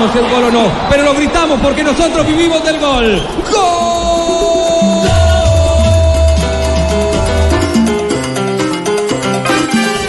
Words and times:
Sabemos 0.00 0.12
si 0.12 0.18
es 0.18 0.32
gol 0.32 0.44
o 0.44 0.50
no, 0.50 0.72
pero 0.88 1.02
lo 1.02 1.14
gritamos 1.14 1.60
porque 1.60 1.82
nosotros 1.82 2.26
vivimos 2.26 2.64
del 2.64 2.78
gol. 2.78 3.22
¡Gol! 3.52 5.08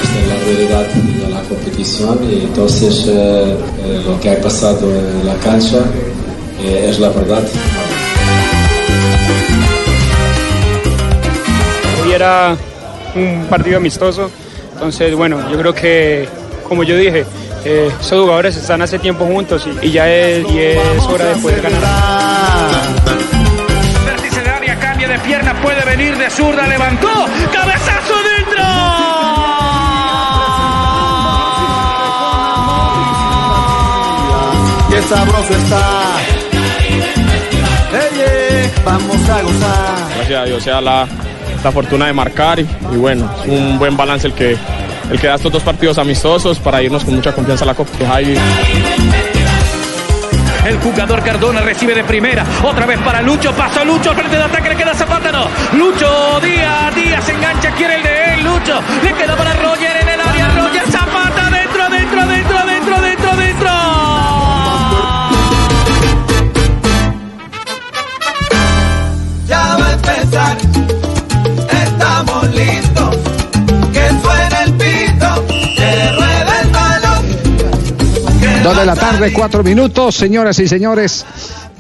Esta 0.02 0.20
es 0.20 0.28
la 0.28 0.36
realidad 0.46 0.88
de 0.88 1.30
la 1.30 1.42
competición 1.42 2.20
y 2.30 2.44
entonces 2.44 3.06
eh, 3.08 3.58
eh, 3.84 4.02
lo 4.06 4.20
que 4.20 4.30
ha 4.30 4.42
pasado 4.42 4.90
en 4.96 5.26
la 5.26 5.36
cancha 5.36 5.80
eh, 6.64 6.88
es 6.90 7.00
la 7.00 7.10
verdad. 7.10 7.44
Hoy 12.04 12.12
era 12.14 12.56
un 13.16 13.46
partido 13.50 13.78
amistoso, 13.78 14.32
entonces 14.74 15.14
bueno, 15.16 15.50
yo 15.52 15.58
creo 15.58 15.74
que 15.74 16.30
como 16.68 16.84
yo 16.84 16.96
dije, 16.96 17.26
eh, 17.66 17.92
esos 18.00 18.22
jugadores 18.22 18.56
están 18.56 18.82
hace 18.82 19.00
tiempo 19.00 19.26
juntos 19.26 19.68
y, 19.82 19.88
y 19.88 19.92
ya 19.92 20.10
es, 20.10 20.50
y 20.50 20.60
es 20.60 21.04
hora 21.04 21.26
de 21.26 21.36
poder 21.36 21.62
ganar. 21.62 21.82
Vértice 24.06 24.42
de 24.42 24.50
área, 24.50 24.80
cambia 24.80 25.08
de 25.08 25.20
pierna, 25.20 25.54
puede 25.62 25.84
venir 25.86 26.18
de 26.18 26.30
zurda, 26.30 26.68
levantó, 26.68 27.10
cabezazo 27.52 28.14
dentro. 28.38 28.64
Qué 34.90 35.02
sabroso 35.04 35.54
está. 35.56 36.02
Vamos 38.84 39.30
a 39.30 39.42
gozar. 39.42 40.16
gracias 40.16 40.42
a 40.42 40.46
Dios, 40.46 40.64
sea 40.64 40.82
la, 40.82 41.08
la 41.64 41.72
fortuna 41.72 42.08
de 42.08 42.14
marcar 42.14 42.60
y, 42.60 42.68
y 42.92 42.98
bueno, 42.98 43.30
es 43.44 43.50
un 43.50 43.78
buen 43.78 43.96
balance 43.96 44.28
el 44.28 44.34
que, 44.34 44.58
el 45.12 45.20
que 45.20 45.28
da 45.28 45.36
estos 45.36 45.52
dos 45.52 45.62
partidos 45.62 45.98
amistosos 45.98 46.58
para 46.60 46.82
irnos 46.82 47.04
con 47.04 47.16
mucha 47.16 47.34
confianza 47.34 47.66
a 47.66 47.68
la 47.68 47.76
Copa. 47.76 47.92
El 50.66 50.78
jugador 50.80 51.24
Cardona 51.24 51.60
recibe 51.62 51.94
de 51.94 52.04
primera, 52.04 52.46
otra 52.64 52.86
vez 52.86 53.00
para 53.00 53.22
Lucho, 53.22 53.52
pasó 53.54 53.84
Lucho 53.84 54.12
al 54.12 54.16
frente 54.16 54.38
de 54.38 54.44
ataque, 54.44 54.70
le 54.70 54.76
queda 54.76 54.94
Zapata, 54.94 55.32
no. 55.32 55.46
Lucho, 55.78 56.40
Díaz, 56.40 56.96
Díaz 56.96 57.26
se 57.26 57.34
engancha, 57.34 57.72
quiere 57.72 57.96
el 57.96 58.04
de 58.04 58.34
él, 58.34 58.44
Lucho, 58.44 58.80
le 59.04 59.14
queda 59.14 59.36
para 59.36 59.54
Roger 59.56 59.98
en 60.02 60.10
el 60.10 60.22
área, 60.22 60.48
Roger, 60.50 60.84
Zapata, 60.90 61.50
dentro, 61.50 61.90
dentro, 61.90 62.28
dentro, 62.28 62.41
de 78.82 78.88
la 78.88 78.96
tarde, 78.96 79.32
cuatro 79.32 79.64
minutos, 79.64 80.16
señoras 80.16 80.58
y 80.58 80.68
señores. 80.68 81.24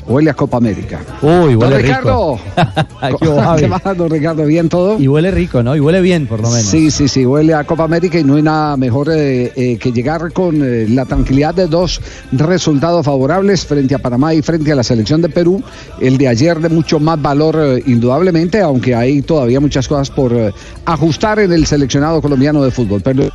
Huele 0.05 0.30
a 0.30 0.33
Copa 0.35 0.57
América. 0.57 0.99
Uy, 1.23 1.53
Don 1.53 1.63
huele 1.63 1.77
Ricardo. 1.80 2.38
rico. 2.55 3.17
¿Qué 3.19 3.27
hubo, 3.27 3.55
¿Qué 3.55 3.67
más, 3.67 3.81
don 3.97 4.09
Ricardo? 4.09 4.45
¿Bien 4.45 4.69
todo? 4.69 4.99
Y 4.99 5.07
huele 5.07 5.31
rico, 5.31 5.63
¿no? 5.63 5.75
Y 5.75 5.79
huele 5.79 5.99
bien, 6.02 6.27
por 6.27 6.41
lo 6.41 6.49
menos. 6.49 6.66
Sí, 6.66 6.91
sí, 6.91 7.07
sí, 7.07 7.25
huele 7.25 7.56
a 7.56 7.63
Copa 7.63 7.85
América 7.85 8.19
y 8.19 8.23
no 8.23 8.35
hay 8.35 8.44
nada 8.44 8.78
mejor 8.78 9.09
eh, 9.12 9.51
eh, 9.56 9.78
que 9.78 9.91
llegar 9.91 10.31
con 10.31 10.62
eh, 10.63 10.85
la 10.89 11.06
tranquilidad 11.06 11.56
de 11.56 11.66
dos 11.66 12.01
resultados 12.34 13.03
favorables 13.03 13.66
frente 13.66 13.95
a 13.95 14.00
Panamá 14.00 14.35
y 14.35 14.44
frente 14.44 14.72
a 14.72 14.75
la 14.75 14.83
selección 14.83 15.23
de 15.23 15.29
Perú. 15.29 15.63
El 16.00 16.19
de 16.19 16.28
ayer 16.28 16.59
de 16.59 16.69
mucho 16.69 17.00
más 17.00 17.19
valor, 17.19 17.81
indudablemente, 17.88 18.62
aunque 18.62 18.94
hay 18.94 19.23
todavía 19.23 19.59
muchas 19.59 19.88
cosas 19.88 20.12
por 20.12 20.53
ajustar 20.85 21.39
en 21.39 21.51
el 21.51 21.66
seleccionado 21.66 22.22
colombiano 22.22 22.63
de 22.63 22.69
fútbol. 22.69 23.01
Pero 23.01 23.31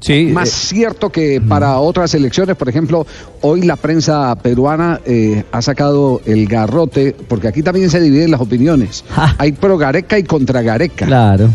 Sí, 0.00 0.26
más 0.32 0.48
eh, 0.48 0.52
cierto 0.52 1.10
que 1.10 1.40
para 1.40 1.78
otras 1.78 2.14
elecciones, 2.14 2.56
por 2.56 2.68
ejemplo, 2.68 3.06
hoy 3.42 3.62
la 3.62 3.76
prensa 3.76 4.34
peruana 4.36 5.00
eh, 5.04 5.44
ha 5.52 5.62
sacado 5.62 6.22
el 6.24 6.46
garrote, 6.46 7.14
porque 7.28 7.48
aquí 7.48 7.62
también 7.62 7.90
se 7.90 8.00
dividen 8.00 8.30
las 8.30 8.40
opiniones. 8.40 9.04
Ja. 9.10 9.34
Hay 9.38 9.52
pro 9.52 9.76
Gareca 9.76 10.18
y 10.18 10.22
contra 10.22 10.62
Gareca. 10.62 11.06
claro. 11.06 11.50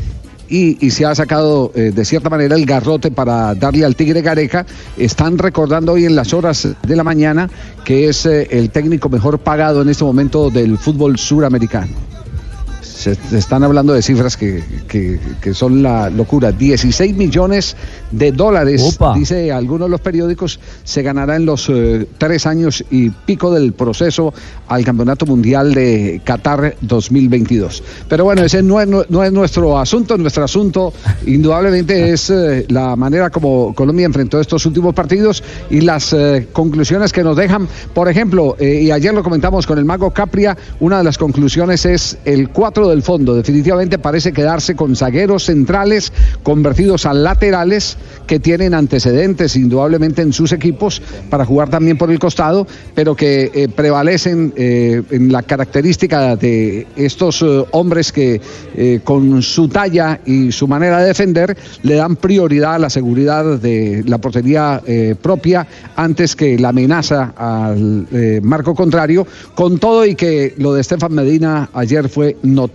Y, 0.47 0.77
y 0.85 0.91
se 0.91 1.05
ha 1.05 1.15
sacado 1.15 1.71
eh, 1.73 1.91
de 1.95 2.05
cierta 2.05 2.29
manera 2.29 2.55
el 2.55 2.67
garrote 2.67 3.09
para 3.09 3.55
darle 3.55 3.83
al 3.83 3.95
Tigre 3.95 4.21
Gareca. 4.21 4.63
Están 4.95 5.39
recordando 5.39 5.93
hoy 5.93 6.05
en 6.05 6.15
las 6.15 6.33
horas 6.33 6.67
de 6.85 6.95
la 6.95 7.03
mañana 7.03 7.49
que 7.83 8.09
es 8.09 8.27
eh, 8.27 8.47
el 8.51 8.69
técnico 8.69 9.09
mejor 9.09 9.39
pagado 9.39 9.81
en 9.81 9.89
este 9.89 10.03
momento 10.03 10.51
del 10.51 10.77
fútbol 10.77 11.17
suramericano. 11.17 12.14
Se, 12.95 13.15
se 13.15 13.37
están 13.37 13.63
hablando 13.63 13.93
de 13.93 14.01
cifras 14.01 14.37
que, 14.37 14.63
que- 14.87 15.19
que 15.41 15.53
son 15.53 15.83
la 15.83 16.09
locura. 16.09 16.51
16 16.51 17.15
millones 17.15 17.75
de 18.11 18.31
dólares, 18.31 18.81
Opa. 18.95 19.13
dice 19.15 19.51
algunos 19.51 19.87
de 19.87 19.91
los 19.91 20.01
periódicos, 20.01 20.59
se 20.83 21.01
ganará 21.01 21.35
en 21.35 21.45
los 21.45 21.67
eh, 21.69 22.07
tres 22.17 22.45
años 22.45 22.83
y 22.89 23.09
pico 23.09 23.51
del 23.53 23.73
proceso 23.73 24.33
al 24.67 24.83
Campeonato 24.85 25.25
Mundial 25.25 25.73
de 25.73 26.21
Qatar 26.23 26.75
2022. 26.81 27.83
Pero 28.07 28.23
bueno, 28.23 28.43
ese 28.43 28.63
no 28.63 28.79
es, 28.79 28.87
no 28.87 29.23
es 29.23 29.31
nuestro 29.31 29.77
asunto. 29.77 30.17
Nuestro 30.17 30.43
asunto, 30.45 30.93
indudablemente, 31.25 32.11
es 32.13 32.29
eh, 32.29 32.65
la 32.69 32.95
manera 32.95 33.29
como 33.29 33.73
Colombia 33.75 34.05
enfrentó 34.05 34.39
estos 34.39 34.65
últimos 34.65 34.93
partidos 34.93 35.43
y 35.69 35.81
las 35.81 36.13
eh, 36.13 36.47
conclusiones 36.53 37.11
que 37.11 37.23
nos 37.23 37.35
dejan. 37.35 37.67
Por 37.93 38.07
ejemplo, 38.09 38.55
y 38.59 38.91
ayer 38.91 39.13
lo 39.13 39.23
comentamos 39.23 39.67
con 39.67 39.77
el 39.77 39.85
mago 39.85 40.11
Capria, 40.11 40.57
una 40.79 40.99
de 40.99 41.03
las 41.03 41.17
conclusiones 41.17 41.85
es 41.85 42.17
el 42.25 42.49
4 42.49 42.84
del 42.89 43.01
fondo. 43.01 43.35
Definitivamente 43.35 43.97
parece 43.99 44.33
quedarse 44.33 44.75
con 44.75 44.95
zagueros 44.95 45.45
centrales 45.45 46.11
convertidos 46.43 47.05
a 47.05 47.13
laterales 47.13 47.97
que 48.27 48.39
tienen 48.39 48.73
antecedentes 48.73 49.55
indudablemente 49.55 50.21
en 50.21 50.33
sus 50.33 50.51
equipos 50.51 51.01
para 51.29 51.45
jugar 51.45 51.69
también 51.69 51.97
por 51.97 52.11
el 52.11 52.19
costado, 52.19 52.67
pero 52.93 53.15
que 53.15 53.51
eh, 53.53 53.67
prevalecen 53.69 54.53
eh, 54.55 55.01
en 55.11 55.31
la 55.31 55.43
característica 55.43 56.35
de 56.35 56.87
estos 56.95 57.41
eh, 57.41 57.65
hombres 57.71 58.11
que 58.11 58.41
con 59.03 59.41
su 59.41 59.67
talla 59.69 60.19
y 60.25 60.51
su 60.51 60.67
manera 60.67 60.99
de 60.99 61.07
defender 61.07 61.57
le 61.83 61.95
dan 61.95 62.15
prioridad 62.15 62.75
a 62.75 62.79
la 62.79 62.89
seguridad 62.89 63.57
de 63.57 64.03
la 64.05 64.17
portería 64.17 64.81
propia 65.21 65.65
antes 65.95 66.35
que 66.35 66.59
la 66.59 66.69
amenaza 66.69 67.33
al 67.35 68.07
marco 68.41 68.75
contrario, 68.75 69.25
con 69.55 69.79
todo 69.79 70.05
y 70.05 70.15
que 70.15 70.55
lo 70.57 70.73
de 70.73 70.81
Estefan 70.81 71.13
Medina 71.13 71.69
ayer 71.73 72.09
fue 72.09 72.37
notable 72.43 72.74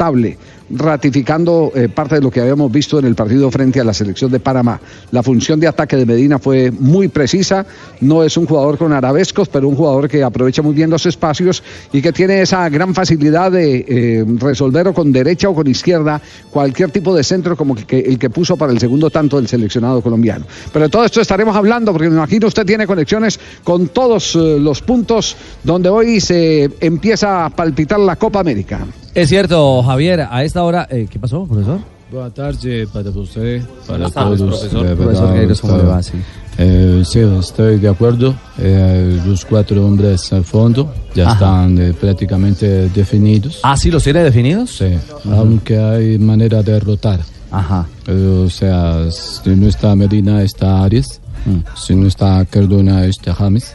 ratificando 0.71 1.72
eh, 1.75 1.88
parte 1.88 2.16
de 2.16 2.21
lo 2.21 2.31
que 2.31 2.41
habíamos 2.41 2.71
visto 2.71 2.99
en 2.99 3.05
el 3.05 3.15
partido 3.15 3.50
frente 3.50 3.81
a 3.81 3.84
la 3.84 3.93
selección 3.93 4.31
de 4.31 4.41
Panamá. 4.41 4.81
La 5.11 5.22
función 5.22 5.59
de 5.59 5.66
ataque 5.66 5.97
de 5.97 6.06
Medina 6.06 6.38
fue 6.38 6.71
muy 6.71 7.09
precisa, 7.09 7.66
no 8.00 8.22
es 8.22 8.37
un 8.37 8.47
jugador 8.47 8.78
con 8.78 8.93
arabescos, 8.93 9.49
pero 9.49 9.69
un 9.69 9.75
jugador 9.75 10.09
que 10.09 10.22
aprovecha 10.22 10.62
muy 10.62 10.75
bien 10.75 10.91
los 10.91 11.06
espacios 11.06 11.62
y 11.93 12.00
que 12.00 12.12
tiene 12.12 12.43
esa 12.43 12.69
gran 12.69 12.94
facilidad 12.94 13.50
de 13.50 13.84
eh, 13.88 14.25
resolver 14.38 14.88
o 14.88 14.94
con 14.94 15.12
derecha 15.12 15.49
o 15.49 15.55
con 15.55 15.66
izquierda 15.66 16.21
cualquier 16.50 16.91
tipo 16.91 17.15
de 17.15 17.25
centro 17.25 17.56
como 17.56 17.77
el 17.77 18.19
que 18.19 18.31
puso 18.31 18.56
para 18.56 18.72
el 18.72 18.78
segundo 18.78 19.11
tanto 19.11 19.37
del 19.37 19.49
seleccionado 19.49 20.00
colombiano. 20.00 20.47
Pero 20.72 20.84
de 20.84 20.91
todo 20.91 21.05
esto 21.05 21.21
estaremos 21.21 21.56
hablando 21.56 21.93
porque 21.93 22.09
me 22.09 22.17
imagino 22.17 22.47
usted 22.47 22.65
tiene 22.65 22.87
conexiones 22.87 23.41
con 23.65 23.88
todos 23.88 24.37
eh, 24.37 24.59
los 24.61 24.82
puntos 24.82 25.37
donde 25.65 25.88
hoy 25.88 26.20
se 26.20 26.70
empieza 26.81 27.44
a 27.44 27.50
palpitar 27.50 27.99
la 27.99 28.17
Copa 28.17 28.41
América. 28.41 28.87
Es 29.14 29.28
cierto, 29.28 29.82
Javier, 29.82 30.26
a 30.30 30.44
esta 30.44 30.62
hora. 30.62 30.86
eh, 30.90 31.06
¿Qué 31.10 31.18
pasó, 31.18 31.44
profesor? 31.46 31.80
Boa 32.12 32.28
tarde 32.30 32.88
para 32.92 33.10
você, 33.10 33.62
para 33.86 33.98
Buenas 33.98 34.12
tardes, 34.12 34.38
todos. 34.38 34.58
profesor. 34.60 34.86
É 34.86 34.96
Profesor 34.96 35.60
¿cómo 35.60 35.76
le 35.76 35.82
va? 35.84 36.02
Sí. 36.02 36.12
Eh, 36.58 37.02
sí, 37.04 37.20
estoy 37.20 37.78
de 37.78 37.88
acuerdo. 37.88 38.34
Eh, 38.58 39.20
los 39.24 39.44
cuatro 39.44 39.86
hombres 39.86 40.32
al 40.32 40.44
fondo 40.44 40.92
ya 41.14 41.24
Ajá. 41.26 41.34
están 41.34 41.78
eh, 41.78 41.92
prácticamente 41.92 42.88
definidos. 42.88 43.60
¿Ah, 43.62 43.76
sí 43.76 43.90
los 43.92 44.02
tiene 44.02 44.24
definidos? 44.24 44.76
Sí, 44.76 44.92
aunque 45.30 45.78
hay 45.78 46.18
manera 46.18 46.62
de 46.62 46.80
rotar. 46.80 47.20
Ajá. 47.52 47.86
Eh, 48.08 48.42
o 48.46 48.50
sea, 48.50 49.08
si 49.10 49.50
no 49.50 49.68
está 49.68 49.94
Medina, 49.94 50.42
está 50.42 50.82
Arias. 50.82 51.20
Mm. 51.46 51.60
Si 51.76 51.94
no 51.94 52.08
está 52.08 52.44
Cardona, 52.44 53.04
está 53.06 53.34
James. 53.34 53.74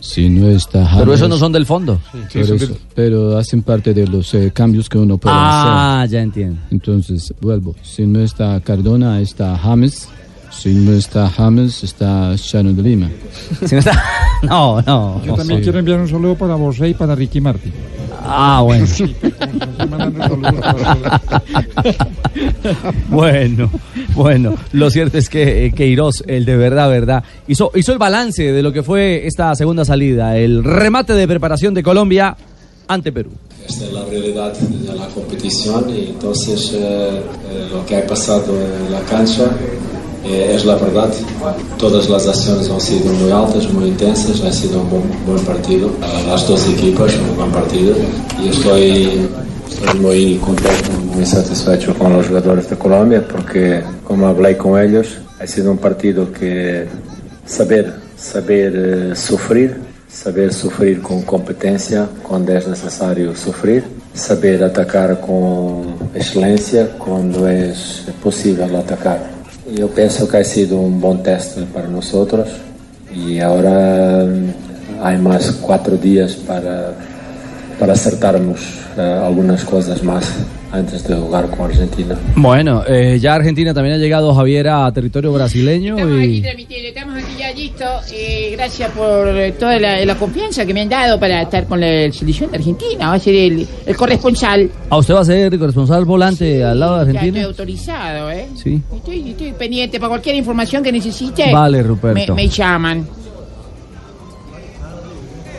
Si 0.00 0.28
no 0.28 0.48
está 0.48 0.84
James. 0.84 1.00
Pero 1.00 1.14
esos 1.14 1.28
no 1.28 1.36
son 1.38 1.52
del 1.52 1.66
fondo. 1.66 2.00
Pero, 2.32 2.54
eso- 2.54 2.76
pero 2.94 3.36
hacen 3.36 3.62
parte 3.62 3.92
de 3.94 4.06
los 4.06 4.32
eh, 4.34 4.50
cambios 4.54 4.88
que 4.88 4.98
uno 4.98 5.18
puede 5.18 5.34
hacer. 5.34 5.46
Ah, 5.72 6.06
ya 6.08 6.20
entiendo. 6.22 6.60
Entonces, 6.70 7.34
vuelvo. 7.40 7.74
Si 7.82 8.06
no 8.06 8.20
está 8.20 8.60
Cardona, 8.60 9.20
está 9.20 9.56
James. 9.58 10.08
Si 10.58 10.72
no 10.74 10.92
está 10.92 11.28
James, 11.28 11.84
está 11.84 12.34
Chano 12.36 12.72
de 12.72 12.82
Lima. 12.82 13.10
Si 13.64 13.74
no 13.74 13.78
está... 13.78 14.02
No, 14.42 14.82
no. 14.82 15.22
Yo 15.24 15.34
también 15.34 15.60
Sí. 15.60 15.64
quiero 15.64 15.78
enviar 15.78 15.98
un 16.00 16.08
saludo 16.08 16.34
para 16.34 16.56
Bosé 16.56 16.88
y 16.88 16.94
para 16.94 17.14
Ricky 17.14 17.40
Martin. 17.40 17.72
Ah, 18.22 18.60
bueno. 18.62 18.84
Bueno, 23.08 23.70
bueno, 24.14 24.54
lo 24.72 24.90
cierto 24.90 25.18
es 25.18 25.28
que 25.28 25.66
eh, 25.66 25.72
Queiroz, 25.72 26.22
el 26.26 26.44
de 26.44 26.56
verdad, 26.56 26.88
verdad, 26.90 27.24
hizo, 27.48 27.70
hizo 27.74 27.92
el 27.92 27.98
balance 27.98 28.42
de 28.52 28.62
lo 28.62 28.72
que 28.72 28.82
fue 28.82 29.26
esta 29.26 29.54
segunda 29.54 29.84
salida, 29.84 30.36
el 30.36 30.64
remate 30.64 31.14
de 31.14 31.26
preparación 31.26 31.72
de 31.74 31.82
Colombia 31.82 32.36
ante 32.88 33.12
Perú. 33.12 33.30
Esta 33.66 33.84
es 33.84 33.92
la 33.92 34.04
realidad 34.04 34.52
de 34.54 34.94
la 34.94 35.06
competición 35.08 35.88
y 35.90 36.10
entonces 36.10 36.72
eh, 36.74 36.78
eh, 37.50 37.68
lo 37.72 37.84
que 37.86 37.96
ha 37.96 38.06
pasado 38.06 38.54
en 38.60 38.92
la 38.92 39.00
cancha 39.02 39.44
es 40.32 40.64
la 40.64 40.76
verdad. 40.76 41.12
Todas 41.78 42.08
las 42.08 42.26
acciones 42.26 42.70
han 42.70 42.80
sido 42.80 43.12
muy 43.12 43.30
altas, 43.30 43.72
muy 43.72 43.88
intensas, 43.88 44.40
ha 44.42 44.52
sido 44.52 44.80
un 44.80 44.90
buen, 44.90 45.02
buen 45.26 45.44
partido. 45.44 45.90
A 46.02 46.30
Las 46.30 46.48
dos 46.48 46.68
equipas, 46.68 47.14
un 47.30 47.36
buen 47.36 47.50
partido 47.50 47.94
y 48.42 48.48
estoy, 48.48 49.28
estoy 49.68 50.00
muy 50.00 50.36
contento, 50.36 50.90
muy 51.14 51.26
satisfecho 51.26 51.94
con 51.94 52.12
los 52.12 52.26
jugadores 52.26 52.68
de 52.68 52.76
porque 52.76 53.82
como 54.04 54.26
hablé 54.26 54.56
con 54.56 54.80
ellos, 54.80 55.18
ha 55.40 55.46
sido 55.46 55.70
un 55.70 55.78
partido 55.78 56.32
que 56.32 56.86
saber, 57.46 57.94
saber 58.16 58.72
eh, 58.74 59.16
sufrir 59.16 59.76
saber 60.16 60.52
sufrir 60.52 61.02
con 61.02 61.22
competencia 61.22 62.08
cuando 62.22 62.52
es 62.56 62.66
necesario 62.66 63.36
sufrir, 63.36 63.84
saber 64.14 64.64
atacar 64.64 65.20
con 65.20 65.96
excelencia 66.14 66.88
cuando 66.98 67.46
es 67.48 68.06
posible 68.22 68.64
atacar. 68.64 69.35
Yo 69.74 69.88
pienso 69.88 70.28
que 70.28 70.36
ha 70.36 70.44
sido 70.44 70.78
un 70.78 71.00
buen 71.00 71.22
test 71.22 71.58
para 71.74 71.88
nosotros 71.88 72.48
y 73.12 73.40
ahora 73.40 74.24
mm, 74.24 75.02
hay 75.04 75.18
más 75.18 75.50
cuatro 75.60 75.96
días 75.96 76.34
para, 76.34 76.94
para 77.78 77.94
acertarnos 77.94 78.60
eh, 78.96 79.00
algunas 79.00 79.64
cosas 79.64 80.02
más 80.04 80.24
antes 80.72 81.06
de 81.06 81.14
jugar 81.14 81.48
con 81.50 81.70
Argentina. 81.70 82.16
Bueno, 82.34 82.82
eh, 82.86 83.18
ya 83.20 83.34
Argentina 83.34 83.72
también 83.72 83.94
ha 83.96 83.98
llegado 83.98 84.34
Javier 84.34 84.68
a 84.68 84.92
territorio 84.92 85.32
brasileño 85.32 85.96
Estamos 85.96 86.18
aquí 86.18 86.26
y 86.36 86.42
transmitiendo, 86.42 86.88
estamos 86.88 87.14
aquí 87.16 87.32
ya 87.38 87.52
listos. 87.52 88.12
Eh, 88.12 88.48
gracias 88.52 88.90
por 88.90 89.28
eh, 89.28 89.52
toda 89.52 89.78
la, 89.78 90.04
la 90.04 90.14
confianza 90.16 90.66
que 90.66 90.74
me 90.74 90.82
han 90.82 90.88
dado 90.88 91.18
para 91.20 91.42
estar 91.42 91.66
con 91.66 91.80
la 91.80 92.10
selección 92.12 92.50
de 92.50 92.58
Argentina. 92.58 93.08
Va 93.08 93.14
a 93.14 93.18
ser 93.18 93.34
el, 93.34 93.66
el 93.86 93.96
corresponsal. 93.96 94.70
a 94.90 94.96
usted 94.98 95.14
va 95.14 95.20
a 95.20 95.24
ser 95.24 95.58
corresponsal 95.58 96.04
volante 96.04 96.62
al 96.64 96.78
lado 96.80 96.98
de 96.98 97.04
Ya 97.04 97.10
estoy 97.12 97.16
Argentina. 97.28 97.46
autorizado, 97.46 98.30
¿eh? 98.30 98.46
Sí. 98.62 98.82
Estoy, 98.94 99.30
estoy 99.30 99.52
pendiente 99.52 99.98
para 99.98 100.08
cualquier 100.10 100.36
información 100.36 100.82
que 100.82 100.92
necesite. 100.92 101.52
Vale, 101.52 101.82
Ruperto. 101.82 102.34
Me, 102.34 102.42
me 102.42 102.48
llaman. 102.48 103.06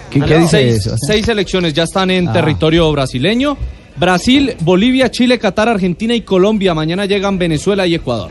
¿Qué, 0.09 0.21
qué 0.21 0.37
dice 0.39 0.49
seis, 0.71 0.85
eso? 0.87 0.95
seis 0.97 1.25
selecciones 1.25 1.73
ya 1.73 1.83
están 1.83 2.09
en 2.11 2.27
Ah. 2.29 2.33
territorio 2.33 2.91
brasileño. 2.91 3.57
Brasil, 3.99 4.53
Bolivia, 4.61 5.09
Chile, 5.09 5.39
Qatar, 5.39 5.69
Argentina 5.69 6.13
y 6.13 6.21
Colombia. 6.21 6.73
Mañana 6.73 7.05
llegan 7.05 7.37
Venezuela 7.37 7.87
y 7.87 7.95
Ecuador. 7.95 8.29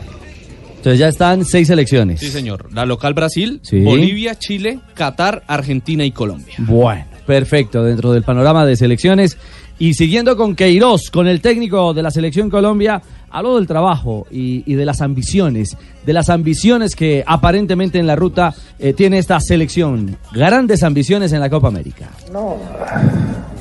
Entonces 0.77 0.99
ya 0.99 1.07
están 1.09 1.43
seis 1.43 1.67
selecciones. 1.67 2.19
Sí, 2.19 2.29
señor. 2.29 2.69
La 2.73 2.85
local 2.85 3.13
Brasil, 3.13 3.59
Sí. 3.63 3.81
Bolivia, 3.81 4.35
Chile, 4.35 4.79
Qatar, 4.93 5.43
Argentina 5.47 6.05
y 6.05 6.11
Colombia. 6.11 6.55
Bueno, 6.59 7.03
perfecto, 7.25 7.83
dentro 7.83 8.13
del 8.13 8.23
panorama 8.23 8.65
de 8.65 8.75
selecciones. 8.75 9.37
Y 9.79 9.93
siguiendo 9.93 10.35
con 10.37 10.55
Queiroz, 10.55 11.11
con 11.11 11.27
el 11.27 11.41
técnico 11.41 11.93
de 11.93 12.01
la 12.01 12.09
selección 12.09 12.49
Colombia, 12.49 13.01
habló 13.29 13.57
del 13.57 13.67
trabajo 13.67 14.25
y, 14.31 14.63
y 14.65 14.75
de 14.75 14.85
las 14.85 15.01
ambiciones, 15.01 15.77
de 16.05 16.13
las 16.13 16.29
ambiciones 16.29 16.95
que 16.95 17.23
aparentemente 17.27 17.99
en 17.99 18.07
la 18.07 18.15
ruta 18.15 18.55
eh, 18.79 18.93
tiene 18.93 19.19
esta 19.19 19.39
selección. 19.39 20.17
Grandes 20.33 20.81
ambiciones 20.81 21.31
en 21.33 21.41
la 21.41 21.49
Copa 21.49 21.67
América. 21.67 22.09
No, 22.33 22.57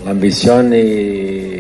la 0.04 0.10
ambición 0.12 0.72
y 0.72 1.55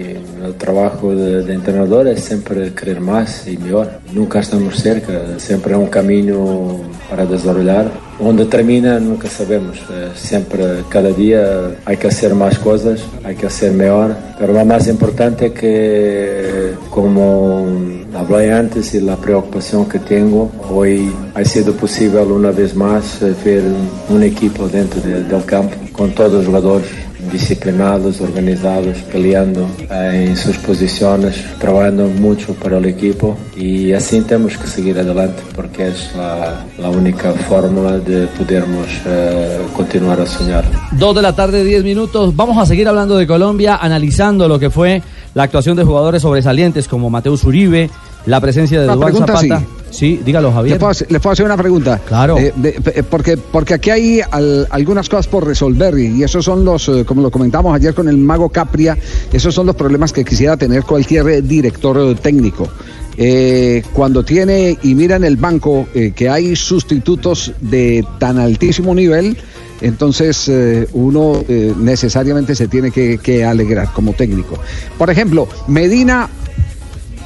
el 0.46 0.54
trabajo 0.54 1.14
de, 1.14 1.42
de 1.42 1.54
entrenador 1.54 2.06
es 2.08 2.20
siempre 2.24 2.72
querer 2.72 3.00
más 3.00 3.46
y 3.48 3.56
mejor. 3.58 3.88
Nunca 4.12 4.40
estamos 4.40 4.76
cerca, 4.76 5.12
siempre 5.38 5.72
es 5.74 5.78
un 5.78 5.86
camino 5.88 6.80
para 7.10 7.24
desarrollar. 7.26 7.90
Donde 8.18 8.46
termina 8.46 8.98
nunca 8.98 9.28
sabemos, 9.28 9.76
Eh, 9.90 10.08
siempre 10.14 10.64
cada 10.88 11.10
día 11.10 11.42
hay 11.84 11.96
que 11.98 12.08
hacer 12.08 12.34
más 12.34 12.58
cosas, 12.58 13.00
hay 13.24 13.34
que 13.36 13.46
hacer 13.46 13.72
mejor, 13.72 14.16
pero 14.38 14.52
lo 14.54 14.64
más 14.64 14.86
importante 14.88 15.46
es 15.46 15.52
que 15.52 16.72
como 16.90 17.66
hablé 18.14 18.52
antes 18.52 18.94
y 18.94 19.00
la 19.00 19.16
preocupación 19.16 19.86
que 19.86 19.98
tengo, 19.98 20.50
hoy 20.70 21.12
ha 21.34 21.44
sido 21.44 21.72
posible 21.74 22.20
una 22.22 22.50
vez 22.52 22.74
más 22.74 23.20
eh, 23.22 23.34
ver 23.44 23.62
un 24.08 24.22
equipo 24.22 24.66
dentro 24.68 24.98
de- 25.02 25.22
del 25.24 25.44
campo 25.44 25.74
con 25.92 26.10
todos 26.14 26.32
los 26.32 26.46
jugadores 26.46 26.88
disciplinados, 27.30 28.20
organizados, 28.20 28.98
peleando 29.12 29.68
eh, 29.90 30.26
en 30.28 30.36
sus 30.36 30.56
posiciones, 30.58 31.44
trabajando 31.58 32.06
mucho 32.06 32.54
para 32.54 32.78
el 32.78 32.86
equipo 32.86 33.36
y 33.56 33.92
así 33.92 34.20
tenemos 34.22 34.56
que 34.56 34.66
seguir 34.66 34.98
adelante 34.98 35.42
porque 35.54 35.88
es 35.88 36.10
la, 36.16 36.90
única 36.90 37.32
fórmula 37.32 37.98
de 37.98 38.26
podermos 38.28 38.86
eh, 39.04 39.58
continuar 39.74 40.20
a 40.20 40.26
soñar. 40.26 40.64
Dos 40.92 41.14
de 41.14 41.22
la 41.22 41.34
tarde, 41.34 41.64
diez 41.64 41.82
minutos. 41.82 42.34
Vamos 42.34 42.56
a 42.58 42.66
seguir 42.66 42.88
hablando 42.88 43.16
de 43.16 43.26
Colombia, 43.26 43.76
analizando 43.76 44.48
lo 44.48 44.58
que 44.58 44.70
fue 44.70 45.02
la 45.34 45.42
actuación 45.42 45.76
de 45.76 45.84
jugadores 45.84 46.22
sobresalientes 46.22 46.88
como 46.88 47.10
Mateus 47.10 47.44
Uribe, 47.44 47.90
la 48.26 48.40
presencia 48.40 48.80
de 48.80 48.86
Duván 48.86 49.00
pregunta, 49.12 49.32
Zapata. 49.38 49.60
sí. 49.60 49.66
Sí, 49.88 50.20
dígalo, 50.24 50.52
Javier. 50.52 50.74
¿Le 50.74 50.78
puedo, 50.80 50.90
hacer- 50.90 51.10
le 51.10 51.20
puedo 51.20 51.32
hacer 51.32 51.46
una 51.46 51.56
pregunta? 51.56 52.00
Claro. 52.06 52.36
Eh, 52.38 52.52
de- 52.56 52.74
eh, 52.94 53.02
porque, 53.08 53.36
porque 53.38 53.74
aquí 53.74 53.88
hay 53.90 54.20
al- 54.30 54.66
algunas 54.70 55.08
cosas 55.08 55.26
por 55.28 55.46
resolver 55.46 55.96
y, 55.98 56.22
esos 56.22 56.44
son 56.44 56.64
los, 56.64 56.88
eh, 56.88 57.04
como 57.06 57.22
lo 57.22 57.30
comentamos 57.30 57.74
ayer 57.74 57.94
con 57.94 58.08
el 58.08 58.18
mago 58.18 58.48
Capria, 58.50 58.98
esos 59.32 59.54
son 59.54 59.64
los 59.66 59.76
problemas 59.76 60.12
que 60.12 60.24
quisiera 60.24 60.56
tener 60.56 60.82
cualquier 60.82 61.42
director 61.46 62.14
técnico. 62.18 62.68
Eh, 63.16 63.82
cuando 63.94 64.22
tiene 64.24 64.76
y 64.82 64.94
mira 64.94 65.16
en 65.16 65.24
el 65.24 65.36
banco 65.36 65.86
que 66.14 66.28
hay 66.28 66.54
sustitutos 66.56 67.52
de 67.62 68.04
tan 68.18 68.38
altísimo 68.38 68.94
nivel, 68.94 69.38
entonces 69.80 70.48
eh, 70.48 70.86
uno 70.92 71.42
eh, 71.48 71.72
necesariamente 71.78 72.54
se 72.54 72.68
tiene 72.68 72.90
que, 72.90 73.16
que 73.18 73.44
alegrar 73.44 73.92
como 73.94 74.12
técnico. 74.12 74.58
Por 74.98 75.08
ejemplo, 75.10 75.48
Medina 75.68 76.28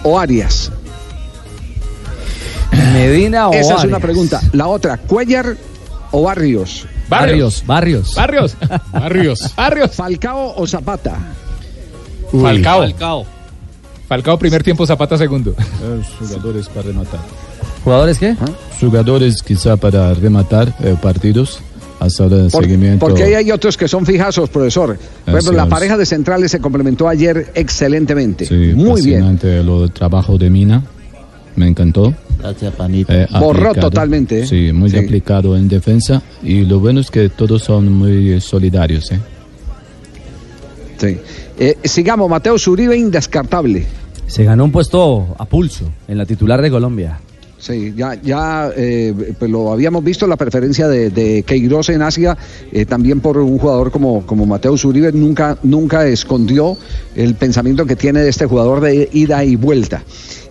o 0.05 0.19
Arias. 0.20 0.70
Medina 2.72 3.49
o 3.49 3.52
Esa 3.52 3.76
es 3.76 3.84
una 3.84 3.99
pregunta. 4.00 4.40
La 4.52 4.67
otra, 4.69 4.96
Cuellar 4.99 5.56
o 6.11 6.22
Barrios. 6.22 6.87
Barrios, 7.08 7.64
Barrios. 7.67 8.14
Barrios. 8.14 8.56
Barrios. 8.93 9.52
Barrios. 9.56 9.94
Falcao 9.96 10.55
o 10.56 10.67
Zapata. 10.67 11.16
Falcao. 12.30 12.80
Falcao. 12.83 13.26
Falcao 14.09 14.38
primer 14.38 14.62
tiempo, 14.62 14.87
Zapata 14.87 15.16
segundo. 15.18 15.54
jugadores 16.18 16.68
para 16.68 16.83
rematar. 16.88 17.21
¿Jugadores 17.85 18.18
qué? 18.18 18.37
Jugadores 18.80 19.42
quizá 19.42 19.76
para 19.76 20.12
rematar 20.14 20.75
eh, 20.80 20.97
partidos. 21.00 21.61
Hasta 21.99 22.23
ahora 22.25 22.37
Por- 22.50 22.64
seguimiento. 22.64 23.06
porque 23.06 23.25
ahí 23.25 23.35
hay 23.35 23.50
otros 23.52 23.76
que 23.76 23.87
son 23.87 24.06
fijazos, 24.06 24.49
profesor. 24.49 24.97
Por 25.26 25.35
ejemplo, 25.35 25.52
la 25.52 25.66
pareja 25.66 25.99
de 25.99 26.06
centrales 26.06 26.50
se 26.50 26.59
complementó 26.59 27.06
ayer 27.09 27.52
excelentemente. 27.54 28.47
Sí, 28.47 28.73
Muy 28.75 29.02
bien. 29.02 29.21
fascinante 29.21 29.59
el 29.61 29.92
trabajo 29.92 30.38
de 30.38 30.49
Mina. 30.49 30.83
Me 31.56 31.68
encantó. 31.68 32.14
Gracias, 32.40 32.75
Panito. 32.75 33.12
Eh, 33.12 33.26
Borró 33.38 33.68
aplicado. 33.70 33.90
totalmente, 33.90 34.40
¿eh? 34.40 34.47
Sí, 34.47 34.73
muy 34.73 34.90
Sí. 34.90 34.97
aplicado 34.99 35.56
en 35.56 35.68
defensa. 35.68 36.23
Y 36.42 36.64
lo 36.64 36.80
bueno 36.80 37.00
es 37.00 37.11
que 37.11 37.28
todos 37.28 37.62
son 37.62 37.92
muy 37.92 38.32
eh, 38.32 38.40
solidarios. 38.40 39.11
¿eh? 39.12 39.20
Sí. 40.99 41.18
Eh, 41.59 41.76
sigamos, 41.85 42.28
Mateo 42.28 42.59
Zuribe, 42.59 42.97
indescartable. 42.97 43.87
Se 44.26 44.44
ganó 44.44 44.64
un 44.64 44.73
puesto 44.73 45.35
a 45.38 45.44
pulso 45.44 45.90
en 46.09 46.16
la 46.18 46.25
titular 46.26 46.62
de 46.62 46.70
Colombia. 46.70 47.20
Sí, 47.59 47.92
ya, 47.94 48.14
ya 48.23 48.70
eh, 48.75 49.35
pues 49.38 49.50
lo 49.50 49.70
habíamos 49.70 50.02
visto, 50.02 50.26
la 50.26 50.37
preferencia 50.37 50.88
de, 50.88 51.11
de 51.11 51.42
Queiroz 51.42 51.90
en 51.90 52.00
Asia, 52.00 52.35
eh, 52.73 52.87
también 52.87 53.20
por 53.20 53.37
un 53.37 53.59
jugador 53.59 53.90
como, 53.90 54.25
como 54.25 54.47
Mateo 54.47 54.78
Zuribe, 54.78 55.12
nunca, 55.12 55.59
nunca 55.62 56.06
escondió 56.06 56.78
el 57.14 57.35
pensamiento 57.35 57.85
que 57.85 57.97
tiene 57.97 58.20
de 58.20 58.30
este 58.30 58.47
jugador 58.47 58.80
de 58.80 59.11
ida 59.12 59.44
y 59.44 59.56
vuelta. 59.56 60.02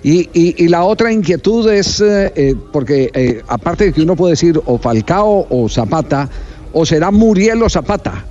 Y, 0.04 0.30
y- 0.34 0.56
y 0.64 0.68
la 0.70 0.84
otra 0.86 1.12
inquietud 1.12 1.70
es, 1.72 2.00
eh, 2.00 2.32
eh, 2.36 2.56
porque 2.72 3.10
eh, 3.14 3.42
aparte 3.48 3.86
de 3.86 3.94
que 3.94 4.02
uno 4.02 4.16
puede 4.16 4.32
decir 4.34 4.60
o 4.66 4.78
Falcao 4.78 5.46
o 5.50 5.68
Zapata, 5.68 6.30
o 6.72 6.86
será 6.86 7.12
Muriel 7.12 7.62
o 7.64 7.70
Zapata. 7.70 8.26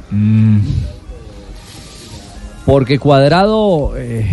Porque 2.65 2.99
Cuadrado 2.99 3.93
eh, 3.97 4.27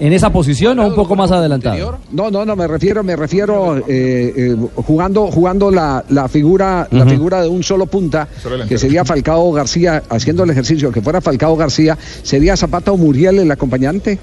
en 0.00 0.12
esa 0.12 0.30
posición 0.30 0.78
o 0.78 0.86
un 0.88 0.94
poco 0.94 1.14
más 1.16 1.30
adelantado. 1.30 1.76
No, 2.10 2.30
no, 2.30 2.44
no, 2.44 2.56
me 2.56 2.66
refiero, 2.66 3.02
me 3.04 3.14
refiero 3.14 3.76
eh, 3.78 3.82
eh, 3.88 4.56
jugando, 4.76 5.30
jugando 5.30 5.70
la, 5.70 6.04
la 6.08 6.28
figura, 6.28 6.88
la 6.90 7.04
figura 7.10 7.42
de 7.42 7.48
un 7.48 7.62
solo 7.62 7.86
punta, 7.86 8.26
que 8.68 8.78
sería 8.78 9.04
Falcao 9.04 9.52
García, 9.52 10.02
haciendo 10.08 10.44
el 10.44 10.50
ejercicio, 10.50 10.90
que 10.90 11.00
fuera 11.02 11.20
Falcao 11.20 11.56
García, 11.56 11.96
¿sería 12.22 12.56
Zapata 12.56 12.90
o 12.92 12.96
Muriel 12.96 13.38
el 13.38 13.50
acompañante? 13.50 14.18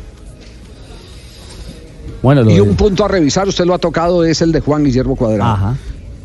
Bueno, 2.22 2.50
y 2.50 2.60
un 2.60 2.76
punto 2.76 3.06
a 3.06 3.08
revisar, 3.08 3.48
usted 3.48 3.66
lo 3.66 3.74
ha 3.74 3.80
tocado, 3.80 4.24
es 4.24 4.42
el 4.42 4.52
de 4.52 4.60
Juan 4.62 4.84
Guillermo 4.84 5.16
Cuadrado. 5.16 5.52
Ajá. 5.52 5.76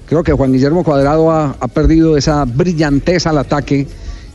Creo 0.08 0.22
que 0.22 0.32
Juan 0.32 0.52
Guillermo 0.52 0.84
Cuadrado 0.84 1.30
ha, 1.30 1.56
ha 1.58 1.68
perdido 1.68 2.16
esa 2.16 2.44
brillanteza 2.44 3.30
al 3.30 3.38
ataque 3.38 3.86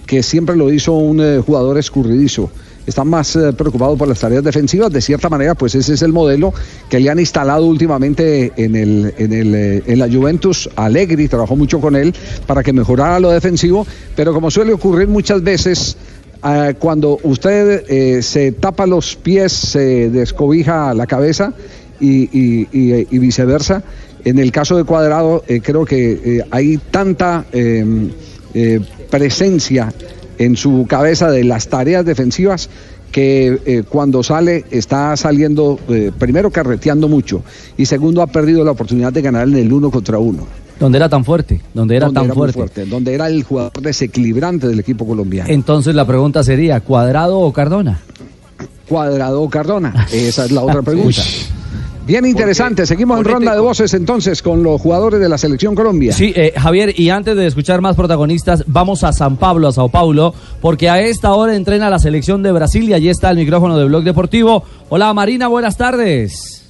que 0.10 0.24
siempre 0.24 0.56
lo 0.56 0.74
hizo 0.74 0.94
un 0.94 1.22
eh, 1.22 1.40
jugador 1.46 1.78
escurridizo. 1.78 2.50
Está 2.88 3.04
más 3.04 3.36
eh, 3.36 3.54
preocupado 3.54 3.96
por 3.96 4.08
las 4.08 4.20
tareas 4.20 4.44
defensivas. 4.44 4.92
De 4.92 5.02
cierta 5.02 5.30
manera, 5.30 5.54
pues 5.54 5.76
ese 5.76 5.94
es 5.94 6.02
el 6.02 6.12
modelo 6.12 6.52
que 6.90 7.00
le 7.00 7.12
han 7.12 7.20
instalado 7.20 7.68
últimamente 7.68 8.52
en, 8.56 8.76
el, 8.76 9.14
en, 9.20 9.32
el, 9.32 9.54
eh, 9.54 9.84
en 9.86 10.00
la 10.00 10.10
Juventus. 10.10 10.68
Allegri 10.76 11.28
trabajó 11.28 11.56
mucho 11.56 11.80
con 11.80 11.96
él 11.96 12.16
para 12.48 12.64
que 12.64 12.74
mejorara 12.74 13.20
lo 13.20 13.30
defensivo, 13.30 13.86
pero 14.16 14.34
como 14.34 14.50
suele 14.50 14.74
ocurrir 14.74 15.08
muchas 15.08 15.44
veces, 15.44 15.96
eh, 16.44 16.76
cuando 16.80 17.20
usted 17.24 17.84
eh, 17.88 18.22
se 18.22 18.52
tapa 18.52 18.86
los 18.86 19.16
pies, 19.16 19.52
se 19.52 20.10
descobija 20.10 20.94
la 20.94 21.08
cabeza 21.08 21.54
y, 22.00 23.18
viceversa. 23.20 23.84
En 24.26 24.38
el 24.38 24.52
caso 24.52 24.76
de 24.78 24.84
Cuadrado, 24.84 25.44
eh, 25.48 25.62
creo 25.62 25.86
que 25.86 26.12
eh, 26.12 26.46
hay 26.52 26.78
tanta 26.78 27.46
eh, 27.52 28.82
presencia 29.10 29.94
en 30.38 30.56
su 30.56 30.86
cabeza 30.88 31.30
de 31.30 31.44
las 31.44 31.68
tareas 31.68 32.06
defensivas 32.06 32.70
que 33.12 33.84
cuando 33.90 34.22
sale 34.22 34.66
está 34.70 35.18
saliendo, 35.18 35.80
primero 36.20 36.52
carreteando 36.52 37.08
mucho 37.08 37.44
y 37.76 37.88
segundo 37.88 38.22
ha 38.22 38.28
perdido 38.28 38.64
la 38.64 38.72
oportunidad 38.72 39.12
de 39.12 39.24
ganar 39.24 39.48
en 39.48 39.56
el 39.56 39.74
uno 39.74 39.90
contra 39.90 40.20
uno. 40.20 40.46
Donde 40.80 40.98
era 40.98 41.10
tan 41.10 41.26
fuerte, 41.26 41.62
donde 41.74 41.98
era 41.98 42.06
donde 42.06 42.22
tan 42.22 42.34
fuerte, 42.34 42.86
donde 42.86 43.14
era 43.14 43.28
el 43.28 43.44
jugador 43.44 43.74
desequilibrante 43.82 44.68
del 44.68 44.80
equipo 44.80 45.06
colombiano. 45.06 45.50
Entonces 45.50 45.94
la 45.94 46.06
pregunta 46.08 46.44
sería, 46.44 46.80
¿Cuadrado 46.80 47.40
o 47.40 47.52
Cardona? 47.52 48.00
Cuadrado 48.88 49.42
o 49.42 49.50
Cardona, 49.50 50.08
esa 50.12 50.46
es 50.46 50.52
la 50.52 50.62
otra 50.62 50.82
pregunta. 50.82 51.22
Bien 52.10 52.26
interesante, 52.26 52.88
seguimos 52.88 53.20
en 53.20 53.26
ronda 53.26 53.54
de 53.54 53.60
voces 53.60 53.94
entonces 53.94 54.42
con 54.42 54.64
los 54.64 54.82
jugadores 54.82 55.20
de 55.20 55.30
la 55.30 55.38
selección 55.38 55.76
Colombia. 55.76 56.12
Sí, 56.12 56.34
eh, 56.36 56.54
Javier, 56.58 57.00
y 57.00 57.12
antes 57.12 57.36
de 57.36 57.46
escuchar 57.46 57.82
más 57.82 57.96
protagonistas, 57.96 58.64
vamos 58.66 59.04
a 59.04 59.14
San 59.14 59.38
Pablo, 59.38 59.68
a 59.68 59.74
Sao 59.74 59.90
Paulo, 59.90 60.34
porque 60.60 60.90
a 60.90 61.00
esta 61.00 61.34
hora 61.34 61.56
entrena 61.56 61.88
la 61.88 62.00
selección 62.00 62.42
de 62.42 62.52
Brasil 62.52 62.90
y 62.90 62.94
allí 62.94 63.10
está 63.10 63.30
el 63.30 63.38
micrófono 63.38 63.78
de 63.78 63.86
Blog 63.86 64.04
Deportivo. 64.04 64.64
Hola 64.90 65.14
Marina, 65.14 65.48
buenas 65.50 65.78
tardes. 65.78 66.69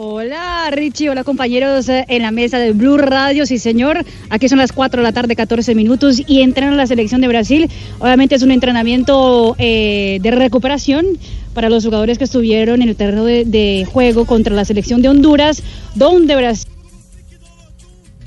Hola 0.00 0.70
Richie, 0.70 1.10
hola 1.10 1.24
compañeros 1.24 1.88
eh, 1.88 2.04
en 2.06 2.22
la 2.22 2.30
mesa 2.30 2.60
de 2.60 2.70
Blue 2.70 2.98
Radio, 2.98 3.46
sí 3.46 3.58
señor. 3.58 4.04
Aquí 4.30 4.48
son 4.48 4.58
las 4.58 4.70
4 4.70 5.00
de 5.00 5.02
la 5.02 5.10
tarde, 5.10 5.34
14 5.34 5.74
minutos 5.74 6.22
y 6.24 6.42
entrenan 6.42 6.76
la 6.76 6.86
selección 6.86 7.20
de 7.20 7.26
Brasil. 7.26 7.68
Obviamente 7.98 8.36
es 8.36 8.42
un 8.44 8.52
entrenamiento 8.52 9.56
eh, 9.58 10.20
de 10.22 10.30
recuperación 10.30 11.04
para 11.52 11.68
los 11.68 11.84
jugadores 11.84 12.16
que 12.16 12.22
estuvieron 12.22 12.80
en 12.80 12.90
el 12.90 12.94
terreno 12.94 13.24
de, 13.24 13.44
de 13.44 13.88
juego 13.90 14.24
contra 14.24 14.54
la 14.54 14.64
selección 14.64 15.02
de 15.02 15.08
Honduras, 15.08 15.64
donde 15.96 16.36
Brasil... 16.36 16.77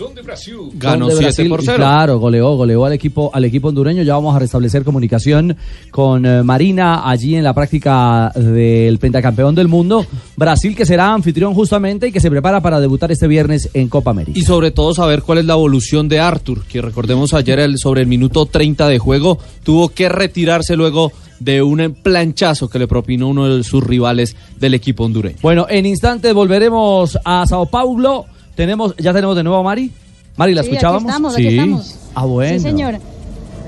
¿Dónde 0.01 0.21
Brasil? 0.23 0.55
Ganó 0.73 1.07
Donde 1.09 1.31
7 1.31 1.49
por 1.49 1.59
Brasil, 1.59 1.73
0. 1.75 1.77
Claro, 1.77 2.19
goleó, 2.19 2.55
goleó 2.57 2.85
al 2.85 2.93
equipo, 2.93 3.29
al 3.33 3.45
equipo 3.45 3.67
hondureño. 3.69 4.01
Ya 4.03 4.13
vamos 4.15 4.35
a 4.35 4.39
restablecer 4.39 4.83
comunicación 4.83 5.55
con 5.91 6.25
eh, 6.25 6.41
Marina 6.43 7.07
allí 7.09 7.35
en 7.35 7.43
la 7.43 7.53
práctica 7.53 8.31
del 8.35 8.97
pentacampeón 8.97 9.53
del 9.55 9.67
mundo. 9.67 10.05
Brasil 10.35 10.75
que 10.75 10.85
será 10.85 11.13
anfitrión 11.13 11.53
justamente 11.53 12.07
y 12.07 12.11
que 12.11 12.19
se 12.19 12.29
prepara 12.31 12.61
para 12.61 12.79
debutar 12.79 13.11
este 13.11 13.27
viernes 13.27 13.69
en 13.73 13.87
Copa 13.89 14.11
América. 14.11 14.37
Y 14.39 14.41
sobre 14.43 14.71
todo 14.71 14.93
saber 14.93 15.21
cuál 15.21 15.37
es 15.37 15.45
la 15.45 15.53
evolución 15.53 16.09
de 16.09 16.19
Arthur, 16.19 16.63
que 16.65 16.81
recordemos 16.81 17.33
ayer 17.33 17.59
el- 17.59 17.77
sobre 17.77 18.01
el 18.01 18.07
minuto 18.07 18.45
30 18.45 18.87
de 18.87 18.97
juego 18.99 19.37
tuvo 19.63 19.89
que 19.89 20.09
retirarse 20.09 20.75
luego 20.75 21.11
de 21.39 21.61
un 21.61 21.95
planchazo 22.03 22.69
que 22.69 22.77
le 22.79 22.87
propinó 22.87 23.27
uno 23.27 23.47
de 23.57 23.63
sus 23.63 23.83
rivales 23.83 24.35
del 24.59 24.73
equipo 24.75 25.03
hondureño. 25.05 25.37
Bueno, 25.41 25.65
en 25.69 25.85
instantes 25.85 26.33
volveremos 26.33 27.17
a 27.25 27.45
Sao 27.47 27.65
Paulo. 27.65 28.25
Tenemos, 28.55 28.95
ya 28.97 29.13
tenemos 29.13 29.35
de 29.35 29.43
nuevo 29.43 29.59
a 29.59 29.63
Mari. 29.63 29.91
Mari, 30.37 30.53
¿la 30.53 30.61
Sí, 30.63 30.69
aquí 30.69 30.75
escuchábamos? 30.77 31.09
estamos, 31.09 31.33
aquí 31.35 31.47
estamos. 31.47 31.95
Ah, 32.15 32.25
bueno. 32.25 32.53
Sí 32.57 32.59
señor. 32.59 32.99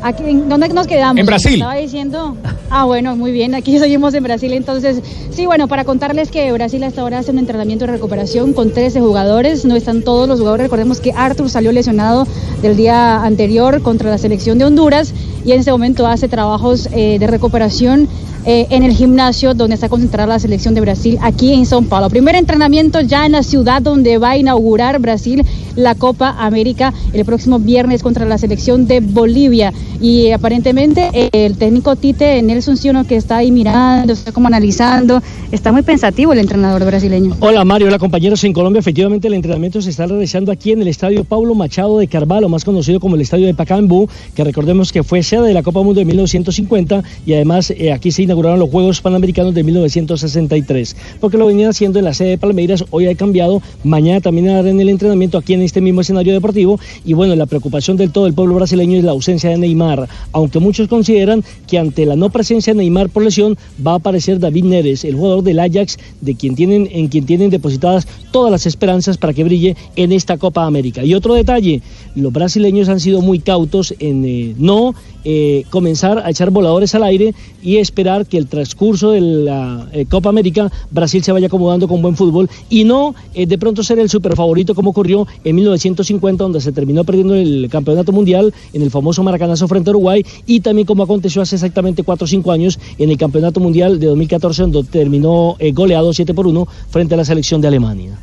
Aquí, 0.04 0.24
¿en 0.26 0.50
¿Dónde 0.50 0.68
nos 0.68 0.86
quedamos? 0.86 1.18
En 1.18 1.26
Brasil. 1.26 1.54
Estaba 1.54 1.76
diciendo. 1.76 2.36
Ah, 2.70 2.84
bueno, 2.84 3.16
muy 3.16 3.32
bien. 3.32 3.56
Aquí 3.56 3.80
seguimos 3.80 4.14
en 4.14 4.24
Brasil. 4.24 4.52
Entonces, 4.52 5.02
sí, 5.32 5.46
bueno, 5.46 5.70
para 5.70 5.86
contarles 5.86 6.30
que 6.30 6.52
Brasil 6.52 6.84
hasta 6.84 7.02
ahora 7.02 7.20
hace 7.20 7.32
un 7.32 7.40
entrenamiento 7.40 7.86
de 7.86 7.94
recuperación 7.94 8.52
con 8.52 8.72
13 8.72 9.00
jugadores. 9.00 9.64
No 9.64 9.78
están 9.78 10.02
todos 10.02 10.28
los 10.28 10.40
jugadores. 10.40 10.66
Recordemos 10.66 11.00
que 11.00 11.14
Arthur 11.14 11.50
salió 11.50 11.72
lesionado 11.72 12.28
del 12.62 12.76
día 12.76 13.24
anterior 13.24 13.82
contra 13.82 14.10
la 14.10 14.18
selección 14.18 14.58
de 14.58 14.66
Honduras 14.66 15.14
y 15.46 15.54
en 15.54 15.60
este 15.60 15.72
momento 15.72 16.06
hace 16.06 16.28
trabajos 16.28 16.90
eh, 16.92 17.18
de 17.18 17.28
recuperación 17.28 18.10
eh, 18.46 18.68
en 18.72 18.84
el 18.84 18.92
gimnasio 18.92 19.54
donde 19.54 19.76
está 19.76 19.88
concentrada 19.88 20.34
la 20.34 20.40
selección 20.40 20.74
de 20.74 20.82
Brasil 20.82 21.18
aquí 21.22 21.54
en 21.54 21.62
São 21.64 21.88
Paulo. 21.88 22.10
Primer 22.10 22.36
entrenamiento 22.36 23.00
ya 23.00 23.26
en 23.26 23.32
la 23.32 23.44
ciudad 23.44 23.82
donde 23.82 24.18
va 24.18 24.32
a 24.32 24.38
inaugurar 24.38 25.00
Brasil 25.00 25.46
la 25.76 25.96
Copa 25.96 26.36
América 26.40 26.94
el 27.14 27.26
próximo 27.26 27.60
viernes 27.60 28.04
contra 28.04 28.26
la 28.26 28.38
selección 28.38 28.88
de 28.88 29.00
Bolivia. 29.00 29.74
Y 30.02 30.28
eh, 30.28 30.34
aparentemente 30.34 31.10
el 31.32 31.58
técnico 31.58 31.96
Tite 31.96 32.42
Nelson 32.42 32.78
Siono 32.78 33.06
que 33.06 33.16
está 33.16 33.38
ahí 33.38 33.52
mirando, 33.52 34.14
está 34.14 34.32
como 34.32 34.48
analizando, 34.48 35.22
está 35.52 35.72
muy 35.72 35.82
pensativo 35.82 36.34
el 36.34 36.40
entrenador 36.40 36.86
brasileño. 36.86 37.36
Hola 37.40 37.64
Mario, 37.64 37.88
hola 37.88 38.00
compañeros 38.00 38.44
en 38.44 38.54
Colombia. 38.54 38.80
Efectivamente 38.80 39.28
el 39.28 39.34
entrenamiento 39.34 39.82
se 39.82 39.90
está 39.90 40.06
realizando 40.06 40.52
aquí 40.52 40.72
en 40.72 40.82
el 40.82 40.88
estadio 40.88 41.24
Paulo 41.24 41.56
Machado 41.56 42.00
de 42.00 42.08
Carvalho, 42.08 42.50
más 42.50 42.66
conocido 42.66 43.00
como 43.00 43.16
el 43.16 43.22
estadio 43.22 43.48
de 43.48 43.54
Pacaembu, 43.54 44.08
que 44.36 44.44
recordemos 44.44 44.92
que 44.92 45.04
fue 45.04 45.24
sede 45.24 45.48
de 45.48 45.54
la 45.54 45.64
Copa 45.64 45.82
Mundo 45.82 46.00
de 46.00 46.06
1950 46.06 47.04
y 47.26 47.34
además 47.34 47.72
eh, 47.72 47.92
aquí 47.92 48.12
se 48.12 48.24
inauguraron 48.24 48.60
los 48.60 48.70
Juegos 48.70 49.02
Panamericanos 49.02 49.54
de 49.54 49.64
1963. 49.64 50.96
Porque 51.20 51.38
lo 51.38 51.46
venían 51.46 51.70
haciendo 51.70 52.00
en 52.00 52.06
la 52.06 52.14
sede 52.14 52.30
de 52.30 52.38
Palmeiras, 52.38 52.86
hoy 52.92 53.08
ha 53.08 53.16
cambiado, 53.16 53.62
mañana 53.84 54.22
también 54.22 54.50
harán 54.50 54.80
el 54.80 54.90
entrenamiento 54.90 55.38
aquí 55.38 55.54
en 55.54 55.63
este 55.64 55.82
mismo 55.82 56.02
escenario 56.02 56.34
deportivo 56.34 56.80
y 57.06 57.14
bueno, 57.14 57.36
la 57.36 57.46
preocupación 57.46 57.98
del 57.98 58.12
todo 58.12 58.28
el 58.28 58.34
pueblo 58.34 58.56
brasileño 58.56 58.98
es 58.98 59.04
la 59.04 59.12
ausencia 59.12 59.50
de 59.50 59.58
Neymar, 59.58 60.08
aunque 60.32 60.60
muchos 60.60 60.88
consideran 60.88 61.44
que 61.68 61.78
ante 61.78 62.06
la 62.06 62.16
no 62.16 62.30
presencia 62.30 62.74
de 62.74 62.80
Neymar 62.80 63.10
por 63.10 63.24
lesión 63.24 63.58
va 63.86 63.94
a 63.94 63.96
aparecer 63.96 64.40
David 64.40 64.66
Neres, 64.66 65.04
el 65.06 65.16
jugador 65.16 65.44
del 65.44 65.60
Ajax, 65.60 65.98
de 66.22 66.36
quien 66.36 66.56
tienen, 66.56 66.88
en 66.92 67.08
quien 67.08 67.26
tienen 67.26 67.50
depositadas 67.50 68.08
todas 68.32 68.52
las 68.52 68.66
esperanzas 68.66 69.18
para 69.18 69.34
que 69.34 69.44
brille 69.44 69.76
en 69.96 70.12
esta 70.12 70.38
Copa 70.38 70.66
América. 70.66 71.04
Y 71.04 71.14
otro 71.14 71.34
detalle, 71.36 71.82
los 72.16 72.34
brasileños 72.34 72.90
han 72.90 73.00
sido 73.00 73.22
muy 73.22 73.40
cautos 73.40 73.94
en 74.00 74.26
eh, 74.26 74.56
no 74.58 74.96
eh, 75.26 75.64
comenzar 75.70 76.20
a 76.20 76.30
echar 76.30 76.50
voladores 76.50 76.94
al 76.96 77.04
aire 77.04 77.34
y 77.62 77.78
esperar 77.78 78.26
que 78.26 78.38
el 78.38 78.48
transcurso 78.48 79.12
de 79.12 79.22
la 79.22 79.88
eh, 79.94 80.06
Copa 80.10 80.30
América 80.30 80.72
Brasil 80.92 81.24
se 81.24 81.32
vaya 81.32 81.48
acomodando 81.48 81.88
con 81.88 82.02
buen 82.02 82.18
fútbol 82.18 82.50
y 82.70 82.84
no 82.84 83.16
de 83.34 83.58
pronto 83.58 83.84
ser 83.84 84.00
el 84.00 84.10
super 84.10 84.36
favorito 84.36 84.76
como 84.76 84.90
ocurrió 84.90 85.26
en 85.44 85.53
1950 85.54 86.44
donde 86.44 86.62
se 86.62 86.72
terminó 86.72 87.04
perdiendo 87.04 87.36
el 87.36 87.68
campeonato 87.70 88.12
mundial 88.12 88.54
en 88.74 88.82
el 88.82 88.92
famoso 88.92 89.24
Maracanazo 89.24 89.68
frente 89.68 89.90
a 89.90 89.92
Uruguay 89.92 90.26
y 90.46 90.60
también 90.60 90.86
como 90.86 91.04
aconteció 91.04 91.42
hace 91.42 91.56
exactamente 91.56 92.04
4 92.04 92.26
o 92.26 92.28
5 92.28 92.52
años 92.52 92.80
en 92.98 93.10
el 93.10 93.18
campeonato 93.18 93.60
mundial 93.60 94.00
de 94.00 94.08
2014 94.08 94.62
donde 94.64 94.84
terminó 94.84 95.56
eh, 95.60 95.72
goleado 95.72 96.14
7 96.14 96.34
por 96.34 96.48
1 96.48 96.68
frente 96.90 97.14
a 97.14 97.18
la 97.18 97.26
selección 97.26 97.62
de 97.62 97.68
Alemania. 97.68 98.20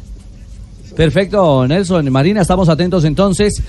Perfecto, 0.97 1.67
Nelson. 1.67 2.11
Marina, 2.11 2.43
estamos 2.43 2.69
atentos 2.69 3.05
entonces 3.05 3.63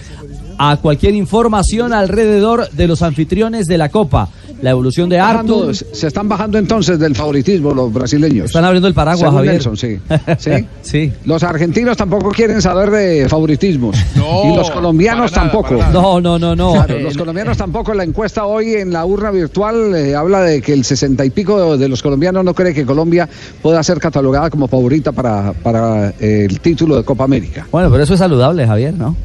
a 0.63 0.77
cualquier 0.77 1.15
información 1.15 1.91
alrededor 1.91 2.69
de 2.69 2.87
los 2.87 3.01
anfitriones 3.01 3.65
de 3.65 3.77
la 3.79 3.89
Copa. 3.89 4.29
La 4.61 4.69
evolución 4.69 5.09
de 5.09 5.17
Bajando- 5.17 5.69
Arthur. 5.69 5.75
se 5.75 6.05
están 6.05 6.29
bajando 6.29 6.59
entonces 6.59 6.99
del 6.99 7.15
favoritismo 7.15 7.73
los 7.73 7.91
brasileños. 7.91 8.45
Están 8.45 8.63
abriendo 8.65 8.87
el 8.87 8.93
paraguas, 8.93 9.21
Según 9.21 9.35
Javier. 9.37 9.53
Nelson, 9.55 9.75
sí. 9.77 9.97
¿Sí? 10.37 10.51
sí. 10.83 11.13
Los 11.25 11.41
argentinos 11.41 11.97
tampoco 11.97 12.29
quieren 12.29 12.61
saber 12.61 12.91
de 12.91 13.27
favoritismos. 13.27 13.95
y 14.15 14.55
los 14.55 14.69
colombianos 14.69 15.31
nada, 15.31 15.43
tampoco. 15.49 15.79
No, 15.91 16.21
no, 16.21 16.37
no, 16.37 16.55
no. 16.55 16.73
Claro, 16.73 16.95
Eh, 16.97 17.01
los 17.01 17.17
colombianos 17.17 17.57
tampoco. 17.57 17.95
La 17.95 18.03
encuesta 18.03 18.45
hoy 18.45 18.73
en 18.75 18.93
la 18.93 19.03
urna 19.03 19.31
virtual 19.31 19.95
eh, 19.95 20.13
habla 20.15 20.41
de 20.41 20.61
que 20.61 20.73
el 20.73 20.83
sesenta 20.85 21.25
y 21.25 21.31
pico 21.31 21.75
de 21.75 21.89
los 21.89 22.03
colombianos 22.03 22.45
no 22.45 22.53
cree 22.53 22.71
que 22.75 22.85
Colombia 22.85 23.27
pueda 23.63 23.81
ser 23.81 23.97
catalogada 23.99 24.51
como 24.51 24.67
favorita 24.67 25.11
para, 25.11 25.53
para 25.53 26.09
eh, 26.19 26.45
el 26.47 26.59
título 26.59 26.97
de 26.97 27.03
Copa 27.03 27.23
América. 27.23 27.65
Bueno, 27.71 27.89
pero 27.89 28.03
eso 28.03 28.13
es 28.13 28.19
saludable, 28.19 28.67
Javier, 28.67 28.93
¿no? 28.93 29.15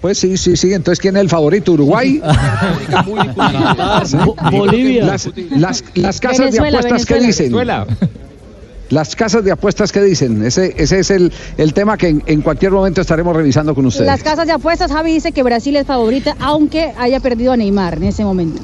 Pues 0.00 0.18
sí, 0.18 0.36
sí, 0.36 0.56
sí. 0.56 0.72
Entonces, 0.72 1.00
¿quién 1.00 1.16
es 1.16 1.22
el 1.22 1.28
favorito? 1.28 1.72
¿Uruguay? 1.72 2.20
Bolivia. 4.52 5.04
Las, 5.04 5.28
las- 5.50 5.84
las 5.94 6.20
casas 6.20 6.38
Venezuela, 6.46 6.80
de 6.80 6.86
apuestas 6.86 7.06
que 7.06 7.14
Venezuela. 7.14 7.86
dicen. 7.88 8.08
Las 8.88 9.16
casas 9.16 9.44
de 9.44 9.50
apuestas 9.50 9.90
que 9.92 10.00
dicen. 10.02 10.44
Ese, 10.44 10.74
ese 10.76 11.00
es 11.00 11.10
el, 11.10 11.32
el 11.58 11.74
tema 11.74 11.96
que 11.96 12.08
en, 12.08 12.22
en 12.26 12.40
cualquier 12.40 12.72
momento 12.72 13.00
estaremos 13.00 13.34
revisando 13.34 13.74
con 13.74 13.86
ustedes. 13.86 14.06
Las 14.06 14.22
casas 14.22 14.46
de 14.46 14.52
apuestas, 14.52 14.92
Javi 14.92 15.12
dice 15.12 15.32
que 15.32 15.42
Brasil 15.42 15.74
es 15.76 15.86
favorita, 15.86 16.36
aunque 16.40 16.92
haya 16.96 17.20
perdido 17.20 17.52
a 17.52 17.56
Neymar 17.56 17.94
en 17.96 18.04
ese 18.04 18.24
momento. 18.24 18.62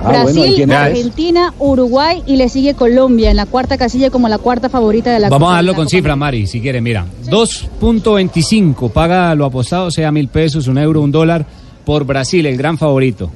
Ah, 0.00 0.22
bueno, 0.22 0.44
¿y 0.44 0.48
Brasil, 0.64 0.70
es? 0.70 0.76
Argentina, 0.76 1.54
Uruguay 1.58 2.22
y 2.26 2.36
le 2.36 2.48
sigue 2.48 2.74
Colombia 2.74 3.30
en 3.30 3.36
la 3.36 3.46
cuarta 3.46 3.76
casilla 3.76 4.10
como 4.10 4.28
la 4.28 4.38
cuarta 4.38 4.68
favorita 4.68 5.12
de 5.12 5.18
la 5.20 5.28
Vamos 5.28 5.46
Copa- 5.46 5.52
a 5.52 5.56
darlo 5.56 5.74
con 5.74 5.84
Copa 5.84 5.90
cifra, 5.96 6.16
Mari, 6.16 6.46
si 6.46 6.60
quiere, 6.60 6.80
mira. 6.80 7.04
2.25 7.28 8.90
paga 8.90 9.34
lo 9.34 9.44
apostado, 9.44 9.90
sea 9.90 10.10
mil 10.12 10.28
pesos, 10.28 10.66
un 10.68 10.78
euro, 10.78 11.00
un 11.02 11.12
dólar, 11.12 11.46
por 11.84 12.04
Brasil, 12.04 12.46
el 12.46 12.56
gran 12.56 12.78
favorito. 12.78 13.30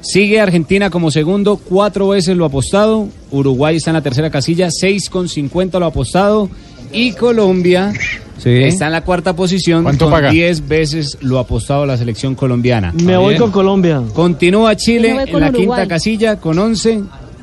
Sigue 0.00 0.40
Argentina 0.40 0.88
como 0.88 1.10
segundo, 1.10 1.56
cuatro 1.58 2.08
veces 2.08 2.36
lo 2.36 2.46
apostado. 2.46 3.06
Uruguay 3.30 3.76
está 3.76 3.90
en 3.90 3.94
la 3.94 4.02
tercera 4.02 4.30
casilla, 4.30 4.68
6,50 4.68 5.78
lo 5.78 5.86
apostado. 5.86 6.48
Y 6.92 7.12
Colombia 7.12 7.92
Sí. 8.38 8.50
está 8.62 8.86
en 8.86 8.92
la 8.92 9.02
cuarta 9.02 9.34
posición 9.36 9.82
¿Cuánto 9.82 10.06
con 10.06 10.12
paga? 10.14 10.30
10 10.30 10.66
veces 10.66 11.18
lo 11.20 11.38
apostado 11.38 11.82
a 11.82 11.86
la 11.86 11.96
selección 11.98 12.34
colombiana. 12.34 12.92
Me 13.04 13.16
voy 13.16 13.36
con 13.36 13.50
Colombia. 13.50 14.02
Continúa 14.14 14.74
Chile 14.76 15.10
en 15.10 15.16
la 15.16 15.24
Uruguay. 15.24 15.52
quinta 15.52 15.86
casilla 15.86 16.36
con 16.40 16.58
11. 16.58 17.02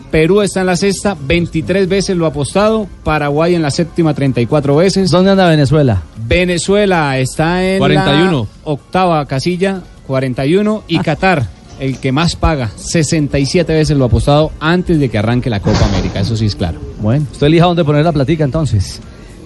Perú 0.10 0.42
está 0.42 0.62
en 0.62 0.68
la 0.68 0.76
sexta, 0.76 1.16
23 1.20 1.88
veces 1.88 2.16
lo 2.18 2.26
apostado. 2.26 2.88
Paraguay 3.04 3.54
en 3.56 3.62
la 3.62 3.70
séptima, 3.70 4.14
34 4.14 4.76
veces. 4.76 5.12
¿Dónde 5.12 5.32
anda 5.32 5.48
Venezuela? 5.50 6.02
Venezuela 6.26 7.20
está 7.20 7.64
en 7.64 7.78
41. 7.78 8.48
la 8.66 8.72
octava 8.72 9.26
casilla, 9.28 9.82
41. 10.08 10.84
Y 10.88 10.98
Qatar, 11.00 11.46
el 11.80 12.00
que 12.00 12.12
más 12.14 12.36
paga, 12.38 12.72
67 12.76 13.72
veces 13.74 13.98
lo 13.98 14.06
apostado 14.06 14.52
antes 14.62 14.98
de 15.00 15.10
que 15.10 15.18
arranque 15.18 15.50
la 15.50 15.60
Copa 15.60 15.86
América. 15.86 16.22
Eso 16.22 16.36
sí 16.38 16.46
es 16.46 16.56
claro. 16.56 16.80
Bueno, 17.02 17.26
usted 17.32 17.48
elija 17.48 17.66
dónde 17.66 17.84
poner 17.84 18.04
la 18.06 18.14
platica 18.14 18.44
entonces. 18.46 19.02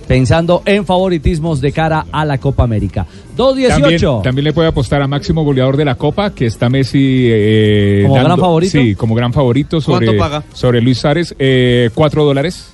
Pensando 0.08 0.62
en 0.66 0.86
favoritismos 0.86 1.62
de 1.62 1.72
cara 1.72 2.06
a 2.12 2.26
la 2.26 2.38
Copa 2.38 2.64
América. 2.64 3.06
2.18. 3.38 3.68
También, 3.70 4.22
también 4.24 4.44
le 4.46 4.54
puede 4.54 4.68
apostar 4.68 5.02
a 5.02 5.08
máximo 5.08 5.44
goleador 5.44 5.78
de 5.78 5.86
la 5.86 5.96
Copa, 5.96 6.32
que 6.34 6.46
está 6.48 6.70
Messi. 6.70 7.28
eh, 7.32 8.04
¿Como 8.08 8.16
gran 8.16 8.38
favorito? 8.38 8.72
Sí, 8.72 8.96
como 8.96 9.16
gran 9.16 9.32
favorito 9.34 9.80
sobre, 9.80 10.08
¿Cuánto 10.08 10.20
paga? 10.20 10.44
sobre 10.54 10.82
Luis 10.82 10.98
Suárez. 10.98 11.34
Eh, 11.40 11.90
cuatro 11.94 12.26
dólares. 12.26 12.72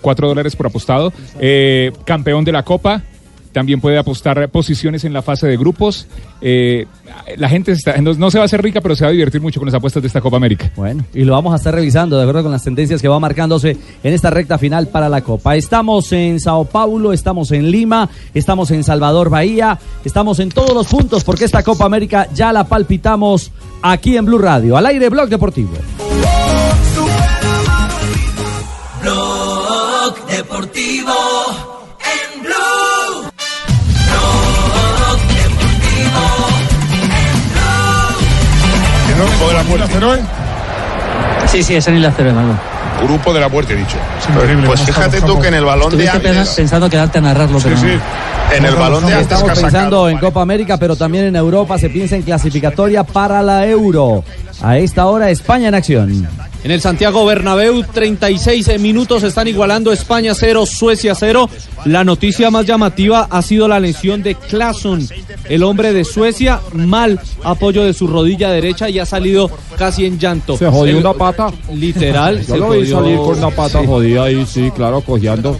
Cuatro 0.00 0.28
dólares 0.28 0.54
por 0.54 0.66
apostado. 0.66 1.12
Eh, 1.40 1.90
campeón 2.04 2.44
de 2.44 2.52
la 2.52 2.62
Copa. 2.62 3.02
También 3.58 3.80
puede 3.80 3.98
apostar 3.98 4.48
posiciones 4.50 5.02
en 5.02 5.12
la 5.12 5.20
fase 5.20 5.48
de 5.48 5.56
grupos. 5.56 6.06
Eh, 6.40 6.86
la 7.36 7.48
gente 7.48 7.72
está- 7.72 7.96
no, 8.00 8.14
no 8.14 8.30
se 8.30 8.38
va 8.38 8.42
a 8.42 8.46
hacer 8.46 8.62
rica, 8.62 8.80
pero 8.80 8.94
se 8.94 9.02
va 9.02 9.08
a 9.10 9.12
divertir 9.12 9.40
mucho 9.40 9.58
con 9.58 9.66
las 9.66 9.74
apuestas 9.74 10.00
de 10.00 10.06
esta 10.06 10.20
Copa 10.20 10.36
América. 10.36 10.70
Bueno, 10.76 11.04
y 11.12 11.24
lo 11.24 11.32
vamos 11.32 11.52
a 11.52 11.56
estar 11.56 11.74
revisando 11.74 12.16
de 12.16 12.22
acuerdo 12.22 12.44
con 12.44 12.52
las 12.52 12.62
tendencias 12.62 13.02
que 13.02 13.08
va 13.08 13.18
marcándose 13.18 13.76
en 14.04 14.14
esta 14.14 14.30
recta 14.30 14.58
final 14.58 14.86
para 14.86 15.08
la 15.08 15.22
Copa. 15.22 15.56
Estamos 15.56 16.12
en 16.12 16.38
Sao 16.38 16.66
Paulo, 16.66 17.12
estamos 17.12 17.50
en 17.50 17.68
Lima, 17.68 18.08
estamos 18.32 18.70
en 18.70 18.84
Salvador 18.84 19.28
Bahía, 19.28 19.76
estamos 20.04 20.38
en 20.38 20.50
todos 20.50 20.72
los 20.72 20.86
puntos 20.86 21.24
porque 21.24 21.44
esta 21.44 21.64
Copa 21.64 21.84
América 21.84 22.28
ya 22.32 22.52
la 22.52 22.62
palpitamos 22.62 23.50
aquí 23.82 24.16
en 24.16 24.24
Blue 24.24 24.38
Radio. 24.38 24.76
Al 24.76 24.86
aire, 24.86 25.08
Blog 25.08 25.28
Deportivo. 25.28 25.72
Blog 29.02 30.26
Deportivo 30.28 31.12
Grupo 39.18 39.48
de 39.48 39.54
la 39.54 39.62
muerte. 39.64 39.94
Sí, 41.48 41.62
sí, 41.62 41.74
es 41.74 41.88
en 41.88 41.96
Isla 41.96 42.12
Cero, 42.16 42.28
hermano. 42.28 42.58
Grupo 43.02 43.32
de 43.32 43.40
la 43.40 43.48
muerte, 43.48 43.74
he 43.74 43.76
dicho. 43.76 43.96
Pues 44.66 44.80
fíjate 44.80 45.20
tú 45.22 45.40
que 45.40 45.48
en 45.48 45.54
el 45.54 45.64
balón 45.64 45.96
de 45.96 46.08
antes. 46.08 46.50
pensando 46.50 46.88
quedarte 46.88 47.18
a 47.18 47.20
narrarlo, 47.20 47.58
pero 47.58 47.76
no. 47.76 47.82
En 48.54 48.64
el 48.64 48.74
balón 48.76 49.06
de 49.06 49.14
antes 49.14 49.32
Estamos 49.32 49.58
pensando 49.58 50.08
en 50.08 50.18
Copa 50.18 50.40
América, 50.40 50.76
pero 50.76 50.96
también 50.96 51.24
en 51.24 51.36
Europa 51.36 51.78
se 51.78 51.90
piensa 51.90 52.16
en 52.16 52.22
clasificatoria 52.22 53.04
para 53.04 53.42
la 53.42 53.66
Euro. 53.66 54.24
A 54.62 54.78
esta 54.78 55.06
hora, 55.06 55.30
España 55.30 55.68
en 55.68 55.74
acción. 55.74 56.28
En 56.64 56.72
el 56.72 56.80
Santiago 56.80 57.24
Bernabéu, 57.24 57.84
36 57.84 58.80
minutos 58.80 59.22
están 59.22 59.46
igualando 59.46 59.92
España 59.92 60.34
0, 60.34 60.66
Suecia 60.66 61.14
0. 61.14 61.48
La 61.84 62.02
noticia 62.02 62.50
más 62.50 62.66
llamativa 62.66 63.28
ha 63.30 63.42
sido 63.42 63.68
la 63.68 63.78
lesión 63.78 64.22
de 64.24 64.34
Clason, 64.34 65.06
el 65.48 65.62
hombre 65.62 65.92
de 65.92 66.04
Suecia, 66.04 66.60
mal 66.72 67.20
apoyo 67.44 67.84
de 67.84 67.94
su 67.94 68.08
rodilla 68.08 68.50
derecha 68.50 68.90
y 68.90 68.98
ha 68.98 69.06
salido 69.06 69.48
casi 69.78 70.04
en 70.04 70.18
llanto. 70.18 70.56
Se 70.58 70.66
jodió 70.66 70.94
El- 70.98 71.06
una 71.06 71.14
pata. 71.14 71.52
Literal. 71.72 72.38
Yo 72.40 72.54
se 72.54 72.58
lo 72.58 72.70
vi 72.70 72.86
salir 72.86 73.16
con 73.18 73.38
una 73.38 73.50
pata 73.50 73.80
Sí. 73.80 73.86
jodida 73.86 74.24
ahí, 74.24 74.44
sí, 74.44 74.70
claro, 74.74 75.00
cojeando. 75.00 75.58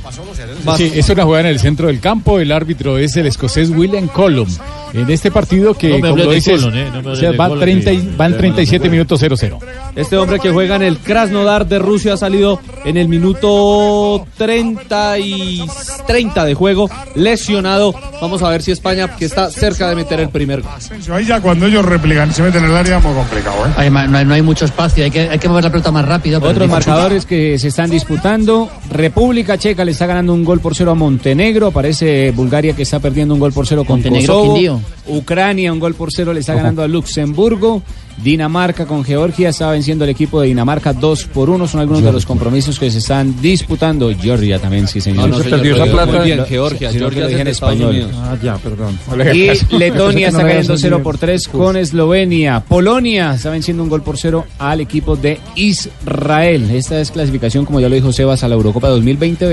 Sí, 0.77 0.91
es 0.95 1.09
una 1.11 1.23
jugada 1.25 1.43
en 1.43 1.51
el 1.55 1.61
centro 1.61 1.87
del 1.87 2.01
campo. 2.01 2.41
El 2.41 2.51
árbitro 2.51 2.99
es 2.99 3.17
el 3.17 3.27
escocés 3.27 3.71
William 3.71 4.09
Colum. 4.09 4.49
En 4.93 5.11
este 5.11 5.31
partido 5.31 5.75
que, 5.75 5.99
No 6.01 6.09
como 6.11 6.25
lo 6.25 6.31
dices, 6.33 6.63
eh, 6.73 6.91
no 7.03 7.11
o 7.13 7.17
sea, 7.17 7.33
van, 7.33 7.49
Colum, 7.51 7.61
30 7.63 7.93
y- 7.93 7.99
que- 7.99 8.17
van 8.17 8.33
que- 8.33 8.39
37 8.39 8.89
minutos 8.91 9.21
0-0. 9.21 9.59
Este 9.95 10.17
hombre 10.17 10.39
que 10.39 10.51
juega 10.51 10.77
en 10.77 10.83
el 10.83 10.99
Krasnodar 10.99 11.67
de 11.67 11.79
Rusia 11.79 12.15
ha 12.15 12.17
salido 12.17 12.61
en 12.85 12.97
el 12.97 13.09
minuto 13.09 14.27
30 14.37 15.19
y 15.19 15.65
30 16.07 16.45
de 16.45 16.55
juego, 16.55 16.89
lesionado. 17.15 17.95
Vamos 18.21 18.43
a 18.43 18.49
ver 18.51 18.63
si 18.63 18.71
España, 18.73 19.15
que 19.17 19.25
está 19.25 19.51
cerca 19.51 19.89
de 19.89 19.97
meter 19.97 20.21
el 20.21 20.29
primer 20.31 20.63
gol. 20.63 20.73
Ahí 21.13 21.25
ya 21.27 21.41
cuando 21.41 21.67
ellos 21.67 21.85
replican 21.85 22.31
y 22.31 22.33
se 22.33 22.43
meten 22.43 22.65
en 22.65 22.71
el 22.71 22.77
área, 22.77 22.99
muy 22.99 23.15
complicado, 23.15 23.57
¿eh? 23.67 23.91
No, 23.91 24.19
hay, 24.19 24.25
no 24.25 24.35
hay 24.35 24.43
mucho 24.43 24.65
espacio, 24.65 25.05
hay 25.05 25.11
que, 25.11 25.21
hay 25.29 25.39
que 25.39 25.49
mover 25.49 25.65
la 25.65 25.71
pelota 25.71 25.91
más 25.91 26.05
rápido. 26.07 26.39
Otros 26.39 26.69
marcadores 26.69 27.27
que 27.27 27.59
se 27.59 27.69
están 27.69 27.91
disputando. 27.91 28.71
República 28.91 29.59
Checa 29.59 29.85
le 29.85 29.93
está 29.93 30.07
ganando 30.07 30.33
un 30.35 30.45
gol 30.45 30.61
por 30.61 30.75
cero 30.75 30.93
a 30.93 30.95
Montenegro. 30.95 31.69
Aparece 31.69 32.31
Bulgaria 32.33 32.75
que 32.75 32.83
está 32.83 32.99
perdiendo 33.01 33.35
un 33.35 33.41
gol 33.41 33.53
por 33.53 33.67
cero 33.67 33.85
con 33.85 33.97
Montenegro, 33.97 34.35
Kosovo. 34.35 34.55
Quindío. 34.55 34.78
Ucrania 35.07 35.73
un 35.73 35.81
gol 35.81 35.95
por 35.95 36.13
cero 36.13 36.33
le 36.33 36.41
está 36.41 36.55
ganando 36.55 36.83
a 36.83 36.89
Luxemburgo. 36.89 37.83
Dinamarca 38.23 38.85
con 38.85 39.05
Georgia 39.05 39.51
está 39.51 39.71
venciendo 39.71 40.03
el 40.03 40.11
equipo 40.11 40.41
de 40.41 40.49
Dinamarca 40.49 40.93
2 40.93 41.25
por 41.27 41.51
1. 41.51 41.69
Son 41.69 41.81
algunos 41.81 42.03
de 42.03 42.11
los 42.11 42.27
compromisos 42.27 42.77
que 42.77 42.91
se 42.91 42.99
están 42.99 43.41
disputando. 43.41 44.11
Georgia 44.21 44.59
también, 44.59 44.89
sí, 44.89 45.01
señor. 45.01 45.29
No, 45.29 45.37
no, 45.37 45.37
Se 45.39 45.45
señor, 45.45 45.59
perdió 45.61 45.75
esa 45.77 45.85
muy 45.85 45.95
plata. 45.95 46.23
bien, 46.25 46.45
Georgia. 46.47 46.91
que 46.91 46.99
Georgia 46.99 47.21
lo 47.21 47.27
es 47.27 47.31
dije 47.31 47.41
en 47.43 47.49
español. 47.49 48.11
Ah, 48.17 48.37
ya, 48.43 48.57
perdón. 48.57 48.99
Y 49.33 49.51
Letonia 49.77 50.29
está 50.29 50.43
cayendo 50.43 50.77
0 50.77 51.01
por 51.05 51.17
3 51.17 51.47
con 51.47 51.77
Eslovenia. 51.77 52.59
Polonia 52.67 53.35
está 53.35 53.51
venciendo 53.51 53.85
un 53.85 53.89
gol 53.89 54.03
por 54.03 54.19
0 54.19 54.45
al 54.59 54.81
equipo 54.81 55.15
de 55.15 55.39
Israel. 55.55 56.71
Esta 56.73 57.01
es 57.01 57.13
clasificación, 57.13 57.65
como 57.65 57.79
ya 57.79 57.89
lo 57.89 57.95
dijo 57.95 58.13
Sebas, 58.13 58.43
a 58.43 58.49
la 58.49 58.57
Eurocopa 58.57 58.89
2020 58.89 59.47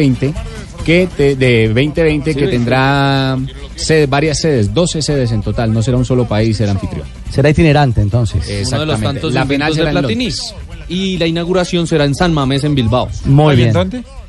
que 0.85 1.09
te- 1.17 1.35
de 1.35 1.67
2020 1.67 2.31
Sí, 2.31 2.35
que 2.39 2.45
20. 2.45 2.57
tendrá 2.57 3.37
sede- 3.75 4.05
varias 4.07 4.39
sedes, 4.39 4.73
12 4.73 5.01
sedes 5.01 5.31
en 5.31 5.41
total. 5.41 5.73
No 5.73 5.81
será 5.81 5.97
un 5.97 6.05
solo 6.05 6.25
país 6.25 6.59
el 6.61 6.69
anfitrión. 6.69 7.05
Será 7.31 7.49
itinerante 7.49 8.01
entonces. 8.01 8.37
Uno 8.37 8.47
de 8.47 8.53
los 8.55 8.61
Exactamente. 8.71 9.03
tantos 9.05 9.33
La 9.33 9.45
final 9.45 9.73
será 9.73 9.89
de 9.89 9.93
en. 10.07 10.53
Y 10.87 11.17
la 11.17 11.25
inauguración 11.27 11.87
será 11.87 12.05
en 12.05 12.13
San 12.15 12.31
Mamés, 12.33 12.63
en 12.63 12.75
Bilbao. 12.75 13.09
Muy 13.25 13.55
bien. 13.55 13.73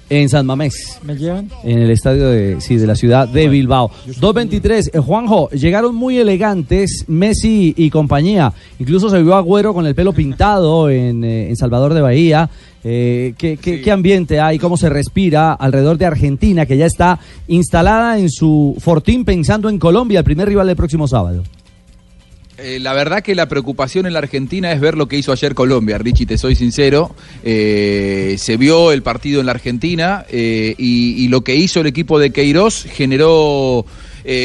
En 0.08 0.28
San 0.28 0.46
Mamés. 0.46 1.00
¿Me 1.02 1.16
llevan? 1.16 1.50
En 1.64 1.80
el 1.80 1.90
estadio 1.90 2.28
de, 2.28 2.60
sí, 2.60 2.76
de 2.76 2.86
la 2.86 2.94
ciudad 2.94 3.28
de 3.28 3.48
Bilbao. 3.48 3.90
2.23. 4.06 4.90
Eh, 4.92 4.98
Juanjo, 5.00 5.50
llegaron 5.50 5.96
muy 5.96 6.18
elegantes 6.18 7.04
Messi 7.08 7.74
y 7.76 7.90
compañía. 7.90 8.52
Incluso 8.78 9.10
se 9.10 9.20
vio 9.22 9.34
Agüero 9.34 9.74
con 9.74 9.84
el 9.84 9.96
pelo 9.96 10.12
pintado 10.12 10.90
en, 10.90 11.24
eh, 11.24 11.48
en 11.48 11.56
Salvador 11.56 11.92
de 11.92 12.02
Bahía. 12.02 12.48
Eh, 12.84 13.34
¿qué, 13.36 13.56
qué, 13.56 13.82
qué 13.82 13.90
ambiente 13.90 14.38
hay? 14.38 14.60
¿Cómo 14.60 14.76
se 14.76 14.88
respira 14.88 15.52
alrededor 15.54 15.98
de 15.98 16.06
Argentina, 16.06 16.66
que 16.66 16.76
ya 16.76 16.86
está 16.86 17.18
instalada 17.48 18.16
en 18.16 18.30
su 18.30 18.76
fortín 18.78 19.24
pensando 19.24 19.68
en 19.68 19.78
Colombia, 19.80 20.20
el 20.20 20.24
primer 20.24 20.46
rival 20.46 20.68
del 20.68 20.76
próximo 20.76 21.08
sábado? 21.08 21.42
Eh, 22.58 22.78
la 22.80 22.94
verdad 22.94 23.22
que 23.22 23.34
la 23.34 23.48
preocupación 23.48 24.06
en 24.06 24.14
la 24.14 24.20
Argentina 24.20 24.72
es 24.72 24.80
ver 24.80 24.96
lo 24.96 25.08
que 25.08 25.18
hizo 25.18 25.30
ayer 25.30 25.54
Colombia, 25.54 25.98
Richie, 25.98 26.24
te 26.24 26.38
soy 26.38 26.54
sincero. 26.54 27.14
Eh, 27.44 28.36
se 28.38 28.56
vio 28.56 28.92
el 28.92 29.02
partido 29.02 29.40
en 29.40 29.46
la 29.46 29.52
Argentina 29.52 30.24
eh, 30.30 30.74
y, 30.78 31.22
y 31.22 31.28
lo 31.28 31.42
que 31.42 31.54
hizo 31.54 31.80
el 31.80 31.86
equipo 31.86 32.18
de 32.18 32.30
Queiroz 32.30 32.84
generó 32.84 33.84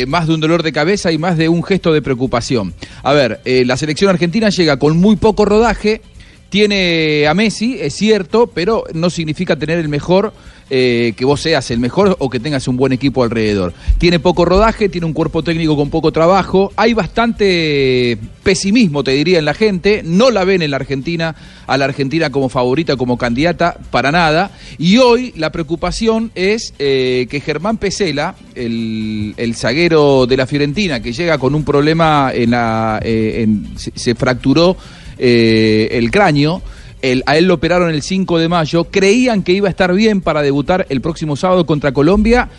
más 0.05 0.27
de 0.27 0.35
un 0.35 0.39
dolor 0.39 0.61
de 0.61 0.71
cabeza 0.71 1.11
y 1.11 1.17
más 1.17 1.39
de 1.39 1.49
un 1.49 1.63
gesto 1.63 1.91
de 1.91 2.03
preocupación. 2.03 2.75
A 3.01 3.13
ver, 3.13 3.41
la 3.43 3.75
selección 3.77 4.11
argentina 4.11 4.49
llega 4.49 4.77
con 4.77 4.95
muy 4.97 5.15
poco 5.15 5.43
rodaje, 5.43 6.01
tiene 6.49 7.25
a 7.27 7.33
Messi, 7.33 7.79
es 7.81 7.95
cierto, 7.95 8.45
pero 8.45 8.83
no 8.93 9.09
significa 9.09 9.55
tener 9.55 9.79
el 9.79 9.89
mejor, 9.89 10.33
eh, 10.73 11.11
que 11.17 11.25
vos 11.25 11.41
seas 11.41 11.69
el 11.69 11.79
mejor 11.79 12.15
o 12.17 12.29
que 12.29 12.39
tengas 12.39 12.65
un 12.69 12.77
buen 12.77 12.93
equipo 12.93 13.23
alrededor. 13.25 13.73
Tiene 13.97 14.19
poco 14.19 14.45
rodaje, 14.45 14.87
tiene 14.87 15.05
un 15.05 15.11
cuerpo 15.11 15.43
técnico 15.43 15.75
con 15.75 15.89
poco 15.89 16.13
trabajo, 16.13 16.71
hay 16.77 16.93
bastante 16.93 18.17
pesimismo, 18.41 19.03
te 19.03 19.11
diría, 19.11 19.39
en 19.39 19.45
la 19.45 19.53
gente, 19.53 20.01
no 20.05 20.31
la 20.31 20.45
ven 20.45 20.61
en 20.61 20.71
la 20.71 20.77
Argentina, 20.77 21.35
a 21.67 21.77
la 21.77 21.85
Argentina 21.85 22.29
como 22.29 22.47
favorita, 22.47 22.95
como 22.95 23.17
candidata, 23.17 23.75
para 23.91 24.13
nada. 24.13 24.51
Y 24.77 24.97
hoy 24.97 25.33
la 25.35 25.51
preocupación 25.51 26.31
es 26.35 26.73
eh, 26.79 27.27
que 27.29 27.41
Germán 27.41 27.75
Pesela, 27.77 28.35
el, 28.55 29.33
el 29.35 29.55
zaguero 29.55 30.25
de 30.25 30.37
la 30.37 30.47
Fiorentina, 30.47 31.01
que 31.01 31.11
llega 31.11 31.37
con 31.37 31.53
un 31.53 31.65
problema 31.65 32.31
en 32.33 32.51
la... 32.51 32.99
eh, 33.03 33.45
se- 33.75 34.15
fracturó 34.15 34.77
el 35.17 36.09
cráneo. 36.11 36.61
El- 37.01 37.23
a 37.25 37.37
él 37.37 37.45
lo 37.45 37.55
operaron 37.55 37.89
el 37.89 38.01
5 38.01 38.37
de 38.37 38.47
mayo. 38.49 38.85
Creían 38.85 39.43
que 39.43 39.53
iba 39.53 39.67
a 39.67 39.71
estar 39.71 39.93
bien 39.93 40.21
para 40.21 40.41
debutar 40.41 40.85
el 40.89 41.01
próximo 41.01 41.35
sábado 41.35 41.65
contra 41.65 41.91
Colombia. 41.91 42.49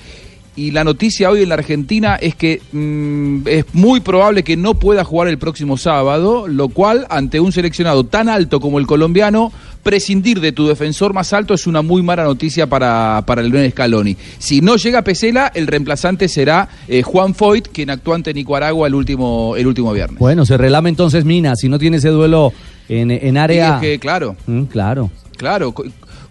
Y 0.54 0.70
la 0.72 0.84
noticia 0.84 1.30
hoy 1.30 1.42
en 1.44 1.48
la 1.48 1.54
Argentina 1.54 2.16
es 2.16 2.34
que 2.34 2.60
mm, 2.72 3.48
es 3.48 3.64
muy 3.72 4.00
probable 4.00 4.42
que 4.42 4.54
no 4.58 4.74
pueda 4.74 5.02
jugar 5.02 5.28
el 5.28 5.38
próximo 5.38 5.78
sábado, 5.78 6.46
lo 6.46 6.68
cual 6.68 7.06
ante 7.08 7.40
un 7.40 7.52
seleccionado 7.52 8.04
tan 8.04 8.28
alto 8.28 8.60
como 8.60 8.78
el 8.78 8.86
colombiano, 8.86 9.50
prescindir 9.82 10.40
de 10.40 10.52
tu 10.52 10.66
defensor 10.66 11.14
más 11.14 11.32
alto 11.32 11.54
es 11.54 11.66
una 11.66 11.80
muy 11.80 12.02
mala 12.02 12.24
noticia 12.24 12.66
para, 12.66 13.22
para 13.26 13.40
el 13.40 13.48
León 13.50 13.70
Scaloni. 13.70 14.14
Si 14.38 14.60
no 14.60 14.76
llega 14.76 15.00
Pesela, 15.02 15.50
el 15.54 15.66
reemplazante 15.66 16.28
será 16.28 16.68
eh, 16.86 17.00
Juan 17.00 17.34
Foyt, 17.34 17.68
quien 17.68 17.88
actuó 17.88 18.12
ante 18.12 18.34
Nicaragua 18.34 18.86
el 18.86 18.94
último, 18.94 19.54
el 19.56 19.66
último 19.66 19.90
viernes. 19.94 20.18
Bueno, 20.18 20.44
se 20.44 20.58
relame 20.58 20.90
entonces 20.90 21.24
Mina, 21.24 21.56
si 21.56 21.70
no 21.70 21.78
tiene 21.78 21.96
ese 21.96 22.10
duelo 22.10 22.52
en, 22.88 23.10
en 23.10 23.36
área... 23.36 23.68
Y 23.68 23.74
es 23.74 23.80
que, 23.92 23.98
claro. 23.98 24.36
Mm, 24.46 24.62
claro. 24.64 25.10
Claro, 25.36 25.72
co- 25.72 25.84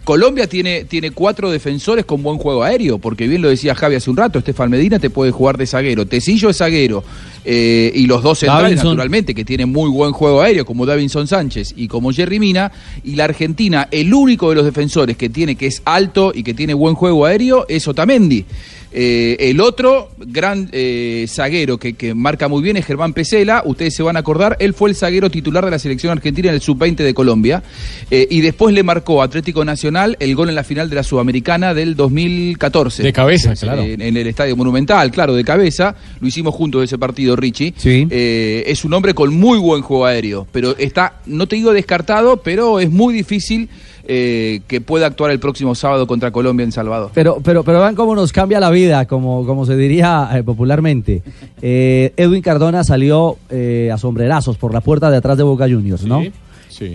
Colombia 0.04 0.48
tiene, 0.48 0.84
tiene 0.84 1.12
cuatro 1.12 1.50
defensores 1.50 2.04
con 2.04 2.22
buen 2.24 2.36
juego 2.38 2.64
aéreo, 2.64 2.98
porque 2.98 3.28
bien 3.28 3.40
lo 3.40 3.48
decía 3.50 3.74
Javi 3.74 3.94
hace 3.94 4.10
un 4.10 4.16
rato, 4.16 4.38
Estefan 4.40 4.68
Medina 4.68 4.98
te 4.98 5.10
puede 5.10 5.30
jugar 5.30 5.56
de 5.56 5.64
zaguero, 5.66 6.06
Tecillo 6.06 6.50
es 6.50 6.56
zaguero, 6.56 7.04
eh, 7.44 7.92
y 7.94 8.06
los 8.06 8.20
dos 8.22 8.40
centrales, 8.40 8.62
Davinson. 8.70 8.88
naturalmente, 8.96 9.32
que 9.32 9.44
tienen 9.44 9.70
muy 9.70 9.88
buen 9.90 10.10
juego 10.12 10.40
aéreo, 10.42 10.64
como 10.64 10.86
Davinson 10.86 11.28
Sánchez 11.28 11.74
y 11.76 11.86
como 11.86 12.10
Jerry 12.10 12.40
Mina, 12.40 12.72
y 13.04 13.14
la 13.14 13.24
Argentina, 13.24 13.86
el 13.92 14.12
único 14.12 14.48
de 14.48 14.56
los 14.56 14.64
defensores 14.64 15.16
que 15.16 15.28
tiene, 15.28 15.54
que 15.54 15.66
es 15.66 15.82
alto 15.84 16.32
y 16.34 16.42
que 16.42 16.52
tiene 16.54 16.74
buen 16.74 16.96
juego 16.96 17.24
aéreo, 17.26 17.64
es 17.68 17.86
Otamendi. 17.86 18.44
Eh, 18.92 19.36
el 19.38 19.60
otro 19.60 20.10
gran 20.18 20.68
eh, 20.72 21.26
zaguero 21.28 21.78
que, 21.78 21.94
que 21.94 22.14
marca 22.14 22.48
muy 22.48 22.62
bien 22.62 22.76
es 22.76 22.84
Germán 22.84 23.12
Pesela. 23.12 23.62
Ustedes 23.64 23.94
se 23.94 24.02
van 24.02 24.16
a 24.16 24.20
acordar, 24.20 24.56
él 24.60 24.74
fue 24.74 24.90
el 24.90 24.96
zaguero 24.96 25.30
titular 25.30 25.64
de 25.64 25.70
la 25.70 25.78
selección 25.78 26.12
argentina 26.12 26.48
en 26.48 26.54
el 26.54 26.60
sub-20 26.60 26.96
de 26.96 27.14
Colombia. 27.14 27.62
Eh, 28.10 28.26
y 28.30 28.40
después 28.40 28.74
le 28.74 28.82
marcó 28.82 29.22
a 29.22 29.26
Atlético 29.26 29.64
Nacional 29.64 30.16
el 30.20 30.34
gol 30.34 30.48
en 30.48 30.54
la 30.54 30.64
final 30.64 30.90
de 30.90 30.96
la 30.96 31.02
Sudamericana 31.02 31.74
del 31.74 31.96
2014. 31.96 33.02
De 33.02 33.12
cabeza, 33.12 33.54
claro. 33.54 33.82
En, 33.82 34.00
en 34.00 34.16
el 34.16 34.26
Estadio 34.26 34.56
Monumental, 34.56 35.10
claro, 35.10 35.34
de 35.34 35.44
cabeza. 35.44 35.94
Lo 36.20 36.28
hicimos 36.28 36.54
juntos 36.54 36.84
ese 36.84 36.98
partido, 36.98 37.36
Richie. 37.36 37.74
Eh, 37.84 38.64
es 38.66 38.84
un 38.84 38.92
hombre 38.94 39.14
con 39.14 39.34
muy 39.34 39.58
buen 39.58 39.82
juego 39.82 40.06
aéreo. 40.06 40.46
Pero 40.52 40.76
está, 40.76 41.20
no 41.26 41.46
te 41.46 41.56
digo 41.56 41.72
descartado, 41.72 42.42
pero 42.42 42.80
es 42.80 42.90
muy 42.90 43.14
difícil 43.14 43.68
eh, 44.06 44.60
que 44.66 44.80
pueda 44.80 45.06
actuar 45.06 45.30
el 45.30 45.38
próximo 45.38 45.74
sábado 45.74 46.06
contra 46.06 46.30
Colombia 46.30 46.64
en 46.64 46.72
Salvador. 46.72 47.10
Pero, 47.14 47.38
pero, 47.42 47.62
pero 47.62 47.80
vean 47.80 47.94
cómo 47.94 48.14
nos 48.14 48.32
cambia 48.32 48.60
la 48.60 48.70
vida, 48.70 49.06
como, 49.06 49.46
como 49.46 49.66
se 49.66 49.76
diría 49.76 50.28
eh, 50.34 50.42
popularmente. 50.42 51.22
Eh, 51.60 52.12
Edwin 52.16 52.42
Cardona 52.42 52.84
salió 52.84 53.36
eh, 53.50 53.90
a 53.92 53.98
sombrerazos 53.98 54.56
por 54.56 54.72
la 54.72 54.80
puerta 54.80 55.10
de 55.10 55.16
atrás 55.18 55.36
de 55.36 55.42
Boca 55.42 55.64
Juniors, 55.68 56.04
¿no? 56.04 56.22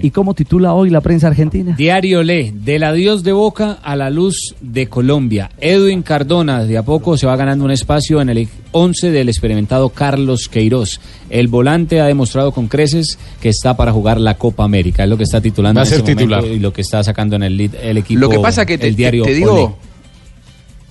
¿Y 0.01 0.11
cómo 0.11 0.33
titula 0.33 0.73
hoy 0.73 0.89
la 0.89 1.01
prensa 1.01 1.27
argentina? 1.27 1.75
Diario 1.77 2.23
Le, 2.23 2.51
del 2.51 2.83
adiós 2.83 3.23
de 3.23 3.31
Boca 3.33 3.79
a 3.83 3.95
la 3.95 4.09
luz 4.09 4.55
de 4.61 4.87
Colombia. 4.87 5.49
Edwin 5.59 6.01
Cardona 6.03 6.63
de 6.63 6.77
a 6.77 6.83
poco 6.83 7.17
se 7.17 7.25
va 7.27 7.35
ganando 7.35 7.65
un 7.65 7.71
espacio 7.71 8.21
en 8.21 8.29
el 8.29 8.47
11 8.71 9.11
del 9.11 9.29
experimentado 9.29 9.89
Carlos 9.89 10.47
Queiroz. 10.49 10.99
El 11.29 11.47
volante 11.47 11.99
ha 12.01 12.05
demostrado 12.05 12.51
con 12.51 12.67
creces 12.67 13.17
que 13.41 13.49
está 13.49 13.75
para 13.77 13.91
jugar 13.91 14.19
la 14.19 14.35
Copa 14.37 14.63
América. 14.63 15.03
Es 15.03 15.09
lo 15.09 15.17
que 15.17 15.23
está 15.23 15.41
titulando 15.41 15.79
Va 15.79 15.83
a 15.83 15.85
en 15.85 15.89
ser 15.89 15.99
este 15.99 16.15
titular. 16.15 16.43
y 16.45 16.59
lo 16.59 16.71
que 16.73 16.81
está 16.81 17.03
sacando 17.03 17.35
en 17.35 17.43
el, 17.43 17.59
el 17.81 17.97
equipo. 17.97 18.19
Lo 18.19 18.29
que 18.29 18.39
pasa 18.39 18.65
que 18.65 18.77
te, 18.77 18.87
el 18.87 18.95
diario 18.95 19.23
te- 19.23 19.29
te 19.31 19.35
digo, 19.35 19.53
Olé. 19.53 19.73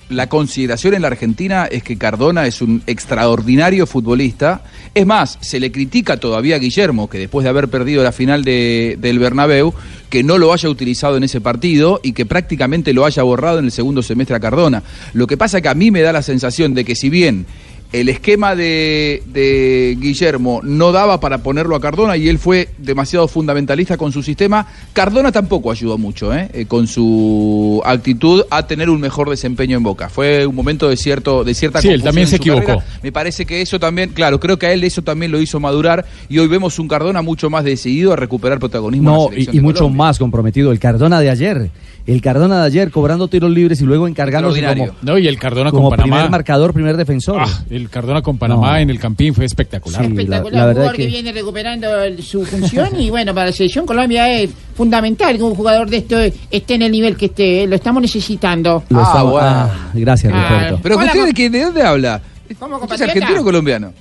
La 0.09 0.27
consideración 0.29 0.93
en 0.93 1.01
la 1.01 1.09
Argentina 1.09 1.65
es 1.69 1.83
que 1.83 1.97
Cardona 1.97 2.45
es 2.47 2.61
un 2.61 2.81
extraordinario 2.87 3.85
futbolista. 3.85 4.61
Es 4.95 5.05
más, 5.05 5.37
se 5.41 5.59
le 5.59 5.71
critica 5.71 6.17
todavía 6.17 6.55
a 6.55 6.59
Guillermo, 6.59 7.09
que 7.09 7.17
después 7.19 7.43
de 7.43 7.49
haber 7.49 7.67
perdido 7.67 8.03
la 8.03 8.11
final 8.11 8.43
de- 8.43 8.97
del 8.99 9.19
Bernabéu, 9.19 9.73
que 10.09 10.23
no 10.23 10.37
lo 10.37 10.53
haya 10.53 10.69
utilizado 10.69 11.17
en 11.17 11.23
ese 11.23 11.41
partido 11.41 11.99
y 12.03 12.13
que 12.13 12.25
prácticamente 12.25 12.93
lo 12.93 13.05
haya 13.05 13.23
borrado 13.23 13.59
en 13.59 13.65
el 13.65 13.71
segundo 13.71 14.01
semestre 14.01 14.35
a 14.35 14.39
Cardona. 14.39 14.83
Lo 15.13 15.27
que 15.27 15.35
pasa 15.37 15.59
que 15.61 15.67
a 15.67 15.73
mí 15.73 15.91
me 15.91 16.01
da 16.01 16.13
la 16.13 16.21
sensación 16.21 16.73
de 16.73 16.85
que 16.85 16.95
si 16.95 17.09
bien 17.09 17.45
el 17.93 18.09
esquema 18.09 18.53
de, 18.55 19.23
de 19.27 19.97
Guillermo 19.99 20.59
no 20.61 20.91
daba 20.91 21.19
para 21.21 21.37
ponerlo 21.37 21.75
a 21.75 21.79
Cardona 21.79 22.17
y 22.17 22.27
él 22.27 22.37
fue 22.37 22.67
demasiado 22.77 23.27
fundamentalista 23.29 23.95
con 23.95 24.11
su 24.11 24.21
sistema. 24.21 24.67
Cardona 24.91 25.31
tampoco 25.31 25.71
ayudó 25.71 25.97
mucho 25.97 26.33
¿eh? 26.35 26.49
Eh, 26.53 26.65
con 26.65 26.85
su 26.87 27.81
actitud 27.85 28.43
a 28.49 28.67
tener 28.67 28.89
un 28.89 28.99
mejor 28.99 29.29
desempeño 29.29 29.77
en 29.77 29.83
Boca. 29.83 30.09
Fue 30.09 30.45
un 30.45 30.53
momento 30.53 30.89
de 30.89 30.97
cierto 30.97 31.43
de 31.45 31.53
cierta 31.53 31.81
Sí, 31.81 31.87
él 31.87 32.03
también 32.03 32.27
se 32.27 32.35
equivocó. 32.35 32.65
carrera. 32.65 32.85
Me 33.03 33.11
parece 33.13 33.45
que 33.45 33.61
eso 33.61 33.79
también, 33.79 34.09
claro, 34.09 34.39
creo 34.39 34.59
que 34.59 34.65
a 34.67 34.73
él 34.73 34.83
eso 34.83 35.01
también 35.01 35.31
lo 35.31 35.39
hizo 35.39 35.59
madurar 35.59 36.05
y 36.27 36.39
hoy 36.39 36.47
vemos 36.47 36.79
un 36.79 36.87
Cardona 36.89 37.21
mucho 37.21 37.49
más 37.49 37.63
decidido 37.63 38.11
a 38.11 38.15
recuperar 38.17 38.59
protagonismo. 38.59 39.29
en 39.31 39.39
la 39.39 39.45
No, 39.45 39.53
y, 39.53 39.61
mucho 39.61 39.79
Colombia. 39.79 39.97
más 39.97 40.19
comprometido. 40.19 40.71
El 40.73 40.79
Cardona 40.79 41.21
de 41.21 41.29
ayer. 41.29 41.71
El 42.07 42.21
Cardona 42.21 42.61
de 42.61 42.65
ayer 42.67 42.89
cobrando 42.89 43.27
tiros 43.27 43.51
libres 43.51 43.81
y 43.81 43.83
luego 43.83 44.07
encargándose 44.07 44.63
como. 44.65 44.87
No, 45.01 45.17
y 45.17 45.27
el 45.27 45.37
Cardona 45.37 45.71
como 45.71 45.89
con 45.89 45.97
Panamá. 45.97 46.15
primer 46.15 46.31
marcador, 46.31 46.73
primer 46.73 46.95
defensor. 46.95 47.41
Ah, 47.45 47.63
el 47.69 47.89
Cardona 47.89 48.21
con 48.21 48.37
Panamá 48.37 48.71
No. 48.71 48.77
en 48.77 48.89
el 48.89 48.97
Campín 48.97 49.33
fue 49.35 49.43
espectacular. 49.43 50.05
Sí, 50.05 50.11
Espectacular, 50.11 50.53
la 50.53 50.65
verdad 50.67 50.81
jugador 50.83 50.95
que... 50.95 51.03
que- 51.03 51.09
viene 51.09 51.31
recuperando 51.33 52.01
el- 52.03 52.23
su 52.23 52.45
función 52.45 52.97
y 52.99 53.09
bueno, 53.09 53.33
para 53.33 53.47
la 53.47 53.51
selección 53.51 53.85
Colombia 53.85 54.31
es 54.39 54.49
fundamental 54.75 55.35
que 55.35 55.43
un 55.43 55.53
jugador 55.53 55.89
de 55.89 55.97
esto 55.97 56.17
esté 56.49 56.75
en 56.75 56.83
el 56.83 56.91
nivel 56.93 57.17
que 57.17 57.25
esté, 57.25 57.67
lo 57.67 57.75
estamos 57.75 58.01
necesitando. 58.01 58.83
Lo 58.87 58.99
Ah, 59.01 59.23
bueno. 59.23 59.39
ah, 59.49 59.89
gracias, 59.93 60.31
Ah, 60.33 60.47
Roberto. 60.49 60.79
Pero 60.83 60.97
usted, 60.97 61.25
¿de, 61.25 61.33
qué- 61.33 61.49
de 61.49 61.63
dónde 61.65 61.81
habla? 61.83 62.21
¿Cómo, 62.57 62.77
¿Usted 62.77 62.95
es 62.95 63.01
argentino 63.01 63.41
o 63.41 63.43
colombiano? 63.43 63.91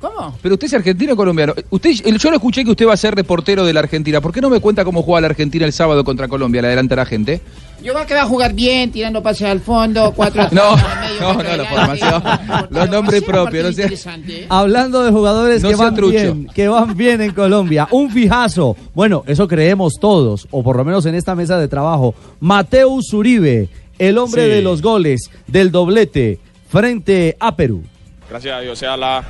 ¿Cómo? 0.00 0.36
Pero 0.40 0.54
usted 0.54 0.68
es 0.68 0.74
argentino 0.74 1.14
o 1.14 1.16
colombiano. 1.16 1.54
Usted, 1.70 1.90
yo 1.90 2.30
lo 2.30 2.36
escuché 2.36 2.64
que 2.64 2.70
usted 2.70 2.86
va 2.86 2.92
a 2.94 2.96
ser 2.96 3.16
reportero 3.16 3.64
de 3.66 3.72
la 3.72 3.80
Argentina. 3.80 4.20
¿Por 4.20 4.32
qué 4.32 4.40
no 4.40 4.48
me 4.48 4.60
cuenta 4.60 4.84
cómo 4.84 5.02
juega 5.02 5.22
la 5.22 5.26
Argentina 5.28 5.66
el 5.66 5.72
sábado 5.72 6.04
contra 6.04 6.28
Colombia? 6.28 6.62
La 6.62 6.68
delantera 6.68 7.04
gente. 7.04 7.40
Yo 7.82 7.92
creo 7.94 8.06
que 8.06 8.14
va 8.14 8.22
a 8.22 8.26
jugar 8.26 8.52
bien, 8.54 8.92
tirando 8.92 9.22
pases 9.22 9.48
al 9.48 9.60
fondo, 9.60 10.12
cuatro 10.14 10.42
atrás, 10.44 10.52
No, 10.52 10.76
medio, 10.76 11.20
no, 11.20 11.42
no, 11.42 11.56
la 11.56 11.64
formación. 11.64 12.22
Los 12.70 12.90
nombres 12.90 13.22
propios. 13.24 13.64
No 13.66 13.72
sé. 13.72 13.82
Interesante, 13.82 14.42
¿eh? 14.42 14.46
Hablando 14.48 15.02
de 15.02 15.10
jugadores 15.10 15.62
No 15.64 15.68
que 15.70 15.74
van 15.76 15.94
trucho. 15.96 16.12
bien, 16.12 16.46
que 16.54 16.68
van 16.68 16.96
bien 16.96 17.20
en 17.20 17.32
Colombia, 17.32 17.88
un 17.90 18.08
fijazo. 18.10 18.76
Bueno, 18.94 19.24
eso 19.26 19.48
creemos 19.48 19.94
todos, 20.00 20.46
o 20.52 20.62
por 20.62 20.76
lo 20.76 20.84
menos 20.84 21.06
en 21.06 21.16
esta 21.16 21.34
mesa 21.34 21.58
de 21.58 21.66
trabajo. 21.66 22.14
Mateus 22.38 23.12
Uribe, 23.12 23.68
el 23.98 24.16
hombre 24.18 24.44
Sí. 24.44 24.48
de 24.50 24.62
los 24.62 24.80
goles 24.80 25.28
del 25.48 25.72
doblete 25.72 26.38
frente 26.68 27.36
a 27.40 27.56
Perú. 27.56 27.82
Gracias 28.30 28.56
a 28.56 28.60
Dios 28.60 28.78
sea 28.78 28.96
la, 28.96 29.24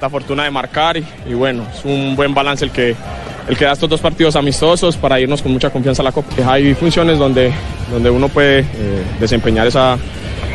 la 0.00 0.08
fortuna 0.08 0.44
de 0.44 0.50
marcar 0.50 0.96
y, 0.96 1.04
y 1.26 1.34
bueno, 1.34 1.64
es 1.76 1.84
un 1.84 2.16
buen 2.16 2.32
balance 2.32 2.64
el 2.64 2.70
que, 2.70 2.94
el 3.48 3.56
que 3.56 3.64
da 3.64 3.72
estos 3.72 3.88
dos 3.88 4.00
partidos 4.00 4.34
amistosos 4.36 4.96
para 4.96 5.20
irnos 5.20 5.42
con 5.42 5.52
mucha 5.52 5.70
confianza 5.70 6.02
a 6.02 6.04
la 6.04 6.12
Copa. 6.12 6.28
Hay 6.50 6.74
funciones 6.74 7.18
donde, 7.18 7.52
donde 7.90 8.08
uno 8.10 8.28
puede 8.28 8.60
eh, 8.60 8.64
desempeñar 9.18 9.66
esa, 9.66 9.98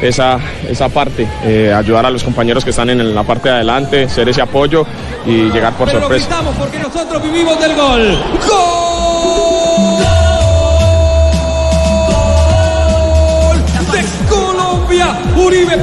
esa, 0.01 0.39
esa 0.67 0.89
parte, 0.89 1.27
eh, 1.43 1.71
ayudar 1.73 2.05
a 2.05 2.09
los 2.09 2.23
compañeros 2.23 2.63
que 2.63 2.71
están 2.71 2.89
en 2.89 3.13
la 3.13 3.23
parte 3.23 3.49
de 3.49 3.55
adelante, 3.55 4.09
ser 4.09 4.27
ese 4.29 4.41
apoyo 4.41 4.85
y 5.25 5.49
llegar 5.51 5.73
por 5.73 5.87
Pero 5.87 5.99
lo 5.99 6.05
sorpresa. 6.07 6.25
gritamos 6.27 6.55
porque 6.55 6.79
nosotros 6.79 7.21
vivimos 7.23 7.59
del 7.59 7.75
gol. 7.75 8.17
¡Gol! 8.49 10.05
De 13.91 14.03
Colombia. 14.29 15.17
Uribe, 15.37 15.77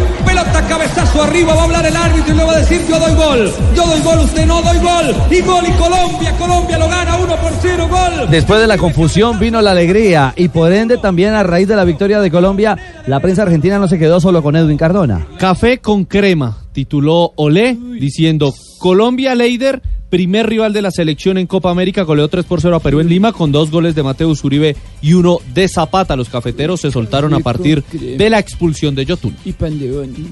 pelota, 0.53 0.69
cabezazo 0.69 1.23
arriba. 1.23 1.55
Va 1.55 1.61
a 1.61 1.65
hablar 1.65 1.87
el 1.87 1.97
árbitro 1.97 2.35
y 2.35 2.37
le 2.37 2.45
va 2.45 2.53
a 2.53 2.59
decir: 2.59 2.81
Yo 2.89 2.99
doy 2.99 3.15
gol. 3.15 3.53
Yo 3.75 3.87
doy 3.87 4.01
gol, 4.03 4.19
usted 4.21 4.47
no 4.47 4.63
doy 4.63 4.79
gol. 4.79 5.15
Y 5.31 5.41
gol 5.41 5.65
y 5.67 5.73
Colombia. 5.73 6.33
Colombia 6.39 6.79
lo 6.79 6.89
gana 6.89 7.17
1 7.17 7.37
por 7.37 7.53
0. 7.61 7.89
Gol. 7.89 8.31
Después 8.31 8.61
de 8.61 8.67
la 8.67 8.79
confusión 8.79 9.39
vino 9.39 9.61
la 9.61 9.73
alegría 9.73 10.33
y 10.37 10.49
por 10.49 10.73
ende 10.73 10.99
también 10.99 11.35
a 11.35 11.43
raíz 11.43 11.69
de 11.69 11.77
la 11.77 11.85
victoria 11.85 12.21
de 12.21 12.31
Colombia, 12.31 12.77
la 13.07 13.21
prensa 13.21 13.43
argentina 13.43 13.79
no 13.79 13.89
se 13.89 13.99
quedó 13.99 14.21
solo 14.21 14.43
con 14.43 14.57
Edwin 14.57 14.77
Cardona. 14.77 15.27
Café 15.39 15.79
con 15.79 16.05
crema, 16.05 16.59
tituló 16.73 17.33
Olé, 17.37 17.77
diciendo 17.99 18.55
Colombia 18.79 19.35
Leider, 19.35 19.83
primer 20.13 20.47
rival 20.47 20.75
de 20.75 20.83
la 20.83 20.91
selección 20.91 21.39
en 21.39 21.47
Copa 21.47 21.71
América, 21.71 22.03
goleó 22.03 22.29
3 22.29 22.45
por 22.45 22.61
0 22.61 22.77
a 22.77 22.81
Perú 22.81 23.01
en 23.01 23.09
Lima 23.09 23.33
con 23.33 23.51
dos 23.51 23.71
goles 23.71 23.95
de 23.95 24.03
Mateus 24.03 24.45
Uribe 24.45 24.77
y 25.01 25.15
uno 25.15 25.39
de 25.55 25.67
Zapata. 25.69 26.17
Los 26.17 26.29
cafeteros 26.29 26.83
se 26.83 26.91
soltaron 26.93 27.33
a 27.33 27.41
partir 27.41 27.83
de 28.19 28.29
la 28.29 28.39
expulsión 28.39 28.95
de 28.95 29.07
Yotun. 29.07 29.35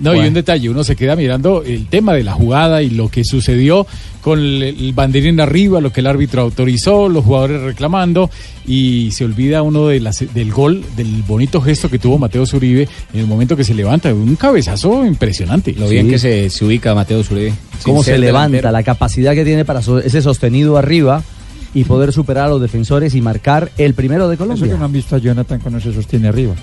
No, 0.03 0.15
y 0.15 0.19
un 0.29 0.35
detalle, 0.35 0.69
uno 0.69 0.85
se 0.85 0.97
queda 0.97 1.17
mirando 1.17 1.63
el 1.65 1.87
tema 1.87 2.13
de 2.13 2.25
la 2.25 2.33
jugada 2.33 2.83
y 2.83 2.91
lo 2.91 3.09
que 3.09 3.25
sucedió 3.25 3.87
con 4.21 4.39
el, 4.39 4.63
el 4.65 4.93
banderín 4.93 5.41
arriba, 5.41 5.81
lo 5.81 5.91
que 5.91 6.01
el 6.01 6.09
árbitro 6.09 6.43
autorizó, 6.43 7.09
los 7.09 7.25
jugadores 7.25 7.63
reclamando, 7.63 8.29
y 8.67 9.11
se 9.13 9.25
olvida 9.25 9.63
uno 9.63 9.87
de 9.89 10.01
las- 10.01 10.23
del 10.35 10.53
gol, 10.53 10.85
del 10.95 11.23
bonito 11.27 11.63
gesto 11.63 11.89
que 11.89 11.99
tuvo 11.99 12.19
Mateo 12.19 12.45
Zuribe 12.45 12.87
en 13.15 13.21
el 13.21 13.27
momento 13.27 13.57
que 13.57 13.65
se 13.65 13.73
levanta, 13.73 14.13
un 14.13 14.37
cabezazo 14.37 15.07
impresionante. 15.07 15.73
Lo 15.73 15.89
bien 15.89 16.07
que 16.11 16.19
se, 16.19 16.51
se 16.51 16.65
ubica 16.67 16.95
Mateo 16.95 17.25
Zuribe. 17.25 17.55
Cómo 17.85 18.03
se 18.03 18.19
levanta, 18.19 18.71
la 18.73 18.83
capacidad 18.83 19.35
que 19.35 19.45
tiene 19.45 19.65
para 19.65 19.83
so- 19.83 19.99
ese 19.99 20.23
sostenido 20.23 20.77
arriba 20.77 21.23
y 21.73 21.85
poder 21.85 22.13
superar 22.13 22.47
a 22.47 22.49
los 22.49 22.61
defensores 22.61 23.15
y 23.15 23.21
marcar 23.21 23.71
el 23.79 23.95
primero 23.95 24.29
de 24.29 24.35
Eso 24.35 24.45
que 24.45 24.49
Colombia. 24.51 24.77
no 24.77 24.85
han 24.87 24.93
visto 24.93 25.15
a 25.17 25.19
Jonathan 25.19 25.61
cuando 25.61 25.81
se 25.81 25.93
sostiene 25.93 26.29
arriba. 26.29 26.55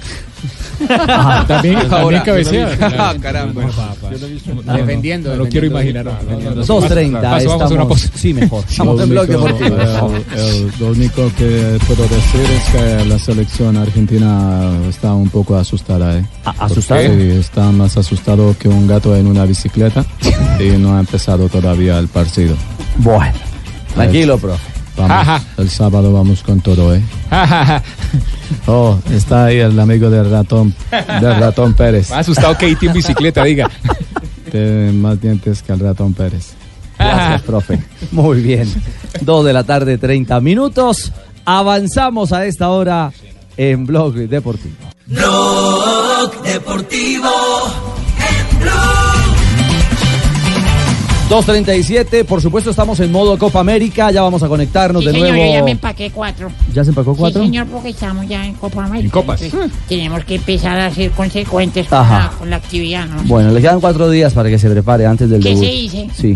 Ah, 0.90 1.44
también, 1.48 1.76
también 1.76 1.94
Ahora, 1.94 2.24
cabecea. 2.24 2.52
yo 2.76 2.76
lo 2.82 2.88
vi. 2.90 2.96
Ah, 3.00 3.16
caramba. 3.22 3.62
Defendiendo, 4.76 5.30
No, 5.32 5.36
lo 5.44 5.50
quiero 5.50 5.70
defendiendo. 5.70 6.12
imaginar. 6.12 6.40
no, 6.44 6.50
no, 6.50 6.56
no. 6.56 6.66
2.30, 6.66 7.22
Paso, 7.22 7.50
vamos 7.50 7.50
a 7.50 7.56
una 7.56 7.64
estamos- 7.64 7.88
pausa. 7.88 8.10
sí, 8.16 8.34
mejor. 8.34 8.64
Estamos 8.70 8.98
Lo 8.98 9.04
en 9.04 9.10
único, 9.12 9.26
Deportivo. 9.26 9.78
lo 10.80 10.88
único 10.92 11.32
que 11.38 11.80
puedo 11.88 12.04
decir 12.04 12.42
es 12.42 12.64
que 12.72 13.06
la 13.06 13.20
selección 13.20 13.78
argentina 13.78 14.72
está 14.90 15.14
un 15.14 15.30
poco 15.30 15.56
asustada. 15.56 16.18
¿eh? 16.20 16.26
¿Asustada? 16.46 17.02
Sí, 17.08 17.30
está 17.40 17.72
más 17.72 17.98
asustado 17.98 18.56
que 18.60 18.68
un 18.68 18.88
gato 18.88 19.16
en 19.16 19.26
una 19.28 19.46
bicicleta 19.46 20.06
y 20.60 20.78
no 20.78 20.96
ha 20.98 21.00
empezado 21.00 21.48
todavía 21.50 21.98
el 21.98 22.08
partido. 22.10 22.56
Bueno, 22.98 23.34
tranquilo, 23.96 24.38
profe. 24.38 24.77
Vamos, 24.98 25.42
el 25.58 25.70
sábado 25.70 26.12
vamos 26.12 26.42
con 26.44 26.60
todo, 26.60 26.94
¿eh? 26.96 27.02
Oh, 28.66 28.98
está 29.12 29.46
ahí 29.46 29.60
el 29.60 29.80
amigo 29.80 30.10
del 30.10 30.30
ratón, 30.30 30.74
del 30.92 31.40
ratón 31.40 31.74
Pérez. 31.74 32.10
Me 32.10 32.18
ha 32.18 32.20
asustado 32.20 32.54
Katie 32.54 32.90
en 32.90 32.94
bicicleta, 32.94 33.44
diga. 33.44 33.70
Tiene 34.52 34.92
más 34.94 35.22
dientes 35.22 35.62
que 35.62 35.74
el 35.74 35.80
ratón 35.80 36.14
Pérez. 36.14 36.54
Gracias, 36.98 37.42
profe. 37.44 37.80
Muy 38.12 38.42
bien. 38.42 38.68
Dos 39.22 39.46
de 39.46 39.54
la 39.54 39.64
tarde, 39.64 39.98
30 39.98 40.40
minutos. 40.42 41.12
Avanzamos 41.46 42.34
a 42.34 42.46
esta 42.46 42.70
hora 42.70 43.12
en 43.56 43.86
Blog 43.86 44.16
Deportivo. 44.16 44.76
Blog 45.06 46.42
Deportivo 46.44 47.30
en 48.18 48.60
Blue. 48.60 48.97
2.37, 51.30 52.24
por 52.24 52.42
supuesto 52.42 52.70
estamos 52.70 52.98
en 53.02 53.12
modo 53.12 53.38
Copa 53.38 53.60
América, 53.60 54.12
ya 54.12 54.22
vamos 54.22 54.42
a 54.44 54.48
conectarnos 54.48 55.02
Sí, 55.02 55.08
de 55.08 55.14
señor, 55.14 55.32
nuevo. 55.32 55.46
yo 55.46 55.54
ya 55.60 55.64
me 55.64 55.72
empaqué 55.72 56.10
cuatro. 56.10 56.50
¿Ya 56.74 56.86
se 56.86 56.92
empacó 56.92 57.14
cuatro? 57.18 57.42
Sí, 57.42 57.48
señor, 57.48 57.68
porque 57.68 57.90
estamos 57.90 58.26
ya 58.30 58.46
en 58.46 58.54
Copa 58.54 58.86
América. 58.86 59.06
En 59.06 59.12
copas. 59.12 59.42
Entonces, 59.42 59.72
Tenemos 59.90 60.24
que 60.24 60.36
empezar 60.36 60.80
a 60.80 60.90
ser 60.90 61.12
consecuentes 61.12 61.86
con 61.88 62.00
la, 62.00 62.32
con 62.40 62.50
la 62.50 62.56
actividad, 62.56 63.08
¿no? 63.08 63.24
Bueno, 63.26 63.52
le 63.52 63.60
quedan 63.60 63.82
cuatro 63.82 64.10
días 64.10 64.32
para 64.34 64.48
que 64.50 64.58
se 64.58 64.70
prepare 64.70 65.06
antes 65.06 65.30
del 65.30 65.44
¿Qué 65.44 65.50
debut. 65.50 65.64
se 65.66 65.70
dice? 65.72 66.08
Sí. 66.16 66.34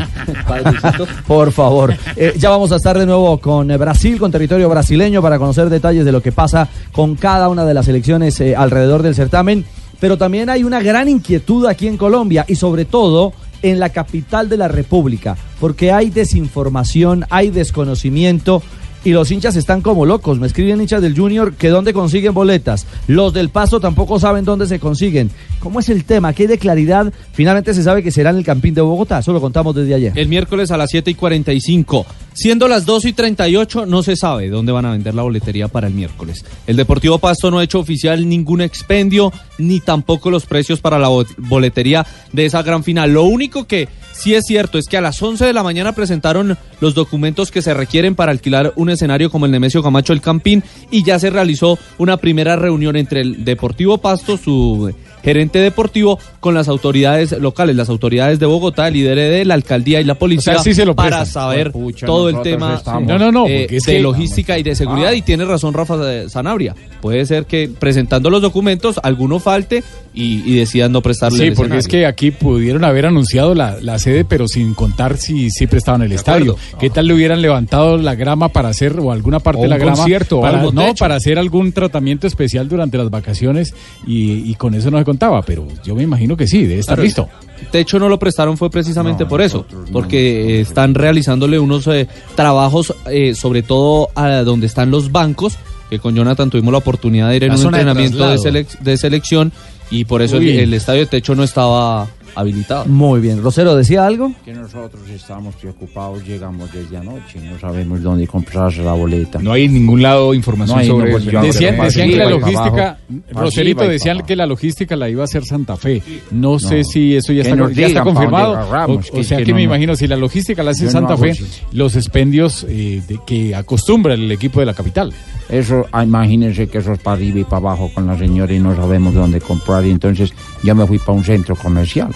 Por 1.27 1.53
favor. 1.53 1.95
Eh, 2.17 2.33
ya 2.37 2.49
vamos 2.49 2.73
a 2.73 2.75
estar 2.75 2.99
de 2.99 3.05
nuevo 3.05 3.37
con 3.37 3.71
eh, 3.71 3.77
Brasil, 3.77 4.19
con 4.19 4.29
territorio 4.29 4.67
brasileño, 4.67 5.21
para 5.21 5.39
conocer 5.39 5.69
detalles 5.69 6.03
de 6.03 6.11
lo 6.11 6.21
que 6.21 6.33
pasa 6.33 6.67
con 6.91 7.15
cada 7.15 7.47
una 7.47 7.63
de 7.63 7.73
las 7.73 7.87
elecciones 7.87 8.41
eh, 8.41 8.57
alrededor 8.57 9.03
del 9.03 9.15
certamen. 9.15 9.63
Pero 10.01 10.17
también 10.17 10.49
hay 10.49 10.65
una 10.65 10.81
gran 10.81 11.07
inquietud 11.07 11.65
aquí 11.65 11.87
en 11.87 11.95
Colombia 11.95 12.43
y 12.47 12.55
sobre 12.55 12.83
todo 12.83 13.31
en 13.61 13.79
la 13.79 13.89
capital 13.89 14.49
de 14.49 14.57
la 14.57 14.67
República, 14.67 15.37
porque 15.59 15.91
hay 15.91 16.09
desinformación, 16.09 17.25
hay 17.29 17.49
desconocimiento. 17.49 18.61
Y 19.03 19.11
los 19.11 19.31
hinchas 19.31 19.55
están 19.55 19.81
como 19.81 20.05
locos. 20.05 20.37
Me 20.39 20.45
escriben 20.45 20.79
hinchas 20.79 21.01
del 21.01 21.17
Junior 21.17 21.55
que 21.55 21.69
dónde 21.69 21.91
consiguen 21.91 22.33
boletas. 22.35 22.85
Los 23.07 23.33
del 23.33 23.49
Pasto 23.49 23.79
tampoco 23.79 24.19
saben 24.19 24.45
dónde 24.45 24.67
se 24.67 24.79
consiguen. 24.79 25.31
¿Cómo 25.59 25.79
es 25.79 25.89
el 25.89 26.03
tema? 26.05 26.33
¿Qué 26.33 26.47
de 26.47 26.59
claridad? 26.59 27.11
Finalmente 27.33 27.73
se 27.73 27.81
sabe 27.81 28.03
que 28.03 28.11
será 28.11 28.29
en 28.29 28.37
el 28.37 28.43
Campín 28.43 28.75
de 28.75 28.81
Bogotá. 28.81 29.19
Eso 29.19 29.33
lo 29.33 29.41
contamos 29.41 29.73
desde 29.75 29.95
ayer. 29.95 30.13
El 30.15 30.27
miércoles 30.27 30.69
a 30.69 30.77
las 30.77 30.91
7 30.91 31.09
y 31.11 31.15
45. 31.15 32.05
Siendo 32.33 32.67
las 32.67 32.85
2 32.85 33.05
y 33.05 33.13
38, 33.13 33.85
no 33.87 34.03
se 34.03 34.15
sabe 34.15 34.49
dónde 34.49 34.71
van 34.71 34.85
a 34.85 34.91
vender 34.91 35.15
la 35.15 35.23
boletería 35.23 35.67
para 35.67 35.87
el 35.87 35.93
miércoles. 35.93 36.45
El 36.67 36.75
Deportivo 36.77 37.17
Pasto 37.17 37.49
no 37.51 37.57
ha 37.59 37.63
hecho 37.63 37.79
oficial 37.79 38.29
ningún 38.29 38.61
expendio, 38.61 39.33
ni 39.57 39.79
tampoco 39.79 40.29
los 40.31 40.45
precios 40.45 40.79
para 40.79 40.97
la 40.99 41.07
bo- 41.09 41.25
boletería 41.37 42.05
de 42.31 42.45
esa 42.45 42.61
gran 42.63 42.83
final. 42.83 43.11
Lo 43.13 43.23
único 43.23 43.65
que 43.65 43.89
sí 44.11 44.35
es 44.35 44.45
cierto 44.45 44.77
es 44.77 44.87
que 44.87 44.97
a 44.97 45.01
las 45.01 45.21
11 45.21 45.45
de 45.45 45.53
la 45.53 45.63
mañana 45.63 45.93
presentaron 45.93 46.57
los 46.79 46.93
documentos 46.93 47.51
que 47.51 47.61
se 47.61 47.73
requieren 47.73 48.15
para 48.15 48.31
alquilar 48.31 48.73
un 48.75 48.89
escenario 48.89 49.29
como 49.29 49.45
el 49.45 49.51
Nemesio 49.51 49.83
Camacho 49.83 50.13
El 50.13 50.21
Campín 50.21 50.63
y 50.89 51.03
ya 51.03 51.19
se 51.19 51.29
realizó 51.29 51.77
una 51.97 52.17
primera 52.17 52.55
reunión 52.55 52.95
entre 52.95 53.21
el 53.21 53.45
Deportivo 53.45 53.97
Pasto, 53.97 54.37
su 54.37 54.93
gerente 55.23 55.59
deportivo, 55.59 56.19
con 56.41 56.53
las 56.53 56.67
autoridades 56.67 57.31
locales, 57.39 57.75
las 57.77 57.87
autoridades 57.87 58.37
de 58.39 58.45
Bogotá, 58.47 58.89
el 58.89 58.97
IDRD, 58.97 59.45
la 59.45 59.53
alcaldía 59.53 60.01
y 60.01 60.03
la 60.03 60.15
policía 60.15 60.51
O 60.53 60.55
sea, 60.55 60.63
sí 60.63 60.73
se 60.73 60.83
lo 60.85 60.93
para 60.95 61.25
saber 61.25 61.71
todo 62.05 62.27
el 62.27 62.41
tema 62.41 62.75
estamos- 62.75 63.07
No, 63.07 63.17
no, 63.17 63.31
no, 63.31 63.47
eh, 63.47 63.61
porque 63.61 63.77
es 63.77 63.83
de 63.85 63.93
que- 63.93 63.99
logística 64.01 64.59
y 64.59 64.63
de 64.63 64.75
seguridad. 64.75 65.09
Ah. 65.11 65.15
Y 65.15 65.21
tiene 65.21 65.45
razón 65.45 65.73
Rafa 65.73 66.27
Sanabria. 66.27 66.75
Puede 66.99 67.25
ser 67.25 67.45
que 67.45 67.69
presentando 67.79 68.29
los 68.29 68.41
documentos 68.41 68.99
alguno 69.01 69.39
falte 69.39 69.83
y, 70.13 70.41
y 70.45 70.55
decidan 70.55 70.91
no 70.91 71.01
prestarle 71.01 71.37
Sí, 71.37 71.43
el 71.45 71.53
porque 71.53 71.77
es 71.77 71.87
que 71.87 72.05
aquí 72.05 72.31
pudieron 72.31 72.83
haber 72.83 73.05
anunciado 73.05 73.55
la, 73.55 73.77
la 73.81 73.97
sede, 73.97 74.25
pero 74.25 74.47
sin 74.47 74.73
contar 74.73 75.17
si, 75.17 75.49
si 75.51 75.67
prestaban 75.67 76.01
el 76.01 76.11
estadio. 76.11 76.53
acuerdo. 76.53 76.77
¿Qué 76.79 76.89
tal 76.89 77.07
le 77.07 77.13
hubieran 77.13 77.41
levantado 77.41 77.97
la 77.97 78.15
grama 78.15 78.49
para 78.49 78.69
hacer, 78.69 78.99
o 78.99 79.11
alguna 79.11 79.39
parte 79.39 79.59
O 79.59 79.63
de 79.63 79.69
la 79.69 79.75
un 79.75 79.81
grama? 79.81 79.97
concierto 79.97 80.41
para, 80.41 80.59
algo 80.59 80.71
No, 80.71 80.81
techo. 80.87 80.95
para 80.95 81.15
hacer 81.15 81.37
algún 81.39 81.71
tratamiento 81.71 82.25
especial 82.27 82.67
durante 82.67 82.97
las 82.97 83.09
vacaciones 83.11 83.73
y, 84.07 84.49
y 84.51 84.55
con 84.55 84.73
eso 84.73 84.89
no 84.91 84.97
se 84.97 85.05
contaba, 85.05 85.41
pero 85.43 85.67
yo 85.85 85.95
me 85.95 86.03
imagino 86.03 86.30
que 86.37 86.47
sí, 86.47 86.65
debe 86.65 86.79
estar 86.79 86.95
Claro, 86.95 87.03
listo. 87.05 87.29
Techo 87.71 87.99
no 87.99 88.09
lo 88.09 88.17
prestaron 88.17 88.57
fue 88.57 88.69
precisamente 88.71 89.25
por 89.25 89.41
eso, 89.41 89.65
porque 89.91 90.57
eh, 90.57 90.61
están 90.61 90.95
realizándole 90.95 91.59
unos 91.59 91.85
eh, 91.87 92.07
trabajos, 92.35 92.93
eh, 93.05 93.35
sobre 93.35 93.61
todo 93.61 94.09
a 94.15 94.29
donde 94.43 94.65
están 94.65 94.89
los 94.91 95.11
bancos, 95.11 95.57
que 95.89 95.99
con 95.99 96.15
Jonathan 96.15 96.49
tuvimos 96.49 96.71
la 96.71 96.79
oportunidad 96.79 97.29
de 97.29 97.35
ir 97.35 97.43
en 97.43 97.49
La 97.49 97.55
un 97.55 97.61
de 97.61 97.67
entrenamiento 97.67 98.27
de, 98.29 98.37
selec- 98.37 98.79
de 98.79 98.97
selección 98.97 99.51
y 99.91 100.05
por 100.05 100.21
eso 100.21 100.37
el, 100.37 100.73
estadio 100.73 101.01
de 101.01 101.05
Techo 101.07 101.35
no 101.35 101.43
estaba 101.43 102.07
habilitado. 102.33 102.85
Muy 102.85 103.19
bien. 103.19 103.43
Rosero, 103.43 103.75
¿decía 103.75 104.05
algo? 104.05 104.33
Que 104.45 104.53
nosotros 104.53 105.01
estamos 105.09 105.53
preocupados, 105.55 106.25
llegamos 106.25 106.71
desde 106.71 106.95
anoche, 106.95 107.39
no 107.41 107.59
sabemos 107.59 108.01
dónde 108.01 108.25
comprar 108.25 108.73
la 108.77 108.93
boleta. 108.93 109.39
No 109.39 109.51
hay 109.51 109.65
en 109.65 109.73
ningún 109.73 110.01
lado 110.01 110.33
información 110.33 110.77
No 110.77 110.81
hay, 110.81 110.87
sobre 110.87 111.11
no, 111.11 111.17
eso. 111.17 111.29
yo- 111.29 111.41
Decían, 111.41 111.77
decían 111.77 112.09
que 112.09 112.15
la 112.15 112.29
logística, 112.29 112.69
abajo. 112.69 112.97
Roserito, 113.33 113.83
decían 113.83 114.21
que 114.25 114.35
la 114.37 114.45
logística 114.45 114.95
la 114.95 115.09
iba 115.09 115.23
a 115.23 115.25
hacer 115.25 115.43
Santa 115.43 115.75
Fe. 115.75 116.01
No, 116.31 116.57
sé 116.57 116.77
No. 116.79 116.83
si 116.85 117.15
eso 117.15 117.33
ya 117.33 117.41
está, 117.41 117.55
ya 117.71 118.03
confirmado. 118.03 118.55
agarramos, 118.55 119.09
o, 119.11 119.23
sea 119.23 119.39
que 119.39 119.43
que, 119.43 119.51
no, 119.51 119.55
me 119.57 119.63
no. 119.63 119.73
imagino, 119.73 119.95
si 119.97 120.07
la 120.07 120.15
logística 120.15 120.63
la 120.63 120.71
hace 120.71 120.85
Yo 120.85 120.87
no 120.87 120.91
Santa 120.91 121.17
Fe, 121.17 121.29
eso. 121.31 121.45
los 121.73 121.97
expendios 121.97 122.65
eh, 122.69 123.01
de- 123.07 123.19
que 123.27 123.53
acostumbra 123.55 124.13
el 124.13 124.31
equipo 124.31 124.61
de 124.61 124.67
la 124.67 124.73
capital. 124.73 125.11
Eso, 125.51 125.85
ah, 125.91 126.03
imagínense 126.03 126.67
que 126.67 126.77
eso 126.77 126.93
es 126.93 126.99
para 126.99 127.17
arriba 127.17 127.39
y 127.39 127.43
para 127.43 127.57
abajo 127.57 127.91
con 127.93 128.07
la 128.07 128.17
señora 128.17 128.53
y 128.53 128.59
no 128.59 128.73
sabemos 128.75 129.13
dónde 129.13 129.41
comprar. 129.41 129.85
Y 129.85 129.91
entonces 129.91 130.33
yo 130.63 130.73
me 130.73 130.87
fui 130.87 130.97
para 130.97 131.11
un 131.11 131.23
centro 131.25 131.55
comercial. 131.55 132.09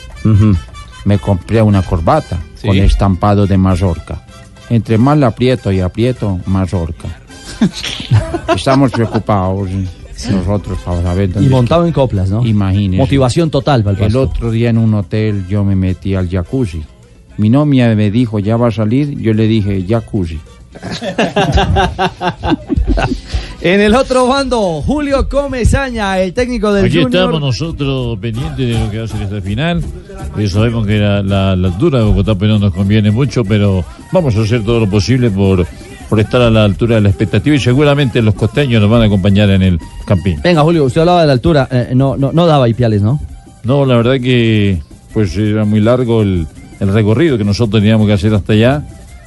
Me 1.04 1.20
compré 1.20 1.62
una 1.62 1.82
corbata 1.82 2.40
Sí. 2.56 2.68
con 2.68 2.78
estampado 2.78 3.46
de 3.46 3.58
mazorca. 3.58 4.26
Entre 4.70 4.98
más 4.98 5.18
la 5.18 5.28
aprieto 5.28 5.72
y 5.72 5.82
aprieto, 5.82 6.40
mazorca. 6.46 7.10
Estamos 8.56 8.92
preocupados 8.92 9.70
eh, 9.70 9.86
nosotros 10.32 10.80
para 10.84 11.04
saber 11.04 11.32
dónde 11.32 11.48
Y 11.48 11.52
montado 11.52 11.86
en 11.86 11.94
coplas, 11.94 12.30
¿no? 12.30 12.46
Imagínese. 12.46 13.02
Motivación 13.02 13.50
total 13.50 13.84
el 14.00 14.16
otro 14.16 14.50
día 14.50 14.70
en 14.70 14.78
un 14.78 14.94
hotel 14.94 15.46
yo 15.48 15.64
me 15.64 15.76
metí 15.76 16.16
al 16.16 16.30
jacuzzi. 16.30 16.84
Mi 17.38 17.50
novia 17.50 17.94
me 17.96 18.10
dijo, 18.12 18.40
¿ya 18.40 18.56
va 18.56 18.70
a 18.70 18.72
salir? 18.72 19.20
Yo 19.20 19.34
le 19.34 19.46
dije, 19.48 19.86
jacuzzi. 19.88 20.40
En 23.62 23.80
el 23.82 23.96
otro 23.96 24.28
bando, 24.28 24.84
Julio 24.84 25.28
Comesaña, 25.28 26.20
el 26.20 26.34
técnico 26.34 26.72
del 26.72 26.86
Aquí 26.86 27.02
Junior. 27.02 27.24
estamos 27.24 27.42
nosotros 27.42 28.20
pendientes 28.20 28.58
de 28.68 28.80
lo 28.80 28.92
que 28.92 29.00
va 29.00 29.06
a 29.06 29.08
ser 29.08 29.22
esta 29.24 29.42
final. 29.42 29.84
Eh, 30.38 30.48
sabemos 30.48 30.86
que 30.86 31.00
la, 31.00 31.24
la, 31.24 31.56
la 31.56 31.68
altura 31.70 31.98
de 32.00 32.06
Bogotá 32.06 32.36
pero 32.36 32.54
no 32.54 32.60
nos 32.60 32.74
conviene 32.76 33.10
mucho, 33.10 33.44
pero 33.44 33.84
vamos 34.12 34.36
a 34.36 34.42
hacer 34.42 34.64
todo 34.64 34.82
lo 34.82 34.88
posible 34.90 35.32
por, 35.32 35.66
por 36.10 36.20
estar 36.20 36.42
a 36.44 36.52
la 36.52 36.64
altura 36.64 36.96
de 36.96 37.02
la 37.02 37.10
expectativa 37.10 37.56
y 37.56 37.60
seguramente 37.60 38.22
los 38.22 38.36
costeños 38.36 38.80
nos 38.82 38.92
van 38.92 39.02
a 39.02 39.06
acompañar 39.06 39.50
en 39.50 39.64
el 39.64 39.80
campín. 40.06 40.40
Venga, 40.44 40.62
Julio, 40.62 40.84
usted 40.84 41.02
hablaba 41.02 41.22
de 41.22 41.28
la 41.28 41.34
altura. 41.34 41.68
eh, 41.72 41.90
no, 41.96 42.16
no, 42.18 42.32
no 42.32 42.46
daba 42.46 42.70
Ipiales, 42.70 43.02
¿no? 43.02 43.20
No, 43.64 43.84
la 43.86 43.96
verdad 43.98 44.20
que 44.22 44.80
pues 45.12 45.36
era 45.38 45.66
muy 45.66 45.80
largo 45.80 46.22
el, 46.22 46.46
el 46.80 46.94
recorrido 46.94 47.36
que 47.40 47.44
nosotros 47.46 47.82
teníamos 47.82 48.06
que 48.06 48.14
hacer 48.14 48.32
hasta 48.36 48.54
allá. 48.54 48.84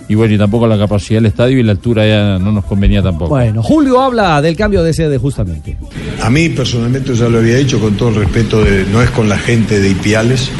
Y 0.09 0.15
bueno, 0.15 0.35
y 0.35 0.39
tampoco 0.39 0.67
la 0.67 0.79
capacidad 0.79 1.19
del 1.19 1.27
estadio 1.27 1.59
y 1.59 1.63
la 1.63 1.73
altura 1.73 2.07
ya 2.07 2.39
no 2.39 2.51
nos 2.51 2.65
convenía 2.65 3.03
tampoco. 3.03 3.31
Bueno, 3.31 3.63
Julio 3.63 4.01
habla 4.01 4.41
del 4.41 4.57
cambio 4.57 4.83
de 4.83 4.95
sede 4.95 5.19
justamente. 5.19 5.77
A 6.23 6.31
mí 6.31 6.49
personalmente 6.49 7.15
ya 7.15 7.29
lo 7.29 7.39
había 7.39 7.57
dicho 7.57 7.79
con 7.79 7.95
todo 7.95 8.09
el 8.09 8.15
respeto, 8.17 8.65
de, 8.65 8.87
no 8.91 9.03
es 9.03 9.11
con 9.11 9.29
la 9.29 9.39
gente 9.39 9.81
de 9.81 9.91
Ipiales, 9.91 10.51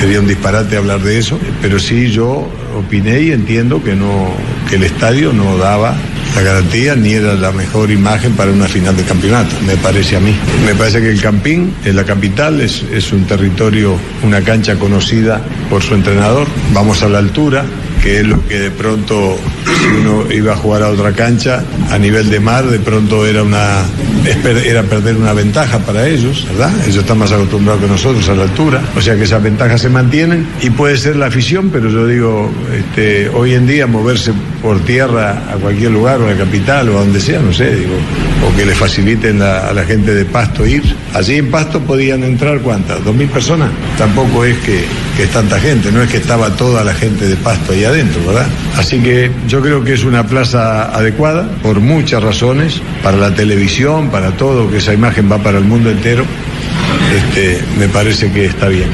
sería 0.00 0.20
un 0.20 0.28
disparate 0.28 0.76
hablar 0.76 1.00
de 1.02 1.18
eso, 1.18 1.38
pero 1.60 1.78
sí 1.78 2.10
yo 2.10 2.46
opiné 2.78 3.20
y 3.22 3.32
entiendo 3.32 3.82
que 3.82 3.94
no 3.94 4.28
que 4.68 4.76
el 4.76 4.84
estadio 4.84 5.32
no 5.32 5.56
daba 5.58 5.94
la 6.34 6.42
garantía 6.42 6.96
ni 6.96 7.12
era 7.12 7.34
la 7.34 7.52
mejor 7.52 7.90
imagen 7.90 8.32
para 8.32 8.50
una 8.50 8.66
final 8.66 8.96
de 8.96 9.04
campeonato, 9.04 9.54
me 9.66 9.76
parece 9.76 10.16
a 10.16 10.20
mí. 10.20 10.34
Me 10.66 10.74
parece 10.74 11.00
que 11.00 11.10
el 11.10 11.20
Campín, 11.20 11.72
en 11.84 11.96
la 11.96 12.04
capital, 12.04 12.60
es, 12.60 12.82
es 12.92 13.12
un 13.12 13.24
territorio, 13.24 13.96
una 14.22 14.40
cancha 14.40 14.76
conocida 14.76 15.40
por 15.70 15.82
su 15.82 15.94
entrenador, 15.94 16.48
vamos 16.72 17.02
a 17.02 17.08
la 17.08 17.18
altura, 17.18 17.64
que 18.04 18.20
es 18.20 18.26
lo 18.26 18.46
que 18.46 18.58
de 18.58 18.70
pronto, 18.70 19.38
si 19.64 19.86
uno 19.86 20.30
iba 20.30 20.52
a 20.52 20.56
jugar 20.56 20.82
a 20.82 20.90
otra 20.90 21.12
cancha, 21.12 21.64
a 21.90 21.98
nivel 21.98 22.28
de 22.28 22.38
mar, 22.38 22.66
de 22.66 22.78
pronto 22.78 23.26
era 23.26 23.42
una 23.42 23.82
era 24.64 24.82
perder 24.82 25.16
una 25.16 25.32
ventaja 25.32 25.78
para 25.78 26.06
ellos, 26.06 26.46
¿verdad? 26.50 26.70
Ellos 26.84 26.98
están 26.98 27.16
más 27.16 27.32
acostumbrados 27.32 27.80
que 27.82 27.88
nosotros 27.88 28.28
a 28.28 28.34
la 28.34 28.42
altura, 28.42 28.82
o 28.94 29.00
sea 29.00 29.16
que 29.16 29.22
esas 29.22 29.42
ventajas 29.42 29.80
se 29.80 29.88
mantienen 29.88 30.46
y 30.60 30.68
puede 30.68 30.98
ser 30.98 31.16
la 31.16 31.26
afición, 31.26 31.70
pero 31.72 31.88
yo 31.88 32.06
digo, 32.06 32.52
este, 32.76 33.30
hoy 33.30 33.54
en 33.54 33.66
día 33.66 33.86
moverse 33.86 34.32
por 34.64 34.80
tierra 34.80 35.42
a 35.52 35.56
cualquier 35.56 35.90
lugar 35.90 36.22
a 36.22 36.24
la 36.24 36.38
capital 36.38 36.88
o 36.88 36.96
a 36.96 37.00
donde 37.00 37.20
sea, 37.20 37.38
no 37.38 37.52
sé, 37.52 37.76
digo, 37.76 37.96
o 38.48 38.56
que 38.56 38.64
le 38.64 38.74
faciliten 38.74 39.42
a 39.42 39.70
la 39.74 39.84
gente 39.84 40.14
de 40.14 40.24
Pasto 40.24 40.64
ir. 40.64 40.82
Allí 41.12 41.34
en 41.34 41.50
Pasto 41.50 41.80
podían 41.80 42.24
entrar 42.24 42.60
cuántas, 42.60 43.04
dos 43.04 43.14
mil 43.14 43.28
personas. 43.28 43.68
Tampoco 43.98 44.42
es 44.42 44.56
que, 44.60 44.82
que 45.18 45.24
es 45.24 45.30
tanta 45.30 45.60
gente, 45.60 45.92
no 45.92 46.00
es 46.00 46.10
que 46.10 46.16
estaba 46.16 46.48
toda 46.56 46.82
la 46.82 46.94
gente 46.94 47.28
de 47.28 47.36
Pasto 47.36 47.74
ahí 47.74 47.84
adentro, 47.84 48.22
¿verdad? 48.26 48.46
Así 48.78 49.00
que 49.00 49.30
yo 49.46 49.60
creo 49.60 49.84
que 49.84 49.92
es 49.92 50.04
una 50.04 50.26
plaza 50.26 50.96
adecuada 50.96 51.46
por 51.62 51.80
muchas 51.80 52.22
razones, 52.22 52.80
para 53.02 53.18
la 53.18 53.34
televisión, 53.34 54.08
para 54.08 54.30
todo, 54.30 54.70
que 54.70 54.78
esa 54.78 54.94
imagen 54.94 55.30
va 55.30 55.36
para 55.42 55.58
el 55.58 55.64
mundo 55.64 55.90
entero. 55.90 56.24
Este, 57.14 57.60
me 57.78 57.88
parece 57.88 58.32
que 58.32 58.46
está 58.46 58.68
bien. 58.68 58.88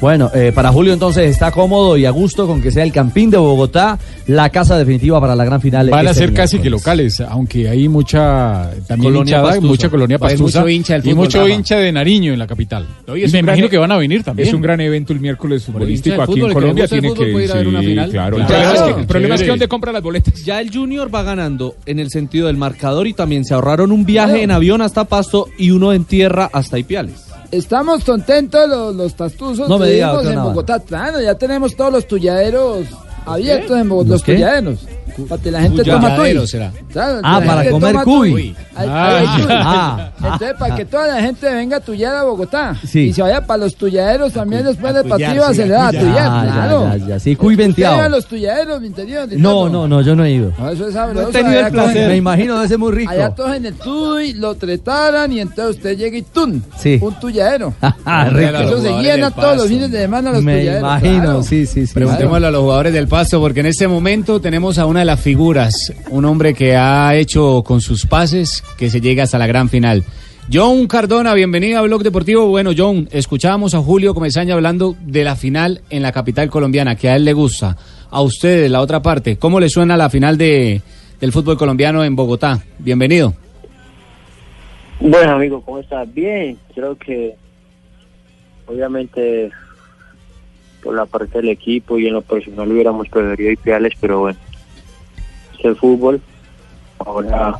Bueno, 0.00 0.30
eh, 0.32 0.52
para 0.54 0.70
Julio 0.70 0.92
entonces 0.92 1.28
está 1.28 1.50
cómodo 1.50 1.96
y 1.96 2.04
a 2.04 2.10
gusto 2.10 2.46
con 2.46 2.62
que 2.62 2.70
sea 2.70 2.84
el 2.84 2.92
Campín 2.92 3.30
de 3.30 3.36
Bogotá 3.36 3.98
la 4.28 4.48
casa 4.50 4.78
definitiva 4.78 5.20
para 5.20 5.34
la 5.34 5.44
gran 5.44 5.60
final. 5.60 5.90
Van 5.90 6.06
a 6.06 6.10
este 6.10 6.26
ser 6.26 6.32
casi 6.34 6.58
que 6.60 6.70
locales, 6.70 7.20
aunque 7.20 7.68
hay 7.68 7.88
mucha 7.88 8.70
también 8.86 9.12
Colonia 9.12 9.30
hinchada, 9.38 9.48
pastusa. 9.48 9.66
mucha 9.66 9.88
colonia 9.90 10.18
pastusa 10.18 10.60
mucho 10.60 10.68
hincha 10.68 10.94
del 10.98 11.08
y 11.08 11.14
mucho 11.14 11.48
hincha 11.48 11.76
de 11.78 11.90
Nariño 11.90 12.32
en 12.32 12.38
la 12.38 12.46
capital. 12.46 12.86
No, 13.06 13.16
y 13.16 13.22
y 13.22 13.24
es 13.24 13.32
me 13.32 13.38
gran- 13.38 13.48
imagino 13.48 13.68
que 13.68 13.78
van 13.78 13.90
a 13.92 13.96
venir 13.96 14.22
también. 14.22 14.48
Es 14.48 14.54
un 14.54 14.62
gran 14.62 14.80
evento 14.80 15.12
el 15.12 15.20
miércoles 15.20 15.64
futbolístico 15.64 16.22
aquí 16.22 16.32
fútbol, 16.34 16.50
en 16.50 16.54
Colombia. 16.54 16.86
Tiene 16.86 17.12
que 17.14 17.30
ir 17.44 17.50
a 17.50 17.54
ver 17.56 17.66
una 17.68 17.80
sí, 17.80 17.86
final. 17.86 18.10
Claro. 18.10 18.36
El 18.38 18.46
Claro. 18.46 18.62
problema 18.62 18.74
es 18.74 18.94
que- 18.94 19.00
el 19.00 19.06
problema 19.06 19.34
es 19.34 19.40
que 19.40 19.44
Chévere. 19.46 19.48
dónde 19.52 19.68
compra 19.68 19.92
las 19.92 20.02
boletas. 20.02 20.44
Ya 20.44 20.60
el 20.60 20.72
Junior 20.72 21.12
va 21.12 21.22
ganando 21.24 21.74
en 21.86 21.98
el 21.98 22.10
sentido 22.10 22.46
del 22.46 22.56
marcador 22.56 23.06
y 23.08 23.14
también 23.14 23.44
se 23.44 23.54
ahorraron 23.54 23.90
un 23.90 24.04
viaje 24.06 24.42
en 24.42 24.52
avión 24.52 24.80
hasta 24.80 25.04
Pasto 25.06 25.48
y 25.58 25.70
uno 25.72 25.92
en 25.92 26.04
tierra 26.04 26.48
hasta 26.52 26.78
Ipiales. 26.78 27.24
Estamos 27.50 28.04
contentos 28.04 28.68
los, 28.68 28.94
los 28.94 29.14
tastuzos 29.14 29.68
No 29.68 29.78
me 29.78 29.86
que 29.86 29.92
diga, 29.92 30.12
vivimos 30.12 30.24
doctor 30.24 30.38
en. 30.38 30.48
Bogotá. 30.48 30.80
Claro, 30.80 31.20
ya 31.20 31.34
tenemos 31.34 31.74
todos 31.76 31.92
los 31.92 32.06
tuyaderos 32.06 32.86
abiertos 33.24 33.78
en 33.78 33.88
Bogotá. 33.88 34.10
¿Los 34.10 34.20
Los 34.20 34.24
tuyaderos. 34.24 34.97
Para 35.28 35.42
que 35.42 35.50
la 35.50 35.60
gente 35.62 35.84
toma 35.84 36.16
será. 36.46 36.72
Claro, 36.92 37.20
Ah, 37.22 37.40
la 37.40 37.46
para 37.46 37.70
comer 37.70 37.96
cuy. 38.04 38.56
Ah, 38.76 39.20
ah, 39.50 40.10
Entonces, 40.18 40.54
para 40.58 40.76
que 40.76 40.84
toda 40.84 41.06
la 41.08 41.20
gente 41.22 41.52
venga 41.52 41.78
a 41.78 41.80
tuyar 41.80 42.14
a 42.16 42.22
Bogotá. 42.24 42.76
Sí. 42.86 43.00
Y 43.08 43.12
se 43.12 43.22
vaya 43.22 43.44
para 43.44 43.64
los 43.64 43.74
tuyaderos 43.74 44.32
también 44.32 44.64
después 44.64 44.94
del 44.94 45.06
partido 45.08 45.48
sí, 45.48 45.54
se 45.56 45.66
le 45.66 45.72
da 45.72 45.86
a. 45.86 45.88
Ah, 45.88 45.92
ya, 45.92 46.52
claro. 46.52 46.96
ya, 46.98 47.06
ya, 47.08 47.20
sí, 47.20 47.34
cuy 47.36 47.56
venteado. 47.56 48.00
a 48.02 48.08
los 48.08 48.26
tuyaderos, 48.26 48.80
mi 48.80 48.86
interior. 48.88 49.28
No, 49.36 49.68
no, 49.68 49.88
no, 49.88 50.00
yo 50.02 50.14
no 50.14 50.24
he 50.24 50.32
ido. 50.32 50.52
No, 50.58 50.70
eso 50.70 50.88
es 50.88 50.94
sabroso. 50.94 51.22
No 51.22 51.28
he 51.28 51.32
tenido 51.32 51.58
el 51.58 51.64
allá 51.64 51.70
placer. 51.72 51.96
cogen- 52.04 52.08
Me 52.08 52.16
imagino, 52.16 52.54
debe 52.56 52.68
ser 52.68 52.78
muy 52.78 52.92
rico. 52.92 53.10
Allá 53.10 53.30
todos 53.34 53.56
en 53.56 53.66
el 53.66 53.74
tuy, 53.74 54.34
lo 54.34 54.54
tretaran 54.54 55.32
y 55.32 55.40
entonces 55.40 55.76
usted 55.76 55.96
llega 55.96 56.16
y 56.18 56.22
¡tun! 56.22 56.62
Sí. 56.78 56.98
Un 57.00 57.18
tuyadero. 57.18 57.74
Ah, 58.10 58.30
rico. 58.30 58.56
Eso 58.58 58.80
se 58.80 58.92
llena 59.02 59.30
todos 59.30 59.56
los 59.56 59.66
fines 59.68 59.90
de 59.90 60.00
semana 60.00 60.32
los 60.32 60.42
Me 60.42 60.58
tuyaderos. 60.60 60.80
imagino, 60.80 61.42
sí, 61.42 61.66
sí, 61.66 61.86
sí. 61.86 61.92
Preguntémosle 61.94 62.46
a 62.46 62.50
los 62.50 62.62
jugadores 62.62 62.92
del 62.92 63.06
Pasto, 63.06 63.38
porque 63.40 63.60
en 63.60 63.66
este 63.66 63.86
momento 63.86 64.40
tenemos 64.40 64.78
a 64.78 64.86
una 64.86 65.00
de 65.00 65.04
las 65.08 65.22
figuras, 65.22 65.94
un 66.10 66.26
hombre 66.26 66.52
que 66.52 66.76
ha 66.76 67.14
hecho 67.14 67.62
con 67.64 67.80
sus 67.80 68.04
pases 68.04 68.62
que 68.76 68.90
se 68.90 69.00
llega 69.00 69.22
hasta 69.22 69.38
la 69.38 69.46
gran 69.46 69.70
final. 69.70 70.04
John 70.52 70.86
Cardona, 70.86 71.32
bienvenido 71.32 71.78
a 71.78 71.82
Blog 71.82 72.02
Deportivo. 72.02 72.46
Bueno, 72.48 72.72
John, 72.76 73.08
escuchábamos 73.10 73.74
a 73.74 73.78
Julio 73.78 74.12
Comesaña 74.12 74.52
hablando 74.52 74.96
de 75.00 75.24
la 75.24 75.34
final 75.34 75.80
en 75.88 76.02
la 76.02 76.12
capital 76.12 76.50
colombiana, 76.50 76.94
que 76.94 77.08
a 77.08 77.16
él 77.16 77.24
le 77.24 77.32
gusta. 77.32 77.74
A 78.10 78.20
ustedes, 78.20 78.70
la 78.70 78.82
otra 78.82 79.00
parte, 79.00 79.38
¿cómo 79.38 79.60
le 79.60 79.70
suena 79.70 79.96
la 79.96 80.10
final 80.10 80.36
de, 80.36 80.82
del 81.18 81.32
fútbol 81.32 81.56
colombiano 81.56 82.04
en 82.04 82.14
Bogotá? 82.14 82.62
Bienvenido. 82.78 83.32
Bueno, 85.00 85.36
amigo, 85.36 85.62
¿cómo 85.62 85.78
estás? 85.78 86.12
Bien, 86.12 86.58
creo 86.74 86.98
que 86.98 87.34
obviamente 88.66 89.50
por 90.82 90.94
la 90.94 91.06
parte 91.06 91.38
del 91.38 91.48
equipo 91.48 91.98
y 91.98 92.08
en 92.08 92.12
lo 92.12 92.20
personal 92.20 92.70
hubiéramos 92.70 93.08
preferido 93.08 93.52
ideales, 93.52 93.94
pero 93.98 94.20
bueno, 94.20 94.38
el 95.64 95.76
fútbol. 95.76 96.20
Ahora 96.98 97.58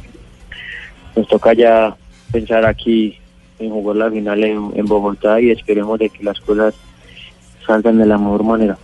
nos 1.16 1.28
toca 1.28 1.52
ya 1.52 1.96
pensar 2.30 2.64
aquí 2.64 3.16
en 3.58 3.70
jugar 3.70 3.96
la 3.96 4.11
final 4.11 4.44
en, 4.44 4.84
Bogotá 4.87 5.40
y 5.40 5.50
esperemos 5.50 5.98
de 5.98 6.08
que 6.11 6.22
las 6.22 6.38
cosas 6.40 6.74
salgan 7.66 7.98
de 7.98 8.06
la 8.06 8.18
mejor 8.18 8.44
manera. 8.44 8.78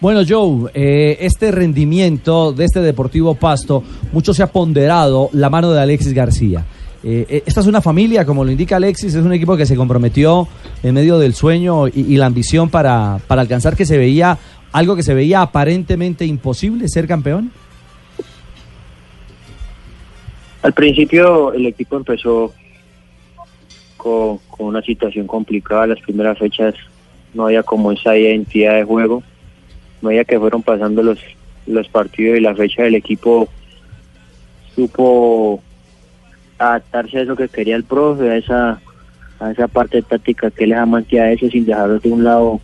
Bueno, 0.00 0.22
Joe, 0.28 0.70
eh, 0.74 1.18
este 1.20 1.52
rendimiento 1.52 2.52
de 2.52 2.64
este 2.64 2.80
Deportivo 2.80 3.34
Pasto, 3.34 3.84
mucho 4.12 4.34
se 4.34 4.42
ha 4.42 4.48
ponderado 4.48 5.28
la 5.32 5.48
mano 5.48 5.70
de 5.72 5.80
Alexis 5.80 6.12
García. 6.12 6.64
Eh, 7.04 7.26
eh, 7.28 7.42
esta 7.46 7.60
es 7.60 7.66
una 7.66 7.80
familia, 7.80 8.24
como 8.24 8.44
lo 8.44 8.50
indica 8.50 8.76
Alexis, 8.76 9.14
es 9.14 9.24
un 9.24 9.32
equipo 9.32 9.56
que 9.56 9.66
se 9.66 9.76
comprometió 9.76 10.48
en 10.82 10.94
medio 10.94 11.18
del 11.18 11.34
sueño 11.34 11.86
y, 11.88 11.92
y 12.08 12.16
la 12.16 12.26
ambición 12.26 12.68
para, 12.68 13.20
para 13.26 13.42
alcanzar 13.42 13.76
que 13.76 13.86
se 13.86 13.98
veía 13.98 14.38
algo 14.72 14.96
que 14.96 15.02
se 15.02 15.14
veía 15.14 15.42
aparentemente 15.42 16.24
imposible, 16.24 16.88
ser 16.88 17.06
campeón. 17.06 17.52
Al 20.62 20.72
principio 20.72 21.52
el 21.52 21.66
equipo 21.66 21.96
empezó 21.96 22.52
con, 23.96 24.40
una 24.58 24.82
situación 24.82 25.26
complicada. 25.26 25.88
Las 25.88 26.00
primeras 26.00 26.38
fechas 26.38 26.74
no 27.34 27.46
había 27.46 27.62
como 27.62 27.92
esa 27.92 28.16
identidad 28.16 28.76
de 28.76 28.84
juego. 28.84 29.22
No 30.00 30.08
había 30.08 30.24
que 30.24 30.38
fueron 30.38 30.62
pasando 30.62 31.02
los, 31.02 31.18
los 31.66 31.88
partidos 31.88 32.38
y 32.38 32.40
la 32.40 32.54
fecha 32.54 32.82
del 32.82 32.94
equipo 32.94 33.48
supo 34.74 35.62
adaptarse 36.58 37.18
a 37.18 37.22
eso 37.22 37.36
que 37.36 37.48
quería 37.48 37.76
el 37.76 37.84
profe, 37.84 38.30
a 38.30 38.36
esa, 38.36 38.80
a 39.40 39.50
esa 39.50 39.68
parte 39.68 40.00
táctica 40.02 40.50
que 40.50 40.66
les 40.66 40.78
amante 40.78 41.20
a 41.20 41.30
eso 41.32 41.48
sin 41.50 41.66
dejarlo 41.66 41.98
de 41.98 42.10
un 42.10 42.24
lado 42.24 42.60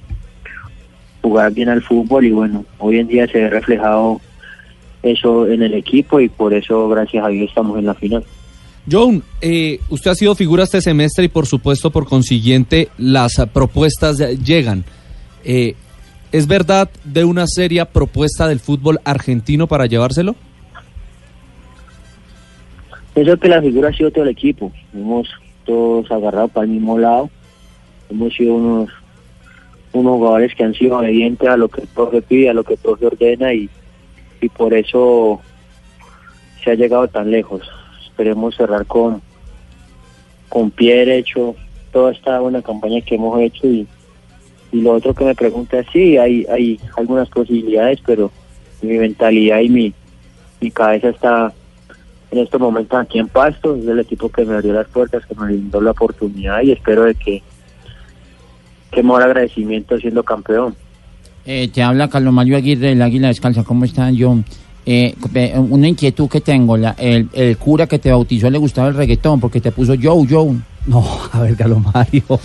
jugar 1.23 1.53
bien 1.53 1.69
al 1.69 1.83
fútbol 1.83 2.25
y 2.25 2.31
bueno, 2.31 2.65
hoy 2.79 2.99
en 2.99 3.09
día 3.09 3.27
se 3.27 3.39
ve 3.39 3.51
reflejado 3.51 4.21
eso 5.03 5.47
en 5.47 5.63
el 5.63 5.75
equipo 5.75 6.21
y 6.21 6.29
por 6.29 6.55
eso 6.55 6.89
gracias 6.89 7.25
a 7.25 7.29
Dios 7.29 7.49
estamos 7.49 7.79
en 7.79 7.87
la 7.87 7.95
final. 7.95 8.25
John, 8.91 9.23
eh, 9.41 9.81
usted 9.91 10.11
ha 10.11 10.15
sido 10.15 10.35
figura 10.35 10.65
este 10.65 10.81
semestre 10.81 11.27
y 11.27 11.29
por 11.29 11.47
supuesto, 11.47 11.91
por 11.91 12.07
consiguiente, 12.07 12.89
las 12.97 13.37
propuestas 13.53 14.19
llegan. 14.43 14.85
Eh, 15.45 15.75
¿Es 16.33 16.47
verdad 16.47 16.91
de 17.05 17.25
una 17.25 17.47
seria 17.47 17.87
propuesta 17.87 18.49
del 18.49 18.61
fútbol 18.61 18.99
argentino 19.05 19.67
para 19.67 19.87
llevárselo? 19.87 20.37
Pienso 23.15 23.37
que 23.39 23.49
la 23.49 23.61
figura 23.61 23.89
ha 23.89 23.93
sido 23.93 24.11
todo 24.11 24.25
el 24.25 24.31
equipo. 24.31 24.73
Hemos 24.95 25.29
todos 25.65 26.11
agarrado 26.11 26.49
para 26.49 26.67
el 26.67 26.73
mismo 26.73 26.99
lado. 26.99 27.31
Hemos 28.11 28.35
sido 28.35 28.55
unos, 28.55 28.91
unos 29.93 30.17
jugadores 30.17 30.55
que 30.55 30.65
han 30.65 30.75
sido 30.75 30.99
obedientes 30.99 31.49
a 31.49 31.57
lo 31.57 31.69
que 31.69 31.83
el 31.83 31.89
profe 31.89 32.23
pide, 32.23 32.51
a 32.51 32.55
lo 32.55 32.65
que 32.65 32.75
el 32.75 32.79
profe 32.79 33.07
ordena 33.07 33.53
y, 33.53 33.69
y 34.41 34.49
por 34.49 34.75
eso 34.75 35.41
se 36.63 36.71
ha 36.71 36.75
llegado 36.75 37.09
tan 37.09 37.31
lejos. 37.31 37.63
Esperemos 38.05 38.57
cerrar 38.57 38.87
con, 38.87 39.23
con 40.49 40.71
pie 40.71 40.97
derecho 40.97 41.55
toda 41.93 42.13
esta 42.13 42.41
buena 42.41 42.63
campaña 42.63 43.01
que 43.01 43.15
hemos 43.15 43.41
hecho 43.41 43.67
y, 43.67 43.87
y 44.73 44.81
lo 44.81 44.93
otro 44.93 45.15
que 45.15 45.25
me 45.25 45.35
pregunta 45.35 45.79
es 45.79 45.87
sí, 45.93 46.19
hay, 46.19 46.45
hay 46.51 46.79
algunas 46.97 47.29
posibilidades, 47.29 48.01
pero 48.05 48.31
mi 48.83 48.99
mentalidad 48.99 49.61
y 49.61 49.69
mi, 49.69 49.95
mi 50.61 50.71
cabeza 50.71 51.09
está 51.09 51.53
en 52.31 52.39
estos 52.39 52.61
momentos 52.61 52.99
aquí 53.01 53.19
en 53.19 53.29
Pasto, 53.29 53.75
es 53.75 53.87
el 53.87 54.01
equipo 54.01 54.29
que 54.29 54.45
me 54.45 54.55
abrió 54.55 54.75
las 54.75 54.89
puertas, 54.89 55.25
que 55.25 55.35
me 55.35 55.47
brindó 55.47 55.81
la 55.81 55.93
oportunidad 55.93 56.61
y 56.63 56.73
espero 56.73 57.05
de 57.05 57.15
que 57.15 57.43
que 58.91 59.03
mejor 59.03 59.23
agradecimiento 59.23 59.99
siendo 59.99 60.23
campeón. 60.23 60.75
Eh, 61.45 61.69
te 61.73 61.83
habla 61.83 62.09
Carlos 62.09 62.33
Mario 62.35 62.57
Aguirre 62.57 62.89
del 62.89 63.03
Águila 63.03 63.29
Descalza. 63.29 63.63
¿Cómo 63.65 63.85
estás, 63.85 64.13
John? 64.19 64.45
Eh, 64.85 65.15
una 65.57 65.89
inquietud 65.89 66.29
que 66.29 66.41
tengo. 66.41 66.77
La, 66.77 66.95
el, 66.99 67.29
el 67.33 67.57
cura 67.59 67.87
que 67.87 67.99
te 67.99 68.11
bautizó 68.11 68.51
le 68.51 68.59
gustaba 68.59 68.89
el 68.89 68.95
reggaetón 68.95 69.41
porque 69.41 69.61
te 69.61 69.71
puso 69.73 69.95
Joe, 70.01 70.27
Joe. 70.29 70.57
No, 70.87 71.05
a 71.33 71.41
ver, 71.41 71.55
Carlos 71.55 71.83
Mario. 71.93 72.23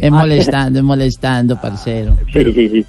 Es 0.00 0.10
molestando, 0.10 0.78
es 0.78 0.84
molestando, 0.84 1.60
parcero. 1.60 2.16
Sí, 2.32 2.44
sí, 2.54 2.68
sí. 2.70 2.86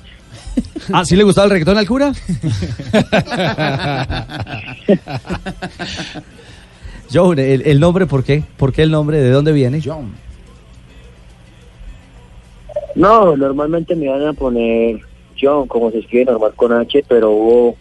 ¿Ah, 0.94 1.04
sí 1.04 1.18
le 1.18 1.24
gustaba 1.24 1.46
el 1.46 1.52
reggaetón 1.52 1.78
al 1.78 1.86
cura? 1.86 2.14
John, 7.14 7.38
el, 7.40 7.62
el 7.64 7.80
nombre, 7.80 8.06
¿por 8.08 8.24
qué? 8.24 8.44
¿Por 8.58 8.72
qué 8.72 8.84
el 8.84 8.92
nombre? 8.92 9.20
¿De 9.20 9.30
dónde 9.32 9.52
viene? 9.52 9.82
John. 9.84 10.14
No, 12.96 13.36
normalmente 13.36 13.96
me 13.96 14.10
van 14.10 14.26
a 14.28 14.34
poner 14.34 15.00
John, 15.40 15.68
como 15.68 15.92
se 15.92 16.00
escribe 16.00 16.26
normal 16.26 16.54
con 16.56 16.72
H, 16.74 17.04
pero 17.08 17.32
hubo, 17.32 17.76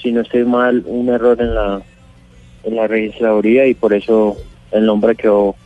si 0.00 0.12
no 0.12 0.22
estoy 0.22 0.44
mal, 0.44 0.82
un 0.86 1.08
error 1.08 1.40
en 1.40 1.54
la 1.54 1.82
en 2.64 2.76
la 2.76 2.86
registraduría 2.86 3.66
y 3.66 3.74
por 3.74 3.92
eso 3.92 4.36
el 4.70 4.86
nombre 4.86 5.16
quedó 5.16 5.56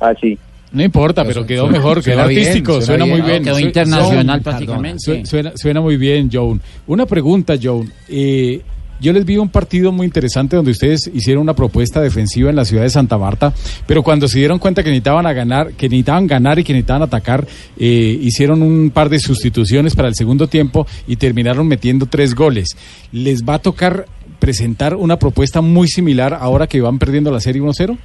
así. 0.00 0.36
No 0.72 0.82
importa, 0.82 1.24
pero 1.24 1.46
quedó 1.46 1.62
suena- 1.64 1.78
mejor, 1.78 1.94
quedó 2.02 2.14
suena 2.14 2.26
bien, 2.26 2.40
artístico, 2.40 2.72
suena 2.80 2.86
suena, 2.86 3.04
muy 3.06 3.14
bien. 3.20 3.26
bien. 3.26 3.44
Quedó 3.44 3.58
internacional 3.60 4.26
John, 4.36 4.42
prácticamente. 4.42 5.24
Suena, 5.26 5.52
suena 5.54 5.80
muy 5.80 5.96
bien, 5.96 6.30
Joan. 6.32 6.60
Una 6.86 7.06
pregunta, 7.06 7.54
Joan. 7.62 7.92
Eh, 8.08 8.60
yo 9.02 9.12
les 9.12 9.24
vi 9.24 9.36
un 9.36 9.48
partido 9.48 9.90
muy 9.90 10.06
interesante 10.06 10.54
donde 10.54 10.70
ustedes 10.70 11.10
hicieron 11.12 11.42
una 11.42 11.54
propuesta 11.54 12.00
defensiva 12.00 12.50
en 12.50 12.56
la 12.56 12.64
ciudad 12.64 12.84
de 12.84 12.90
Santa 12.90 13.18
Marta, 13.18 13.52
pero 13.84 14.04
cuando 14.04 14.28
se 14.28 14.38
dieron 14.38 14.60
cuenta 14.60 14.84
que 14.84 14.90
necesitaban 14.90 15.26
a 15.26 15.32
ganar, 15.32 15.72
que 15.72 15.88
necesitaban 15.88 16.28
ganar 16.28 16.60
y 16.60 16.64
que 16.64 16.72
necesitaban 16.72 17.02
atacar, 17.02 17.44
eh, 17.76 18.18
hicieron 18.20 18.62
un 18.62 18.90
par 18.90 19.08
de 19.08 19.18
sustituciones 19.18 19.96
para 19.96 20.06
el 20.06 20.14
segundo 20.14 20.46
tiempo 20.46 20.86
y 21.08 21.16
terminaron 21.16 21.66
metiendo 21.66 22.06
tres 22.06 22.36
goles. 22.36 22.76
¿Les 23.10 23.42
va 23.44 23.54
a 23.54 23.58
tocar 23.58 24.06
presentar 24.38 24.94
una 24.94 25.18
propuesta 25.18 25.60
muy 25.60 25.88
similar 25.88 26.34
ahora 26.34 26.68
que 26.68 26.80
van 26.80 27.00
perdiendo 27.00 27.32
la 27.32 27.40
serie 27.40 27.60
1-0? 27.60 27.98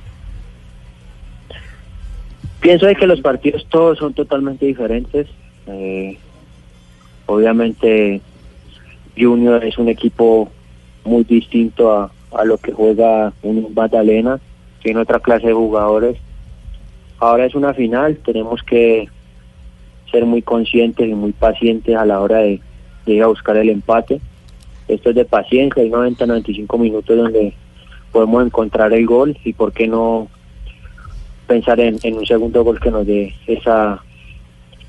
Pienso 2.60 2.88
de 2.88 2.96
que 2.96 3.06
los 3.06 3.22
partidos 3.22 3.68
todos 3.70 4.00
son 4.00 4.16
totalmente 4.16 4.66
diferentes. 4.66 5.28
Eh, 5.68 6.18
obviamente 7.28 8.20
Junior 9.16 9.64
es 9.64 9.78
un 9.78 9.90
equipo 9.90 10.52
muy 11.08 11.24
distinto 11.24 11.92
a, 11.92 12.12
a 12.32 12.46
lo 12.46 12.58
que 12.58 12.72
juega 12.72 13.34
un 13.42 13.74
Magdalena, 13.74 14.40
tiene 14.84 15.00
otra 15.02 15.20
clase 15.20 15.48
de 15.48 15.54
jugadores 15.54 16.18
ahora 17.20 17.46
es 17.46 17.56
una 17.56 17.74
final, 17.74 18.18
tenemos 18.18 18.62
que 18.64 19.08
ser 20.12 20.26
muy 20.26 20.42
conscientes 20.42 21.08
y 21.08 21.14
muy 21.14 21.34
pacientes 21.34 21.96
a 21.96 22.06
la 22.06 22.20
hora 22.20 22.40
de, 22.40 22.62
de 23.06 23.14
ir 23.14 23.24
a 23.24 23.28
buscar 23.28 23.58
el 23.58 23.70
empate. 23.70 24.22
Esto 24.88 25.10
es 25.10 25.16
de 25.16 25.26
paciencia, 25.26 25.84
hay 25.84 25.90
90, 25.90 26.26
95 26.26 26.78
minutos 26.78 27.18
donde 27.18 27.54
podemos 28.12 28.46
encontrar 28.46 28.94
el 28.94 29.06
gol 29.06 29.38
y 29.44 29.54
por 29.54 29.74
qué 29.74 29.88
no 29.88 30.30
pensar 31.46 31.80
en, 31.80 31.98
en 32.04 32.18
un 32.18 32.26
segundo 32.26 32.64
gol 32.64 32.80
que 32.80 32.92
nos 32.92 33.06
dé 33.06 33.34
esa, 33.48 34.02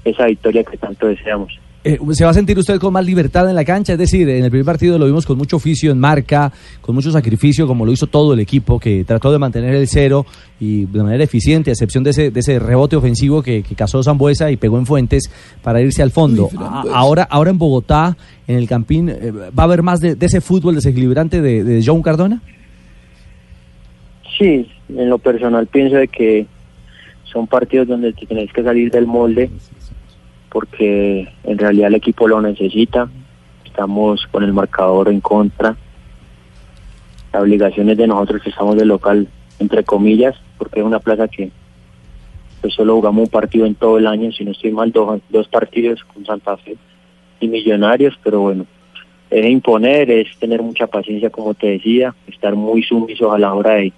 esa 0.05 0.27
victoria 0.27 0.65
que 0.65 0.77
tanto 0.77 1.07
deseamos. 1.07 1.59
Eh, 1.89 1.99
¿Se 2.13 2.25
va 2.25 2.33
a 2.33 2.35
sentir 2.35 2.59
usted 2.59 2.79
con 2.79 2.93
más 2.93 3.05
libertad 3.07 3.49
en 3.49 3.55
la 3.55 3.65
cancha? 3.65 3.95
Es 3.95 3.99
decir, 3.99 4.29
en 4.29 4.45
el 4.45 4.51
primer 4.51 4.67
partido 4.67 4.99
lo 4.99 5.07
vimos 5.07 5.25
con 5.25 5.39
mucho 5.39 5.57
oficio 5.57 5.91
en 5.91 5.99
marca, 5.99 6.53
con 6.83 6.95
mucho 6.95 7.11
sacrificio, 7.11 7.67
como 7.67 7.87
lo 7.87 7.93
hizo 7.93 8.07
todo 8.09 8.35
el 8.35 8.41
equipo, 8.41 8.79
que 8.79 9.05
trató 9.05 9.33
de 9.33 9.39
mantener 9.39 9.75
el 9.75 9.89
cero 9.89 10.27
y 10.61 10.85
de 10.85 11.03
manera 11.03 11.25
eficiente, 11.25 11.71
a 11.71 11.73
excepción 11.73 12.05
de 12.05 12.11
ese, 12.11 12.31
de 12.31 12.41
ese 12.41 12.59
rebote 12.59 12.95
ofensivo 12.97 13.43
que, 13.43 13.63
que 13.63 13.75
cazó 13.75 14.03
Zambuesa 14.03 14.51
y 14.51 14.57
pegó 14.59 14.77
en 14.79 14.85
Fuentes 14.85 15.31
para 15.63 15.81
irse 15.81 16.03
al 16.03 16.11
fondo. 16.11 16.51
A- 16.59 16.85
ahora, 16.93 17.23
ahora 17.23 17.51
en 17.51 17.59
Bogotá, 17.59 18.17
en 18.47 18.57
el 18.57 18.69
Campín, 18.69 19.09
eh, 19.09 19.33
¿va 19.33 19.63
a 19.63 19.65
haber 19.65 19.83
más 19.83 20.01
de, 20.01 20.15
de 20.15 20.27
ese 20.27 20.43
fútbol 20.43 20.75
desequilibrante 20.75 21.41
de, 21.41 21.65
de 21.65 21.83
John 21.85 22.03
Cardona? 22.03 22.43
Sí, 24.39 24.69
en 24.91 25.09
lo 25.09 25.19
personal 25.19 25.67
pienso 25.67 25.97
de 25.97 26.09
que 26.09 26.47
son 27.25 27.47
partidos 27.47 27.89
donde 27.89 28.13
te 28.13 28.27
tenés 28.27 28.53
que 28.53 28.63
salir 28.63 28.91
del 28.91 29.07
molde 29.07 29.51
porque 30.51 31.29
en 31.45 31.59
realidad 31.59 31.89
el 31.89 31.95
equipo 31.97 32.27
lo 32.29 32.41
necesita. 32.41 33.09
Estamos 33.65 34.27
con 34.31 34.43
el 34.43 34.53
marcador 34.53 35.09
en 35.09 35.21
contra. 35.21 35.77
La 37.33 37.41
obligación 37.43 37.91
es 37.91 37.97
de 37.99 38.07
nosotros 38.07 38.43
que 38.43 38.51
estamos 38.51 38.77
de 38.77 38.85
local, 38.85 39.29
entre 39.59 39.85
comillas, 39.85 40.35
porque 40.57 40.81
es 40.81 40.87
una 40.87 40.99
plaza 41.01 41.29
que 41.29 41.51
pues 42.61 42.75
solo 42.75 42.97
jugamos 42.97 43.25
un 43.25 43.31
partido 43.31 43.67
en 43.67 43.77
todo 43.77 43.99
el 43.99 44.07
año, 44.09 44.33
si 44.33 44.45
no 44.45 44.51
estoy 44.51 44.73
mal, 44.73 44.91
dos, 44.91 45.21
dos 45.29 45.47
partidos 45.47 46.03
con 46.13 46.25
Santa 46.27 46.57
Fe 46.57 46.77
y 47.39 47.47
Millonarios, 47.47 48.19
pero 48.25 48.41
bueno, 48.41 48.67
es 49.31 49.47
imponer, 49.47 50.11
es 50.11 50.37
tener 50.41 50.61
mucha 50.61 50.89
paciencia, 50.89 51.31
como 51.31 51.55
te 51.55 51.69
decía, 51.69 52.15
estar 52.27 52.57
muy 52.57 52.83
sumisos 52.83 53.33
a 53.33 53.39
la 53.39 53.55
hora 53.55 53.75
de, 53.75 53.93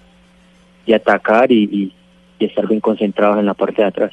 de 0.85 0.93
atacar 0.95 1.51
y, 1.51 1.63
y- 1.63 1.91
y 2.37 2.45
estar 2.45 2.67
bien 2.67 2.81
concentrados 2.81 3.39
en 3.39 3.45
la 3.47 3.53
parte 3.55 3.81
de 3.83 3.87
atrás. 3.87 4.11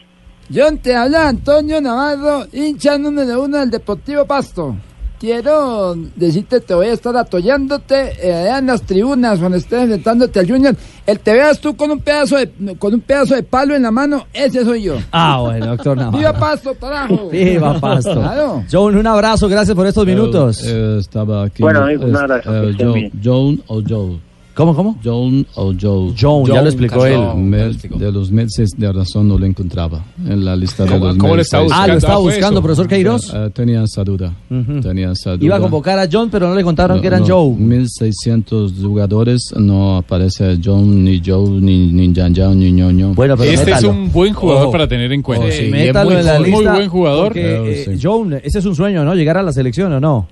John, 0.55 0.79
te 0.79 0.95
habla 0.95 1.29
Antonio 1.29 1.79
Navarro, 1.81 2.47
hincha 2.53 2.97
número 2.97 3.43
uno 3.43 3.59
del 3.59 3.71
Deportivo 3.71 4.25
Pasto. 4.25 4.75
Quiero 5.21 5.95
decirte, 6.15 6.61
te 6.61 6.75
voy 6.75 6.87
a 6.87 6.93
estar 6.93 7.15
atollándote 7.17 8.13
eh, 8.23 8.33
allá 8.33 8.59
en 8.59 8.67
las 8.69 8.83
tribunas 8.83 9.41
cuando 9.41 9.59
estés 9.59 9.83
enfrentándote 9.83 10.39
al 10.39 10.49
Junior. 10.49 10.77
El 11.07 11.19
te 11.19 11.33
veas 11.33 11.61
tú 11.61 11.77
con 11.77 11.91
un 11.91 12.01
pedazo 12.01 12.37
de 12.37 12.77
con 12.79 12.95
un 12.95 13.01
pedazo 13.01 13.35
de 13.35 13.43
palo 13.43 13.75
en 13.75 13.83
la 13.83 13.91
mano, 13.91 14.27
ese 14.33 14.65
soy 14.65 14.85
yo. 14.85 14.95
Ah, 15.11 15.41
bueno, 15.41 15.67
doctor 15.67 15.97
Navarro. 15.97 16.19
¡Viva 16.19 16.33
Pasto, 16.33 16.75
carajo! 16.75 17.29
Viva 17.31 17.81
Pasto. 17.81 18.15
Claro. 18.15 18.65
John, 18.71 18.97
un 18.97 19.07
abrazo, 19.07 19.49
gracias 19.49 19.75
por 19.75 19.87
estos 19.87 20.07
minutos. 20.07 20.63
Eh, 20.65 20.99
estaba 21.01 21.45
aquí. 21.45 21.63
Bueno, 21.63 21.83
amigo, 21.83 22.07
eh, 22.07 22.13
eh, 22.47 22.71
estén 22.71 22.89
John. 22.93 23.21
John 23.23 23.63
o 23.67 23.83
Joe. 23.87 24.28
¿Cómo, 24.59 24.75
cómo? 24.75 24.99
John 25.05 25.47
o 25.55 25.73
Joe. 25.81 26.13
John, 26.21 26.45
ya 26.47 26.61
lo 26.63 26.69
explicó 26.69 27.07
él. 27.07 27.21
Me- 27.37 27.69
de 27.97 28.11
los 28.11 28.33
meses 28.33 28.71
de 28.77 28.93
razón 28.93 29.29
no 29.29 29.39
lo 29.39 29.47
encontraba 29.47 30.05
en 30.27 30.45
la 30.45 30.57
lista 30.57 30.83
de 30.83 30.91
¿Cómo- 30.91 31.07
los 31.07 31.17
cómo 31.17 31.37
lo? 31.37 31.43
Ah, 31.71 31.87
lo 31.87 31.95
estaba 31.95 32.19
buscando, 32.19 32.61
profesor 32.61 32.89
Queiroz. 32.89 33.33
Eh, 33.33 33.51
tenía 33.55 33.85
esa 33.85 34.03
duda. 34.03 34.35
Tenía 34.83 35.13
esa 35.13 35.37
duda. 35.37 35.45
Iba 35.45 35.57
a 35.59 35.61
convocar 35.61 35.97
a 36.01 36.09
John, 36.11 36.29
pero 36.29 36.49
no 36.49 36.57
le 36.57 36.65
contaron 36.65 36.97
No, 36.97 37.01
que 37.01 37.07
eran 37.07 37.21
no, 37.21 37.27
Joe. 37.29 37.55
1600 37.57 38.73
jugadores, 38.83 39.55
no 39.57 39.99
aparece 39.99 40.59
John, 40.63 41.05
ni 41.05 41.23
Joe, 41.25 41.49
ni, 41.49 41.93
ni 41.93 42.13
Jan 42.13 42.35
Jan, 42.35 42.59
ni 42.59 42.73
Ñoño. 42.73 43.15
Bueno, 43.15 43.37
pero 43.37 43.51
Este 43.53 43.71
es 43.71 43.77
métalo. 43.77 43.91
un 43.91 44.11
buen 44.11 44.35
jugador 44.35 44.63
Ojo. 44.65 44.73
para 44.73 44.89
tener 44.89 45.13
en 45.13 45.23
cuenta. 45.23 45.47
Oh, 45.47 45.51
Sí, 45.53 45.57
sí, 45.59 45.63
y 45.63 45.67
es 45.67 45.71
métalo 45.71 46.11
muy, 46.11 46.19
en 46.19 46.27
la 46.27 46.39
muy 46.41 46.51
lista, 46.51 46.75
buen 46.75 46.89
jugador. 46.89 47.25
porque, 47.29 47.83
eh, 47.93 47.99
John, 48.03 48.33
ese 48.43 48.59
es 48.59 48.65
un 48.67 48.75
sueño, 48.75 49.05
¿no? 49.05 49.15
Llegar 49.15 49.37
a 49.37 49.43
la 49.45 49.53
selección 49.53 49.93
o 49.93 50.01
no. 50.01 50.27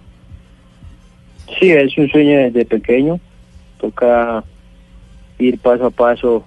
Sí, 1.60 1.70
es 1.70 1.96
un 1.96 2.08
sueño 2.08 2.38
desde 2.38 2.64
pequeño. 2.64 3.20
Toca 3.80 4.42
ir 5.38 5.58
paso 5.58 5.86
a 5.86 5.90
paso 5.90 6.44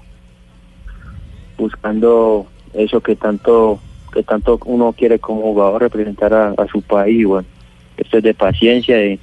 buscando 1.57 2.47
eso 2.73 3.01
que 3.01 3.15
tanto 3.15 3.79
que 4.13 4.23
tanto 4.23 4.59
uno 4.65 4.91
quiere 4.93 5.19
como 5.19 5.41
jugador 5.41 5.81
representar 5.83 6.33
a, 6.33 6.49
a 6.51 6.67
su 6.67 6.81
país. 6.81 7.25
Bueno, 7.27 7.47
esto 7.97 8.17
es 8.17 8.23
de 8.23 8.33
paciencia, 8.33 8.97
de, 8.97 9.19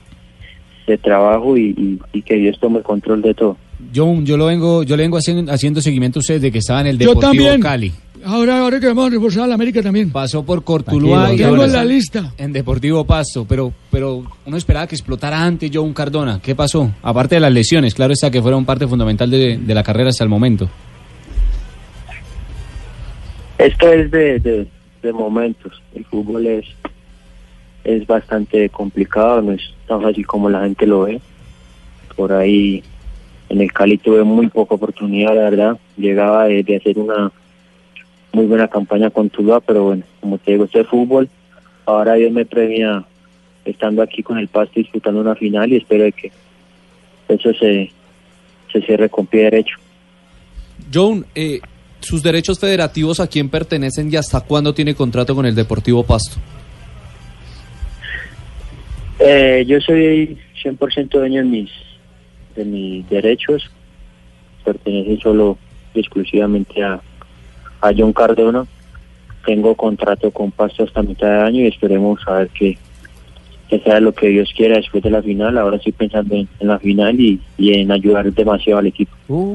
de 0.87 0.99
trabajo 0.99 1.57
y, 1.57 1.71
y- 1.77 1.99
y 2.13 2.23
que 2.23 2.37
Dios 2.37 2.57
tome 2.61 2.79
el 2.79 2.85
control 2.85 3.21
de 3.23 3.35
todo. 3.35 3.57
John, 3.95 4.25
yo 4.25 4.37
lo 4.37 4.47
vengo, 4.47 4.85
yo 4.85 4.97
le 4.97 5.03
vengo 5.03 5.17
haciendo, 5.19 5.53
haciendo 5.53 5.81
seguimiento 5.81 6.19
a 6.19 6.21
usted 6.21 6.41
de 6.41 6.53
que 6.53 6.59
estaba 6.59 6.83
en 6.83 6.87
el 6.87 6.99
Yo 6.99 7.09
Deportivo 7.09 7.45
también. 7.45 7.61
Cali. 7.61 7.93
Ahora, 8.29 8.59
ahora 8.59 8.81
que 8.81 8.89
vamos 8.89 9.07
a 9.07 9.11
reforzar 9.11 9.45
a 9.45 9.47
la 9.47 9.55
América 9.55 9.81
también. 9.81 10.11
Pasó 10.11 10.45
por 10.45 10.65
Cortuluá 10.65 11.33
y 11.33 11.45
ahora 11.45 11.67
en 11.67 11.73
la 11.73 11.85
lista. 11.85 12.33
En 12.37 12.53
Deportivo 12.53 13.05
Pasto, 13.05 13.45
pero, 13.45 13.73
pero 13.89 14.25
uno 14.45 14.57
esperaba 14.57 14.89
que 14.89 14.97
explotara 14.97 15.41
antes 15.41 15.71
John 15.73 15.93
Cardona. 15.93 16.41
¿Qué 16.43 16.57
pasó? 16.57 16.91
Aparte 17.03 17.37
de 17.37 17.41
las 17.41 17.53
lesiones, 17.53 17.95
claro 17.95 18.13
está 18.13 18.29
que 18.29 18.43
fueron 18.43 18.65
parte 18.65 18.89
fundamental 18.89 19.31
de, 19.31 19.59
de 19.59 19.75
la 19.75 19.85
carrera 19.85 20.11
hasta 20.11 20.25
el 20.25 20.31
momento. 20.31 20.69
Esto 23.59 23.93
es 23.93 24.11
de, 24.11 24.41
de, 24.41 24.67
de 25.03 25.13
momentos. 25.13 25.81
El 25.95 26.05
fútbol 26.07 26.49
es, 26.49 26.65
es 27.85 28.05
bastante 28.09 28.69
complicado, 28.71 29.41
no 29.41 29.53
es 29.53 29.63
tan 29.87 30.03
fácil 30.03 30.27
como 30.27 30.51
la 30.51 30.63
gente 30.63 30.85
lo 30.85 31.03
ve. 31.03 31.21
Por 32.17 32.33
ahí 32.33 32.83
en 33.51 33.61
el 33.61 33.73
Cali 33.73 33.99
tuve 33.99 34.25
muy 34.25 34.49
poca 34.49 34.75
oportunidad, 34.75 35.33
la 35.37 35.43
verdad. 35.43 35.79
Llegaba 35.97 36.47
de, 36.47 36.65
de 36.65 36.77
hacer 36.77 36.99
una 36.99 37.31
muy 38.37 38.45
buena 38.45 38.69
campaña 38.69 39.09
con 39.09 39.31
Tuluá, 39.31 39.61
pero 39.61 39.85
bueno, 39.85 40.03
como 40.21 40.37
te 40.37 40.53
digo, 40.53 40.65
esto 40.65 40.79
es 40.79 40.87
fútbol. 40.87 41.27
Ahora 41.87 42.15
Dios 42.15 42.31
me 42.33 42.45
premia 42.45 43.03
estando 43.65 44.03
aquí 44.03 44.23
con 44.23 44.37
el 44.37 44.49
Pasto 44.49 44.75
disputando 44.77 45.23
una 45.23 45.35
final 45.35 45.73
y 45.73 45.77
espero 45.77 46.05
de 46.05 46.13
que 46.13 46.31
eso 47.29 47.55
se, 47.55 47.91
se 48.71 48.83
cierre 48.83 49.09
con 49.09 49.27
pie 49.27 49.45
derecho. 49.45 49.77
John, 50.93 51.25
eh, 51.35 51.61
sus 52.01 52.23
derechos 52.23 52.61
federativos 52.61 53.21
a 53.21 53.27
quién 53.27 53.49
pertenecen 53.49 54.13
y 54.13 54.17
hasta 54.17 54.43
cuándo 54.43 54.75
tiene 54.75 54.95
contrato 54.95 55.35
con 55.35 55.47
el 55.47 55.55
Deportivo 55.55 56.05
Pasto. 56.05 56.37
Eh, 59.19 59.65
yo 59.67 59.81
soy 59.81 60.37
100% 60.63 61.09
dueño 61.09 61.43
de 61.43 61.49
mis, 61.49 61.71
de 62.55 62.65
mis 62.67 63.09
derechos. 63.09 63.71
Pertenece 64.63 65.23
solo 65.23 65.57
y 65.95 66.01
exclusivamente 66.01 66.85
a, 66.85 67.01
a 67.81 67.91
John 67.97 68.13
Cardona. 68.13 68.65
Tengo 69.45 69.75
contrato 69.75 70.31
con 70.31 70.51
Pasto 70.51 70.85
hasta 70.85 71.03
mitad 71.03 71.29
de 71.29 71.41
año 71.43 71.61
y 71.63 71.67
esperemos 71.69 72.19
a 72.27 72.33
ver 72.39 72.49
que, 72.49 72.77
que 73.69 73.79
sea 73.81 74.01
lo 74.01 74.13
que 74.13 74.29
Dios 74.29 74.51
quiera 74.57 74.77
después 74.77 75.03
de 75.05 75.11
la 75.11 75.23
final. 75.23 75.57
Ahora 75.57 75.77
estoy 75.77 75.93
pensando 75.93 76.35
en, 76.35 76.49
en 76.59 76.67
la 76.69 76.79
final 76.81 77.21
y, 77.21 77.41
y 77.57 77.75
en 77.79 77.93
ayudar 77.93 78.33
demasiado 78.33 78.81
al 78.81 78.87
equipo. 78.89 79.15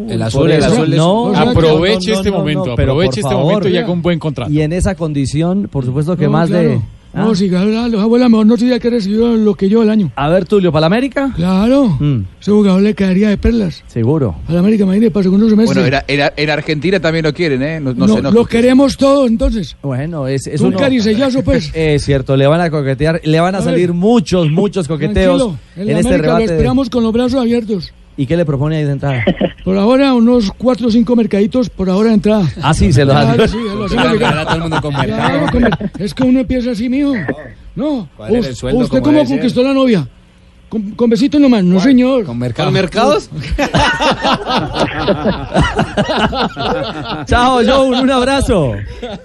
el 0.10 0.22
azul, 0.22 0.50
el 0.50 0.64
azul 0.64 0.94
es- 0.94 0.98
No, 0.98 1.32
no, 1.34 1.38
aproveche 1.38 2.12
no, 2.12 2.14
no, 2.14 2.20
este 2.20 2.32
no, 2.32 2.38
momento, 2.38 2.72
aproveche 2.72 3.20
este 3.22 3.36
momento 3.36 3.68
y 3.68 3.78
haga 3.78 3.92
un 3.92 4.02
buen 4.02 4.18
contrato. 4.20 4.50
Y 4.52 4.62
en 4.62 4.72
esa 4.72 4.96
condición, 4.96 5.68
por 5.70 5.84
supuesto 5.84 6.16
que 6.16 6.26
No, 6.26 6.32
más 6.32 6.50
de... 6.50 6.80
¿Ah? 7.14 7.24
No, 7.26 7.36
si 7.36 7.50
gana 7.50 7.88
los 7.90 8.02
abuelos, 8.02 8.30
mejor 8.30 8.46
no 8.46 8.56
sería 8.56 8.80
que 8.80 8.90
recibió 8.90 9.36
lo 9.36 9.54
que 9.56 9.68
yo 9.68 9.84
el 9.84 9.90
año. 9.90 10.12
A 10.16 10.30
ver, 10.30 10.46
Tulio, 10.46 10.72
¿para 10.72 10.82
la 10.82 10.88
América? 10.88 11.32
Claro. 11.36 11.98
Mm, 12.00 12.22
Ese 12.40 12.52
jugador 12.52 12.82
le 12.82 12.96
caería 12.96 13.28
de 13.30 13.38
perlas. 13.38 13.84
seguro. 13.88 14.36
A 14.48 14.54
la 14.54 14.60
América, 14.60 14.84
imagínate, 14.86 15.12
para 15.12 15.24
segundo 15.24 15.50
semestre. 15.50 15.82
Bueno, 15.82 15.98
en, 16.08 16.20
en- 16.22 16.30
en 16.38 16.50
Argentina 16.50 17.00
también 17.02 17.26
lo 17.26 17.34
quieren, 17.34 17.62
¿eh? 17.64 17.80
No, 17.82 17.94
no 17.94 18.08
No, 18.08 18.16
se 18.16 18.22
lo 18.22 18.46
queremos 18.46 18.96
todos, 18.96 19.28
entonces. 19.30 19.76
Bueno, 19.84 20.28
es, 20.28 20.48
es 20.48 20.62
Un 20.62 20.68
uno- 20.68 20.80
caricellazo, 20.80 21.44
pues. 21.44 21.70
Es 21.74 22.04
cierto, 22.06 22.38
le 22.38 22.48
van 22.48 22.62
a 22.62 22.70
coquetear, 22.70 23.20
le 23.24 23.40
van 23.42 23.56
a, 23.56 23.58
A 23.58 23.62
ver. 23.62 23.74
salir 23.74 23.94
muchos, 23.94 24.50
muchos 24.50 24.88
coqueteos 24.88 25.56
en, 25.76 25.90
en, 25.90 25.98
este 25.98 26.08
América 26.08 26.18
rebate. 26.28 26.44
lo 26.44 26.48
de- 26.48 26.56
esperamos 26.56 26.90
con 26.90 27.04
los 27.04 27.12
brazos 27.12 27.42
abiertos. 27.42 27.94
¿Y 28.18 28.26
qué 28.28 28.36
le 28.38 28.46
propone 28.46 28.78
ahí 28.78 28.84
de 28.84 28.92
entrada? 28.92 29.24
Por 29.64 29.78
ahora, 29.78 30.14
unos 30.14 30.52
cuatro 30.58 30.88
o 30.88 30.92
cinco 30.92 31.16
mercaditos 31.16 31.70
por 31.70 31.90
ahora 31.90 32.10
de 32.10 32.16
entrada. 32.16 32.46
Ah, 32.62 32.74
sí, 32.74 32.92
se 32.92 33.06
los 33.06 33.16
hace. 33.16 33.48
sí, 33.48 33.58
se 33.58 33.76
lo 33.76 33.88
Se 33.88 33.96
hacemos 33.96 34.06
va 34.06 34.10
a 34.10 34.14
llegar. 34.14 34.34
regalar 34.34 34.40
a 34.40 34.46
todo 34.46 34.56
el 34.56 34.62
mundo 34.62 34.82
con 34.82 34.94
mercado. 34.96 35.88
Es 36.00 36.14
que 36.14 36.24
uno 36.24 36.40
empieza 36.40 36.72
así, 36.72 36.90
mijo. 36.90 37.14
No, 37.76 38.08
¿Cuál 38.18 38.36
era 38.36 38.46
el 38.46 38.52
Us- 38.52 38.58
sueldo, 38.58 38.80
¿usted 38.82 39.02
cómo 39.02 39.24
conquistó 39.26 39.64
la 39.64 39.74
novia? 39.74 40.08
¿Con, 40.68 40.92
con 40.92 41.10
besitos 41.10 41.40
nomás? 41.40 41.64
No, 41.64 41.80
señor. 41.80 42.26
¿Con 42.26 42.38
mercado? 42.40 42.68
¿Con 42.68 42.74
mercados? 42.74 43.30
Chao, 47.26 47.60
John, 47.66 47.94
un 47.94 48.10
abrazo. 48.12 48.74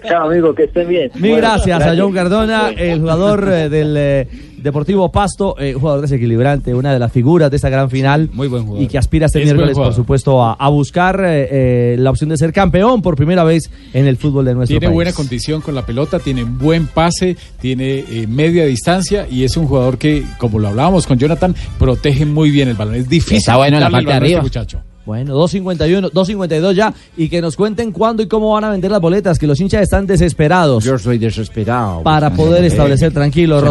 Chao, 0.08 0.30
amigo, 0.30 0.54
que 0.54 0.64
estén 0.64 0.88
bien. 0.88 1.10
Mil 1.14 1.32
Bueno, 1.32 1.36
gracias, 1.48 1.82
a. 1.82 1.94
John 1.96 2.12
Cardona, 2.12 2.70
el 2.70 3.00
jugador 3.00 3.48
eh, 3.50 3.68
del 3.68 3.94
eh, 3.96 4.28
Deportivo 4.58 5.10
Pasto, 5.12 5.54
eh, 5.58 5.74
jugador 5.74 6.00
desequilibrante, 6.00 6.74
una 6.74 6.92
de 6.92 6.98
las 6.98 7.12
figuras 7.12 7.50
de 7.50 7.56
esta 7.56 7.68
gran 7.68 7.90
final. 7.90 8.30
Muy 8.32 8.48
buen 8.48 8.64
jugador. 8.64 8.82
Y 8.84 8.88
que 8.88 8.98
aspira 8.98 9.26
este 9.26 9.40
Es 9.40 9.44
miércoles, 9.44 9.76
por 9.76 9.92
supuesto, 9.94 10.42
a, 10.42 10.54
a 10.54 10.68
buscar 10.68 11.20
eh, 11.24 11.48
eh, 11.92 11.96
la 11.98 12.10
opción 12.10 12.30
de 12.30 12.36
ser 12.36 12.52
campeón 12.52 13.02
por 13.02 13.16
primera 13.16 13.44
vez 13.44 13.70
en 13.92 14.06
el 14.06 14.16
fútbol 14.16 14.44
de 14.46 14.54
nuestro 14.54 14.74
Tiene 14.74 14.86
país. 14.88 14.94
buena 14.94 15.12
condición 15.12 15.60
con 15.60 15.74
la 15.74 15.84
pelota, 15.84 16.18
tiene 16.18 16.44
buen 16.44 16.86
pase, 16.86 17.36
tiene 17.60 17.98
eh, 18.08 18.26
media 18.26 18.64
distancia 18.66 19.26
y 19.30 19.44
es 19.44 19.56
un 19.56 19.66
jugador 19.66 19.98
que, 19.98 20.24
como 20.38 20.58
lo 20.58 20.68
hablábamos 20.68 21.06
con 21.06 21.18
Jonathan, 21.18 21.54
protege 21.78 22.24
muy 22.26 22.50
bien 22.50 22.68
el 22.68 22.74
balón. 22.74 22.94
Es 22.96 23.08
difícil. 23.08 23.38
Está 23.38 23.56
bueno 23.56 23.76
en 23.76 23.82
la 23.84 23.90
parte 23.90 24.06
de 24.06 24.12
este 24.12 24.24
arriba. 24.24 24.42
muchacho. 24.42 24.80
Bueno, 25.06 25.34
251, 25.34 26.10
252 26.10 26.74
ya 26.76 26.92
y 27.16 27.28
que 27.28 27.40
nos 27.40 27.54
cuenten 27.56 27.92
cuándo 27.92 28.22
y 28.22 28.26
cómo 28.26 28.52
van 28.52 28.64
a 28.64 28.70
vender 28.70 28.90
las 28.90 29.00
boletas, 29.00 29.38
que 29.38 29.46
los 29.46 29.60
hinchas 29.60 29.82
están 29.82 30.04
desesperados. 30.06 30.82
Yo 30.84 30.98
soy 30.98 31.16
desesperado. 31.18 32.02
Para 32.02 32.30
poder 32.34 32.64
establecer 32.64 33.12
tranquilo, 33.12 33.60
la- 33.60 33.68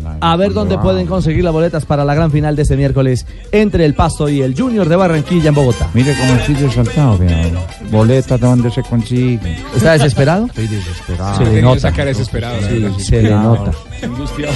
la- 0.00 0.16
A 0.20 0.36
ver 0.36 0.52
dónde 0.54 0.78
pueden 0.78 1.06
conseguir 1.06 1.44
las 1.44 1.52
boletas 1.52 1.84
para 1.84 2.04
la 2.06 2.14
gran 2.14 2.30
final 2.32 2.56
de 2.56 2.62
este 2.62 2.76
miércoles 2.76 3.26
entre 3.52 3.84
el 3.84 3.94
Pasto 3.94 4.28
y 4.30 4.40
el 4.40 4.56
Junior 4.58 4.88
de 4.88 4.96
Barranquilla 4.96 5.50
en 5.50 5.54
Bogotá. 5.54 5.88
Mire 5.92 6.14
cómo 6.18 6.32
estoy 6.34 6.54
resaltado, 6.54 7.18
vea. 7.18 7.50
Boletas, 7.90 8.40
¿dónde 8.40 8.70
se 8.70 8.82
consigue? 8.82 9.58
¿Está 9.76 9.92
desesperado? 9.92 10.46
Estoy 10.46 10.68
desesperado. 10.68 11.36
Se 11.36 11.44
le 11.44 11.60
nota. 11.62 11.92
Sí, 12.66 12.80
¿verdad? 12.80 12.98
se 12.98 13.22
le 13.22 13.30
nota. 13.30 13.72
Angustiado. 14.02 14.52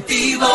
Deportivo. 0.00 0.46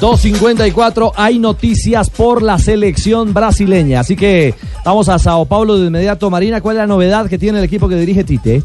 254, 0.00 1.12
hay 1.16 1.38
noticias 1.38 2.10
por 2.10 2.42
la 2.42 2.58
selección 2.58 3.32
brasileña. 3.32 4.00
Así 4.00 4.14
que 4.16 4.54
vamos 4.84 5.08
a 5.08 5.18
Sao 5.18 5.46
Paulo 5.46 5.78
de 5.78 5.86
inmediato. 5.86 6.28
Marina, 6.28 6.60
¿cuál 6.60 6.76
es 6.76 6.80
la 6.80 6.86
novedad 6.86 7.26
que 7.28 7.38
tiene 7.38 7.58
el 7.60 7.64
equipo 7.64 7.88
que 7.88 7.94
dirige 7.96 8.24
Tite? 8.24 8.62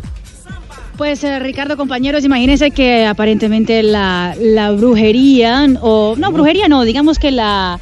Pues 0.98 1.24
eh, 1.24 1.38
Ricardo, 1.40 1.78
compañeros, 1.78 2.26
imagínense 2.26 2.72
que 2.72 3.06
aparentemente 3.06 3.84
la, 3.84 4.36
la 4.40 4.72
brujería, 4.72 5.66
o 5.82 6.16
no, 6.18 6.32
brujería 6.32 6.68
no, 6.68 6.84
digamos 6.84 7.20
que 7.20 7.32
la... 7.32 7.80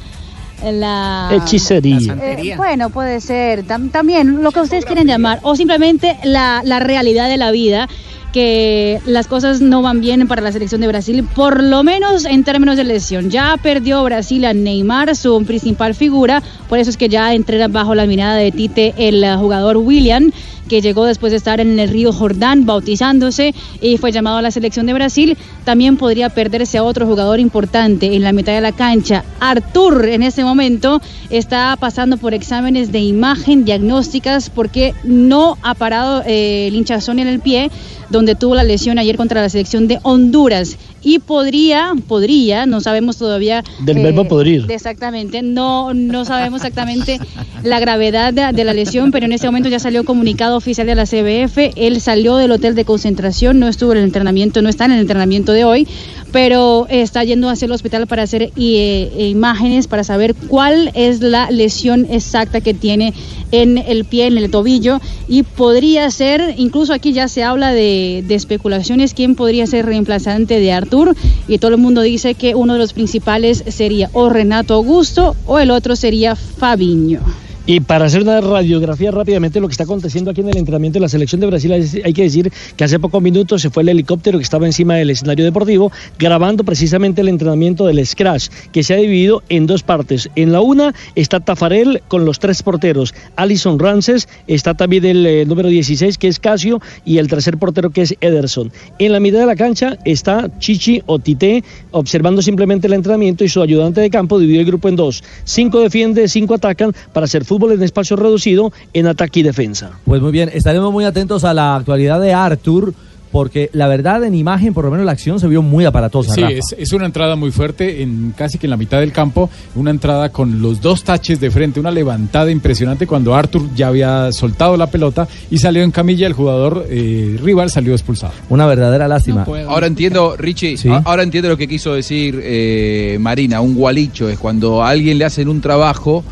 La 0.62 1.28
Hechicería. 1.32 2.16
Eh, 2.22 2.54
bueno, 2.56 2.88
puede 2.88 3.20
ser 3.20 3.66
tam- 3.66 3.90
también 3.90 4.42
lo 4.42 4.52
que 4.52 4.60
ustedes 4.60 4.86
quieren 4.86 5.06
llamar, 5.06 5.38
o 5.42 5.54
simplemente 5.54 6.16
la, 6.24 6.62
la 6.64 6.78
realidad 6.78 7.28
de 7.28 7.36
la 7.36 7.50
vida, 7.50 7.88
que 8.36 9.00
las 9.06 9.28
cosas 9.28 9.62
no 9.62 9.80
van 9.80 10.02
bien 10.02 10.28
para 10.28 10.42
la 10.42 10.52
selección 10.52 10.82
de 10.82 10.86
Brasil, 10.86 11.26
por 11.34 11.62
lo 11.62 11.82
menos 11.82 12.26
en 12.26 12.44
términos 12.44 12.76
de 12.76 12.84
lesión. 12.84 13.30
Ya 13.30 13.56
perdió 13.56 14.04
Brasil 14.04 14.44
a 14.44 14.52
Neymar, 14.52 15.16
su 15.16 15.42
principal 15.46 15.94
figura, 15.94 16.42
por 16.68 16.78
eso 16.78 16.90
es 16.90 16.98
que 16.98 17.08
ya 17.08 17.32
entrena 17.32 17.68
bajo 17.68 17.94
la 17.94 18.04
mirada 18.04 18.34
de 18.34 18.52
Tite 18.52 18.92
el 18.98 19.24
jugador 19.38 19.78
William 19.78 20.30
que 20.68 20.80
llegó 20.80 21.04
después 21.04 21.30
de 21.30 21.36
estar 21.36 21.60
en 21.60 21.78
el 21.78 21.88
río 21.88 22.12
Jordán 22.12 22.66
bautizándose 22.66 23.54
y 23.80 23.96
fue 23.98 24.12
llamado 24.12 24.38
a 24.38 24.42
la 24.42 24.50
selección 24.50 24.86
de 24.86 24.92
Brasil. 24.92 25.36
También 25.64 25.96
podría 25.96 26.28
perderse 26.28 26.78
a 26.78 26.82
otro 26.84 27.06
jugador 27.06 27.40
importante 27.40 28.14
en 28.14 28.22
la 28.22 28.32
mitad 28.32 28.52
de 28.52 28.60
la 28.60 28.72
cancha. 28.72 29.24
Artur 29.40 30.06
en 30.06 30.22
este 30.22 30.44
momento 30.44 31.00
está 31.30 31.76
pasando 31.78 32.16
por 32.16 32.34
exámenes 32.34 32.92
de 32.92 33.00
imagen 33.00 33.64
diagnósticas 33.64 34.50
porque 34.50 34.94
no 35.04 35.58
ha 35.62 35.74
parado 35.74 36.22
eh, 36.26 36.68
el 36.68 36.74
hinchazón 36.74 37.18
en 37.18 37.28
el 37.28 37.40
pie 37.40 37.70
donde 38.10 38.34
tuvo 38.34 38.54
la 38.54 38.64
lesión 38.64 38.98
ayer 38.98 39.16
contra 39.16 39.40
la 39.40 39.48
selección 39.48 39.88
de 39.88 39.98
Honduras 40.02 40.76
y 41.02 41.18
podría, 41.20 41.92
podría, 42.08 42.66
no 42.66 42.80
sabemos 42.80 43.16
todavía. 43.16 43.62
Del 43.80 44.02
verbo 44.02 44.26
podrir. 44.26 44.66
Exactamente, 44.68 45.42
no, 45.42 45.94
no 45.94 46.24
sabemos 46.24 46.60
exactamente 46.60 47.20
la 47.62 47.78
gravedad 47.78 48.32
de, 48.32 48.52
de 48.52 48.64
la 48.64 48.72
lesión, 48.72 49.12
pero 49.12 49.26
en 49.26 49.32
este 49.32 49.46
momento 49.46 49.68
ya 49.68 49.78
salió 49.78 50.04
comunicado 50.04 50.55
oficial 50.56 50.86
de 50.86 50.94
la 50.94 51.04
CBF. 51.04 51.72
Él 51.76 52.00
salió 52.00 52.36
del 52.36 52.52
hotel 52.52 52.74
de 52.74 52.84
concentración, 52.84 53.58
no 53.58 53.68
estuvo 53.68 53.92
en 53.92 53.98
el 53.98 54.04
entrenamiento, 54.04 54.62
no 54.62 54.68
está 54.68 54.86
en 54.86 54.92
el 54.92 55.00
entrenamiento 55.00 55.52
de 55.52 55.64
hoy, 55.64 55.86
pero 56.32 56.86
está 56.90 57.24
yendo 57.24 57.48
hacia 57.48 57.66
el 57.66 57.72
hospital 57.72 58.06
para 58.06 58.22
hacer 58.22 58.42
eh, 58.42 58.50
eh, 58.56 59.28
imágenes 59.28 59.86
para 59.86 60.04
saber 60.04 60.34
cuál 60.34 60.90
es 60.94 61.20
la 61.20 61.50
lesión 61.50 62.06
exacta 62.10 62.60
que 62.60 62.74
tiene 62.74 63.14
en 63.52 63.78
el 63.78 64.04
pie, 64.04 64.26
en 64.26 64.38
el 64.38 64.50
tobillo, 64.50 65.00
y 65.28 65.44
podría 65.44 66.10
ser, 66.10 66.54
incluso 66.56 66.92
aquí 66.92 67.12
ya 67.12 67.28
se 67.28 67.44
habla 67.44 67.72
de, 67.72 68.24
de 68.26 68.34
especulaciones, 68.34 69.14
quién 69.14 69.34
podría 69.36 69.66
ser 69.66 69.86
reemplazante 69.86 70.58
de 70.58 70.72
Artur, 70.72 71.14
y 71.46 71.58
todo 71.58 71.70
el 71.70 71.80
mundo 71.80 72.02
dice 72.02 72.34
que 72.34 72.54
uno 72.54 72.72
de 72.72 72.80
los 72.80 72.92
principales 72.92 73.62
sería 73.68 74.10
o 74.12 74.28
Renato 74.28 74.74
Augusto 74.74 75.36
o 75.46 75.58
el 75.58 75.70
otro 75.70 75.96
sería 75.96 76.34
Fabiño. 76.34 77.20
Y 77.68 77.80
para 77.80 78.04
hacer 78.04 78.22
una 78.22 78.40
radiografía 78.40 79.10
rápidamente 79.10 79.58
lo 79.58 79.66
que 79.66 79.72
está 79.72 79.82
aconteciendo 79.82 80.30
aquí 80.30 80.40
en 80.40 80.50
el 80.50 80.56
entrenamiento 80.56 80.98
de 80.98 81.00
la 81.00 81.08
selección 81.08 81.40
de 81.40 81.48
Brasil, 81.48 81.72
hay 81.72 82.12
que 82.12 82.22
decir 82.22 82.52
que 82.76 82.84
hace 82.84 83.00
pocos 83.00 83.20
minutos 83.20 83.60
se 83.60 83.70
fue 83.70 83.82
el 83.82 83.88
helicóptero 83.88 84.38
que 84.38 84.44
estaba 84.44 84.66
encima 84.66 84.94
del 84.94 85.10
escenario 85.10 85.44
deportivo 85.44 85.90
grabando 86.16 86.62
precisamente 86.62 87.22
el 87.22 87.28
entrenamiento 87.28 87.84
del 87.84 88.06
Scratch, 88.06 88.50
que 88.70 88.84
se 88.84 88.94
ha 88.94 88.98
dividido 88.98 89.42
en 89.48 89.66
dos 89.66 89.82
partes. 89.82 90.30
En 90.36 90.52
la 90.52 90.60
una 90.60 90.94
está 91.16 91.40
Tafarel 91.40 92.02
con 92.06 92.24
los 92.24 92.38
tres 92.38 92.62
porteros, 92.62 93.12
Alison 93.34 93.80
Rances, 93.80 94.28
está 94.46 94.74
también 94.74 95.04
el 95.04 95.26
eh, 95.26 95.44
número 95.44 95.68
16 95.68 96.18
que 96.18 96.28
es 96.28 96.38
Casio 96.38 96.80
y 97.04 97.18
el 97.18 97.26
tercer 97.26 97.58
portero 97.58 97.90
que 97.90 98.02
es 98.02 98.14
Ederson. 98.20 98.70
En 99.00 99.10
la 99.10 99.18
mitad 99.18 99.40
de 99.40 99.46
la 99.46 99.56
cancha 99.56 99.98
está 100.04 100.48
Chichi 100.60 101.02
o 101.06 101.18
Tite 101.18 101.64
observando 101.90 102.42
simplemente 102.42 102.86
el 102.86 102.92
entrenamiento 102.92 103.42
y 103.42 103.48
su 103.48 103.60
ayudante 103.60 104.00
de 104.00 104.08
campo 104.08 104.38
dividió 104.38 104.60
el 104.60 104.66
grupo 104.66 104.88
en 104.88 104.94
dos. 104.94 105.24
Cinco 105.42 105.80
defiende, 105.80 106.28
cinco 106.28 106.54
atacan 106.54 106.94
para 107.12 107.24
hacer 107.24 107.44
fútbol 107.44 107.55
en 107.64 107.82
espacio 107.82 108.16
reducido 108.16 108.72
en 108.92 109.06
ataque 109.06 109.40
y 109.40 109.42
defensa. 109.42 109.92
Pues 110.04 110.22
muy 110.22 110.32
bien, 110.32 110.50
estaremos 110.52 110.92
muy 110.92 111.04
atentos 111.04 111.44
a 111.44 111.54
la 111.54 111.76
actualidad 111.76 112.20
de 112.20 112.32
Arthur, 112.32 112.94
porque 113.32 113.68
la 113.72 113.86
verdad 113.86 114.24
en 114.24 114.34
imagen, 114.34 114.72
por 114.72 114.84
lo 114.84 114.90
menos 114.90 115.04
la 115.04 115.12
acción 115.12 115.38
se 115.38 115.46
vio 115.46 115.60
muy 115.60 115.84
aparatosa. 115.84 116.32
Sí, 116.32 116.40
Rafa. 116.40 116.54
es, 116.54 116.74
es 116.78 116.92
una 116.92 117.06
entrada 117.06 117.36
muy 117.36 117.50
fuerte, 117.50 118.02
en 118.02 118.32
casi 118.36 118.56
que 118.56 118.66
en 118.66 118.70
la 118.70 118.76
mitad 118.76 119.00
del 119.00 119.12
campo, 119.12 119.50
una 119.74 119.90
entrada 119.90 120.30
con 120.30 120.62
los 120.62 120.80
dos 120.80 121.04
taches 121.04 121.38
de 121.40 121.50
frente, 121.50 121.80
una 121.80 121.90
levantada 121.90 122.50
impresionante 122.50 123.06
cuando 123.06 123.34
Arthur 123.34 123.62
ya 123.74 123.88
había 123.88 124.32
soltado 124.32 124.76
la 124.76 124.86
pelota 124.86 125.28
y 125.50 125.58
salió 125.58 125.82
en 125.82 125.90
camilla, 125.90 126.26
el 126.26 126.32
jugador 126.32 126.86
eh, 126.88 127.38
rival 127.42 127.70
salió 127.70 127.92
expulsado. 127.92 128.32
Una 128.48 128.66
verdadera 128.66 129.06
lástima. 129.08 129.44
Ahora 129.68 129.86
entiendo, 129.86 130.36
Richie, 130.36 130.76
ahora 131.04 131.22
entiendo 131.22 131.50
lo 131.50 131.56
que 131.56 131.68
quiso 131.68 131.92
decir 131.92 132.40
eh, 132.42 133.18
Marina, 133.20 133.60
un 133.60 133.74
gualicho, 133.74 134.28
es 134.30 134.38
cuando 134.38 134.82
a 134.82 134.88
alguien 134.88 135.18
le 135.18 135.24
hacen 135.26 135.48
un 135.48 135.60
trabajo 135.60 136.24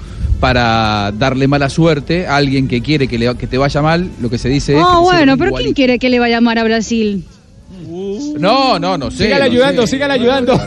para 0.44 1.10
darle 1.18 1.48
mala 1.48 1.70
suerte 1.70 2.26
a 2.26 2.36
alguien 2.36 2.68
que 2.68 2.82
quiere 2.82 3.08
que, 3.08 3.16
le, 3.18 3.34
que 3.34 3.46
te 3.46 3.56
vaya 3.56 3.80
mal, 3.80 4.10
lo 4.20 4.28
que 4.28 4.36
se 4.36 4.50
dice. 4.50 4.76
Oh, 4.76 4.96
le 4.96 5.00
bueno, 5.00 5.38
pero 5.38 5.52
¿quién 5.54 5.72
quiere 5.72 5.98
que 5.98 6.10
le 6.10 6.18
vaya 6.18 6.36
a 6.36 6.40
llamar 6.40 6.58
a 6.58 6.64
Brasil? 6.64 7.24
No, 8.38 8.78
no, 8.78 8.98
no 8.98 9.10
sé. 9.10 9.24
Sígale 9.24 9.46
no 9.46 9.50
ayudando, 9.50 9.86
sé. 9.86 9.92
sígale 9.96 10.12
ayudando. 10.12 10.60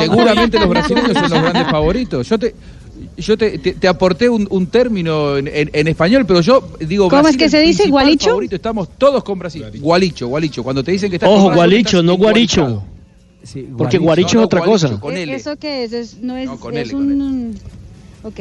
Seguramente 0.00 0.58
los 0.58 0.68
brasileños 0.68 1.12
son 1.12 1.30
los 1.30 1.40
grandes 1.42 1.68
favoritos. 1.70 2.28
Yo 2.28 2.36
te... 2.36 2.52
Yo 3.16 3.36
te, 3.38 3.58
te- 3.58 3.74
te 3.74 3.86
aporté 3.88 4.28
un, 4.28 4.46
un 4.50 4.66
término 4.66 5.36
en, 5.36 5.46
en- 5.46 5.70
en 5.72 5.86
español, 5.88 6.24
pero 6.26 6.40
yo 6.40 6.68
digo. 6.80 7.08
¿Cómo 7.08 7.28
es 7.28 7.36
que 7.36 7.48
se 7.48 7.60
dice, 7.60 7.88
gualicho? 7.88 8.30
favorito, 8.30 8.56
Estamos 8.56 8.88
todos 8.98 9.22
con 9.22 9.38
Brasil. 9.38 9.64
Gualicho, 9.80 10.26
gualicho. 10.28 10.62
Cuando 10.64 10.82
te 10.82 10.90
dicen 10.92 11.08
que 11.10 11.16
estás 11.16 11.28
Ojo, 11.28 11.44
con 11.44 11.52
Brasil, 11.52 11.56
gualicho, 11.56 11.96
estás 11.98 12.04
no 12.04 12.14
guaricho. 12.16 12.82
Porque 13.76 13.98
guaricho 13.98 14.34
No, 14.38 14.40
es 14.42 14.46
otra 14.46 14.60
cosa. 14.62 14.98
Con 15.00 15.16
¿E- 15.16 15.22
L. 15.22 15.34
¿Eso 15.34 15.56
qué 15.56 15.84
es? 15.84 15.92
Es- 15.92 16.18
no 16.20 16.36
es, 16.36 16.48
con 16.50 16.76
es 16.76 16.88
L, 16.88 16.96
un... 16.96 17.54
Ok. 18.22 18.40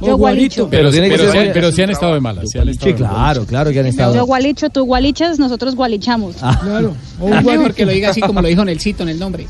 Yo 0.00 0.16
gualicho. 0.16 0.68
Pero, 0.70 0.90
tiene 0.90 1.08
que 1.10 1.16
pero, 1.16 1.30
ser- 1.32 1.42
sí- 1.46 1.50
pero 1.52 1.72
sí 1.72 1.82
han 1.82 1.90
estado 1.90 2.14
de 2.14 2.20
malas. 2.20 2.44
sí 2.50 2.58
han 2.58 2.68
estado 2.68 2.90
Sí, 2.90 2.96
claro, 2.96 3.44
claro 3.44 3.70
que 3.70 3.78
han 3.80 3.84
Yo 3.86 3.90
estado. 3.90 4.24
gualicho, 4.26 4.70
tú 4.70 4.84
gualichas, 4.84 5.38
nosotros 5.38 5.74
gualichamos. 5.76 6.36
Claro. 6.36 6.94
Es 7.22 7.44
mejor 7.44 7.74
que 7.74 7.84
lo 7.84 7.92
diga 7.92 8.10
así 8.10 8.20
como 8.20 8.40
lo 8.40 8.48
dijo 8.48 8.64
Nelsito 8.64 9.02
en 9.02 9.10
el 9.10 9.18
nombre. 9.18 9.46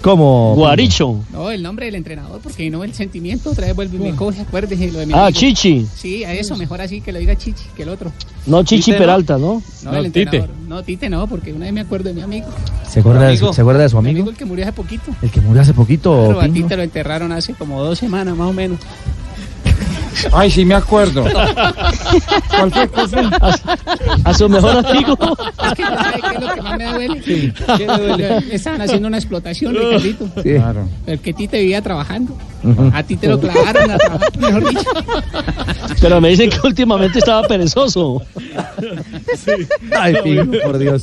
¿Cómo? 0.00 0.54
Guaricho. 0.56 1.20
No, 1.32 1.50
el 1.50 1.62
nombre 1.62 1.86
del 1.86 1.94
entrenador, 1.94 2.40
porque 2.42 2.68
no 2.70 2.82
el 2.82 2.92
sentimiento 2.94 3.50
otra 3.50 3.66
vez 3.66 3.76
vuelve 3.76 3.96
y 3.96 4.00
me 4.00 4.16
coge, 4.16 4.40
acuérdese 4.42 4.90
lo 4.90 4.98
de 4.98 5.06
mi 5.06 5.12
Ah, 5.12 5.26
amigo. 5.26 5.38
Chichi. 5.38 5.86
Sí, 5.94 6.24
a 6.24 6.32
eso, 6.32 6.56
mejor 6.56 6.80
así 6.80 7.00
que 7.00 7.12
lo 7.12 7.18
diga 7.20 7.36
Chichi 7.36 7.64
que 7.76 7.84
el 7.84 7.88
otro. 7.90 8.10
No 8.46 8.64
Chichi 8.64 8.86
Tite. 8.86 8.98
Peralta, 8.98 9.38
¿no? 9.38 9.62
No, 9.84 9.96
el 9.96 10.06
entrenador. 10.06 10.50
No, 10.66 10.82
Tite 10.82 11.08
no, 11.08 11.26
porque 11.28 11.52
una 11.52 11.66
vez 11.66 11.74
me 11.74 11.80
acuerdo 11.82 12.08
de 12.08 12.14
mi 12.14 12.22
amigo. 12.22 12.48
¿Se 12.88 13.00
acuerda, 13.00 13.28
de 13.28 13.36
su, 13.36 13.44
Amigo. 13.44 13.52
¿Se 13.54 13.60
acuerda 13.60 13.82
de 13.82 13.88
su 13.88 14.02
Mi 14.02 14.10
amigo? 14.10 14.30
el 14.30 14.36
que 14.36 14.44
murió 14.44 14.64
hace 14.64 14.72
poquito. 14.72 15.12
El 15.22 15.30
que 15.30 15.40
murió 15.40 15.62
hace 15.62 15.72
poquito. 15.74 16.24
Pero 16.26 16.40
a? 16.40 16.48
Tite 16.48 16.76
lo 16.76 16.82
enterraron 16.82 17.30
hace 17.30 17.54
como 17.54 17.82
dos 17.84 17.98
semanas, 17.98 18.36
más 18.36 18.48
o 18.48 18.52
menos. 18.52 18.78
Ay, 20.32 20.50
sí 20.50 20.64
me 20.64 20.74
acuerdo. 20.74 21.24
Cualquier 22.50 22.88
cosa. 22.90 23.30
A 24.24 24.34
su 24.34 24.48
mejor 24.48 24.84
amigo. 24.86 25.16
Es 25.64 25.72
que 25.74 25.82
¿sabe 25.82 26.20
qué 26.20 26.34
es 26.36 26.40
lo 26.42 26.54
que 26.54 26.62
más 26.62 26.78
me 26.78 26.92
duele? 26.92 27.20
¿Qué 27.20 27.52
le 27.78 27.86
duele? 27.98 28.38
Estaban 28.54 28.80
haciendo 28.82 29.08
una 29.08 29.18
explotación, 29.18 29.74
Ricardito. 29.74 30.26
Sí. 30.42 30.54
Claro. 30.54 30.88
El 31.06 31.18
que 31.20 31.32
Tite 31.32 31.58
vivía 31.60 31.82
trabajando. 31.82 32.36
A 32.92 33.02
ti 33.02 33.16
te 33.16 33.26
lo 33.26 33.40
clavaron 33.40 33.90
a 33.90 33.98
trabajar, 33.98 34.38
mejor 34.38 34.68
dicho. 34.68 34.84
Pero 36.00 36.20
me 36.20 36.28
dicen 36.28 36.48
que 36.50 36.58
últimamente 36.64 37.18
estaba 37.18 37.42
perezoso. 37.48 38.22
Ay, 39.98 40.14
Pingo, 40.22 40.52
por 40.64 40.78
Dios. 40.78 41.02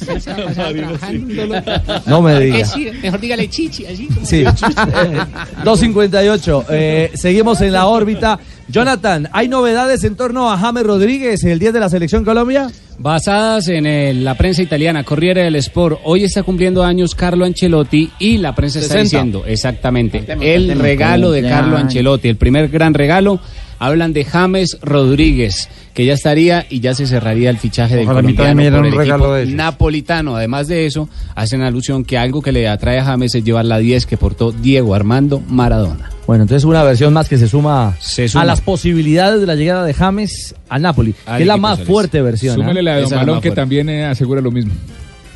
No 2.06 2.22
me 2.22 2.34
¿Qué 2.40 2.46
diga. 2.46 2.66
sí? 2.66 2.90
Mejor 3.02 3.20
dígale 3.20 3.50
chichi, 3.50 3.84
como- 4.14 4.26
Sí. 4.26 4.44
Eh, 5.00 5.20
258. 5.64 6.66
Eh, 6.70 7.12
seguimos 7.16 7.60
en 7.62 7.74
la 7.74 7.88
órbita. 7.88 8.40
Jonathan, 8.72 9.28
¿hay 9.32 9.48
novedades 9.48 10.04
en 10.04 10.16
torno 10.16 10.52
a 10.52 10.58
James 10.58 10.84
Rodríguez, 10.84 11.44
el 11.44 11.58
10 11.58 11.74
de 11.74 11.80
la 11.80 11.90
selección 11.90 12.24
Colombia? 12.24 12.68
Basadas 13.00 13.68
en 13.70 13.86
el- 13.88 14.24
la 14.24 14.36
prensa 14.36 14.62
italiana, 14.62 15.04
Corriere 15.04 15.44
del 15.44 15.56
Sport, 15.56 16.00
hoy 16.04 16.24
está 16.26 16.44
cumpliendo 16.44 16.84
años 16.84 17.16
Carlo 17.16 17.46
Ancelotti 17.46 18.12
y 18.20 18.38
la 18.38 18.54
prensa 18.54 18.80
está 18.80 18.94
60. 18.96 19.04
diciendo, 19.18 19.44
exactamente, 19.48 20.24
el 20.42 20.78
regalo 20.78 21.32
de. 21.32 21.42
Carlo 21.50 21.78
Ancelotti, 21.78 22.28
el 22.30 22.36
primer 22.36 22.68
gran 22.68 22.94
regalo 22.94 23.40
Hablan 23.80 24.14
de 24.14 24.26
James 24.26 24.78
Rodríguez, 24.82 25.70
que 25.94 26.06
ya 26.06 26.14
estaría 26.14 26.66
y 26.70 26.82
ya 26.82 26.94
se 26.94 27.08
cerraría 27.08 27.50
el 27.50 27.58
fichaje 27.58 27.96
del 27.96 28.06
Ojalá 28.06 28.20
a 28.20 28.22
mí 28.22 28.34
también 28.34 28.54
colombiano 28.54 28.56
me 28.56 28.62
dieran 28.64 28.80
por 28.80 28.88
el 28.88 28.94
un 28.94 29.00
regalo 29.00 29.38
equipo 29.38 29.52
de 29.52 29.56
napolitano. 29.58 30.36
Además 30.36 30.68
de 30.68 30.86
eso, 30.86 31.10
hacen 31.36 31.62
alusión 31.62 32.04
que 32.04 32.18
algo 32.18 32.42
que 32.42 32.52
le 32.52 32.68
atrae 32.68 33.00
a 33.00 33.06
James 33.06 33.34
es 33.36 33.44
llevar 33.44 33.66
la 33.66 33.80
10 33.80 34.06
que 34.06 34.18
portó 34.18 34.52
Diego 34.52 34.94
Armando 34.94 35.42
Maradona. 35.48 36.12
Bueno, 36.28 36.44
entonces 36.44 36.64
una 36.64 36.84
versión 36.84 37.12
más 37.14 37.28
que 37.28 37.38
se 37.38 37.48
suma, 37.48 37.98
suma. 38.00 38.44
a 38.44 38.46
las 38.46 38.62
posibilidades 38.62 39.42
de 39.42 39.48
la 39.48 39.56
llegada 39.56 39.84
de 39.84 39.94
James 39.96 40.54
al 40.68 40.84
Napoli, 40.84 41.14
que 41.14 41.42
es 41.42 41.48
la 41.48 41.58
más 41.58 41.82
fuerte 41.82 42.22
versión. 42.22 42.62
¿ah? 42.62 42.66
Súmele 42.66 42.84
la 42.84 42.98
de 42.98 43.02
Don 43.04 43.26
más 43.26 43.42
que 43.42 43.50
también 43.52 43.90
eh, 43.90 44.06
asegura 44.06 44.40
lo 44.40 44.52
mismo. 44.52 44.72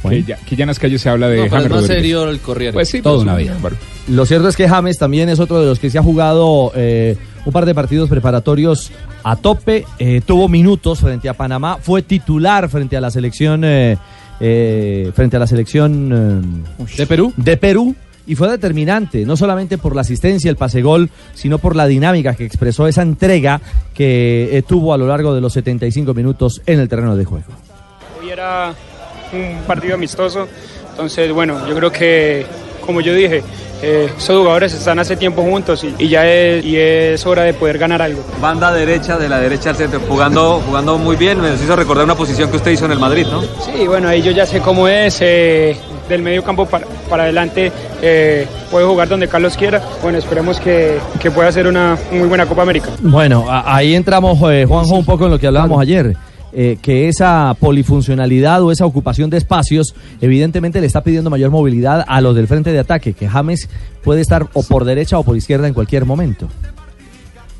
Bueno. 0.03 0.17
Que, 0.17 0.23
ya, 0.23 0.35
que 0.37 0.55
ya 0.55 0.63
en 0.63 0.67
las 0.67 0.79
calles 0.79 1.01
se 1.01 1.09
habla 1.09 1.29
de 1.29 1.37
No, 1.37 1.43
pero 1.45 1.55
James 1.55 1.65
es 1.65 1.71
más 1.71 1.81
Rodríguez. 1.81 1.97
serio 2.03 2.29
el 2.29 2.39
Corriere. 2.41 2.73
Pues 2.73 2.89
sí, 2.89 3.01
Toda 3.01 3.19
una 3.19 3.35
vida. 3.35 3.57
Lo 4.09 4.25
cierto 4.25 4.49
es 4.49 4.55
que 4.55 4.67
James 4.67 4.97
también 4.97 5.29
es 5.29 5.39
otro 5.39 5.61
de 5.61 5.65
los 5.65 5.79
que 5.79 5.89
se 5.89 5.97
ha 5.97 6.03
jugado 6.03 6.73
eh, 6.75 7.17
un 7.45 7.51
par 7.51 7.65
de 7.65 7.75
partidos 7.75 8.09
preparatorios 8.09 8.91
a 9.23 9.35
tope, 9.35 9.85
eh, 9.99 10.21
tuvo 10.25 10.47
minutos 10.47 10.99
frente 10.99 11.29
a 11.29 11.33
Panamá, 11.33 11.77
fue 11.81 12.01
titular 12.01 12.69
frente 12.69 12.97
a 12.97 13.01
la 13.01 13.11
selección 13.11 13.63
eh, 13.63 13.97
eh, 14.39 15.11
frente 15.13 15.37
a 15.37 15.39
la 15.39 15.47
selección 15.47 16.63
eh, 16.77 16.85
de 16.97 17.07
Perú 17.07 17.33
de 17.37 17.57
Perú 17.57 17.95
y 18.25 18.35
fue 18.35 18.49
determinante, 18.49 19.25
no 19.25 19.35
solamente 19.35 19.77
por 19.77 19.95
la 19.95 20.01
asistencia, 20.01 20.49
el 20.49 20.55
pase 20.55 20.81
gol, 20.81 21.09
sino 21.33 21.57
por 21.57 21.75
la 21.75 21.87
dinámica 21.87 22.35
que 22.35 22.45
expresó 22.45 22.87
esa 22.87 23.01
entrega 23.01 23.59
que 23.93 24.63
tuvo 24.65 24.93
a 24.93 24.97
lo 24.97 25.07
largo 25.07 25.35
de 25.35 25.41
los 25.41 25.51
75 25.51 26.13
minutos 26.13 26.61
en 26.65 26.79
el 26.79 26.87
terreno 26.87 27.17
de 27.17 27.25
juego. 27.25 27.47
Hoy 28.21 28.29
era 28.29 28.73
un 29.33 29.61
partido 29.67 29.95
amistoso, 29.95 30.47
entonces 30.91 31.33
bueno, 31.33 31.67
yo 31.67 31.75
creo 31.75 31.91
que 31.91 32.45
como 32.85 33.01
yo 33.01 33.13
dije, 33.13 33.43
eh, 33.81 34.09
estos 34.17 34.37
jugadores 34.37 34.73
están 34.73 34.99
hace 34.99 35.15
tiempo 35.15 35.41
juntos 35.41 35.83
y, 35.83 35.93
y 35.97 36.07
ya 36.07 36.25
es, 36.27 36.63
y 36.63 36.77
es 36.77 37.25
hora 37.25 37.43
de 37.43 37.53
poder 37.53 37.77
ganar 37.77 38.01
algo. 38.01 38.23
Banda 38.41 38.71
derecha, 38.71 39.17
de 39.17 39.27
la 39.29 39.39
derecha 39.39 39.71
al 39.71 39.75
centro, 39.75 39.99
jugando, 40.07 40.61
jugando 40.65 40.97
muy 40.97 41.15
bien. 41.15 41.41
Me 41.41 41.53
hizo 41.53 41.75
recordar 41.75 42.05
una 42.05 42.15
posición 42.15 42.49
que 42.49 42.57
usted 42.57 42.71
hizo 42.71 42.85
en 42.85 42.91
el 42.93 42.99
Madrid, 42.99 43.25
¿no? 43.29 43.41
Sí, 43.41 43.87
bueno, 43.87 44.07
ahí 44.09 44.21
yo 44.21 44.31
ya 44.31 44.45
sé 44.45 44.59
cómo 44.59 44.87
es, 44.87 45.17
eh, 45.21 45.75
del 46.07 46.21
medio 46.21 46.43
campo 46.43 46.65
para, 46.65 46.85
para 47.09 47.23
adelante 47.23 47.71
eh, 48.01 48.45
puede 48.71 48.85
jugar 48.85 49.07
donde 49.09 49.27
Carlos 49.27 49.55
quiera. 49.57 49.81
Bueno, 50.01 50.17
esperemos 50.17 50.59
que, 50.59 50.97
que 51.19 51.31
pueda 51.31 51.51
ser 51.51 51.67
una 51.67 51.97
muy 52.11 52.27
buena 52.27 52.45
Copa 52.45 52.61
América. 52.61 52.89
Bueno, 52.99 53.45
a- 53.49 53.75
ahí 53.75 53.95
entramos, 53.95 54.37
eh, 54.51 54.65
Juanjo, 54.67 54.95
un 54.95 55.05
poco 55.05 55.25
en 55.25 55.31
lo 55.31 55.39
que 55.39 55.47
hablábamos 55.47 55.81
ayer. 55.81 56.15
Eh, 56.55 56.77
que 56.81 57.07
esa 57.07 57.55
polifuncionalidad 57.59 58.61
o 58.63 58.71
esa 58.71 58.85
ocupación 58.85 59.29
de 59.29 59.37
espacios 59.37 59.95
evidentemente 60.21 60.79
le 60.81 60.87
está 60.87 61.03
pidiendo 61.03 61.29
mayor 61.29 61.51
movilidad 61.51 62.03
a 62.07 62.21
los 62.21 62.35
del 62.35 62.47
frente 62.47 62.71
de 62.71 62.79
ataque, 62.79 63.13
que 63.13 63.27
James 63.27 63.67
puede 64.03 64.21
estar 64.21 64.47
o 64.53 64.63
por 64.63 64.85
derecha 64.85 65.17
o 65.17 65.23
por 65.23 65.35
izquierda 65.37 65.67
en 65.67 65.73
cualquier 65.73 66.05
momento. 66.05 66.47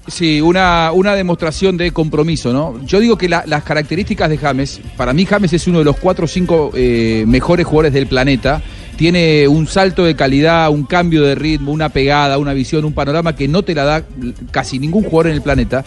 Sí, 0.07 0.41
una, 0.41 0.91
una 0.91 1.15
demostración 1.15 1.77
de 1.77 1.91
compromiso, 1.91 2.51
¿no? 2.51 2.77
Yo 2.85 2.99
digo 2.99 3.17
que 3.17 3.29
la- 3.29 3.45
las 3.47 3.63
características 3.63 4.29
de 4.29 4.37
James, 4.37 4.81
para 4.97 5.13
mí 5.13 5.25
James 5.25 5.53
es 5.53 5.65
uno 5.67 5.79
de 5.79 5.85
los 5.85 5.95
cuatro 5.95 6.25
o 6.25 6.27
cinco 6.27 6.71
eh, 6.75 7.23
mejores 7.25 7.65
jugadores 7.65 7.93
del 7.93 8.07
planeta. 8.07 8.61
Tiene 8.95 9.47
un 9.47 9.67
salto 9.67 10.03
de 10.03 10.15
calidad, 10.15 10.69
un 10.69 10.85
cambio 10.85 11.23
de 11.23 11.35
ritmo, 11.35 11.71
una 11.71 11.89
pegada, 11.89 12.37
una 12.37 12.53
visión, 12.53 12.85
un 12.85 12.93
panorama 12.93 13.35
que 13.35 13.47
no 13.47 13.63
te 13.63 13.73
la 13.73 13.83
da 13.83 14.03
casi 14.51 14.79
ningún 14.79 15.03
jugador 15.03 15.27
en 15.27 15.33
el 15.33 15.41
planeta. 15.41 15.83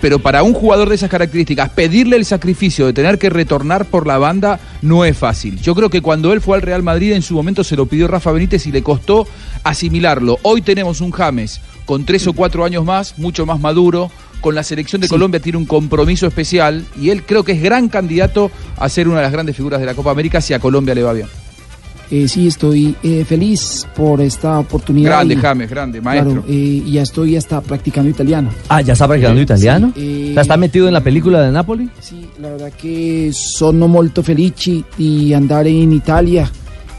Pero 0.00 0.18
para 0.18 0.42
un 0.42 0.52
jugador 0.52 0.88
de 0.88 0.94
esas 0.94 1.10
características, 1.10 1.70
pedirle 1.70 2.16
el 2.16 2.24
sacrificio 2.24 2.86
de 2.86 2.92
tener 2.92 3.18
que 3.18 3.30
retornar 3.30 3.86
por 3.86 4.06
la 4.06 4.18
banda 4.18 4.60
no 4.82 5.04
es 5.04 5.16
fácil. 5.16 5.60
Yo 5.60 5.74
creo 5.74 5.90
que 5.90 6.02
cuando 6.02 6.32
él 6.32 6.40
fue 6.40 6.56
al 6.56 6.62
Real 6.62 6.82
Madrid 6.82 7.12
en 7.12 7.22
su 7.22 7.34
momento 7.34 7.64
se 7.64 7.76
lo 7.76 7.86
pidió 7.86 8.08
Rafa 8.08 8.32
Benítez 8.32 8.66
y 8.66 8.72
le 8.72 8.82
costó 8.82 9.26
asimilarlo. 9.64 10.38
Hoy 10.42 10.62
tenemos 10.62 11.00
un 11.00 11.12
James 11.12 11.60
con 11.86 12.04
tres 12.04 12.26
o 12.26 12.34
cuatro 12.34 12.64
años 12.64 12.84
más, 12.84 13.18
mucho 13.18 13.46
más 13.46 13.58
maduro. 13.58 14.10
Con 14.40 14.54
la 14.54 14.62
selección 14.62 15.02
de 15.02 15.08
Colombia 15.08 15.40
tiene 15.40 15.58
un 15.58 15.66
compromiso 15.66 16.26
especial 16.26 16.86
y 16.98 17.10
él 17.10 17.24
creo 17.24 17.44
que 17.44 17.52
es 17.52 17.62
gran 17.62 17.88
candidato 17.88 18.50
a 18.76 18.88
ser 18.88 19.06
una 19.06 19.18
de 19.18 19.24
las 19.24 19.32
grandes 19.32 19.56
figuras 19.56 19.80
de 19.80 19.86
la 19.86 19.94
Copa 19.94 20.10
América 20.10 20.40
si 20.40 20.54
a 20.54 20.58
Colombia 20.60 20.94
le 20.94 21.02
va 21.02 21.12
bien. 21.12 21.26
Eh, 22.10 22.26
sí, 22.26 22.48
estoy 22.48 22.96
eh, 23.04 23.24
feliz 23.24 23.86
por 23.94 24.20
esta 24.20 24.58
oportunidad. 24.58 25.10
Grande, 25.10 25.34
y- 25.34 25.36
James, 25.36 25.70
grande, 25.70 26.00
maestro. 26.00 26.42
Claro, 26.42 26.46
eh, 26.48 26.82
y 26.86 26.92
ya 26.92 27.02
estoy 27.02 27.36
hasta 27.36 27.60
practicando 27.60 28.10
italiano. 28.10 28.50
Ah, 28.68 28.80
¿ya 28.80 28.94
está 28.94 29.06
practicando 29.06 29.40
italiano? 29.40 29.92
Sí, 29.94 30.34
eh, 30.36 30.40
¿Está 30.40 30.56
metido 30.56 30.88
en 30.88 30.94
la 30.94 31.02
película 31.02 31.40
de 31.42 31.52
Napoli? 31.52 31.88
Sì, 32.00 32.26
la 32.40 32.48
verdad 32.50 32.72
che 32.76 33.30
sono 33.32 33.86
molto 33.86 34.22
felici 34.24 34.82
di 34.96 35.32
andare 35.32 35.70
in 35.70 35.92
Italia 35.92 36.50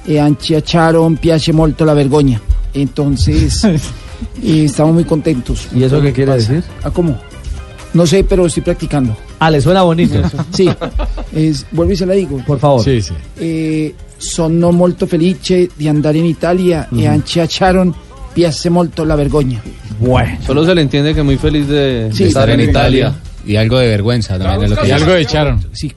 e 0.06 0.18
anche 0.18 0.56
a 0.56 0.62
Charo 0.66 1.12
piace 1.20 1.52
molto 1.52 1.84
la 1.84 1.94
vergogna. 1.94 2.40
Entonces, 2.72 3.64
eh, 4.42 4.64
estamos 4.64 4.94
muy 4.94 5.04
contentos. 5.04 5.68
¿Y 5.76 5.84
eso 5.84 6.02
qué 6.02 6.14
quiere 6.14 6.36
decir? 6.36 6.64
¿Ah, 6.84 6.90
cómo? 6.90 7.20
No 7.94 8.06
sé, 8.06 8.24
pero 8.24 8.46
estoy 8.46 8.64
practicando. 8.64 9.18
Ah, 9.40 9.52
le 9.52 9.60
suena 9.60 9.82
bonito. 9.82 10.22
Sí, 10.54 10.70
es, 11.34 11.66
vuelvo 11.72 11.92
y 11.92 11.98
se 11.98 12.06
la 12.06 12.14
digo. 12.14 12.38
Por 12.48 12.58
favor. 12.60 12.82
Sí, 12.82 13.02
sí. 13.02 13.14
Eh, 13.38 13.94
sono 14.22 14.72
molto 14.72 15.08
felice 15.08 15.70
di 15.76 15.88
andare 15.88 16.20
in 16.20 16.26
Italia 16.26 16.84
e 16.92 16.96
Mhm. 16.96 17.08
anche 17.08 17.42
a 17.42 17.48
Charon 17.48 17.94
piace 18.34 18.70
molto 18.70 19.04
la 19.04 19.16
vergogna. 19.16 19.62
Bueno. 19.98 20.38
Solo 20.46 20.64
se 20.64 20.76
le 20.76 20.82
entiende 20.82 21.14
que 21.14 21.24
muy 21.24 21.38
feliz 21.38 21.68
de, 21.68 22.10
Sí, 22.14 22.24
de 22.24 22.28
estar 22.30 22.50
en 22.50 22.60
Italia. 22.62 23.14
Y 23.46 23.56
algo 23.56 23.80
de 23.80 23.88
vergüenza 23.88 24.38
también. 24.38 24.64
es 24.66 24.70
lo 24.70 24.76
que 24.78 24.88
Y 24.88 24.92
algo 24.92 25.14
echaron. 25.16 25.66
Sí, 25.74 25.92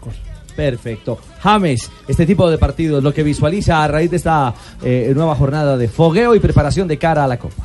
Perfecto. 0.57 1.19
James, 1.43 1.91
este 2.09 2.25
tipo 2.27 2.49
de 2.51 2.59
partidos, 2.59 3.03
lo 3.03 3.13
que 3.13 3.23
visualiza 3.23 3.83
a 3.83 3.89
raíz 3.89 4.11
de 4.11 4.17
esta 4.17 4.55
eh, 4.83 5.13
nueva 5.15 5.35
jornada 5.35 5.77
de 5.77 5.89
fogueo 5.89 6.35
y 6.35 6.41
preparación 6.41 6.87
de 6.89 6.97
cara 6.97 7.25
a 7.25 7.27
la 7.27 7.37
Copa. 7.39 7.63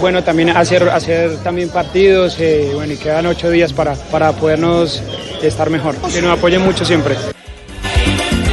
Bueno, 0.00 0.22
también 0.24 0.48
hacer, 0.50 0.88
hacer 0.88 1.36
también 1.38 1.68
partidos, 1.68 2.36
eh, 2.40 2.70
bueno, 2.74 2.92
y 2.92 2.96
quedan 2.96 3.26
ocho 3.26 3.50
días 3.50 3.72
para, 3.72 3.94
para 3.94 4.32
podernos 4.32 5.02
estar 5.42 5.70
mejor. 5.70 5.94
Que 6.12 6.22
nos 6.22 6.38
apoyen 6.38 6.62
mucho 6.62 6.84
siempre. 6.84 7.14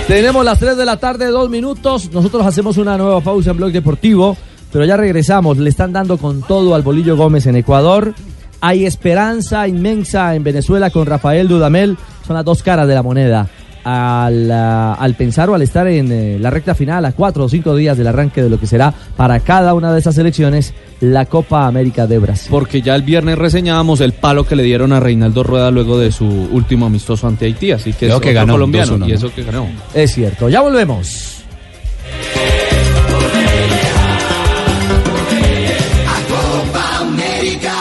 Tenemos 0.09 0.43
las 0.43 0.57
3 0.57 0.75
de 0.75 0.85
la 0.85 0.97
tarde, 0.97 1.27
dos 1.27 1.51
minutos. 1.51 2.11
Nosotros 2.11 2.43
hacemos 2.43 2.77
una 2.77 2.97
nueva 2.97 3.21
pausa 3.21 3.51
en 3.51 3.57
Blog 3.57 3.71
Deportivo, 3.71 4.35
pero 4.73 4.83
ya 4.83 4.97
regresamos. 4.97 5.59
Le 5.59 5.69
están 5.69 5.93
dando 5.93 6.17
con 6.17 6.41
todo 6.41 6.73
al 6.73 6.81
Bolillo 6.81 7.15
Gómez 7.15 7.45
en 7.45 7.55
Ecuador. 7.55 8.15
Hay 8.59 8.87
esperanza 8.87 9.67
inmensa 9.67 10.33
en 10.33 10.43
Venezuela 10.43 10.89
con 10.89 11.05
Rafael 11.05 11.47
Dudamel. 11.47 11.95
Son 12.25 12.35
las 12.35 12.43
dos 12.43 12.63
caras 12.63 12.87
de 12.87 12.95
la 12.95 13.03
moneda. 13.03 13.49
Al, 13.83 14.51
ah, 14.51 14.93
al 14.93 15.15
pensar 15.15 15.49
o 15.49 15.55
al 15.55 15.61
estar 15.61 15.87
en 15.87 16.11
eh, 16.11 16.37
la 16.39 16.49
recta 16.49 16.75
final, 16.75 17.05
a 17.05 17.13
cuatro 17.13 17.45
o 17.45 17.49
cinco 17.49 17.75
días 17.75 17.97
del 17.97 18.07
arranque 18.07 18.43
de 18.43 18.49
lo 18.49 18.59
que 18.59 18.67
será 18.67 18.93
para 19.15 19.39
cada 19.39 19.73
una 19.73 19.93
de 19.93 19.99
esas 19.99 20.17
elecciones 20.17 20.73
la 21.01 21.25
Copa 21.25 21.65
América 21.65 22.07
de 22.07 22.19
Brasil. 22.19 22.49
Porque 22.51 22.81
ya 22.81 22.95
el 22.95 23.03
viernes 23.03 23.37
reseñábamos 23.37 24.01
el 24.01 24.13
palo 24.13 24.45
que 24.45 24.55
le 24.55 24.63
dieron 24.63 24.91
a 24.93 24.99
Reinaldo 24.99 25.43
Rueda 25.43 25.71
luego 25.71 25.97
de 25.97 26.11
su 26.11 26.25
último 26.25 26.85
amistoso 26.85 27.27
ante 27.27 27.45
Haití, 27.45 27.71
así 27.71 27.93
que 27.93 28.07
Creo 28.07 28.17
es 28.17 28.21
que 28.21 28.33
ganó, 28.33 28.53
colombiano 28.53 28.97
2-1, 28.97 29.07
y 29.07 29.11
eso 29.13 29.33
que 29.33 29.43
ganó. 29.43 29.67
Es 29.93 30.13
cierto, 30.13 30.49
ya 30.49 30.61
volvemos. 30.61 31.35
Copa 36.27 36.99
América 36.99 37.73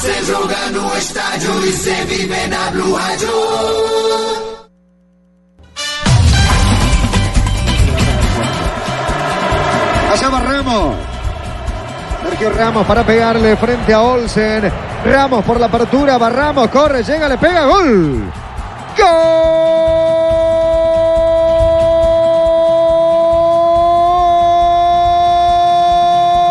se 0.00 0.32
joga 0.32 0.70
no 0.72 0.96
estádio 0.96 1.64
e 1.64 1.72
se 1.72 2.04
vive 2.04 2.46
na 2.48 2.70
Blue 2.70 2.96
Radio. 2.96 3.87
Allá 10.10 10.28
va 10.30 10.40
Ramos. 10.40 10.96
Sergio 12.22 12.50
Ramos 12.50 12.86
para 12.86 13.04
pegarle 13.04 13.56
frente 13.56 13.92
a 13.92 14.00
Olsen. 14.02 14.72
Ramos 15.04 15.44
por 15.44 15.60
la 15.60 15.66
apertura. 15.66 16.16
Va 16.18 16.30
Ramos, 16.30 16.68
corre, 16.68 17.02
llega, 17.02 17.28
le 17.28 17.36
pega. 17.36 17.66
Gol. 17.66 18.32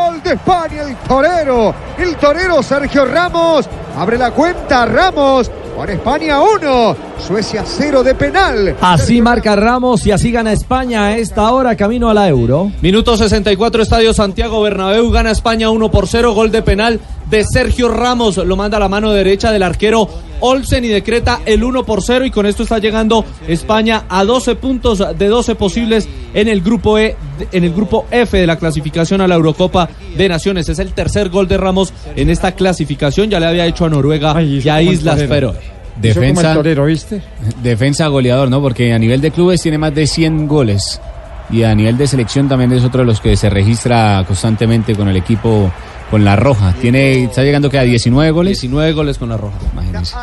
Gol 0.07 0.21
de 0.23 0.33
España, 0.33 0.83
el 0.83 0.95
torero. 0.97 1.73
El 1.97 2.15
torero 2.17 2.61
Sergio 2.61 3.05
Ramos. 3.05 3.67
Abre 3.97 4.17
la 4.17 4.31
cuenta 4.31 4.85
Ramos. 4.85 5.49
Por 5.77 5.91
España 5.91 6.41
1. 6.41 6.95
Suecia 7.19 7.63
0 7.63 8.01
de 8.01 8.15
penal. 8.15 8.75
Así 8.81 9.21
marca 9.21 9.55
Ramos 9.55 10.07
y 10.07 10.11
así 10.11 10.31
gana 10.31 10.51
España 10.51 11.05
a 11.05 11.17
esta 11.17 11.51
hora 11.51 11.75
camino 11.75 12.09
a 12.09 12.15
la 12.15 12.27
Euro. 12.27 12.71
Minuto 12.81 13.15
64, 13.15 13.83
Estadio 13.83 14.11
Santiago 14.11 14.59
Bernabéu, 14.63 15.11
gana 15.11 15.29
España 15.29 15.69
1 15.69 15.91
por 15.91 16.07
0, 16.07 16.33
gol 16.33 16.49
de 16.49 16.63
penal 16.63 16.99
de 17.29 17.43
Sergio 17.43 17.89
Ramos, 17.89 18.37
lo 18.37 18.55
manda 18.55 18.77
a 18.77 18.79
la 18.79 18.89
mano 18.89 19.11
derecha 19.11 19.51
del 19.51 19.63
arquero 19.63 20.07
Olsen 20.39 20.85
y 20.85 20.89
decreta 20.89 21.41
el 21.45 21.63
1 21.63 21.83
por 21.85 22.03
0 22.03 22.25
y 22.25 22.31
con 22.31 22.45
esto 22.45 22.63
está 22.63 22.79
llegando 22.79 23.25
España 23.47 24.03
a 24.07 24.23
12 24.23 24.55
puntos 24.55 25.03
de 25.17 25.27
12 25.27 25.55
posibles 25.55 26.07
en 26.33 26.47
el 26.47 26.61
grupo 26.61 26.97
E, 26.97 27.15
en 27.51 27.63
el 27.63 27.73
grupo 27.73 28.05
F 28.11 28.37
de 28.37 28.47
la 28.47 28.57
clasificación 28.57 29.21
a 29.21 29.27
la 29.27 29.35
Eurocopa 29.35 29.89
de 30.15 30.29
Naciones. 30.29 30.69
Es 30.69 30.79
el 30.79 30.93
tercer 30.93 31.29
gol 31.29 31.47
de 31.47 31.57
Ramos 31.57 31.93
en 32.15 32.29
esta 32.29 32.51
clasificación, 32.51 33.29
ya 33.29 33.39
le 33.39 33.47
había 33.47 33.65
hecho 33.65 33.85
a 33.85 33.89
Noruega 33.89 34.41
y 34.41 34.67
a 34.69 34.81
Islas. 34.81 35.19
Feroe. 35.27 35.77
Defensa, 35.99 36.61
¿viste? 36.61 37.23
defensa 37.63 38.07
goleador, 38.07 38.51
¿no? 38.51 38.61
Porque 38.61 38.93
a 38.93 38.99
nivel 38.99 39.19
de 39.19 39.31
clubes 39.31 39.63
tiene 39.63 39.79
más 39.79 39.95
de 39.95 40.05
100 40.05 40.47
goles. 40.47 41.01
Y 41.49 41.63
a 41.63 41.73
nivel 41.73 41.97
de 41.97 42.05
selección 42.05 42.47
también 42.47 42.71
es 42.73 42.83
otro 42.83 42.99
de 42.99 43.07
los 43.07 43.19
que 43.19 43.35
se 43.35 43.49
registra 43.49 44.23
constantemente 44.27 44.93
con 44.95 45.07
el 45.07 45.15
equipo 45.15 45.71
con 46.11 46.23
la 46.23 46.35
roja. 46.35 46.73
Tiene, 46.81 47.23
está 47.25 47.43
llegando 47.43 47.69
que 47.69 47.77
a 47.79 47.83
19 47.83 48.31
goles. 48.31 48.61
19 48.61 48.93
goles 48.93 49.17
con 49.17 49.29
la 49.29 49.37
roja. 49.37 49.57
Imagínense. 49.73 50.15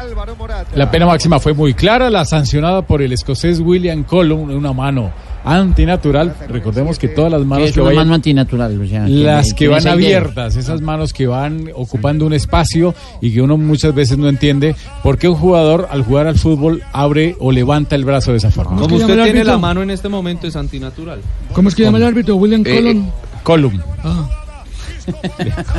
La 0.74 0.90
pena 0.90 1.06
máxima 1.06 1.38
fue 1.40 1.52
muy 1.54 1.74
clara, 1.74 2.10
la 2.10 2.24
sancionada 2.24 2.82
por 2.82 3.02
el 3.02 3.12
escocés 3.12 3.60
William 3.60 4.02
Colum, 4.04 4.50
una 4.50 4.72
mano 4.72 5.10
antinatural. 5.44 6.34
Recordemos 6.48 6.98
que 6.98 7.08
todas 7.08 7.30
las 7.30 7.44
manos 7.44 7.68
es 7.68 7.74
que 7.74 7.80
una 7.80 7.90
vayan- 7.90 8.04
mano 8.06 8.14
antinatural, 8.14 8.74
Luciano? 8.76 9.08
las 9.08 9.52
que 9.52 9.68
van 9.68 9.78
ese 9.80 9.88
dedo? 9.90 9.94
abiertas, 9.98 10.56
esas 10.56 10.80
manos 10.80 11.12
que 11.12 11.26
van 11.26 11.68
ocupando 11.74 12.24
un 12.24 12.32
espacio 12.32 12.94
y 13.20 13.32
que 13.32 13.42
uno 13.42 13.58
muchas 13.58 13.94
veces 13.94 14.16
no 14.16 14.28
entiende 14.28 14.74
por 15.02 15.18
qué 15.18 15.28
un 15.28 15.34
jugador 15.36 15.88
al 15.90 16.02
jugar 16.02 16.26
al 16.28 16.38
fútbol 16.38 16.82
abre 16.94 17.36
o 17.40 17.52
levanta 17.52 17.94
el 17.94 18.06
brazo 18.06 18.30
de 18.30 18.38
esa 18.38 18.50
forma. 18.50 18.80
Como 18.80 18.96
usted 18.96 19.22
tiene 19.22 19.44
la 19.44 19.58
mano 19.58 19.82
en 19.82 19.90
este 19.90 20.08
momento 20.08 20.46
es 20.46 20.56
antinatural. 20.56 21.20
¿Cómo 21.52 21.68
es 21.68 21.74
que 21.74 21.82
llama 21.82 21.98
el 21.98 22.04
árbitro? 22.04 22.36
William 22.36 22.62
Eh, 22.64 22.74
Colon. 22.74 23.10
Colum. 23.42 23.80
Ah. 24.02 24.26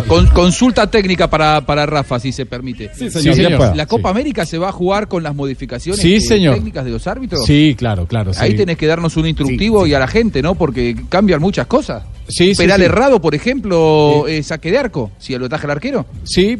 Con- 0.07 0.27
consulta 0.27 0.89
técnica 0.89 1.29
para, 1.29 1.61
para 1.65 1.85
Rafa, 1.85 2.19
si 2.19 2.31
se 2.31 2.45
permite. 2.45 2.91
Sí, 2.95 3.09
señor, 3.09 3.35
Sí. 3.35 3.41
¿La 3.75 3.85
Copa 3.85 4.09
América 4.09 4.45
se 4.45 4.57
va 4.57 4.69
a 4.69 4.71
jugar 4.71 5.07
con 5.07 5.23
las 5.23 5.35
modificaciones 5.35 6.01
Sí, 6.01 6.15
eh, 6.15 6.21
señor. 6.21 6.55
técnicas 6.55 6.85
de 6.85 6.91
los 6.91 7.05
árbitros? 7.07 7.45
Sí, 7.45 7.75
claro, 7.77 8.05
claro. 8.07 8.31
Ahí 8.37 8.55
tenés 8.55 8.77
que 8.77 8.87
darnos 8.87 9.17
un 9.17 9.27
instructivo 9.27 9.85
y 9.87 9.93
a 9.93 9.99
la 9.99 10.07
gente, 10.07 10.41
¿no? 10.41 10.55
Porque 10.55 10.95
cambian 11.09 11.41
muchas 11.41 11.67
cosas. 11.67 12.03
Sí, 12.27 12.53
Penal 12.57 12.81
errado, 12.81 13.21
por 13.21 13.35
ejemplo, 13.35 14.27
eh, 14.27 14.41
saque 14.41 14.71
de 14.71 14.79
arco, 14.79 15.11
si 15.19 15.37
lo 15.37 15.45
ataja 15.45 15.65
el 15.65 15.71
arquero. 15.71 16.07
Sí, 16.23 16.57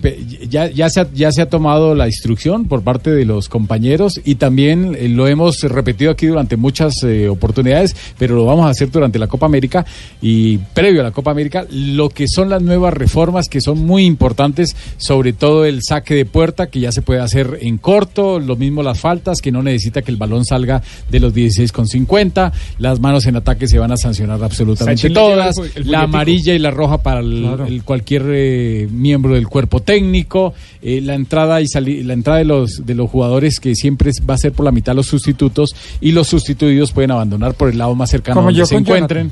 ya, 0.48 0.70
ya, 0.70 0.90
se 0.90 1.00
ha, 1.02 1.08
ya 1.12 1.32
se 1.32 1.42
ha 1.42 1.50
tomado 1.50 1.96
la 1.96 2.06
instrucción 2.06 2.66
por 2.68 2.84
parte 2.84 3.10
de 3.10 3.26
los 3.26 3.50
compañeros 3.50 4.22
y 4.24 4.36
también 4.36 4.96
eh, 4.96 5.10
lo 5.10 5.28
hemos 5.28 5.62
repetido 5.64 6.12
aquí 6.12 6.28
durante 6.28 6.56
muchas 6.56 6.94
eh, 7.04 7.28
oportunidades, 7.30 7.96
pero 8.20 8.36
lo 8.36 8.46
vamos 8.46 8.68
a 8.68 8.70
hacer 8.70 8.92
durante 8.92 9.18
la 9.18 9.26
Copa 9.26 9.48
América 9.48 9.84
y 10.22 10.60
previo 10.60 11.02
a 11.02 11.06
la 11.06 11.12
Copa 11.12 11.32
América, 11.32 11.66
lo 11.72 12.10
que 12.10 12.28
son 12.28 12.48
las 12.50 12.55
nuevas 12.62 12.94
reformas 12.94 13.50
que 13.50 13.62
son 13.62 13.80
muy 13.86 14.06
importantes, 14.06 14.76
sobre 14.98 15.34
todo 15.34 15.66
el 15.66 15.82
saque 15.84 16.16
de 16.16 16.26
puerta 16.26 16.68
que 16.68 16.80
ya 16.80 16.92
se 16.92 17.02
puede 17.02 17.20
hacer 17.22 17.60
en 17.62 17.78
corto, 17.78 18.40
lo 18.40 18.56
mismo 18.56 18.84
las 18.84 19.00
faltas, 19.00 19.42
que 19.42 19.52
no 19.52 19.62
necesita 19.64 20.02
que 20.02 20.12
el 20.12 20.18
balón 20.18 20.46
salga 20.46 20.82
de 21.10 21.20
los 21.20 21.34
16,50, 21.34 22.52
las 22.80 23.00
manos 23.00 23.26
en 23.26 23.36
ataque 23.36 23.68
se 23.68 23.80
van 23.80 23.92
a 23.92 23.98
sancionar 23.98 24.44
absolutamente 24.44 25.02
Sánchez 25.02 25.14
todas, 25.14 25.58
el 25.58 25.64
jue- 25.64 25.72
el 25.76 25.92
la 25.92 26.02
amarilla 26.02 26.54
y 26.54 26.60
la 26.60 26.72
roja 26.72 27.00
para 27.02 27.20
el, 27.20 27.42
Claro. 27.42 27.68
cualquier 27.84 28.24
eh, 28.30 28.88
miembro 28.92 29.36
del 29.36 29.48
cuerpo 29.48 29.82
técnico, 29.82 30.54
eh, 30.82 31.02
la 31.02 31.16
entrada 31.16 31.62
y 31.62 31.68
la 32.04 32.14
entrada 32.14 32.40
de 32.40 32.46
los 32.46 32.86
de 32.86 32.96
los 32.96 33.10
jugadores 33.10 33.60
que 33.60 33.76
siempre 33.76 34.12
va 34.30 34.36
a 34.36 34.38
ser 34.38 34.52
por 34.54 34.66
la 34.66 34.72
mitad 34.72 34.96
los 34.96 35.08
sustitutos 35.08 35.76
y 36.02 36.12
los 36.12 36.28
sustituidos 36.28 36.92
pueden 36.92 37.12
abandonar 37.12 37.54
por 37.56 37.70
el 37.70 37.78
lado 37.78 37.96
más 37.96 38.10
cercano 38.10 38.36
Como 38.36 38.48
donde 38.48 38.60
yo 38.60 38.66
se 38.66 38.76
encuentren. 38.76 39.32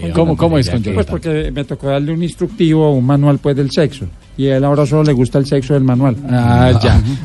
Con 0.00 0.12
¿Cómo, 0.12 0.36
cómo 0.36 0.58
es 0.58 0.68
con 0.68 0.82
Pues 0.82 0.94
Jonathan? 0.94 1.10
porque 1.10 1.50
me 1.52 1.64
tocó 1.64 1.88
darle 1.88 2.12
un 2.12 2.22
instructivo, 2.22 2.92
un 2.92 3.06
manual 3.06 3.38
pues 3.38 3.56
del 3.56 3.70
sexo. 3.70 4.06
Y 4.36 4.48
a 4.48 4.56
él 4.56 4.64
ahora 4.64 4.86
solo 4.86 5.04
le 5.04 5.12
gusta 5.12 5.38
el 5.38 5.46
sexo 5.46 5.74
del 5.74 5.84
manual. 5.84 6.16
Ah, 6.28 6.72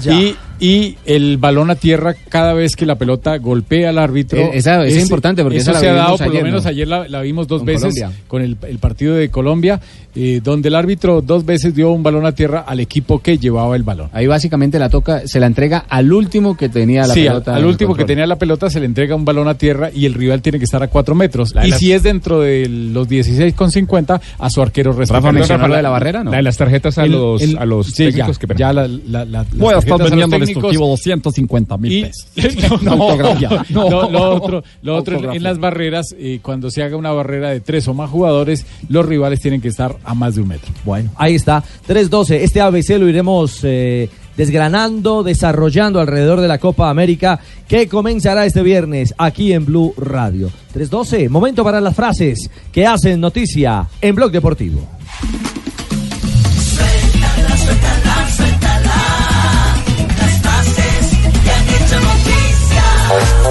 ya. 0.02 0.14
Y, 0.14 0.36
y 0.60 0.98
el 1.06 1.38
balón 1.38 1.70
a 1.70 1.76
tierra 1.76 2.16
cada 2.30 2.54
vez 2.54 2.76
que 2.76 2.86
la 2.86 2.96
pelota 2.96 3.38
golpea 3.38 3.90
al 3.90 3.98
árbitro. 4.00 4.40
Eh, 4.40 4.52
esa- 4.54 4.86
esa 4.86 4.98
es 4.98 5.04
importante 5.04 5.44
porque 5.44 5.58
eso 5.60 5.72
esa 5.72 5.74
la 5.74 5.80
se 5.80 5.90
ha 5.90 5.94
vimos 5.94 6.06
dado, 6.06 6.18
por 6.18 6.28
ayer, 6.28 6.40
lo 6.40 6.46
menos 6.46 6.64
¿no? 6.64 6.70
ayer 6.70 6.88
la, 6.88 7.08
la 7.08 7.22
vimos 7.22 7.48
dos 7.48 7.60
Con 7.60 7.66
veces 7.68 7.82
Colombia. 7.96 8.12
con 8.28 8.42
el, 8.42 8.58
el 8.68 8.80
partido 8.80 9.16
de 9.16 9.30
Colombia, 9.30 9.80
eh, 10.16 10.42
donde 10.44 10.70
el 10.70 10.76
árbitro 10.76 11.22
dos 11.22 11.46
veces 11.46 11.76
dio 11.76 11.92
un 11.92 12.02
balón 12.02 12.26
a 12.26 12.32
tierra 12.32 12.62
al 12.68 12.80
equipo 12.80 13.20
que 13.20 13.38
llevaba 13.38 13.76
el 13.76 13.84
balón. 13.84 14.10
Ahí 14.14 14.26
básicamente 14.28 14.80
la 14.80 14.90
toca, 14.90 15.28
se 15.28 15.40
la 15.40 15.46
entrega 15.46 15.86
al 15.90 16.12
último 16.12 16.58
que 16.58 16.70
tenía 16.70 17.06
la 17.06 17.14
sí, 17.14 17.22
al- 17.22 17.34
pelota. 17.36 17.56
al 17.56 17.66
último 17.66 17.96
que 17.96 18.06
tenía 18.06 18.26
la 18.26 18.38
pelota 18.38 18.70
se 18.70 18.80
le 18.80 18.86
entrega 18.88 19.16
un 19.16 19.26
balón 19.26 19.48
a 19.48 19.56
tierra 19.56 19.92
y 19.94 20.06
el 20.06 20.14
rival 20.16 20.42
tiene 20.42 20.58
que 20.58 20.66
estar 20.66 20.82
a 20.82 20.88
cuatro 20.88 21.14
metros. 21.14 21.54
La 21.54 21.68
Y 21.68 21.70
las- 21.70 21.80
si 21.80 21.92
es 21.92 22.02
dentro 22.04 22.40
de 22.42 22.68
los 22.68 23.08
16,50, 23.08 24.20
a 24.40 24.50
su 24.50 24.62
arquero 24.62 24.92
responsable. 24.94 25.40
mencionó 25.40 25.68
la 25.68 25.78
de 25.78 25.84
la 25.84 25.90
barrera, 25.90 26.24
¿no? 26.24 26.32
La 26.32 26.38
de 26.38 26.44
las 26.44 26.58
tarjetas 26.58 26.98
a 26.98 27.06
los- 27.06 27.56
a 27.56 27.66
los 27.66 27.88
sí, 27.88 28.06
técnicos 28.06 28.40
ya, 28.40 28.48
que- 28.48 28.56
ya 28.58 28.74
la, 28.74 28.88
la- 28.88 29.26
la- 29.26 29.26
las 29.26 29.46
a 29.46 29.46
estar 29.46 29.58
tarjetas 29.58 30.00
los 30.00 30.10
vendiendo 30.10 30.36
el 30.38 30.47
técnicos. 30.48 30.74
instructivo 30.74 30.88
250 30.88 31.78
mil 31.78 32.12
pesos. 32.36 32.82
no, 32.82 32.92
Autografía. 32.92 33.66
no, 33.70 34.10
lo 34.10 34.36
otro, 34.36 34.64
lo 34.82 34.96
otro 34.96 35.34
en 35.34 35.44
las 35.44 35.60
barreras, 35.60 36.16
eh, 36.18 36.40
cuando 36.42 36.70
se 36.70 36.84
haga 36.84 36.98
una 36.98 37.12
barrera 37.12 37.50
de 37.50 37.60
tres 37.60 37.88
o 37.88 37.94
más 37.94 38.10
jugadores, 38.10 38.66
los 38.90 39.06
rivales 39.06 39.40
tienen 39.40 39.62
que 39.62 39.68
estar 39.68 39.96
a 40.04 40.14
más 40.14 40.36
de 40.36 40.42
un 40.42 40.50
metro. 40.50 40.72
Bueno, 40.86 41.12
ahí 41.16 41.36
está. 41.36 41.64
3-12. 41.88 42.40
Este 42.42 42.62
ABC 42.62 42.98
lo 42.98 43.08
iremos 43.08 43.60
eh, 43.64 44.10
desgranando, 44.36 45.24
desarrollando 45.24 46.00
alrededor 46.00 46.42
de 46.42 46.48
la 46.48 46.60
Copa 46.60 46.90
América 46.90 47.40
que 47.68 47.88
comenzará 47.88 48.46
este 48.46 48.62
viernes 48.62 49.14
aquí 49.18 49.54
en 49.54 49.66
Blue 49.66 49.94
Radio. 49.98 50.50
3-12. 50.74 51.30
Momento 51.30 51.64
para 51.64 51.82
las 51.82 51.96
frases 51.96 52.50
que 52.72 52.86
hacen 52.86 53.20
noticia 53.20 53.88
en 54.02 54.16
Blog 54.16 54.32
Deportivo. 54.32 54.88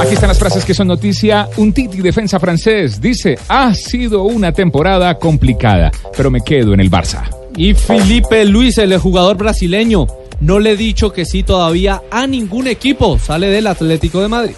Aquí 0.01 0.14
están 0.14 0.28
las 0.28 0.38
frases 0.38 0.64
que 0.64 0.74
son 0.74 0.88
noticia. 0.88 1.49
Un 1.57 1.72
Titi 1.72 1.99
defensa 1.99 2.38
francés 2.38 3.01
dice, 3.01 3.38
ha 3.49 3.74
sido 3.74 4.24
una 4.24 4.53
temporada 4.53 5.14
complicada, 5.18 5.90
pero 6.16 6.30
me 6.30 6.42
quedo 6.42 6.74
en 6.74 6.80
el 6.80 6.90
Barça. 6.90 7.22
Y 7.57 7.74
Felipe 7.74 8.44
Luis, 8.44 8.76
el 8.78 8.97
jugador 8.99 9.36
brasileño, 9.36 10.07
no 10.40 10.59
le 10.59 10.72
he 10.72 10.76
dicho 10.76 11.12
que 11.12 11.24
sí 11.24 11.42
todavía 11.42 12.03
a 12.11 12.26
ningún 12.26 12.66
equipo. 12.66 13.18
Sale 13.18 13.49
del 13.49 13.66
Atlético 13.66 14.20
de 14.20 14.28
Madrid. 14.28 14.55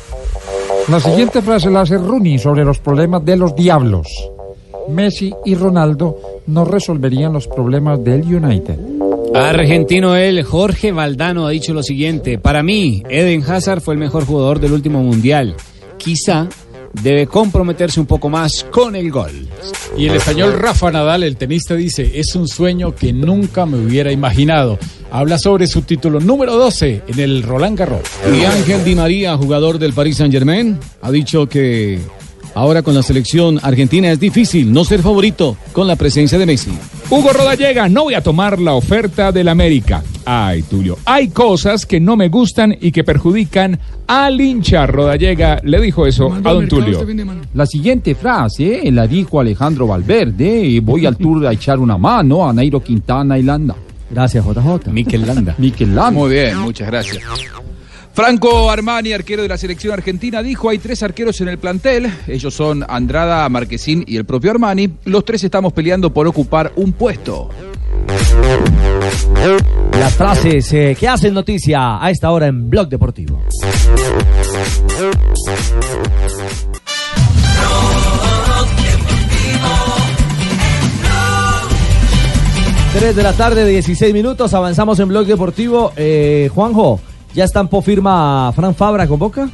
La 0.89 1.01
siguiente 1.01 1.41
frase 1.41 1.71
la 1.71 1.83
hace 1.83 1.99
Rooney 1.99 2.39
sobre 2.39 2.65
los 2.65 2.79
problemas 2.79 3.25
de 3.25 3.37
los 3.37 3.55
diablos. 3.55 4.09
Messi 4.89 5.33
y 5.45 5.55
Ronaldo 5.55 6.17
no 6.47 6.65
resolverían 6.65 7.33
los 7.33 7.47
problemas 7.47 8.03
del 8.03 8.23
United. 8.23 8.79
Argentino 9.35 10.17
él, 10.17 10.43
Jorge 10.43 10.93
Valdano 10.93 11.47
ha 11.47 11.51
dicho 11.51 11.75
lo 11.75 11.83
siguiente. 11.83 12.39
Para 12.39 12.63
mí, 12.63 13.03
Eden 13.09 13.43
Hazard 13.43 13.81
fue 13.81 13.95
el 13.95 14.01
mejor 14.01 14.25
jugador 14.25 14.61
del 14.61 14.73
último 14.73 15.03
mundial. 15.03 15.55
Quizá 15.99 16.49
debe 17.03 17.27
comprometerse 17.27 18.01
un 18.01 18.07
poco 18.07 18.29
más 18.29 18.65
con 18.71 18.97
el 18.97 19.11
gol. 19.11 19.49
Y 19.97 20.07
el 20.07 20.17
español 20.17 20.55
Rafa 20.59 20.91
Nadal, 20.91 21.23
el 21.23 21.37
tenista, 21.37 21.75
dice, 21.75 22.19
es 22.19 22.35
un 22.35 22.49
sueño 22.49 22.95
que 22.95 23.13
nunca 23.13 23.67
me 23.67 23.79
hubiera 23.79 24.11
imaginado. 24.13 24.79
Habla 25.11 25.39
sobre 25.39 25.67
su 25.67 25.83
título 25.83 26.21
número 26.21 26.57
12 26.57 27.03
en 27.09 27.21
el 27.21 27.43
Roland 27.43 27.79
Garros. 27.79 28.03
Y 28.35 28.45
Ángel 28.45 28.85
Di 28.85 28.95
María, 28.95 29.37
jugador 29.37 29.79
del 29.79 29.93
Paris 29.93 30.19
Saint 30.19 30.33
Germain, 30.33 30.79
ha 31.01 31.11
dicho 31.11 31.49
que 31.49 31.99
ahora 32.55 32.83
con 32.83 32.95
la 32.95 33.03
selección 33.03 33.59
argentina 33.63 34.11
es 34.11 34.21
difícil 34.21 34.73
no 34.73 34.85
ser 34.85 35.01
favorito 35.01 35.57
con 35.73 35.87
la 35.87 35.97
presencia 35.97 36.39
de 36.39 36.47
Messi. 36.47 36.73
Hugo 37.11 37.33
Rodallega, 37.33 37.89
no 37.89 38.05
voy 38.05 38.15
a 38.15 38.21
tomar 38.21 38.61
la 38.61 38.75
oferta 38.75 39.33
del 39.33 39.49
América. 39.49 40.03
Ay, 40.27 40.61
Tulio, 40.61 40.99
hay 41.07 41.29
cosas 41.29 41.87
que 41.87 42.01
no 42.01 42.17
me 42.17 42.29
gustan 42.29 42.77
y 42.79 42.93
que 42.93 43.03
perjudican 43.03 43.79
al 44.07 44.39
hincha. 44.39 44.87
Rodallega 44.87 45.59
le 45.65 45.81
dijo 45.81 46.07
eso 46.07 46.31
a 46.31 46.53
don 46.53 46.69
Tulio. 46.69 47.07
La 47.55 47.65
siguiente 47.65 48.15
frase 48.15 48.87
eh, 48.87 48.93
la 48.93 49.07
dijo 49.07 49.41
Alejandro 49.41 49.87
Valverde. 49.87 50.61
y 50.61 50.81
Voy 50.81 51.07
al 51.07 51.17
tour 51.17 51.47
a 51.47 51.53
echar 51.53 51.79
una 51.79 51.97
mano 51.97 52.47
a 52.47 52.53
Nairo 52.53 52.83
Quintana 52.83 53.39
y 53.39 53.43
Landa. 53.43 53.75
Gracias, 54.11 54.45
JJ. 54.45 54.91
Mikel 54.93 55.27
Landa. 55.27 55.55
Mikel 55.57 55.95
Landa. 55.95 56.11
Muy 56.11 56.31
bien, 56.31 56.59
muchas 56.59 56.89
gracias. 56.89 57.23
Franco 58.19 58.69
Armani, 58.69 59.13
arquero 59.13 59.43
de 59.43 59.49
la 59.49 59.57
selección 59.57 59.93
argentina, 59.93 60.43
dijo 60.43 60.69
hay 60.69 60.79
tres 60.79 61.05
arqueros 61.05 61.41
en 61.41 61.47
el 61.47 61.59
plantel. 61.59 62.13
Ellos 62.27 62.53
son 62.53 62.85
Andrada, 62.89 63.49
Marquesín 63.49 64.03
y 64.09 64.17
el 64.17 64.25
propio 64.25 64.51
Armani. 64.51 64.91
Los 65.05 65.25
tres 65.25 65.45
estamos 65.45 65.73
peleando 65.73 66.13
por 66.13 66.27
ocupar 66.27 66.73
un 66.75 66.95
puesto. 66.95 67.49
Las 69.93 70.15
frases 70.15 70.73
eh, 70.73 70.97
que 70.99 71.07
hacen 71.07 71.33
noticia 71.33 72.05
a 72.05 72.11
esta 72.11 72.33
hora 72.33 72.49
en 72.49 72.69
Blog 72.69 72.89
Deportivo. 72.89 73.41
Tres 82.95 83.15
de 83.15 83.23
la 83.23 83.33
tarde, 83.35 83.65
16 83.65 84.13
minutos. 84.13 84.53
Avanzamos 84.55 84.99
en 84.99 85.07
Blog 85.07 85.25
Deportivo. 85.25 85.93
Eh, 85.95 86.51
Juanjo, 86.53 87.01
¿ya 87.39 87.45
estampó 87.45 87.83
firma 87.83 88.53
Fran 88.53 88.75
Fabra 88.75 89.07
con 89.07 89.17
Boca? 89.17 89.49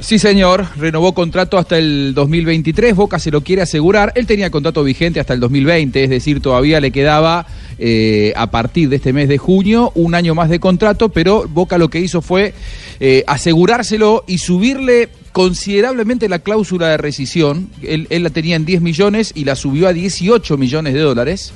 Sí, 0.00 0.18
señor, 0.18 0.64
renovó 0.78 1.12
contrato 1.12 1.58
hasta 1.58 1.76
el 1.76 2.14
2023, 2.14 2.96
Boca 2.96 3.18
se 3.18 3.30
lo 3.30 3.42
quiere 3.42 3.60
asegurar, 3.60 4.10
él 4.14 4.26
tenía 4.26 4.48
contrato 4.48 4.82
vigente 4.82 5.20
hasta 5.20 5.34
el 5.34 5.40
2020, 5.40 6.04
es 6.04 6.08
decir, 6.08 6.40
todavía 6.40 6.80
le 6.80 6.92
quedaba 6.92 7.46
eh, 7.78 8.32
a 8.36 8.50
partir 8.50 8.88
de 8.88 8.96
este 8.96 9.12
mes 9.12 9.28
de 9.28 9.36
junio 9.36 9.92
un 9.96 10.14
año 10.14 10.34
más 10.34 10.48
de 10.48 10.58
contrato, 10.58 11.10
pero 11.10 11.46
Boca 11.46 11.76
lo 11.76 11.90
que 11.90 12.00
hizo 12.00 12.22
fue 12.22 12.54
eh, 13.00 13.22
asegurárselo 13.26 14.24
y 14.26 14.38
subirle 14.38 15.10
considerablemente 15.32 16.26
la 16.26 16.38
cláusula 16.38 16.88
de 16.88 16.96
rescisión, 16.96 17.68
él, 17.82 18.06
él 18.08 18.22
la 18.22 18.30
tenía 18.30 18.56
en 18.56 18.64
10 18.64 18.80
millones 18.80 19.32
y 19.34 19.44
la 19.44 19.56
subió 19.56 19.88
a 19.88 19.92
18 19.92 20.56
millones 20.56 20.94
de 20.94 21.00
dólares. 21.00 21.52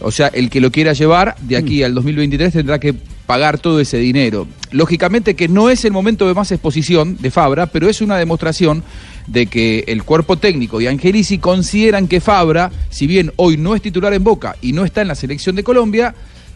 O 0.00 0.10
sea, 0.10 0.28
el 0.28 0.48
que 0.48 0.60
lo 0.60 0.70
quiera 0.70 0.94
llevar 0.94 1.36
de 1.40 1.56
aquí 1.56 1.82
al 1.82 1.92
2023 1.92 2.52
tendrá 2.52 2.78
que 2.78 2.94
pagar 3.28 3.58
todo 3.58 3.78
ese 3.78 3.98
dinero. 3.98 4.48
Lógicamente 4.70 5.36
que 5.36 5.48
no 5.48 5.68
es 5.68 5.84
el 5.84 5.92
momento 5.92 6.26
de 6.26 6.32
más 6.32 6.50
exposición 6.50 7.18
de 7.20 7.30
Fabra, 7.30 7.66
pero 7.66 7.86
es 7.86 8.00
una 8.00 8.16
demostración 8.16 8.82
de 9.26 9.48
que 9.48 9.84
el 9.86 10.02
cuerpo 10.02 10.38
técnico 10.38 10.80
y 10.80 10.86
Angelici 10.86 11.36
consideran 11.36 12.08
que 12.08 12.22
Fabra, 12.22 12.72
si 12.88 13.06
bien 13.06 13.30
hoy 13.36 13.58
no 13.58 13.74
es 13.74 13.82
titular 13.82 14.14
en 14.14 14.24
Boca 14.24 14.56
y 14.62 14.72
no 14.72 14.86
está 14.86 15.02
en 15.02 15.08
la 15.08 15.14
selección 15.14 15.56
de 15.56 15.62
Colombia, 15.62 16.14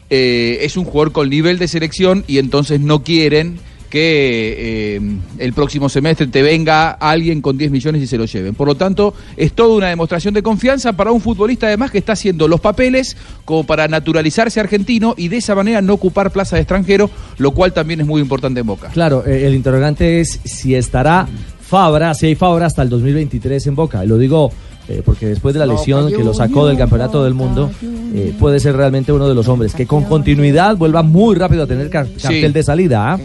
eh, 0.09 0.61
es 0.63 0.79
un 0.79 0.87
jugador 0.87 1.13
con 1.13 1.29
nivel 1.29 1.59
de 1.59 1.69
selección 1.69 2.25
y 2.27 2.39
entonces 2.39 2.81
no 2.81 3.05
quieren 3.05 3.59
que 3.93 4.97
eh, 4.97 5.01
el 5.37 5.53
próximo 5.53 5.91
semestre 5.91 6.27
te 6.27 6.41
venga 6.41 6.93
alguien 6.93 7.43
con 7.43 7.59
10 7.59 7.71
millones 7.71 8.01
y 8.01 8.07
se 8.07 8.17
lo 8.17 8.25
lleven. 8.25 8.55
Por 8.55 8.67
lo 8.67 8.75
tanto, 8.75 9.13
es 9.37 9.53
toda 9.53 9.77
una 9.77 9.89
demostración 9.89 10.33
de 10.33 10.43
confianza 10.43 10.95
para 10.95 11.13
un 11.13 11.21
futbolista 11.21 11.67
además 11.67 11.91
que 11.91 11.99
está 11.99 12.15
haciendo 12.15 12.49
los 12.49 12.59
papeles 12.59 13.19
como 13.45 13.65
para 13.65 13.89
naturalizarse 13.89 14.61
argentino 14.61 15.15
y 15.19 15.29
de 15.29 15.37
esa 15.37 15.55
manera 15.55 15.83
no 15.83 15.93
ocupar 15.93 16.31
plaza 16.31 16.57
de 16.57 16.63
extranjero, 16.63 17.11
lo 17.37 17.51
cual 17.51 17.75
también 17.75 18.01
es 18.01 18.07
muy 18.07 18.23
importante 18.23 18.61
en 18.61 18.67
Boca. 18.67 18.89
Claro, 18.95 19.25
eh, 19.27 19.47
el 19.47 19.55
interrogante 19.55 20.21
es 20.21 20.41
si 20.43 20.75
estará 20.75 21.29
Fabra, 21.61 22.15
si 22.15 22.27
hay 22.29 22.35
Fabra 22.35 22.65
hasta 22.67 22.81
el 22.81 22.89
2023 22.89 23.67
en 23.67 23.75
Boca. 23.75 24.07
Lo 24.07 24.17
digo 24.17 24.51
eh, 24.89 25.03
porque 25.05 25.27
después 25.27 25.53
de 25.53 25.61
la 25.61 25.67
lesión 25.67 26.09
que 26.09 26.25
lo 26.25 26.33
sacó 26.33 26.67
del 26.67 26.79
campeonato 26.79 27.23
del 27.25 27.35
mundo, 27.35 27.71
eh, 28.15 28.35
puede 28.39 28.59
ser 28.59 28.75
realmente 28.75 29.13
uno 29.13 29.29
de 29.29 29.35
los 29.35 29.47
hombres 29.49 29.75
que 29.75 29.87
con 29.87 30.05
continuidad 30.05 30.77
vuelva 30.79 31.03
muy 31.03 31.37
rápido 31.37 31.63
a 31.65 31.67
tener 31.67 31.91
car- 31.91 32.09
cartel 32.21 32.53
de 32.55 32.63
salida. 32.63 33.13
¿ah? 33.13 33.19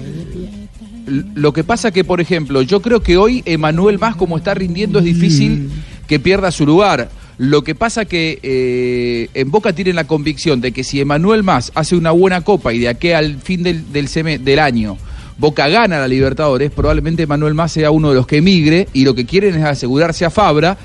Lo 1.08 1.54
que 1.54 1.64
pasa 1.64 1.92
que, 1.92 2.04
por 2.04 2.20
ejemplo, 2.22 2.62
yo 2.62 2.82
creo 2.82 3.02
que 3.02 3.18
hoy 3.18 3.42
Emanuel 3.46 3.98
Más, 3.98 4.16
como 4.16 4.38
está 4.38 4.54
rindiendo, 4.54 5.00
es 5.00 5.06
difícil 5.06 5.70
que 6.08 6.20
pierda 6.20 6.52
su 6.52 6.66
lugar. 6.66 7.10
Lo 7.38 7.64
que 7.64 7.76
pasa 7.76 8.06
que 8.06 8.40
eh, 8.44 9.30
en 9.34 9.52
Boca 9.52 9.72
tienen 9.74 9.96
la 9.96 10.06
convicción 10.08 10.60
de 10.60 10.72
que 10.72 10.84
si 10.84 11.00
Emanuel 11.00 11.44
Más 11.44 11.72
hace 11.76 11.96
una 11.96 12.12
buena 12.12 12.42
copa 12.42 12.74
y 12.74 12.80
de 12.80 12.90
aquí 12.90 13.12
al 13.12 13.38
fin 13.40 13.64
del, 13.64 13.92
del, 13.94 14.08
seme- 14.08 14.40
del 14.40 14.60
año 14.60 14.98
Boca 15.38 15.68
gana 15.68 16.00
la 16.00 16.08
Libertadores, 16.08 16.72
probablemente 16.72 17.24
Emanuel 17.24 17.54
Más 17.54 17.72
sea 17.72 17.92
uno 17.92 18.10
de 18.10 18.16
los 18.16 18.26
que 18.26 18.38
emigre 18.38 18.88
y 18.92 19.04
lo 19.06 19.14
que 19.14 19.26
quieren 19.26 19.54
es 19.56 19.64
asegurarse 19.64 20.26
a 20.26 20.32
Fabra 20.32 20.78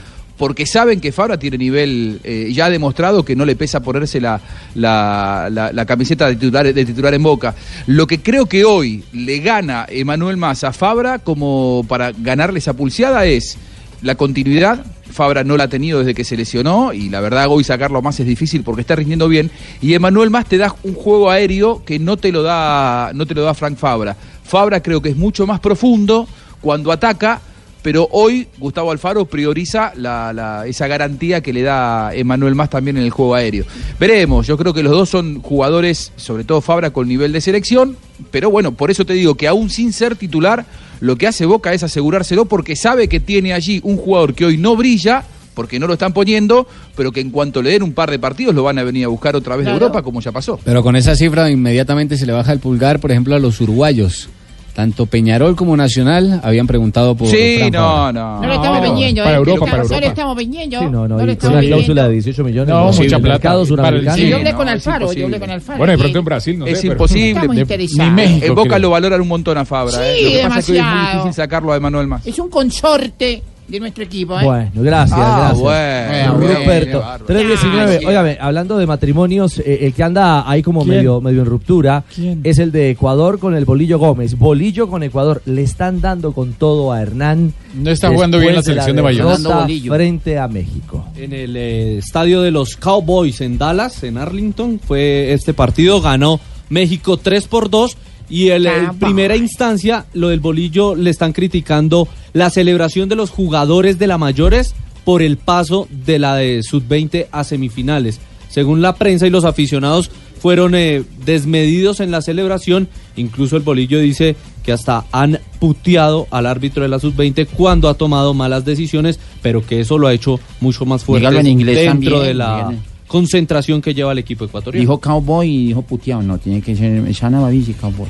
porque 0.43 0.67
saben 0.67 1.01
que 1.01 1.13
Fabra 1.13 1.39
tiene 1.39 1.57
nivel, 1.57 2.19
eh, 2.25 2.51
ya 2.53 2.65
ha 2.65 2.71
demostrado 2.71 3.25
que 3.25 3.37
no 3.37 3.45
le 3.45 3.55
pesa 3.55 3.79
ponerse 3.79 4.21
la, 4.21 4.41
la, 4.75 5.85
camiseta 5.87 6.27
de 6.27 6.35
titular, 6.35 6.75
de 6.75 6.85
titular 6.85 7.15
en 7.15 7.23
Boca. 7.23 7.55
Lo 7.87 8.09
que 8.09 8.23
creo 8.23 8.47
que 8.47 8.65
hoy 8.65 9.05
le 9.13 9.39
gana 9.39 9.87
Emanuel 9.89 10.37
Más 10.37 10.65
a 10.65 10.73
Fabra 10.73 11.21
como 11.21 11.87
para 11.89 12.11
ganarle 12.11 12.59
esa 12.59 12.73
pulseada 12.73 13.25
es 13.25 13.57
la 14.03 14.17
continuidad. 14.17 14.85
Fabra 15.13 15.45
no 15.45 15.57
la 15.57 15.63
ha 15.63 15.69
tenido 15.69 16.01
desde 16.01 16.13
que 16.13 16.25
se 16.25 16.37
lesionó 16.37 16.93
y 16.93 17.09
la 17.09 17.21
verdad 17.21 17.47
hoy 17.49 17.63
sacarlo 17.63 18.03
más 18.03 18.19
es 18.19 18.27
difícil 18.27 18.65
porque 18.65 18.81
está 18.81 18.97
rindiendo 18.97 19.29
bien. 19.29 19.49
Y 19.81 19.95
Emanuel 19.95 20.31
Más 20.31 20.47
te 20.47 20.59
da 20.59 20.75
un 20.83 20.95
juego 20.95 21.31
aéreo 21.31 21.85
que 21.85 22.01
no 22.01 22.17
te 22.17 22.33
lo 22.33 22.43
da, 22.43 23.13
no 23.15 23.27
te 23.27 23.35
lo 23.37 23.45
da 23.45 23.55
Frank 23.55 23.77
Fabra. 23.77 24.17
Fabra 24.43 24.83
creo 24.83 25.01
que 25.01 25.11
es 25.11 25.17
mucho 25.17 25.47
más 25.47 25.61
profundo 25.61 26.27
cuando 26.61 26.91
ataca, 26.91 27.41
pero 27.83 28.09
hoy 28.13 28.47
Gustavo 28.59 28.91
Alfaro 28.93 29.25
prioriza 29.27 29.93
la- 29.97 30.33
la- 30.33 30.67
esa 30.67 30.87
garantía 30.87 31.41
que 31.43 31.53
le 31.53 31.63
da 31.63 32.15
Emanuel 32.15 32.55
Más 32.55 32.71
también 32.71 32.97
en 32.97 33.03
el 33.03 33.11
juego 33.11 33.35
aéreo. 33.35 33.65
Veremos, 33.99 34.47
yo 34.47 34.57
creo 34.57 34.73
que 34.73 34.83
los 34.83 34.93
dos 34.93 35.09
son 35.11 35.41
jugadores, 35.43 36.13
sobre 36.17 36.45
todo 36.45 36.61
Fabra, 36.61 36.91
con 36.91 37.09
nivel 37.09 37.33
de 37.33 37.41
selección, 37.41 37.97
pero 38.31 38.51
bueno, 38.51 38.73
por 38.73 38.91
eso 38.91 39.05
te 39.05 39.15
digo 39.15 39.35
que 39.35 39.49
aún 39.49 39.69
sin 39.71 39.93
ser 39.93 40.17
titular, 40.17 40.65
lo 41.01 41.17
que 41.17 41.27
hace 41.27 41.45
Boca 41.47 41.73
es 41.75 41.83
asegurárselo 41.83 42.45
porque 42.45 42.77
sabe 42.77 43.09
que 43.09 43.19
tiene 43.21 43.53
allí 43.53 43.81
un 43.83 43.97
jugador 43.97 44.35
que 44.35 44.45
hoy 44.45 44.57
no 44.57 44.77
brilla, 44.77 45.25
porque 45.55 45.79
no 45.79 45.87
lo 45.87 45.95
están 45.95 46.13
poniendo, 46.15 46.67
pero 46.97 47.13
que 47.13 47.21
en 47.21 47.31
cuanto 47.31 47.61
le 47.61 47.71
den 47.71 47.83
un 47.83 47.93
par 47.93 48.11
de 48.11 48.19
partidos 48.19 48.55
lo 48.55 48.63
van 48.63 48.79
a 48.79 48.85
venir 48.85 49.05
a 49.05 49.09
buscar 49.09 49.37
otra 49.37 49.57
vez 49.57 49.67
de 49.67 49.73
Claro. 49.73 49.85
Europa, 49.87 50.03
como 50.03 50.21
ya 50.21 50.33
pasó. 50.33 50.59
Pero 50.65 50.83
con 50.83 50.97
esa 50.97 51.15
cifra 51.15 51.51
inmediatamente 51.51 52.17
se 52.17 52.25
le 52.25 52.33
baja 52.33 52.53
el 52.53 52.59
pulgar, 52.61 53.01
por 53.01 53.11
ejemplo, 53.11 53.35
a 53.35 53.39
los 53.39 53.61
uruguayos. 53.61 54.29
Tanto 54.75 55.05
Peñarol 55.05 55.55
como 55.55 55.77
Nacional 55.77 56.41
habían 56.43 56.67
preguntado 56.67 57.15
por. 57.15 57.29
Sí, 57.29 57.57
Fran 57.59 57.73
no, 57.73 58.11
no. 58.11 58.41
No 58.41 58.49
le 58.49 58.55
estamos 58.55 58.81
vendiendo, 58.81 59.23
Para 59.23 59.35
¿eh? 59.35 59.39
Europa, 59.39 59.59
no, 59.59 59.65
para 59.71 59.83
no 59.83 59.89
le 59.89 59.95
Europa. 59.95 60.09
estamos 60.09 60.37
vendiendo. 60.37 60.79
Sí, 60.79 60.85
no, 60.87 61.09
no, 61.09 61.17
le 61.19 61.23
y 61.23 61.27
con 61.27 61.29
estamos 61.31 61.57
una 61.59 61.67
cláusula 61.67 62.09
de 62.09 62.13
18 62.15 62.45
millones. 62.45 62.69
No, 62.75 62.81
imposible. 62.81 63.09
mucha 63.09 63.19
plata. 63.19 63.33
mercado 63.35 63.55
Para 63.55 63.61
el- 63.61 63.67
suramericano. 64.03 64.17
Yo 64.17 64.37
hablé 64.37 64.51
no, 64.53 64.57
con 64.57 64.69
es 64.69 64.73
Alfaro, 64.75 65.13
yo 65.13 65.25
hablé 65.27 65.41
con 65.41 65.51
Alfaro. 65.51 65.79
Bueno, 65.79 65.91
de 65.93 65.99
pronto 65.99 66.19
en 66.19 66.25
Brasil, 66.25 66.59
no 66.59 66.65
sé. 66.65 66.73
es 66.73 66.81
pero- 66.81 66.93
imposible. 66.93 67.29
Estamos 67.33 67.55
De- 67.57 67.63
interesados. 67.63 68.19
en 68.43 68.55
Boca 68.55 68.79
lo 68.79 68.91
valoran 68.91 69.21
un 69.21 69.29
montón 69.29 69.59
a 69.59 69.65
Fabra. 69.67 69.93
Sí, 69.93 69.99
¿eh? 70.03 70.23
Lo 70.23 70.31
que 70.31 70.43
pasa 70.49 70.59
es 70.61 70.67
que 70.67 70.73
hoy 70.73 70.79
es 70.79 70.85
muy 70.85 70.91
demasiado. 70.93 71.23
difícil 71.25 71.35
sacarlo 71.35 71.73
a 71.73 71.77
Emanuel 71.77 72.07
Más. 72.07 72.27
Es 72.27 72.39
un 72.39 72.49
consorte 72.49 73.43
de 73.69 73.81
nuestro 73.81 74.05
equipo, 74.05 74.39
¿eh? 74.39 74.45
Bueno, 74.45 74.71
gracias, 74.77 75.19
Ah, 75.21 75.37
gracias. 75.39 75.61
bueno, 75.61 77.01
bárbaro. 77.01 77.25
319, 77.27 78.01
Ah, 78.05 78.09
óigame, 78.09 78.39
hablando 78.41 78.77
de 78.77 78.87
matrimonios, 78.87 79.59
eh, 79.61 79.79
el 79.83 79.95
que 79.95 80.03
anda 80.03 80.49
ahí 80.51 80.63
como 80.63 80.85
¿Quién? 80.85 80.97
medio, 80.97 81.21
medio 81.21 81.41
en 81.41 81.47
ruptura 81.47 82.05
¿Quién? 82.15 82.41
es 82.45 82.59
el 82.59 82.71
de 82.73 82.91
Ecuador 82.91 83.39
con 83.39 83.55
el 83.55 83.65
Bolillo 83.65 83.99
Gómez. 83.99 84.37
Bolillo 84.37 84.89
con 84.89 85.03
Ecuador. 85.03 85.41
Le 85.47 85.63
están 85.63 86.01
dando 86.01 86.33
con 86.33 86.53
todo 86.55 86.93
a 86.93 87.01
Hernán. 87.01 87.55
No 87.75 87.91
está 87.91 88.09
jugando 88.11 88.39
bien 88.39 88.55
la 88.55 88.63
selección 88.63 88.97
de 88.97 89.03
Bolillo. 89.03 89.95
Frente 89.95 90.39
a 90.39 90.49
México. 90.49 91.07
En 91.17 91.33
el 91.33 91.57
eh, 91.57 91.99
estadio 91.99 92.43
de 92.43 92.51
los 92.51 92.77
Cowboys 92.77 93.41
en 93.41 93.59
Dallas, 93.59 94.03
en 94.03 94.19
Arlington, 94.19 94.81
fue 94.85 95.33
este 95.33 95.55
partido, 95.55 96.01
ganó 96.01 96.41
México 96.69 97.17
3 97.17 97.47
por 97.49 97.71
2 97.71 97.97
y 98.33 98.49
el, 98.49 98.67
en 98.67 98.87
Cowboys. 98.87 98.99
primera 98.99 99.37
instancia, 99.37 100.07
lo 100.15 100.31
del 100.31 100.41
bolillo, 100.41 100.95
le 100.95 101.11
están 101.11 101.35
criticando 101.35 102.09
la 102.33 102.49
celebración 102.49 103.11
de 103.11 103.15
los 103.15 103.29
jugadores 103.29 103.99
de 103.99 104.07
la 104.07 104.17
mayores 104.17 104.75
por 105.05 105.21
el 105.21 105.37
paso 105.37 105.87
de 105.91 106.19
la 106.19 106.37
de 106.37 106.63
sub-20 106.63 107.27
a 107.31 107.45
semifinales. 107.45 108.21
Según 108.49 108.81
la 108.81 108.95
prensa 108.95 109.27
y 109.27 109.31
los 109.31 109.45
aficionados 109.45 110.11
fueron 110.41 110.75
eh, 110.75 111.05
desmedidos 111.27 112.01
en 112.01 112.11
la 112.11 112.23
celebración, 112.23 112.89
incluso 113.17 113.59
el 113.59 113.65
bolillo 113.65 113.99
dice 113.99 114.35
que 114.65 114.73
hasta 114.73 115.05
han 115.13 115.39
puteado 115.61 116.27
al 116.31 116.47
árbitro 116.47 116.85
de 116.85 116.89
la 116.89 117.01
sub-20 117.01 117.49
cuando 117.49 117.91
ha 117.91 117.95
tomado 117.95 118.33
malas 118.33 118.65
decisiones, 118.65 119.21
pero 119.43 119.65
que 119.67 119.81
eso 119.81 119.99
lo 119.99 120.07
ha 120.07 120.15
hecho 120.15 120.41
mucho 120.61 120.87
más 120.87 121.05
fuerte 121.05 121.27
Dígalo 121.27 121.41
en 121.41 121.47
inglés 121.49 121.77
dentro 121.77 122.13
también, 122.13 122.29
de 122.29 122.35
la 122.35 122.73
concentración 123.07 123.83
que 123.83 123.93
lleva 123.93 124.13
el 124.13 124.19
equipo 124.19 124.47
ecuatoriano. 124.47 124.81
Dijo 124.81 124.99
cowboy 124.99 125.47
y 125.47 125.67
dijo 125.67 125.83
puteado, 125.83 126.23
no, 126.23 126.39
tiene 126.39 126.63
que 126.63 126.75
ser 126.75 127.05
Shana 127.13 127.39
Babici 127.39 127.75
cowboy. 127.75 128.09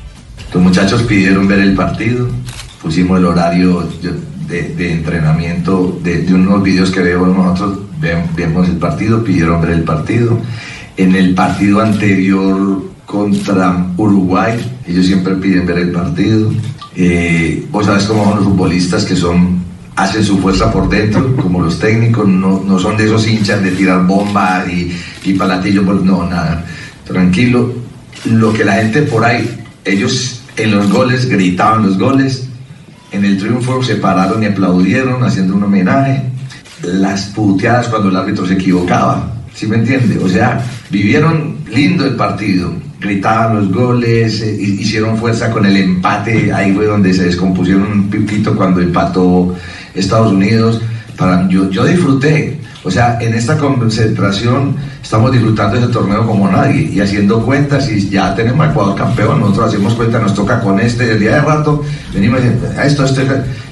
Los 0.53 0.61
muchachos 0.61 1.01
pidieron 1.03 1.47
ver 1.47 1.59
el 1.59 1.73
partido, 1.73 2.27
pusimos 2.81 3.17
el 3.19 3.25
horario 3.25 3.87
de, 4.47 4.91
entrenamiento 4.93 5.99
de, 6.03 6.31
unos 6.33 6.61
videos 6.61 6.91
que 6.91 6.99
veo 7.01 7.25
nosotros, 7.25 7.79
ve- 7.99 8.23
vemos 8.35 8.67
el 8.67 8.75
partido, 8.77 9.23
pidieron 9.23 9.61
ver 9.61 9.71
el 9.71 9.83
partido. 9.83 10.39
En 10.95 11.15
el 11.15 11.33
partido 11.33 11.81
anterior 11.81 12.83
contra 13.05 13.87
Uruguay, 13.97 14.53
ellos 14.87 15.07
siempre 15.07 15.33
piden 15.35 15.65
ver 15.65 15.79
el 15.79 15.91
partido. 15.91 16.51
Eh, 16.95 17.65
vos 17.71 17.87
sabes 17.87 18.03
cómo 18.03 18.35
los 18.35 18.43
futbolistas 18.45 19.05
que 19.05 19.15
son 19.15 19.63
hacen 19.95 20.23
su 20.23 20.37
fuerza 20.39 20.71
por 20.71 20.87
dentro, 20.89 21.35
como 21.37 21.61
los 21.61 21.79
técnicos, 21.79 22.27
no, 22.27 22.63
no 22.63 22.77
son 22.79 22.95
de 22.97 23.05
esos 23.05 23.27
hinchas 23.27 23.63
de 23.63 23.71
tirar 23.71 24.05
bombas 24.05 24.67
y, 24.69 24.91
y 25.23 25.33
palatillos, 25.33 25.83
no, 26.03 26.27
nada, 26.29 26.63
tranquilo. 27.07 27.73
Lo 28.25 28.53
que 28.53 28.63
la 28.63 28.73
gente 28.73 29.01
por 29.03 29.25
ahí, 29.25 29.49
ellos 29.85 30.32
en 30.57 30.71
los 30.71 30.89
goles 30.91 31.27
gritaban 31.29 31.83
los 31.85 31.97
goles, 31.97 32.47
en 33.11 33.25
el 33.25 33.37
triunfo 33.37 33.81
se 33.83 33.95
pararon 33.95 34.41
y 34.43 34.47
aplaudieron 34.47 35.23
haciendo 35.23 35.55
un 35.55 35.63
homenaje, 35.63 36.23
las 36.83 37.25
puteadas 37.27 37.87
cuando 37.87 38.09
el 38.09 38.15
árbitro 38.17 38.45
se 38.45 38.53
equivocaba, 38.55 39.31
¿sí 39.53 39.67
me 39.67 39.77
entiende? 39.77 40.17
O 40.23 40.27
sea, 40.29 40.61
vivieron 40.89 41.57
lindo 41.71 42.05
el 42.05 42.15
partido, 42.15 42.73
gritaban 42.99 43.55
los 43.55 43.71
goles, 43.71 44.41
eh, 44.41 44.57
hi- 44.59 44.81
hicieron 44.81 45.17
fuerza 45.17 45.51
con 45.51 45.65
el 45.65 45.77
empate, 45.77 46.51
ahí 46.53 46.73
fue 46.73 46.85
donde 46.85 47.13
se 47.13 47.25
descompusieron 47.25 47.83
un 47.91 48.09
pipito 48.09 48.55
cuando 48.55 48.81
empató 48.81 49.55
Estados 49.95 50.31
Unidos. 50.33 50.81
Para, 51.17 51.47
yo, 51.47 51.69
yo 51.69 51.85
disfruté, 51.85 52.59
o 52.83 52.91
sea, 52.91 53.17
en 53.21 53.33
esta 53.33 53.57
concentración 53.57 54.75
estamos 55.01 55.31
disfrutando 55.31 55.77
ese 55.77 55.87
torneo 55.87 56.25
como 56.27 56.49
nadie 56.49 56.89
y 56.93 56.99
haciendo 56.99 57.43
cuentas 57.43 57.89
y 57.89 58.09
ya 58.09 58.35
tenemos 58.35 58.67
a 58.67 58.71
Ecuador 58.71 58.95
campeón, 58.95 59.39
nosotros 59.39 59.69
hacemos 59.69 59.93
cuenta, 59.93 60.19
nos 60.19 60.33
toca 60.33 60.59
con 60.59 60.79
este, 60.79 61.11
el 61.11 61.19
día 61.19 61.35
de 61.35 61.41
rato 61.41 61.81
venimos 62.13 62.41
diciendo, 62.41 62.67
"Ah, 62.77 62.85
esto, 62.85 63.05
esto, 63.05 63.21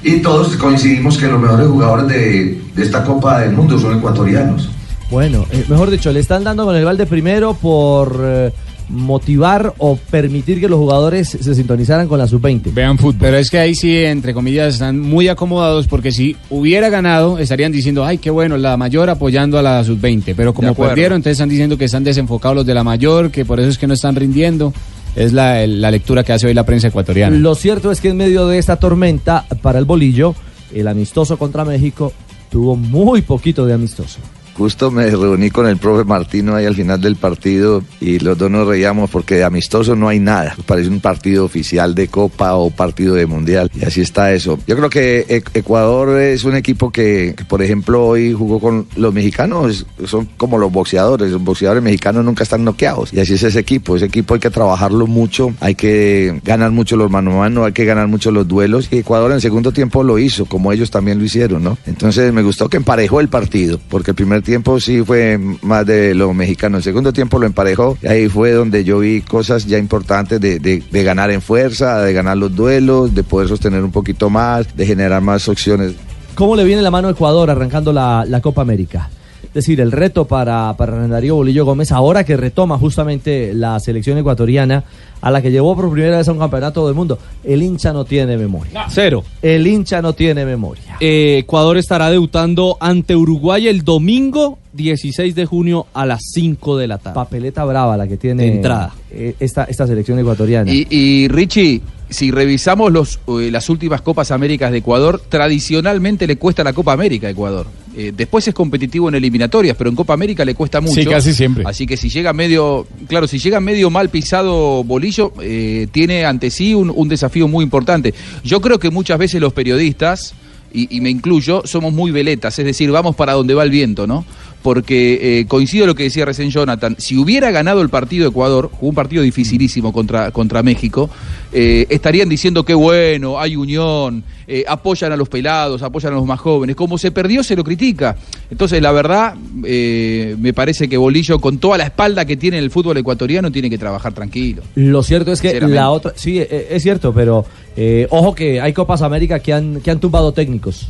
y 0.03 0.19
todos 0.19 0.55
coincidimos 0.55 1.17
que 1.17 1.27
los 1.27 1.39
mejores 1.41 1.67
jugadores 1.67 2.07
de, 2.07 2.61
de 2.75 2.83
esta 2.83 3.03
Copa 3.03 3.39
del 3.41 3.51
Mundo 3.51 3.77
son 3.77 3.97
ecuatorianos. 3.97 4.69
Bueno, 5.09 5.45
eh, 5.51 5.65
mejor 5.67 5.89
dicho, 5.89 6.11
le 6.11 6.21
están 6.21 6.43
dando 6.43 6.63
con 6.65 6.75
el 6.75 6.85
balde 6.85 7.05
primero 7.05 7.53
por 7.53 8.17
eh, 8.23 8.51
motivar 8.91 9.73
o 9.77 9.95
permitir 9.95 10.59
que 10.59 10.67
los 10.67 10.77
jugadores 10.77 11.29
se 11.29 11.55
sintonizaran 11.55 12.07
con 12.07 12.19
la 12.19 12.27
sub-20. 12.27 12.73
Vean 12.73 12.97
fútbol. 12.97 13.17
Pero 13.19 13.37
es 13.37 13.49
que 13.49 13.57
ahí 13.57 13.73
sí, 13.73 13.97
entre 13.97 14.33
comillas, 14.33 14.73
están 14.75 14.99
muy 14.99 15.29
acomodados 15.29 15.87
porque 15.87 16.11
si 16.11 16.35
hubiera 16.49 16.89
ganado, 16.89 17.39
estarían 17.39 17.71
diciendo, 17.71 18.05
ay, 18.05 18.17
qué 18.17 18.29
bueno, 18.29 18.57
la 18.57 18.77
mayor 18.77 19.09
apoyando 19.09 19.57
a 19.57 19.61
la 19.61 19.83
sub-20. 19.83 20.33
Pero 20.35 20.53
como 20.53 20.75
perdieron, 20.75 21.17
entonces 21.17 21.33
están 21.33 21.49
diciendo 21.49 21.77
que 21.77 21.85
están 21.85 22.03
desenfocados 22.03 22.55
los 22.57 22.65
de 22.65 22.73
la 22.73 22.83
mayor, 22.83 23.31
que 23.31 23.45
por 23.45 23.59
eso 23.59 23.69
es 23.69 23.77
que 23.77 23.87
no 23.87 23.93
están 23.93 24.15
rindiendo. 24.15 24.73
Es 25.15 25.33
la, 25.33 25.65
la 25.67 25.91
lectura 25.91 26.23
que 26.23 26.33
hace 26.33 26.47
hoy 26.47 26.53
la 26.53 26.65
prensa 26.65 26.87
ecuatoriana. 26.87 27.35
Lo 27.35 27.55
cierto 27.55 27.91
es 27.91 27.99
que 27.99 28.09
en 28.09 28.17
medio 28.17 28.47
de 28.47 28.57
esta 28.57 28.77
tormenta 28.77 29.45
para 29.61 29.79
el 29.79 29.85
bolillo, 29.85 30.35
el 30.73 30.87
amistoso 30.87 31.37
contra 31.37 31.65
México 31.65 32.13
tuvo 32.49 32.75
muy 32.75 33.21
poquito 33.21 33.65
de 33.65 33.73
amistoso. 33.73 34.19
Justo 34.61 34.91
me 34.91 35.09
reuní 35.09 35.49
con 35.49 35.65
el 35.65 35.77
profe 35.77 36.03
Martino 36.03 36.55
ahí 36.55 36.65
al 36.67 36.75
final 36.75 37.01
del 37.01 37.15
partido 37.15 37.83
y 37.99 38.19
los 38.19 38.37
dos 38.37 38.51
nos 38.51 38.67
reíamos 38.67 39.09
porque 39.09 39.35
de 39.35 39.43
amistoso 39.43 39.95
no 39.95 40.07
hay 40.07 40.19
nada. 40.19 40.55
Parece 40.67 40.89
un 40.89 40.99
partido 40.99 41.45
oficial 41.45 41.95
de 41.95 42.07
Copa 42.09 42.53
o 42.55 42.69
partido 42.69 43.15
de 43.15 43.25
Mundial 43.25 43.71
y 43.73 43.83
así 43.85 44.01
está 44.01 44.31
eso. 44.33 44.59
Yo 44.67 44.75
creo 44.77 44.89
que 44.91 45.25
E- 45.27 45.43
Ecuador 45.59 46.19
es 46.21 46.43
un 46.43 46.55
equipo 46.55 46.91
que, 46.91 47.35
por 47.47 47.63
ejemplo, 47.63 48.05
hoy 48.05 48.33
jugó 48.33 48.59
con 48.59 48.85
los 48.95 49.11
mexicanos, 49.13 49.85
son 50.05 50.27
como 50.37 50.59
los 50.59 50.71
boxeadores. 50.71 51.31
Los 51.31 51.43
boxeadores 51.43 51.81
mexicanos 51.81 52.23
nunca 52.23 52.43
están 52.43 52.63
noqueados 52.63 53.11
y 53.13 53.19
así 53.19 53.33
es 53.33 53.41
ese 53.43 53.59
equipo. 53.59 53.95
Ese 53.95 54.05
equipo 54.05 54.35
hay 54.35 54.39
que 54.39 54.51
trabajarlo 54.51 55.07
mucho, 55.07 55.53
hay 55.59 55.73
que 55.73 56.39
ganar 56.43 56.69
mucho 56.69 56.95
los 56.97 57.09
mano 57.09 57.31
a 57.31 57.37
mano, 57.39 57.65
hay 57.65 57.71
que 57.73 57.85
ganar 57.85 58.07
mucho 58.07 58.29
los 58.31 58.47
duelos 58.47 58.89
y 58.91 58.97
Ecuador 58.99 59.31
en 59.31 59.35
el 59.35 59.41
segundo 59.41 59.71
tiempo 59.71 60.03
lo 60.03 60.19
hizo, 60.19 60.45
como 60.45 60.71
ellos 60.71 60.91
también 60.91 61.17
lo 61.17 61.25
hicieron, 61.25 61.63
¿no? 61.63 61.77
Entonces 61.87 62.31
me 62.31 62.43
gustó 62.43 62.69
que 62.69 62.77
emparejó 62.77 63.19
el 63.21 63.27
partido, 63.29 63.79
porque 63.89 64.11
el 64.11 64.15
primer 64.15 64.41
tiempo 64.41 64.50
sí 64.79 65.01
fue 65.03 65.39
más 65.61 65.85
de 65.85 66.13
lo 66.15 66.33
mexicano, 66.33 66.77
el 66.77 66.83
segundo 66.83 67.13
tiempo 67.13 67.39
lo 67.39 67.45
emparejó 67.45 67.97
y 68.01 68.07
ahí 68.07 68.27
fue 68.29 68.51
donde 68.51 68.83
yo 68.83 68.99
vi 68.99 69.21
cosas 69.21 69.65
ya 69.65 69.77
importantes 69.77 70.39
de, 70.41 70.59
de- 70.59 70.83
de 70.91 71.03
ganar 71.03 71.31
en 71.31 71.41
fuerza, 71.41 72.01
de 72.01 72.13
ganar 72.13 72.37
los 72.37 72.55
duelos, 72.55 73.13
de 73.15 73.23
poder 73.23 73.47
sostener 73.47 73.83
un 73.83 73.91
poquito 73.91 74.29
más, 74.29 74.75
de 74.75 74.85
generar 74.85 75.21
más 75.21 75.47
opciones. 75.47 75.93
¿Cómo 76.35 76.55
le 76.55 76.63
viene 76.63 76.81
la 76.81 76.91
mano 76.91 77.07
a 77.07 77.11
Ecuador 77.11 77.49
arrancando 77.49 77.91
la, 77.93 78.25
la 78.27 78.41
Copa 78.41 78.61
América? 78.61 79.09
Es 79.51 79.65
decir, 79.65 79.81
el 79.81 79.91
reto 79.91 80.25
para, 80.25 80.73
para 80.77 81.07
Darío 81.09 81.35
Bolillo 81.35 81.65
Gómez, 81.65 81.91
ahora 81.91 82.23
que 82.23 82.37
retoma 82.37 82.77
justamente 82.77 83.53
la 83.53 83.77
selección 83.81 84.17
ecuatoriana, 84.17 84.85
a 85.19 85.29
la 85.29 85.41
que 85.41 85.51
llevó 85.51 85.75
por 85.75 85.91
primera 85.91 86.17
vez 86.17 86.27
a 86.29 86.31
un 86.31 86.39
campeonato 86.39 86.85
del 86.87 86.95
mundo, 86.95 87.19
el 87.43 87.61
hincha 87.61 87.91
no 87.91 88.05
tiene 88.05 88.37
memoria. 88.37 88.85
Cero. 88.89 89.25
El 89.41 89.67
hincha 89.67 90.01
no 90.01 90.13
tiene 90.13 90.45
memoria. 90.45 90.95
Eh, 91.01 91.39
Ecuador 91.39 91.77
estará 91.77 92.09
debutando 92.09 92.77
ante 92.79 93.13
Uruguay 93.13 93.67
el 93.67 93.83
domingo 93.83 94.57
16 94.71 95.35
de 95.35 95.45
junio 95.45 95.85
a 95.93 96.05
las 96.05 96.21
5 96.33 96.77
de 96.77 96.87
la 96.87 96.97
tarde. 96.97 97.15
Papeleta 97.15 97.65
brava 97.65 97.97
la 97.97 98.07
que 98.07 98.15
tiene 98.15 98.43
De 98.43 98.53
entrada. 98.55 98.93
eh, 99.11 99.35
esta, 99.39 99.65
esta 99.65 99.85
selección 99.85 100.17
ecuatoriana. 100.17 100.71
Y, 100.71 100.87
y, 100.89 101.27
Richie, 101.27 101.81
si 102.09 102.31
revisamos 102.31 102.89
los, 102.91 103.19
eh, 103.27 103.51
las 103.51 103.69
últimas 103.69 104.01
Copas 104.01 104.31
Américas 104.31 104.71
de 104.71 104.77
Ecuador, 104.77 105.21
tradicionalmente 105.27 106.25
le 106.25 106.37
cuesta 106.37 106.63
la 106.63 106.71
Copa 106.71 106.93
América 106.93 107.27
a 107.27 107.31
Ecuador. 107.31 107.67
Eh, 107.95 108.13
después 108.15 108.47
es 108.47 108.53
competitivo 108.53 109.09
en 109.09 109.15
eliminatorias, 109.15 109.75
pero 109.77 109.89
en 109.89 109.95
Copa 109.95 110.13
América 110.13 110.45
le 110.45 110.55
cuesta 110.55 110.79
mucho. 110.79 110.93
Sí, 110.93 111.05
casi 111.05 111.33
siempre. 111.33 111.63
Así 111.67 111.85
que 111.85 111.97
si 111.97 112.09
llega 112.09 112.31
medio, 112.31 112.87
claro, 113.07 113.27
si 113.27 113.37
llega 113.37 113.59
medio 113.59 113.89
mal 113.89 114.09
pisado 114.09 114.83
Bolillo, 114.83 115.33
eh, 115.41 115.87
tiene 115.91 116.25
ante 116.25 116.51
sí 116.51 116.73
un, 116.73 116.91
un 116.93 117.09
desafío 117.09 117.47
muy 117.47 117.63
importante. 117.63 118.13
Yo 118.43 118.61
creo 118.61 118.79
que 118.79 118.89
muchas 118.89 119.19
veces 119.19 119.41
los 119.41 119.51
periodistas, 119.53 120.33
y, 120.73 120.95
y 120.95 121.01
me 121.01 121.09
incluyo, 121.09 121.63
somos 121.65 121.91
muy 121.91 122.11
veletas, 122.11 122.57
es 122.57 122.65
decir, 122.65 122.89
vamos 122.91 123.15
para 123.15 123.33
donde 123.33 123.53
va 123.53 123.63
el 123.63 123.69
viento, 123.69 124.07
¿no? 124.07 124.23
Porque 124.61 125.39
eh, 125.39 125.45
coincido 125.47 125.87
lo 125.87 125.95
que 125.95 126.03
decía 126.03 126.23
recién 126.23 126.51
Jonathan, 126.51 126.95
si 126.99 127.17
hubiera 127.17 127.49
ganado 127.49 127.81
el 127.81 127.89
partido 127.89 128.29
Ecuador, 128.29 128.69
jugó 128.71 128.89
un 128.89 128.95
partido 128.95 129.23
dificilísimo 129.23 129.91
contra, 129.91 130.31
contra 130.31 130.61
México, 130.61 131.09
eh, 131.51 131.87
estarían 131.89 132.29
diciendo 132.29 132.63
que 132.63 132.75
bueno, 132.75 133.39
hay 133.39 133.55
unión, 133.55 134.23
eh, 134.53 134.65
apoyan 134.67 135.13
a 135.13 135.15
los 135.15 135.29
pelados, 135.29 135.81
apoyan 135.81 136.11
a 136.11 136.17
los 136.17 136.25
más 136.25 136.37
jóvenes. 136.37 136.75
Como 136.75 136.97
se 136.97 137.11
perdió, 137.11 137.41
se 137.41 137.55
lo 137.55 137.63
critica. 137.63 138.17
Entonces, 138.49 138.81
la 138.81 138.91
verdad, 138.91 139.35
eh, 139.65 140.35
me 140.37 140.51
parece 140.51 140.89
que 140.89 140.97
Bolillo, 140.97 141.39
con 141.39 141.57
toda 141.57 141.77
la 141.77 141.85
espalda 141.85 142.25
que 142.25 142.35
tiene 142.35 142.57
en 142.57 142.65
el 142.65 142.69
fútbol 142.69 142.97
ecuatoriano, 142.97 143.49
tiene 143.49 143.69
que 143.69 143.77
trabajar 143.77 144.11
tranquilo. 144.11 144.61
Lo 144.75 145.03
cierto 145.03 145.31
es 145.31 145.41
que 145.41 145.61
la 145.61 145.89
otra, 145.89 146.11
sí, 146.17 146.39
eh, 146.39 146.67
es 146.69 146.83
cierto, 146.83 147.13
pero 147.13 147.45
eh, 147.77 148.07
ojo 148.09 148.35
que 148.35 148.59
hay 148.59 148.73
Copas 148.73 149.01
América 149.01 149.39
que 149.39 149.53
han, 149.53 149.79
que 149.79 149.89
han 149.89 150.01
tumbado 150.01 150.33
técnicos. 150.33 150.89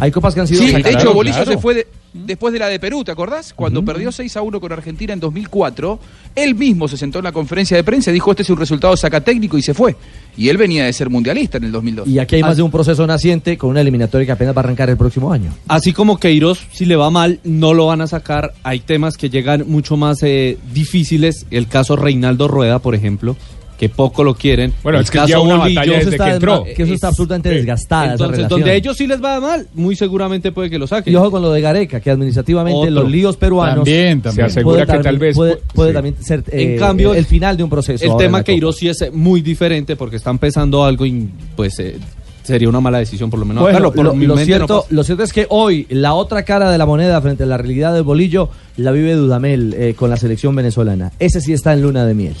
Hay 0.00 0.10
copas 0.10 0.34
que 0.34 0.40
han 0.40 0.46
sido 0.48 0.62
Sí, 0.62 0.72
de 0.72 0.90
hecho, 0.90 1.12
Bolillo 1.12 1.44
se 1.44 1.58
fue 1.58 1.74
de- 1.74 1.86
después 2.14 2.52
de 2.52 2.58
la 2.58 2.68
de 2.68 2.78
Perú, 2.80 3.04
¿te 3.04 3.10
acordás? 3.12 3.52
Cuando 3.52 3.84
perdió 3.84 4.10
6 4.10 4.36
a 4.36 4.42
1 4.42 4.60
con 4.60 4.72
Argentina 4.72 5.12
en 5.12 5.20
2004, 5.20 5.98
él 6.34 6.54
mismo 6.54 6.88
se 6.88 6.96
sentó 6.96 7.18
en 7.18 7.24
la 7.24 7.32
conferencia 7.32 7.76
de 7.76 7.84
prensa 7.84 8.10
y 8.10 8.14
dijo: 8.14 8.30
Este 8.30 8.42
es 8.42 8.50
un 8.50 8.56
resultado 8.58 8.96
sacatécnico 8.96 9.58
y 9.58 9.62
se 9.62 9.74
fue. 9.74 9.96
Y 10.36 10.48
él 10.48 10.56
venía 10.56 10.84
de 10.84 10.92
ser 10.92 11.10
mundialista 11.10 11.58
en 11.58 11.64
el 11.64 11.72
2002. 11.72 12.08
Y 12.08 12.18
aquí 12.18 12.36
hay 12.36 12.42
más 12.42 12.56
de 12.56 12.62
un 12.62 12.70
proceso 12.70 13.06
naciente 13.06 13.56
con 13.58 13.70
una 13.70 13.80
eliminatoria 13.80 14.26
que 14.26 14.32
apenas 14.32 14.54
va 14.56 14.60
a 14.60 14.64
arrancar 14.64 14.88
el 14.90 14.96
próximo 14.96 15.32
año. 15.32 15.50
Así 15.68 15.92
como 15.92 16.18
Queiroz, 16.18 16.60
si 16.72 16.84
le 16.86 16.96
va 16.96 17.10
mal, 17.10 17.40
no 17.44 17.74
lo 17.74 17.86
van 17.86 18.00
a 18.00 18.06
sacar. 18.06 18.52
Hay 18.62 18.80
temas 18.80 19.16
que 19.16 19.30
llegan 19.30 19.64
mucho 19.66 19.96
más 19.96 20.22
eh, 20.22 20.58
difíciles. 20.72 21.46
El 21.50 21.68
caso 21.68 21.96
Reinaldo 21.96 22.48
Rueda, 22.48 22.78
por 22.78 22.94
ejemplo, 22.94 23.36
que 23.78 23.88
poco 23.90 24.24
lo 24.24 24.34
quieren. 24.34 24.72
Bueno, 24.82 24.98
el 24.98 25.04
es 25.04 25.10
que 25.10 25.18
lleva 25.26 25.40
una 25.40 25.56
batalla 25.56 25.82
Eso 25.84 25.92
desde 25.92 26.10
está 26.12 26.24
que 26.24 26.30
entró. 26.32 26.64
que 26.64 26.82
eso 26.82 26.94
está 26.94 27.08
absolutamente 27.08 27.50
desgastada, 27.50 28.04
esa 28.04 28.12
Entonces, 28.14 28.36
relación. 28.38 28.60
donde 28.60 28.70
a 28.70 28.74
ellos 28.74 28.96
sí 28.96 29.06
les 29.06 29.22
va 29.22 29.38
mal, 29.40 29.66
muy 29.74 29.94
seguramente 29.96 30.50
puede 30.52 30.70
que 30.70 30.78
lo 30.78 30.86
saquen. 30.86 31.12
Y 31.12 31.16
ojo 31.16 31.30
con 31.30 31.42
lo 31.42 31.50
de 31.52 31.60
Gareca, 31.60 32.00
que 32.00 32.10
administrativamente 32.10 32.78
Otro. 32.78 32.90
los 33.02 33.10
líos 33.10 33.36
peruanos 33.36 33.84
También, 33.84 34.22
también. 34.22 34.46
Se 34.50 34.58
asegura 34.60 34.86
que 34.86 34.98
tal 34.98 35.18
vez 35.18 35.34
puede, 35.36 35.56
pu- 35.56 35.60
puede 35.74 35.90
sí. 35.90 35.94
también 35.94 36.14
ser 36.22 36.44
En 36.50 36.70
eh, 36.74 36.76
cambio, 36.76 37.12
el 37.14 37.26
final 37.26 37.56
de 37.56 37.64
un 37.64 37.70
proceso. 37.70 38.04
El 38.04 38.16
tema. 38.16 38.42
Queiroz 38.42 38.76
sí 38.78 38.88
es 38.88 39.02
eh, 39.02 39.10
muy 39.12 39.42
diferente 39.42 39.94
porque 39.96 40.16
está 40.16 40.30
empezando 40.30 40.84
algo 40.84 41.04
y 41.04 41.28
pues 41.54 41.78
eh, 41.80 41.96
sería 42.42 42.68
una 42.68 42.80
mala 42.80 42.98
decisión 42.98 43.28
por 43.28 43.40
lo 43.40 43.44
menos 43.44 43.60
Bueno, 43.62 43.76
sacarlo. 43.78 43.92
Por 43.94 44.04
lo, 44.06 44.14
mi 44.14 44.24
lo 44.26 44.36
no 44.36 44.40
cierto, 44.44 44.82
pasa. 44.82 44.88
lo 44.94 45.04
cierto 45.04 45.22
es 45.24 45.32
que 45.32 45.46
hoy 45.50 45.86
la 45.90 46.14
otra 46.14 46.44
cara 46.44 46.70
de 46.70 46.78
la 46.78 46.86
moneda 46.86 47.20
frente 47.20 47.42
a 47.42 47.46
la 47.46 47.58
realidad 47.58 47.92
del 47.92 48.04
bolillo 48.04 48.48
la 48.76 48.92
vive 48.92 49.14
Dudamel 49.14 49.74
eh, 49.76 49.94
con 49.94 50.08
la 50.10 50.16
selección 50.16 50.54
venezolana. 50.54 51.12
Ese 51.18 51.40
sí 51.40 51.52
está 51.52 51.72
en 51.72 51.82
luna 51.82 52.06
de 52.06 52.14
miel. 52.14 52.34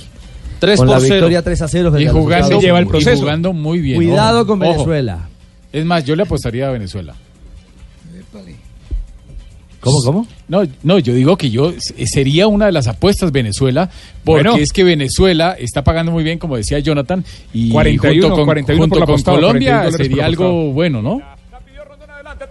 3 0.58 0.78
con 0.78 0.88
la 0.88 0.94
por 0.94 1.02
cero. 1.02 1.14
victoria 1.14 1.42
3 1.42 1.62
a 1.62 1.68
0 1.68 1.88
Y 1.88 1.92
frente 1.92 2.08
a 2.10 2.12
los 2.12 2.22
jugando, 2.24 2.54
y 2.60 2.60
muy 3.52 3.78
bien. 3.80 3.96
Cuidado 3.96 4.38
ojo, 4.40 4.46
con 4.48 4.62
ojo. 4.62 4.70
Venezuela. 4.72 5.28
Es 5.72 5.84
más, 5.84 6.04
yo 6.04 6.16
le 6.16 6.22
apostaría 6.22 6.68
a 6.68 6.70
Venezuela. 6.72 7.14
¿Cómo, 9.80 10.02
cómo? 10.02 10.26
No, 10.48 10.62
no, 10.82 10.98
yo 10.98 11.14
digo 11.14 11.36
que 11.36 11.48
yo 11.50 11.70
s- 11.70 11.94
sería 12.06 12.48
una 12.48 12.66
de 12.66 12.72
las 12.72 12.88
apuestas 12.88 13.30
Venezuela, 13.30 13.88
porque 14.24 14.42
Bueno. 14.48 14.56
es 14.60 14.72
que 14.72 14.82
Venezuela 14.82 15.54
está 15.56 15.84
pagando 15.84 16.10
muy 16.10 16.24
bien, 16.24 16.38
como 16.40 16.56
decía 16.56 16.80
Jonathan, 16.80 17.24
y 17.52 17.70
41, 17.70 18.22
junto 18.22 18.36
con, 18.36 18.44
41 18.46 18.82
junto 18.82 18.94
por 18.96 19.04
con 19.04 19.12
apostado, 19.14 19.36
Colombia 19.36 19.82
41 19.82 19.84
dólares 19.84 20.06
sería 20.08 20.26
algo 20.26 20.72
bueno, 20.72 21.02
¿no? 21.02 21.20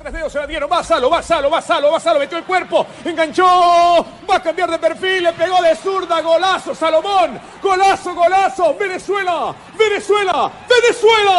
Tres 0.06 0.14
dedos 0.14 0.32
se 0.34 0.38
la 0.38 0.46
dieron. 0.46 0.70
Va 0.72 0.84
Salo, 0.84 1.10
va 1.10 1.24
Salo, 1.24 1.50
va 1.50 1.60
Salo, 1.64 1.92
va 1.92 2.00
Salo. 2.00 2.20
Metió 2.20 2.38
el 2.38 2.44
cuerpo. 2.44 2.86
Enganchó. 3.04 4.06
Va 4.30 4.36
a 4.36 4.40
cambiar 4.40 4.70
de 4.70 4.78
perfil. 4.78 5.24
Le 5.24 5.34
pegó 5.34 5.60
de 5.64 5.76
zurda. 5.76 6.22
Golazo, 6.22 6.76
Salomón. 6.76 7.42
Golazo, 7.60 8.14
golazo. 8.14 8.76
Venezuela. 8.76 9.56
Venezuela. 9.76 10.52
Venezuela. 10.70 11.36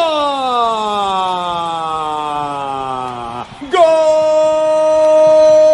Gol. 3.70 5.65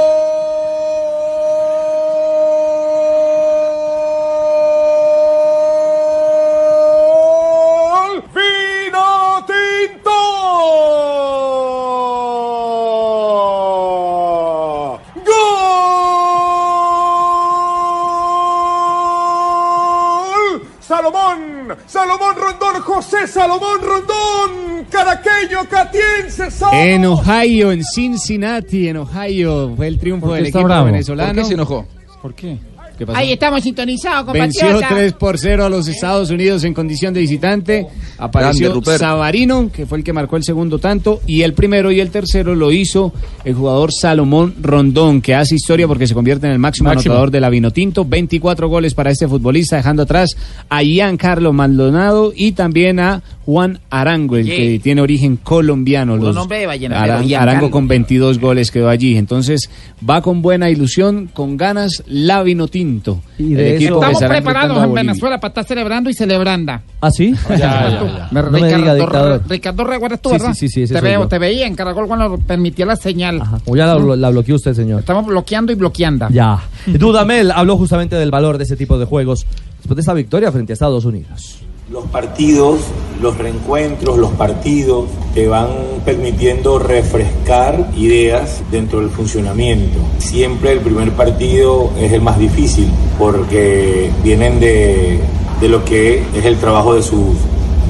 José 23.03 23.26
Salomón 23.26 23.80
Rondón. 23.82 24.86
Caraqueño, 24.88 25.68
catiense. 25.68 26.50
Salomón. 26.50 26.80
En 26.86 27.05
Ohio, 27.05 27.72
en 27.72 27.82
Cincinnati, 27.82 28.88
en 28.88 28.98
Ohio, 28.98 29.72
fue 29.76 29.88
el 29.88 29.98
triunfo 29.98 30.26
¿Por 30.26 30.34
qué 30.36 30.42
del 30.42 30.46
equipo 30.46 30.64
bravo? 30.64 30.86
venezolano. 30.86 31.32
¿Por 31.34 31.42
qué 31.42 31.48
se 31.48 31.55
enojó? 31.55 31.86
¿Por 32.20 32.34
qué? 32.34 32.59
¿Qué 33.03 33.07
pasó? 33.07 33.18
Ahí 33.18 33.32
estamos 33.32 33.62
sintonizados, 33.64 34.32
Venció 34.32 34.66
compatriota. 34.66 34.94
3 34.94 35.12
por 35.14 35.38
0 35.38 35.64
a 35.64 35.68
los 35.68 35.88
Estados 35.88 36.30
Unidos 36.30 36.62
en 36.62 36.72
condición 36.72 37.12
de 37.12 37.20
visitante. 37.20 37.86
Apareció. 38.18 38.80
Savarino, 38.96 39.70
que 39.72 39.86
fue 39.86 39.98
el 39.98 40.05
que 40.05 40.12
marcó 40.12 40.36
el 40.36 40.44
segundo 40.44 40.78
tanto, 40.78 41.20
y 41.26 41.42
el 41.42 41.53
primero 41.55 41.90
y 41.90 41.98
el 42.00 42.11
tercero 42.11 42.55
lo 42.55 42.70
hizo 42.70 43.12
el 43.44 43.55
jugador 43.55 43.90
Salomón 43.92 44.55
Rondón, 44.61 45.20
que 45.20 45.34
hace 45.34 45.57
historia 45.57 45.88
porque 45.88 46.07
se 46.07 46.14
convierte 46.14 46.46
en 46.46 46.53
el 46.53 46.59
máximo, 46.61 46.88
Máximo. 46.90 47.12
anotador 47.14 47.30
de 47.32 47.40
la 47.40 47.50
Vinotinto. 47.50 48.05
24 48.05 48.68
goles 48.68 48.94
para 48.94 49.11
este 49.11 49.26
futbolista, 49.26 49.76
dejando 49.76 50.05
atrás 50.05 50.36
a 50.68 50.82
Ian 50.84 51.16
Carlos 51.16 51.53
Maldonado 51.55 52.32
y 52.36 52.53
también 52.53 53.00
a 53.00 53.22
Juan 53.44 53.80
Arango, 53.90 54.36
el 54.36 54.44
Sí. 54.46 54.50
que 54.57 54.78
tiene 54.80 55.00
origen 55.00 55.36
colombiano. 55.36 56.16
Los- 56.16 56.34
nombre 56.34 56.59
de 56.59 56.66
vallenatero, 56.66 57.14
Aran- 57.14 57.34
Arango 57.34 57.53
Carlos. 57.55 57.70
con 57.70 57.88
22 57.88 58.38
goles 58.38 58.70
quedó 58.70 58.88
allí. 58.88 59.16
Entonces 59.16 59.68
va 60.09 60.22
con 60.22 60.42
buena 60.42 60.70
ilusión, 60.70 61.28
con 61.32 61.57
ganas, 61.57 62.03
la 62.07 62.42
Vinotinto. 62.44 62.91
Y 63.38 63.55
Estamos 63.57 64.18
preparados 64.22 64.84
en. 64.84 64.93
Venezuela 64.95 65.38
para 65.40 65.49
estar 65.51 65.64
celebrando 65.64 66.11
y 66.11 66.14
celebrando. 66.14 66.72
¿Ah, 67.01 67.11
sí? 67.11 67.34
Ya, 67.51 67.57
ya, 67.57 68.28
ya. 68.32 68.43
No 68.43 68.51
me 68.51 68.76
diga, 68.76 68.95
dictador. 68.95 69.43
Ricardo 69.49 69.84
Rego 69.84 70.07
eres 70.07 70.20
tú, 70.20 70.28
Sí, 70.30 70.32
¿verdad? 70.34 70.55
sí, 70.55 70.68
sí, 70.68 70.86
sí, 70.86 70.93
te, 70.93 71.01
soy 71.01 71.09
veo, 71.09 71.22
yo. 71.22 71.28
te 71.28 71.38
veía 71.38 71.66
en 71.66 71.74
Caracol 71.74 72.07
cuando 72.07 72.38
permitía 72.38 72.86
la 72.86 72.97
señal. 72.97 73.43
O 73.66 73.74
ya 73.76 73.86
la, 73.86 74.16
la 74.16 74.30
bloqueó 74.30 74.57
usted, 74.57 74.74
señor. 74.74 75.01
Estamos 75.01 75.26
bloqueando 75.26 75.72
y 75.72 75.74
bloqueando. 75.74 76.28
Ya. 76.30 76.61
Dudamel 76.86 77.51
habló 77.51 77.76
justamente 77.76 78.16
del 78.16 78.30
valor 78.30 78.59
de 78.59 78.64
ese 78.64 78.76
tipo 78.76 78.99
de 78.99 79.05
juegos 79.07 79.47
después 79.78 79.97
de 79.97 80.01
esta 80.01 80.14
victoria 80.14 80.53
frente 80.53 80.72
a 80.72 80.74
Estados 80.74 81.05
Unidos. 81.05 81.62
Los 81.93 82.07
partidos 82.07 82.80
los 83.20 83.36
reencuentros, 83.36 84.16
los 84.16 84.32
partidos, 84.32 85.05
te 85.34 85.47
van 85.47 85.68
permitiendo 86.07 86.78
refrescar 86.78 87.90
ideas 87.97 88.62
dentro 88.70 89.01
del 89.01 89.11
funcionamiento. 89.11 89.99
Siempre 90.18 90.72
el 90.72 90.80
primer 90.80 91.12
partido 91.12 91.90
es 92.01 92.12
el 92.12 92.22
más 92.22 92.38
difícil 92.38 92.88
porque 93.18 94.11
vienen 94.24 94.59
de, 94.59 95.20
de 95.61 95.68
lo 95.68 95.84
que 95.84 96.24
es 96.34 96.45
el 96.47 96.57
trabajo 96.57 96.95
de 96.95 97.03
sus 97.03 97.36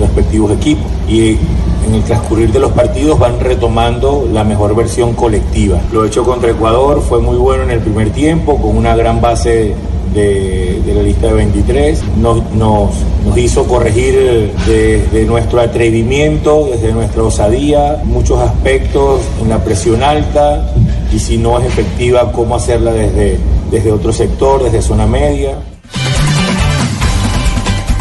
respectivos 0.00 0.50
equipos 0.50 0.90
y 1.08 1.38
en 1.86 1.94
el 1.94 2.02
transcurrir 2.02 2.52
de 2.52 2.58
los 2.58 2.72
partidos 2.72 3.18
van 3.20 3.38
retomando 3.38 4.28
la 4.32 4.42
mejor 4.42 4.74
versión 4.74 5.14
colectiva. 5.14 5.80
Lo 5.92 6.04
hecho 6.04 6.24
contra 6.24 6.50
Ecuador 6.50 7.00
fue 7.00 7.20
muy 7.20 7.36
bueno 7.36 7.62
en 7.62 7.70
el 7.70 7.80
primer 7.80 8.10
tiempo, 8.10 8.60
con 8.60 8.76
una 8.76 8.96
gran 8.96 9.20
base 9.20 9.74
de, 10.14 10.80
de 10.84 10.94
la 10.94 11.02
lista 11.02 11.28
de 11.28 11.34
23. 11.34 12.02
Nos, 12.18 12.42
nos, 12.52 12.90
hizo 13.36 13.64
corregir 13.66 14.52
desde 14.66 15.24
nuestro 15.24 15.60
atrevimiento, 15.60 16.68
desde 16.70 16.92
nuestra 16.92 17.22
osadía, 17.22 18.02
muchos 18.04 18.40
aspectos 18.40 19.22
en 19.40 19.48
la 19.48 19.64
presión 19.64 20.02
alta 20.02 20.72
y 21.12 21.18
si 21.18 21.38
no 21.38 21.58
es 21.58 21.66
efectiva, 21.66 22.32
cómo 22.32 22.56
hacerla 22.56 22.92
desde, 22.92 23.38
desde 23.70 23.92
otro 23.92 24.12
sector, 24.12 24.62
desde 24.62 24.82
zona 24.82 25.06
media. 25.06 25.58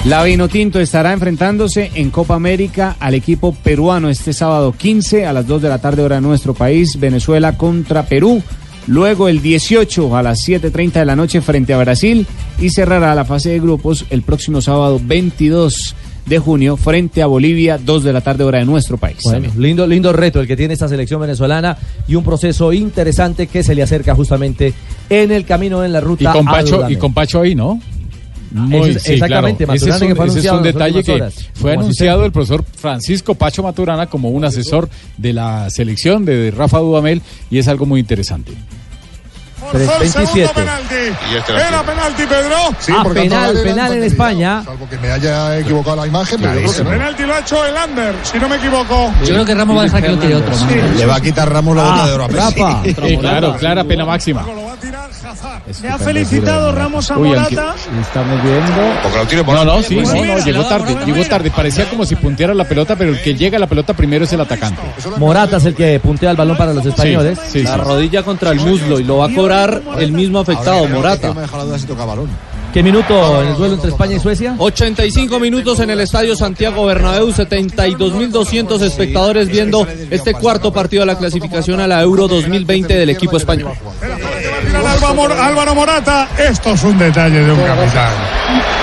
La 0.06 0.24
Vinotinto 0.24 0.80
estará 0.80 1.14
enfrentándose 1.14 1.92
en 1.94 2.10
Copa 2.10 2.34
América 2.34 2.96
al 3.00 3.14
equipo 3.14 3.54
peruano 3.54 4.10
este 4.10 4.34
sábado 4.34 4.74
15 4.76 5.28
a 5.28 5.34
las 5.34 5.46
2 5.46 5.62
de 5.62 5.70
la 5.70 5.78
tarde 5.78 6.02
hora 6.02 6.16
de 6.16 6.22
nuestro 6.22 6.56
país, 6.56 7.00
Venezuela 7.00 7.56
contra 7.56 8.04
Perú. 8.04 8.42
Luego 8.88 9.28
el 9.28 9.42
18 9.42 10.16
a 10.16 10.24
las 10.24 10.40
7.30 10.48 10.94
de 10.94 11.06
la 11.06 11.16
noche 11.16 11.42
frente 11.42 11.74
a 11.74 11.78
Brasil 11.78 12.26
y 12.60 12.70
cerrará 12.70 13.14
la 13.16 13.26
fase 13.26 13.52
de 13.52 13.60
grupos 13.60 14.06
el 14.10 14.22
próximo 14.24 14.62
sábado 14.62 15.00
22 15.04 15.96
de 16.26 16.40
junio 16.40 16.78
frente 16.78 17.22
a 17.22 17.26
Bolivia, 17.26 17.78
2 17.78 18.04
de 18.04 18.14
la 18.14 18.22
tarde 18.22 18.44
hora 18.44 18.60
de 18.60 18.66
nuestro 18.66 18.98
país. 18.98 19.18
Bueno, 19.24 19.50
lindo, 19.58 19.88
lindo 19.88 20.14
reto 20.14 20.40
el 20.40 20.48
que 20.48 20.56
tiene 20.56 20.74
esta 20.74 20.88
selección 20.88 21.20
venezolana 21.22 21.78
y 22.08 22.16
un 22.16 22.24
proceso 22.24 22.72
interesante 22.74 23.48
que 23.48 23.64
se 23.64 23.76
le 23.76 23.84
acerca 23.84 24.16
justamente 24.16 24.74
en 25.10 25.32
el 25.32 25.46
camino, 25.46 25.84
en 25.84 25.94
la 25.94 26.00
Y 26.00 26.04
ruta 26.04 26.32
con 26.34 26.48
a 26.48 26.52
Pacho, 26.52 26.90
y 26.90 26.96
con 26.96 27.14
Pacho 27.14 27.42
ahí, 27.42 27.56
¿no? 27.56 27.80
Es- 28.52 29.08
exactamente, 29.08 29.64
claro. 29.66 29.78
Ese 29.78 29.90
es 29.90 30.02
un, 30.02 30.08
que 30.10 30.16
fue 30.16 30.28
ese 30.28 30.40
es 30.40 30.52
un 30.52 30.64
detalle 30.64 31.04
que 31.04 31.30
fue 31.54 31.74
anunciado 31.74 32.26
el 32.26 32.32
profesor 32.32 32.64
Francisco 32.76 33.36
Pacho 33.36 33.64
Maturana 33.64 34.08
como 34.08 34.30
un 34.30 34.44
asesor 34.44 34.90
de 35.18 35.34
la 35.34 35.70
selección 35.70 36.26
de 36.26 36.52
Rafa 36.52 36.80
Dudamel 36.80 37.22
y 37.50 37.60
es 37.60 37.68
algo 37.68 37.86
muy 37.86 38.00
interesante. 38.02 38.54
3.27. 39.72 40.50
Era 41.50 41.84
penalti, 41.84 42.24
Pedro. 42.28 42.56
Ah, 42.98 43.06
penal, 43.14 43.56
penal 43.64 43.94
en 43.94 44.04
España. 44.04 44.64
Que 44.90 44.98
me 44.98 45.12
haya 45.12 45.60
equivocado 45.60 45.98
la 45.98 46.08
imagen, 46.08 46.40
pero 46.42 46.56
yo 46.56 46.62
creo 46.62 46.74
que 46.74 46.84
no. 46.84 46.90
Penalti 46.90 47.24
lo 47.24 47.34
ha 47.36 47.40
hecho 47.40 47.66
el 47.66 47.78
Ander, 47.78 48.16
si 48.24 48.40
no 48.40 48.50
me 48.50 48.56
equivoco. 48.58 49.14
Yo 49.22 49.28
creo 49.28 49.46
que 49.46 49.56
Ramos 49.56 49.78
va 49.78 49.82
a 49.82 49.84
dejar 49.86 50.02
que 50.02 50.10
lo 50.10 50.18
tire 50.18 50.36
otro. 50.36 50.54
Le 50.98 51.06
va 51.06 51.16
a 51.16 51.22
quitar 51.22 51.50
Ramos 51.54 51.76
la 51.78 51.84
bota 51.84 52.08
de 52.08 52.14
oro 52.14 52.24
a 52.24 52.28
Messi. 52.28 52.40
Rafa. 52.60 52.84
Sí, 53.08 53.18
claro, 53.18 53.56
clara 53.58 53.84
pena 53.84 54.04
máxima. 54.06 54.46
Le 55.82 55.90
ha 55.90 55.98
felicitado 55.98 56.72
Ramos 56.72 57.10
a 57.12 57.18
Morata. 57.18 57.76
estamos 58.02 58.44
viendo. 58.44 59.00
Porque 59.04 59.18
lo 59.18 59.28
tire 59.28 59.44
por 59.44 59.56
No, 59.56 59.66
no, 59.66 59.84
sí, 59.84 59.96
no, 59.96 60.26
no, 60.26 60.40
llegó 60.40 60.64
tarde, 60.64 60.98
llegó 61.06 61.24
tarde. 61.26 61.52
Parecía 61.52 61.90
como 61.90 62.06
si 62.06 62.16
punteara 62.16 62.54
la 62.54 62.66
pelota, 62.66 62.96
pero 62.96 63.12
el 63.12 63.22
que 63.22 63.36
llega 63.36 63.58
a 63.58 63.60
la 63.60 63.68
pelota 63.68 63.94
primero 63.94 64.26
es 64.26 64.34
el 64.34 64.42
atacante. 64.42 64.82
Morata 65.18 65.58
es 65.58 65.66
el 65.66 65.76
que 65.76 66.00
puntea 66.00 66.32
el 66.32 66.38
balón 66.38 66.58
para 66.58 66.74
los 66.74 66.86
españoles. 66.86 67.40
la 67.56 67.78
rodilla 67.78 68.24
contra 68.24 68.52
el 68.52 68.60
muslo 68.60 69.00
y 69.00 69.04
lo 69.04 69.18
va 69.18 69.28
a 69.28 69.34
cobrar 69.34 69.82
el 70.00 70.12
mismo 70.12 70.40
afectado, 70.40 70.88
Morata. 70.88 71.34
¿Qué 72.74 72.82
minuto 72.82 73.42
en 73.42 73.50
el 73.50 73.56
duelo 73.56 73.74
entre 73.74 73.90
España 73.90 74.16
y 74.16 74.20
Suecia? 74.20 74.56
85 74.58 75.40
minutos 75.42 75.82
en 75.82 75.90
el 75.90 76.00
Estadio 76.00 76.38
Santiago 76.38 76.86
Bernabéu, 76.86 77.28
72.200 77.28 78.82
espectadores 78.82 79.50
viendo 79.50 79.86
este 80.10 80.34
cuarto 80.34 80.72
partido 80.72 81.02
de 81.02 81.08
la 81.08 81.18
clasificación 81.18 81.82
a 81.82 81.88
la 81.88 82.02
Euro 82.02 82.30
2020 82.30 82.94
del 82.94 83.10
equipo 83.10 83.36
español. 83.36 83.74
Mor- 85.10 85.32
Álvaro 85.34 85.76
Morata. 85.76 86.28
Esto 86.38 86.74
es 86.74 86.84
un 86.84 86.98
detalle 86.98 87.44
de 87.44 87.52
un 87.52 87.62
capitán. 87.62 88.10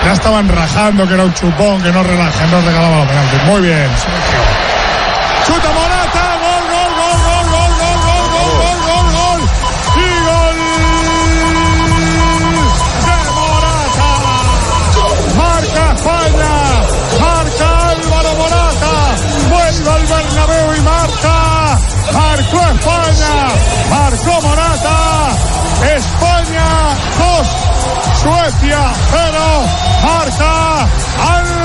Ya 0.05 0.13
estaban 0.13 0.49
rajando 0.49 1.07
que 1.07 1.15
era 1.15 1.25
un 1.25 1.35
chupón, 1.35 1.83
que 1.83 1.91
no 1.93 2.03
relaja, 2.03 2.47
no 2.51 2.61
regalaba 2.61 2.99
los 2.99 3.07
penaltis. 3.09 3.43
Muy 3.45 3.61
bien, 3.63 3.89
Sergio. 3.97 4.41
Chuta 5.47 5.69
0. 28.77 29.39
Marca 30.03 30.83
Álvaro 30.85 31.59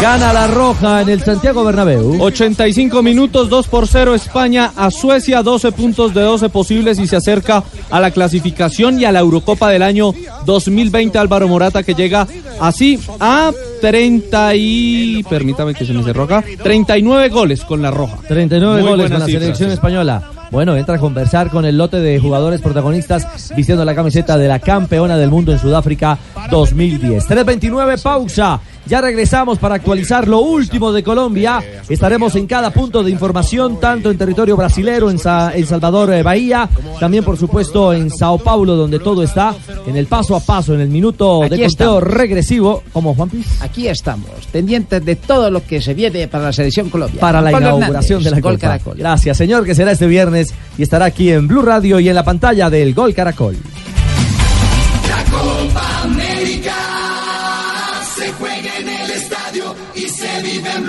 Gana 0.00 0.32
la 0.32 0.46
roja 0.48 1.02
en 1.02 1.08
el 1.08 1.22
Santiago 1.22 1.64
Bernabéu. 1.64 2.20
85 2.20 3.02
minutos, 3.02 3.48
2 3.48 3.68
por 3.68 3.88
0 3.88 4.14
España 4.14 4.72
a 4.76 4.90
Suecia, 4.90 5.42
12 5.42 5.72
puntos 5.72 6.12
de 6.12 6.20
12 6.20 6.48
posibles 6.50 6.98
y 6.98 7.06
se 7.06 7.16
acerca 7.16 7.64
a 7.90 8.00
la 8.00 8.10
clasificación 8.10 9.00
y 9.00 9.04
a 9.06 9.12
la 9.12 9.20
Eurocopa 9.20 9.70
del 9.70 9.82
año 9.82 10.12
2020 10.44 11.16
Álvaro 11.18 11.48
Morata 11.48 11.82
que 11.82 11.94
llega 11.94 12.26
así 12.60 13.00
a 13.18 13.50
30 13.80 14.54
y... 14.56 15.22
permítame 15.22 15.74
que 15.74 15.86
se 15.86 15.92
me 15.92 16.02
cerró 16.02 16.24
acá, 16.24 16.44
39 16.62 17.28
goles 17.30 17.64
con 17.64 17.80
la 17.80 17.90
roja. 17.90 18.18
39 18.28 18.82
Muy 18.82 18.90
goles 18.90 19.10
con 19.10 19.20
la 19.20 19.26
cifras. 19.26 19.42
selección 19.42 19.70
española. 19.70 20.33
Bueno, 20.54 20.76
entra 20.76 20.94
a 20.94 20.98
conversar 21.00 21.50
con 21.50 21.64
el 21.64 21.76
lote 21.76 21.96
de 21.96 22.20
jugadores 22.20 22.60
protagonistas 22.60 23.52
vistiendo 23.56 23.84
la 23.84 23.92
camiseta 23.92 24.38
de 24.38 24.46
la 24.46 24.60
campeona 24.60 25.16
del 25.16 25.28
mundo 25.28 25.50
en 25.50 25.58
Sudáfrica 25.58 26.16
2010. 26.48 27.28
3.29, 27.28 28.00
pausa. 28.00 28.60
Ya 28.86 29.00
regresamos 29.00 29.58
para 29.58 29.76
actualizar 29.76 30.28
lo 30.28 30.40
último 30.40 30.92
de 30.92 31.02
Colombia. 31.02 31.62
Estaremos 31.88 32.34
en 32.36 32.46
cada 32.46 32.70
punto 32.70 33.02
de 33.02 33.10
información, 33.10 33.80
tanto 33.80 34.10
en 34.10 34.18
territorio 34.18 34.56
brasilero, 34.56 35.10
en, 35.10 35.18
Sa- 35.18 35.52
en 35.54 35.66
Salvador 35.66 36.12
eh, 36.12 36.22
Bahía, 36.22 36.68
también 37.00 37.24
por 37.24 37.38
supuesto 37.38 37.92
en 37.94 38.10
Sao 38.10 38.36
Paulo, 38.38 38.76
donde 38.76 38.98
todo 38.98 39.22
está 39.22 39.54
en 39.86 39.96
el 39.96 40.06
paso 40.06 40.36
a 40.36 40.40
paso, 40.40 40.74
en 40.74 40.80
el 40.82 40.88
minuto 40.88 41.40
de 41.40 41.46
Aquí 41.46 41.54
conteo 41.64 41.66
estamos. 41.66 42.02
regresivo. 42.02 42.82
como 42.92 43.14
Juan 43.14 43.30
Piz? 43.30 43.46
Aquí 43.62 43.88
estamos, 43.88 44.28
pendientes 44.52 45.02
de 45.04 45.16
todo 45.16 45.50
lo 45.50 45.64
que 45.64 45.80
se 45.80 45.94
viene 45.94 46.28
para 46.28 46.44
la 46.44 46.52
selección 46.52 46.90
Colombia. 46.90 47.20
para 47.20 47.40
la 47.40 47.50
Pablo 47.52 47.68
inauguración 47.76 48.18
Hernández, 48.20 48.24
de 48.24 48.30
la 48.40 48.40
Gol 48.42 48.54
Copa. 48.56 48.66
Caracol. 48.68 48.96
Gracias, 48.98 49.36
señor, 49.36 49.64
que 49.64 49.74
será 49.74 49.92
este 49.92 50.06
viernes 50.06 50.52
y 50.76 50.82
estará 50.82 51.06
aquí 51.06 51.30
en 51.30 51.48
Blue 51.48 51.62
Radio 51.62 52.00
y 52.00 52.08
en 52.10 52.14
la 52.14 52.24
pantalla 52.24 52.68
del 52.68 52.92
Gol 52.92 53.14
Caracol. 53.14 53.56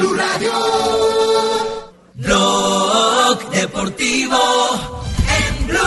Blue 0.05 0.13
Radio. 0.13 0.51
Blog 2.13 3.51
Deportivo 3.51 4.37
en 5.17 5.67
Blue. 5.67 5.79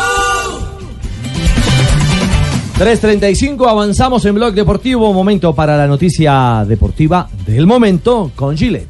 3.35, 2.78 3.68
avanzamos 3.68 4.24
en 4.24 4.34
Blog 4.34 4.54
Deportivo, 4.54 5.12
momento 5.12 5.54
para 5.54 5.76
la 5.76 5.86
noticia 5.86 6.64
deportiva 6.66 7.28
del 7.46 7.68
momento 7.68 8.32
con 8.34 8.56
Gillette. 8.56 8.88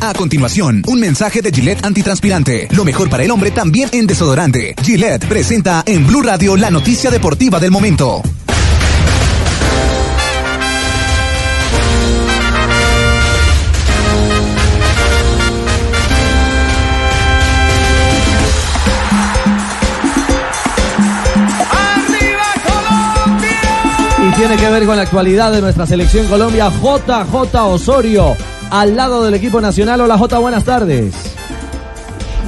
A 0.00 0.14
continuación, 0.14 0.82
un 0.88 0.98
mensaje 0.98 1.42
de 1.42 1.52
Gillette 1.52 1.84
antitranspirante. 1.84 2.66
Lo 2.72 2.84
mejor 2.84 3.08
para 3.08 3.22
el 3.22 3.30
hombre 3.30 3.52
también 3.52 3.88
en 3.92 4.08
desodorante. 4.08 4.74
Gillette 4.82 5.26
presenta 5.26 5.84
en 5.86 6.06
Blue 6.06 6.22
Radio 6.22 6.56
la 6.56 6.70
noticia 6.70 7.10
deportiva 7.10 7.60
del 7.60 7.70
momento. 7.70 8.20
Tiene 24.40 24.56
que 24.56 24.70
ver 24.70 24.86
con 24.86 24.96
la 24.96 25.02
actualidad 25.02 25.52
de 25.52 25.60
nuestra 25.60 25.86
selección 25.86 26.26
Colombia, 26.26 26.70
JJ 26.70 27.54
Osorio, 27.56 28.34
al 28.70 28.96
lado 28.96 29.22
del 29.22 29.34
equipo 29.34 29.60
nacional. 29.60 30.00
Hola 30.00 30.16
J, 30.16 30.38
buenas 30.38 30.64
tardes. 30.64 31.29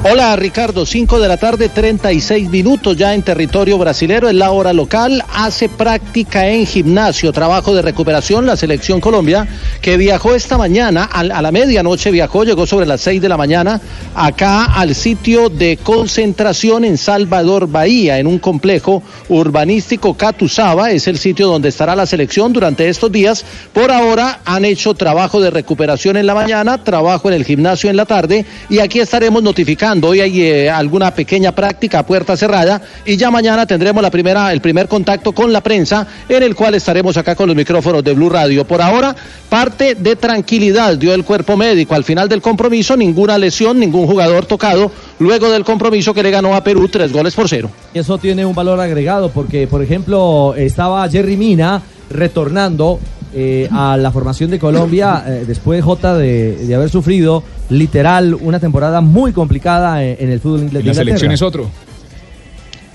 Hola 0.04 0.34
Ricardo, 0.34 0.84
5 0.84 1.20
de 1.20 1.28
la 1.28 1.36
tarde, 1.36 1.68
36 1.68 2.50
minutos 2.50 2.96
ya 2.96 3.14
en 3.14 3.22
territorio 3.22 3.78
brasilero, 3.78 4.28
es 4.28 4.34
la 4.34 4.50
hora 4.50 4.72
local, 4.72 5.24
hace 5.32 5.68
práctica 5.68 6.48
en 6.48 6.66
gimnasio, 6.66 7.32
trabajo 7.32 7.72
de 7.72 7.82
recuperación. 7.82 8.44
La 8.44 8.56
selección 8.56 9.00
Colombia, 9.00 9.46
que 9.80 9.96
viajó 9.96 10.34
esta 10.34 10.58
mañana, 10.58 11.04
a, 11.04 11.22
la 11.22 11.52
medianoche 11.52 12.10
viajó, 12.10 12.42
llegó 12.42 12.66
sobre 12.66 12.84
las 12.84 13.00
6 13.02 13.22
de 13.22 13.28
la 13.28 13.36
mañana, 13.36 13.80
acá 14.16 14.64
al 14.64 14.96
sitio 14.96 15.48
de 15.48 15.78
concentración 15.80 16.84
en 16.84 16.98
Salvador 16.98 17.68
Bahía, 17.68 18.18
en 18.18 18.26
un 18.26 18.40
complejo 18.40 19.04
urbanístico 19.28 20.14
Catuzaba, 20.14 20.90
es 20.90 21.06
el 21.06 21.16
sitio 21.16 21.46
donde 21.46 21.68
estará 21.68 21.94
la 21.94 22.06
selección 22.06 22.52
durante 22.52 22.88
estos 22.88 23.12
días. 23.12 23.44
Por 23.72 23.92
ahora 23.92 24.40
han 24.44 24.64
hecho 24.64 24.94
trabajo 24.94 25.40
de 25.40 25.50
recuperación 25.50 26.16
en 26.16 26.26
la 26.26 26.34
mañana, 26.34 26.82
trabajo 26.82 27.28
en 27.28 27.34
el 27.34 27.44
gimnasio 27.44 27.88
en 27.88 27.96
la 27.96 28.04
tarde, 28.04 28.44
y 28.68 28.80
aquí 28.80 28.98
estaremos 28.98 29.44
notificando 29.44 29.91
Hoy 30.00 30.20
hay 30.20 30.40
eh, 30.40 30.70
alguna 30.70 31.12
pequeña 31.12 31.52
práctica 31.52 31.98
a 31.98 32.06
puerta 32.06 32.34
cerrada 32.34 32.80
y 33.04 33.18
ya 33.18 33.30
mañana 33.30 33.66
tendremos 33.66 34.02
la 34.02 34.10
primera, 34.10 34.50
el 34.50 34.62
primer 34.62 34.88
contacto 34.88 35.32
con 35.32 35.52
la 35.52 35.60
prensa 35.60 36.06
en 36.28 36.42
el 36.42 36.54
cual 36.54 36.74
estaremos 36.74 37.14
acá 37.18 37.34
con 37.34 37.46
los 37.46 37.54
micrófonos 37.54 38.02
de 38.02 38.14
Blue 38.14 38.30
Radio. 38.30 38.66
Por 38.66 38.80
ahora, 38.80 39.14
parte 39.50 39.94
de 39.94 40.16
tranquilidad 40.16 40.96
dio 40.96 41.12
el 41.12 41.24
cuerpo 41.24 41.58
médico. 41.58 41.94
Al 41.94 42.04
final 42.04 42.26
del 42.26 42.40
compromiso, 42.40 42.96
ninguna 42.96 43.36
lesión, 43.36 43.78
ningún 43.78 44.06
jugador 44.06 44.46
tocado 44.46 44.90
luego 45.18 45.50
del 45.50 45.62
compromiso 45.62 46.14
que 46.14 46.22
le 46.22 46.30
ganó 46.30 46.54
a 46.54 46.64
Perú 46.64 46.88
tres 46.88 47.12
goles 47.12 47.34
por 47.34 47.48
cero. 47.48 47.70
Eso 47.92 48.16
tiene 48.16 48.46
un 48.46 48.54
valor 48.54 48.80
agregado 48.80 49.30
porque, 49.30 49.66
por 49.66 49.82
ejemplo, 49.82 50.54
estaba 50.56 51.06
Jerry 51.10 51.36
Mina 51.36 51.82
retornando 52.08 52.98
eh, 53.34 53.68
a 53.70 53.96
la 53.96 54.10
formación 54.10 54.50
de 54.50 54.58
Colombia 54.58 55.24
eh, 55.26 55.44
después 55.46 55.82
J 55.82 56.16
de, 56.16 56.66
de 56.66 56.74
haber 56.74 56.90
sufrido 56.90 57.42
literal 57.70 58.34
una 58.34 58.60
temporada 58.60 59.00
muy 59.00 59.32
complicada 59.32 60.04
en, 60.04 60.16
en 60.18 60.30
el 60.30 60.40
fútbol 60.40 60.60
inglés. 60.60 60.84
La 60.84 60.94
selección 60.94 61.32
es 61.32 61.42
otro. 61.42 61.70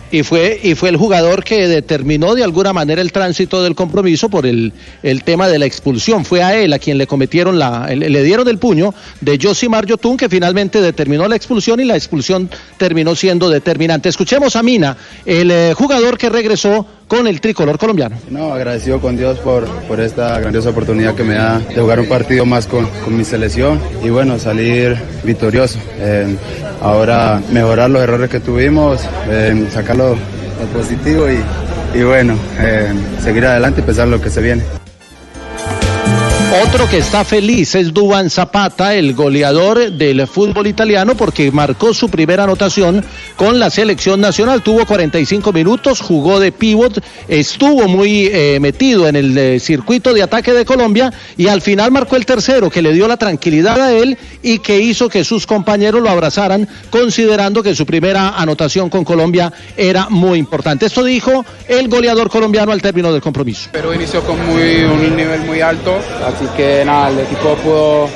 Y 0.10 0.24
fue, 0.24 0.58
y 0.64 0.74
fue 0.74 0.88
el 0.88 0.96
jugador 0.96 1.44
que 1.44 1.68
determinó 1.68 2.34
de 2.34 2.42
alguna 2.42 2.72
manera 2.72 3.02
el 3.02 3.12
tránsito 3.12 3.62
del 3.62 3.76
compromiso 3.76 4.30
por 4.30 4.46
el, 4.46 4.72
el 5.04 5.24
tema 5.24 5.50
de 5.50 5.60
la 5.60 5.66
expulsión. 5.66 6.24
Fue 6.24 6.42
a 6.42 6.56
él 6.56 6.72
a 6.72 6.80
quien 6.80 6.98
le 6.98 7.08
cometieron 7.08 7.60
la, 7.60 7.88
le 7.94 8.10
le 8.10 8.24
dieron 8.24 8.48
el 8.48 8.58
puño 8.58 8.94
de 9.20 9.38
Josimar 9.38 9.86
Yotun, 9.86 10.16
que 10.16 10.30
finalmente 10.30 10.80
determinó 10.80 11.28
la 11.28 11.36
expulsión 11.36 11.82
y 11.82 11.84
la 11.84 11.98
expulsión 11.98 12.50
terminó 12.78 13.16
siendo 13.16 13.50
determinante. 13.50 14.08
Escuchemos 14.08 14.56
a 14.56 14.64
Mina, 14.64 14.96
el 15.26 15.52
eh, 15.52 15.74
jugador 15.76 16.18
que 16.18 16.30
regresó 16.30 16.88
con 17.08 17.28
el 17.28 17.40
tricolor 17.42 17.78
colombiano. 17.78 18.18
No, 18.30 18.54
agradecido 18.54 19.00
con 19.00 19.18
Dios 19.18 19.40
por, 19.40 19.66
por 19.88 20.00
esta 20.00 20.40
grandiosa 20.40 20.70
oportunidad 20.70 21.16
que 21.16 21.24
me 21.24 21.36
da 21.36 21.60
de 21.60 21.82
jugar 21.82 22.00
un 22.00 22.08
partido 22.08 22.46
más 22.46 22.68
con, 22.68 22.86
con 23.04 23.16
mi 23.16 23.24
selección 23.24 23.80
y 24.04 24.10
bueno, 24.10 24.38
salir 24.38 24.98
victorioso. 25.24 25.80
Ahora 26.82 27.42
mejorar 27.52 27.90
los 27.90 28.02
errores 28.02 28.30
que 28.30 28.40
tuvimos, 28.40 29.02
eh, 29.30 29.68
sacar 29.72 29.96
lo, 29.96 30.16
positivo 30.74 31.28
y, 31.30 31.40
y 31.98 32.04
bueno, 32.04 32.36
seguir 33.22 33.46
adelante 33.46 33.82
y 33.82 33.84
pensar 33.84 34.08
lo 34.08 34.22
que 34.22 34.30
se 34.30 34.42
viene. 34.42 34.64
Otro 36.50 36.90
que 36.90 37.00
está 37.00 37.26
feliz 37.26 37.76
es 37.76 37.94
Duban 37.94 38.30
Zapata, 38.30 38.96
el 38.96 39.14
goleador 39.14 39.92
del 39.92 40.26
fútbol 40.28 40.68
italiano, 40.68 41.16
porque 41.16 41.52
marcó 41.52 41.94
su 41.94 42.08
primera 42.10 42.46
anotación 42.46 43.04
con 43.36 43.60
la 43.60 43.70
selección 43.70 44.22
nacional. 44.22 44.64
Tuvo 44.64 44.86
45 44.86 45.52
minutos, 45.52 46.00
jugó 46.00 46.40
de 46.40 46.54
pivot, 46.54 47.04
estuvo 47.28 47.90
muy 47.90 48.30
eh, 48.32 48.60
metido 48.62 49.10
en 49.10 49.18
el 49.18 49.38
eh, 49.38 49.60
circuito 49.60 50.14
de 50.14 50.24
ataque 50.24 50.54
de 50.54 50.64
Colombia 50.64 51.12
y 51.36 51.48
al 51.48 51.62
final 51.62 51.92
marcó 51.92 52.16
el 52.16 52.26
tercero, 52.26 52.70
que 52.70 52.82
le 52.82 52.94
dio 52.94 53.10
la 53.10 53.18
tranquilidad 53.18 53.82
a 53.82 53.92
él 53.92 54.18
y 54.42 54.60
que 54.60 54.80
hizo 54.80 55.10
que 55.10 55.26
sus 55.26 55.46
compañeros 55.46 56.02
lo 56.02 56.10
abrazaran, 56.10 56.68
considerando 56.90 57.62
que 57.62 57.76
su 57.76 57.86
primera 57.86 58.30
anotación 58.30 58.90
con 58.90 59.04
Colombia 59.04 59.52
era 59.76 60.08
muy 60.10 60.40
importante. 60.40 60.86
Esto 60.86 61.04
dijo 61.04 61.46
el 61.68 61.90
goleador 61.90 62.30
colombiano 62.30 62.72
al 62.72 62.82
término 62.82 63.12
del 63.12 63.22
compromiso. 63.22 63.70
Perú 63.74 63.94
inició 63.94 64.22
con 64.24 64.44
muy, 64.46 64.84
un 64.86 65.16
nivel 65.16 65.42
muy 65.42 65.60
alto, 65.60 66.00
así 66.38 66.46
que 66.56 66.86
nada, 66.86 67.10
el 67.10 67.20
equipo 67.20 67.56
pudo, 67.56 68.10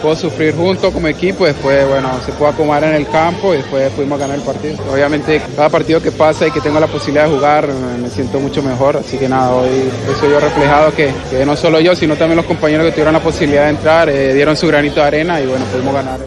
pudo 0.00 0.16
sufrir 0.16 0.54
junto 0.54 0.90
como 0.90 1.08
equipo, 1.08 1.44
después 1.44 1.86
bueno, 1.86 2.08
se 2.24 2.32
pudo 2.32 2.48
acomodar 2.48 2.84
en 2.84 2.94
el 2.94 3.06
campo 3.08 3.52
y 3.52 3.58
después 3.58 3.90
pudimos 3.92 4.18
ganar 4.18 4.36
el 4.36 4.42
partido. 4.42 4.76
Obviamente 4.90 5.42
cada 5.54 5.68
partido 5.68 6.00
que 6.00 6.10
pasa 6.10 6.46
y 6.46 6.50
que 6.50 6.60
tengo 6.60 6.80
la 6.80 6.86
posibilidad 6.86 7.26
de 7.28 7.34
jugar 7.34 7.68
me, 7.68 7.98
me 8.02 8.08
siento 8.08 8.40
mucho 8.40 8.62
mejor, 8.62 8.96
así 8.96 9.18
que 9.18 9.28
nada, 9.28 9.50
hoy 9.50 9.90
eso 10.10 10.28
yo 10.28 10.40
reflejado 10.40 10.94
que, 10.94 11.12
que 11.30 11.44
no 11.44 11.54
solo 11.54 11.80
yo, 11.80 11.94
sino 11.94 12.16
también 12.16 12.36
los 12.36 12.46
compañeros 12.46 12.86
que 12.86 12.92
tuvieron 12.92 13.12
la 13.12 13.22
posibilidad 13.22 13.64
de 13.64 13.70
entrar, 13.70 14.08
eh, 14.08 14.32
dieron 14.32 14.56
su 14.56 14.66
granito 14.66 14.96
de 14.96 15.06
arena 15.06 15.40
y 15.40 15.46
bueno, 15.46 15.64
pudimos 15.66 15.92
ganar. 15.92 16.20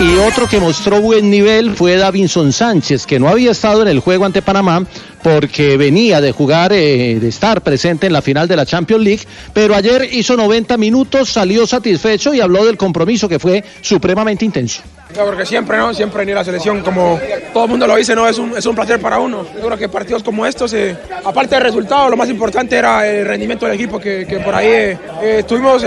Y 0.00 0.16
otro 0.16 0.48
que 0.48 0.58
mostró 0.58 1.00
buen 1.00 1.30
nivel 1.30 1.76
fue 1.76 1.96
Davinson 1.96 2.52
Sánchez, 2.52 3.06
que 3.06 3.20
no 3.20 3.28
había 3.28 3.52
estado 3.52 3.82
en 3.82 3.88
el 3.88 4.00
juego 4.00 4.24
ante 4.24 4.42
Panamá 4.42 4.84
porque 5.22 5.76
venía 5.76 6.20
de 6.20 6.32
jugar, 6.32 6.72
eh, 6.72 7.18
de 7.20 7.28
estar 7.28 7.62
presente 7.62 8.06
en 8.06 8.12
la 8.12 8.22
final 8.22 8.48
de 8.48 8.56
la 8.56 8.66
Champions 8.66 9.04
League, 9.04 9.22
pero 9.52 9.74
ayer 9.74 10.08
hizo 10.12 10.36
90 10.36 10.76
minutos, 10.76 11.30
salió 11.30 11.66
satisfecho 11.66 12.34
y 12.34 12.40
habló 12.40 12.64
del 12.64 12.76
compromiso 12.76 13.28
que 13.28 13.38
fue 13.38 13.64
supremamente 13.80 14.44
intenso. 14.44 14.82
Porque 15.14 15.44
siempre, 15.44 15.76
¿no? 15.76 15.92
Siempre 15.92 16.20
venir 16.20 16.34
la 16.34 16.44
selección, 16.44 16.80
como 16.80 17.20
todo 17.52 17.64
el 17.64 17.70
mundo 17.70 17.86
lo 17.86 17.96
dice, 17.96 18.14
¿no? 18.14 18.26
Es 18.26 18.38
un, 18.38 18.56
es 18.56 18.64
un 18.64 18.74
placer 18.74 18.98
para 18.98 19.18
uno. 19.18 19.46
Yo 19.54 19.66
creo 19.66 19.76
que 19.76 19.88
partidos 19.88 20.22
como 20.22 20.46
estos, 20.46 20.72
eh, 20.72 20.96
aparte 21.24 21.54
del 21.54 21.64
resultado, 21.64 22.08
lo 22.08 22.16
más 22.16 22.30
importante 22.30 22.76
era 22.76 23.06
el 23.06 23.26
rendimiento 23.26 23.66
del 23.66 23.74
equipo, 23.74 24.00
que, 24.00 24.40
por 24.42 24.54
ahí 24.54 24.68
eh, 24.68 24.98
estuvimos 25.38 25.84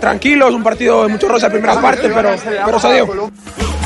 tranquilos, 0.00 0.54
un 0.54 0.62
partido 0.62 1.02
de 1.02 1.08
mucho 1.08 1.28
rosa 1.28 1.46
en 1.46 1.52
primera 1.52 1.80
parte, 1.80 2.08
pero, 2.08 2.34
pero 2.64 2.80
se. 2.80 3.83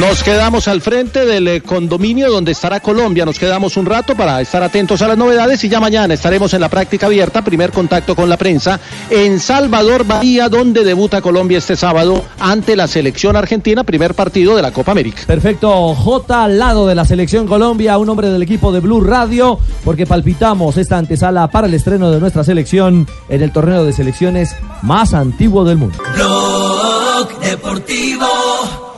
Nos 0.00 0.24
quedamos 0.24 0.66
al 0.66 0.80
frente 0.80 1.24
del 1.24 1.46
eh, 1.46 1.60
condominio 1.60 2.28
donde 2.28 2.50
estará 2.50 2.80
Colombia. 2.80 3.24
Nos 3.24 3.38
quedamos 3.38 3.76
un 3.76 3.86
rato 3.86 4.16
para 4.16 4.40
estar 4.40 4.60
atentos 4.60 5.00
a 5.02 5.08
las 5.08 5.16
novedades 5.16 5.62
y 5.62 5.68
ya 5.68 5.78
mañana 5.78 6.14
estaremos 6.14 6.52
en 6.52 6.62
la 6.62 6.68
práctica 6.68 7.06
abierta, 7.06 7.42
primer 7.42 7.70
contacto 7.70 8.16
con 8.16 8.28
la 8.28 8.36
prensa, 8.36 8.80
en 9.08 9.38
Salvador 9.38 10.04
Bahía, 10.04 10.48
donde 10.48 10.82
debuta 10.82 11.22
Colombia 11.22 11.58
este 11.58 11.76
sábado 11.76 12.24
ante 12.40 12.74
la 12.74 12.88
selección 12.88 13.36
argentina, 13.36 13.84
primer 13.84 14.14
partido 14.14 14.56
de 14.56 14.62
la 14.62 14.72
Copa 14.72 14.90
América. 14.90 15.22
Perfecto, 15.28 15.94
J 15.94 16.44
al 16.44 16.58
lado 16.58 16.88
de 16.88 16.96
la 16.96 17.04
selección 17.04 17.46
Colombia, 17.46 17.96
un 17.96 18.08
hombre 18.08 18.30
del 18.30 18.42
equipo 18.42 18.72
de 18.72 18.80
Blue 18.80 19.00
Radio, 19.00 19.60
porque 19.84 20.06
palpitamos 20.06 20.76
esta 20.76 20.98
antesala 20.98 21.46
para 21.48 21.68
el 21.68 21.74
estreno 21.74 22.10
de 22.10 22.18
nuestra 22.18 22.42
selección 22.42 23.06
en 23.28 23.42
el 23.42 23.52
torneo 23.52 23.84
de 23.84 23.92
selecciones 23.92 24.56
más 24.82 25.14
antiguo 25.14 25.64
del 25.64 25.76
mundo. 25.76 25.96
Blog 26.16 27.40
Deportivo. 27.40 28.93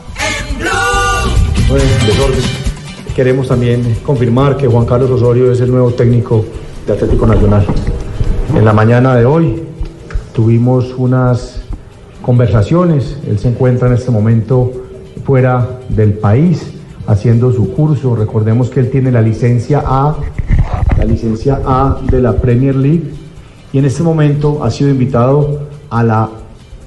No 0.60 1.76
es 1.76 2.06
desorden. 2.06 2.40
Queremos 3.14 3.48
también 3.48 3.96
confirmar 4.04 4.56
que 4.56 4.66
Juan 4.66 4.86
Carlos 4.86 5.10
Osorio 5.10 5.50
es 5.50 5.60
el 5.60 5.70
nuevo 5.70 5.90
técnico 5.92 6.44
de 6.86 6.92
Atlético 6.92 7.26
Nacional. 7.26 7.66
En 8.54 8.64
la 8.64 8.72
mañana 8.72 9.14
de 9.16 9.24
hoy 9.24 9.62
tuvimos 10.32 10.94
unas 10.96 11.62
conversaciones. 12.22 13.18
Él 13.26 13.38
se 13.38 13.48
encuentra 13.48 13.88
en 13.88 13.94
este 13.94 14.10
momento 14.10 14.72
fuera 15.24 15.80
del 15.88 16.14
país 16.14 16.72
haciendo 17.06 17.52
su 17.52 17.72
curso. 17.72 18.14
Recordemos 18.16 18.68
que 18.68 18.80
él 18.80 18.90
tiene 18.90 19.10
la 19.10 19.22
licencia 19.22 19.82
A, 19.86 20.16
la 20.98 21.04
licencia 21.04 21.60
A 21.64 21.98
de 22.10 22.20
la 22.20 22.34
Premier 22.36 22.76
League 22.76 23.10
y 23.72 23.78
en 23.78 23.84
este 23.84 24.02
momento 24.02 24.62
ha 24.62 24.70
sido 24.70 24.90
invitado 24.90 25.60
a 25.90 26.02
la 26.02 26.28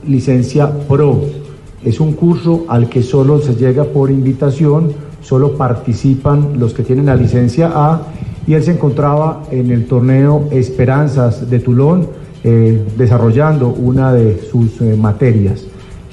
licencia 0.08 0.72
Pro. 0.88 1.39
Es 1.84 2.00
un 2.00 2.14
curso 2.14 2.66
al 2.68 2.90
que 2.90 3.04
solo 3.04 3.40
se 3.40 3.56
llega 3.56 3.86
por 3.86 4.12
invitación, 4.12 4.92
solo 5.22 5.54
participan 5.56 6.60
los 6.60 6.74
que 6.74 6.84
tienen 6.84 7.06
la 7.06 7.16
licencia 7.16 7.72
A 7.74 8.02
y 8.46 8.54
él 8.54 8.64
se 8.64 8.72
encontraba 8.72 9.44
en 9.52 9.72
el 9.72 9.86
torneo 9.86 10.48
Esperanzas 10.52 11.50
de 11.50 11.60
Tulón 11.60 12.08
eh, 12.44 12.86
desarrollando 12.98 13.70
una 13.70 14.14
de 14.14 14.42
sus 14.50 14.82
eh, 14.82 14.96
materias. 14.96 15.66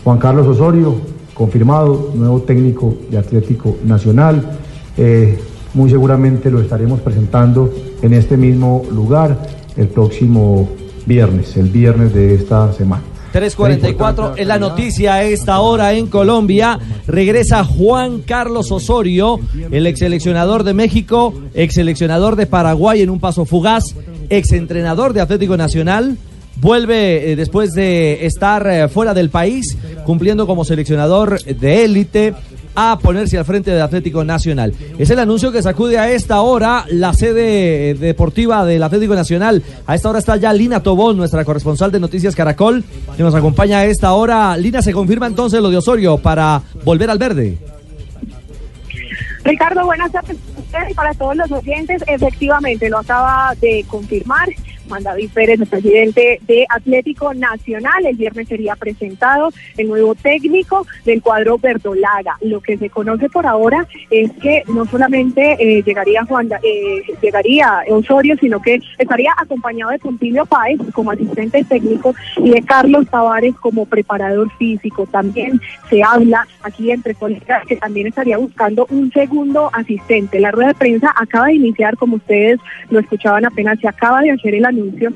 Juan 0.05 0.19
Carlos 0.19 0.47
Osorio, 0.47 0.95
confirmado, 1.35 2.13
nuevo 2.15 2.43
técnico 2.43 2.95
de 3.11 3.19
Atlético 3.19 3.77
Nacional. 3.85 4.59
Eh, 4.97 5.39
muy 5.75 5.91
seguramente 5.91 6.51
lo 6.51 6.61
estaremos 6.61 7.01
presentando 7.01 7.73
en 8.03 8.13
este 8.13 8.37
mismo 8.37 8.83
lugar 8.93 9.39
el 9.77 9.89
próximo 9.89 10.69
viernes, 11.07 11.57
el 11.57 11.69
viernes 11.69 12.15
de 12.15 12.35
esta 12.35 12.73
semana. 12.73 13.03
3.44 13.37 14.33
es 14.39 14.47
la 14.47 14.59
noticia 14.59 15.17
a 15.17 15.23
esta 15.23 15.61
hora 15.61 15.93
en 15.93 16.07
Colombia. 16.07 16.79
Regresa 17.07 17.65
Juan 17.65 18.23
Carlos 18.23 18.73
Osorio, 18.73 19.39
el 19.71 19.87
ex 19.87 19.99
seleccionador 19.99 20.65
de 20.65 20.73
México, 20.73 21.35
ex 21.53 21.75
seleccionador 21.75 22.37
de 22.37 22.47
Paraguay 22.47 23.03
en 23.03 23.11
un 23.11 23.21
paso 23.21 23.45
fugaz, 23.45 23.95
ex 24.31 24.53
entrenador 24.53 25.13
de 25.13 25.21
Atlético 25.21 25.59
Nacional. 25.59 26.17
Vuelve 26.63 27.33
eh, 27.33 27.37
después 27.37 27.73
de 27.73 28.25
estar 28.25 28.67
eh, 28.67 28.89
fuera 28.89 29.13
del 29.13 29.29
país, 29.29 29.77
cumpliendo 30.07 30.47
como 30.47 30.65
seleccionador 30.65 31.39
de 31.45 31.85
élite. 31.85 32.33
A 32.77 32.99
ponerse 32.99 33.39
al 33.39 33.45
frente 33.45 33.71
de 33.71 33.81
Atlético 33.81 34.23
Nacional. 34.23 34.75
Es 34.99 35.11
el 35.11 35.19
anuncio 35.19 35.51
que 35.51 35.63
sacude 35.63 35.99
a 35.99 36.11
esta 36.11 36.43
hora 36.43 36.85
la 36.89 37.15
sede 37.15 37.95
deportiva 37.95 38.65
del 38.65 38.83
Atlético 38.83 39.15
Nacional. 39.15 39.63
A 39.87 39.95
esta 39.95 40.11
hora 40.11 40.19
está 40.19 40.37
ya 40.37 40.53
Lina 40.53 40.83
Tobón, 40.83 41.17
nuestra 41.17 41.45
corresponsal 41.45 41.91
de 41.91 41.99
Noticias 41.99 42.37
Caracol, 42.37 42.85
que 43.17 43.23
nos 43.23 43.35
acompaña 43.35 43.79
a 43.79 43.87
esta 43.87 44.13
hora. 44.13 44.57
Lina, 44.57 44.83
¿se 44.83 44.93
confirma 44.93 45.27
entonces 45.27 45.61
lo 45.61 45.71
de 45.71 45.79
Osorio 45.79 46.19
para 46.19 46.63
volver 46.85 47.11
al 47.11 47.19
verde? 47.19 47.59
Ricardo, 49.43 49.85
buenas 49.87 50.13
tardes 50.13 50.37
para 50.95 51.15
todos 51.15 51.37
los 51.37 51.51
oyentes. 51.51 52.03
Efectivamente, 52.07 52.91
lo 52.91 52.99
acaba 52.99 53.55
de 53.61 53.85
confirmar 53.89 54.49
Juan 54.89 55.03
David 55.03 55.31
Pérez, 55.33 55.61
el 55.61 55.67
presidente 55.67 56.41
de 56.47 56.67
Atlético 56.69 57.35
Nacional. 57.35 58.07
El 58.07 58.17
viernes 58.17 58.49
sería 58.49 58.77
presentado 58.77 59.51
el 59.77 59.89
nuevo 59.89 60.15
técnico 60.15 60.87
del 61.05 61.23
cuadro 61.23 61.59
verdolaga. 61.59 62.37
Lo 62.41 62.61
que 62.61 62.77
se 62.79 62.91
conoce 62.91 63.29
por 63.29 63.47
ahora 63.47 63.87
es 64.11 64.31
que 64.43 64.63
no 64.69 64.85
solamente 64.87 65.57
eh, 65.59 65.83
llegaría 65.83 66.25
Juan, 66.25 66.49
eh, 66.63 67.03
llegaría 67.21 67.83
Osorio, 67.89 68.37
sino 68.41 68.61
que 68.61 68.81
estaría 68.99 69.33
acompañado 69.37 69.93
de 69.93 69.99
Pompilio 69.99 70.47
Páez 70.47 70.79
como 70.93 71.11
asistente 71.11 71.65
técnico 71.65 72.15
y 72.37 72.51
de 72.51 72.63
Carlos 72.63 73.07
Tavares 73.11 73.55
como 73.57 73.87
preparador 73.87 74.51
físico. 74.59 75.07
También 75.07 75.61
se 75.89 76.03
habla 76.03 76.47
aquí 76.63 76.91
entre 76.91 77.15
colegas 77.15 77.65
que 77.67 77.77
también 77.77 78.09
estaría 78.09 78.37
buscando 78.37 78.87
un 78.91 79.11
segundo 79.13 79.71
asistente. 79.73 80.41
La 80.41 80.51
rueda 80.51 80.69
de 80.69 80.75
prensa 80.75 81.13
acaba 81.17 81.47
de 81.47 81.55
iniciar, 81.55 81.97
como 81.97 82.17
ustedes 82.17 82.61
lo 82.91 83.01
escuchaban 83.01 83.45
apenas, 83.45 83.79
se 83.81 83.89
acaba 83.89 84.21
de 84.21 84.31
hacer 84.31 84.55
el 84.55 84.65
anuncio. 84.77 85.15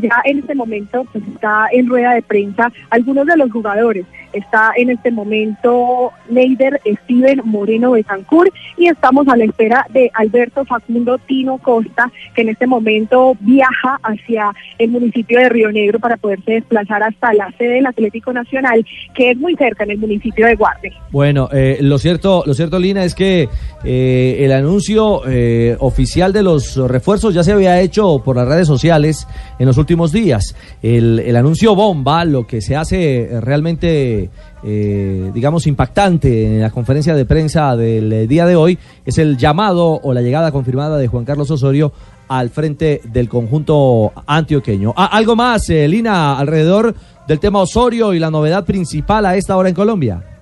Ya 0.00 0.22
en 0.24 0.38
este 0.40 0.54
momento 0.54 1.04
pues, 1.12 1.24
está 1.28 1.66
en 1.72 1.88
rueda 1.88 2.14
de 2.14 2.22
prensa 2.22 2.72
algunos 2.90 3.26
de 3.26 3.36
los 3.36 3.50
jugadores. 3.50 4.06
Está 4.32 4.72
en 4.76 4.90
este 4.90 5.10
momento 5.10 6.12
Neider 6.28 6.80
Steven 7.04 7.42
Moreno 7.44 7.92
Betancourt 7.92 8.52
y 8.76 8.86
estamos 8.86 9.26
a 9.26 9.36
la 9.36 9.44
espera 9.44 9.84
de 9.90 10.10
Alberto 10.14 10.64
Facundo 10.64 11.18
Tino 11.18 11.58
Costa, 11.58 12.12
que 12.34 12.42
en 12.42 12.50
este 12.50 12.66
momento 12.68 13.36
viaja 13.40 13.98
hacia 14.02 14.52
el 14.78 14.90
municipio 14.90 15.40
de 15.40 15.48
Río 15.48 15.72
Negro 15.72 15.98
para 15.98 16.16
poderse 16.16 16.52
desplazar 16.52 17.02
hasta 17.02 17.34
la 17.34 17.50
sede 17.58 17.74
del 17.74 17.86
Atlético 17.86 18.32
Nacional, 18.32 18.84
que 19.14 19.32
es 19.32 19.36
muy 19.36 19.56
cerca 19.56 19.84
en 19.84 19.92
el 19.92 19.98
municipio 19.98 20.46
de 20.46 20.54
Guarde. 20.54 20.92
Bueno, 21.10 21.48
eh, 21.52 21.78
lo 21.80 21.98
cierto, 21.98 22.44
lo 22.46 22.54
cierto, 22.54 22.78
Lina, 22.78 23.04
es 23.04 23.14
que 23.14 23.48
eh, 23.84 24.36
el 24.40 24.52
anuncio 24.52 25.22
eh, 25.26 25.76
oficial 25.80 26.32
de 26.32 26.42
los 26.42 26.76
refuerzos 26.76 27.34
ya 27.34 27.42
se 27.42 27.52
había 27.52 27.80
hecho 27.80 28.22
por 28.24 28.36
las 28.36 28.46
redes 28.46 28.66
sociales 28.66 29.26
en 29.60 29.66
los 29.66 29.76
últimos 29.76 30.10
días. 30.10 30.56
El, 30.82 31.36
anuncio 31.36 31.76
bomba, 31.76 32.24
lo 32.24 32.46
que 32.46 32.60
se 32.60 32.74
hace 32.74 33.20
eh, 33.20 33.40
realmente, 33.40 34.30
eh, 34.64 35.30
digamos, 35.32 35.68
impactante 35.68 36.46
en 36.46 36.60
la 36.60 36.70
conferencia 36.70 37.14
de 37.14 37.26
prensa 37.26 37.76
del 37.76 38.12
eh, 38.12 38.26
día 38.26 38.46
de 38.46 38.56
hoy, 38.56 38.78
es 39.06 39.18
el 39.18 39.36
llamado 39.36 40.00
o 40.02 40.12
la 40.12 40.22
llegada 40.22 40.50
confirmada 40.50 40.98
de 40.98 41.06
Juan 41.06 41.24
Carlos 41.24 41.50
Osorio 41.52 41.92
al 42.30 42.48
frente 42.48 43.00
del 43.12 43.28
conjunto 43.28 44.12
antioqueño. 44.26 44.94
Ah, 44.96 45.06
¿Algo 45.06 45.36
más, 45.36 45.68
eh, 45.68 45.86
Lina, 45.88 46.38
alrededor 46.38 46.94
del 47.28 47.40
tema 47.40 47.58
Osorio 47.58 48.14
y 48.14 48.18
la 48.18 48.30
novedad 48.30 48.64
principal 48.64 49.26
a 49.26 49.36
esta 49.36 49.56
hora 49.56 49.68
en 49.68 49.74
Colombia? 49.74 50.39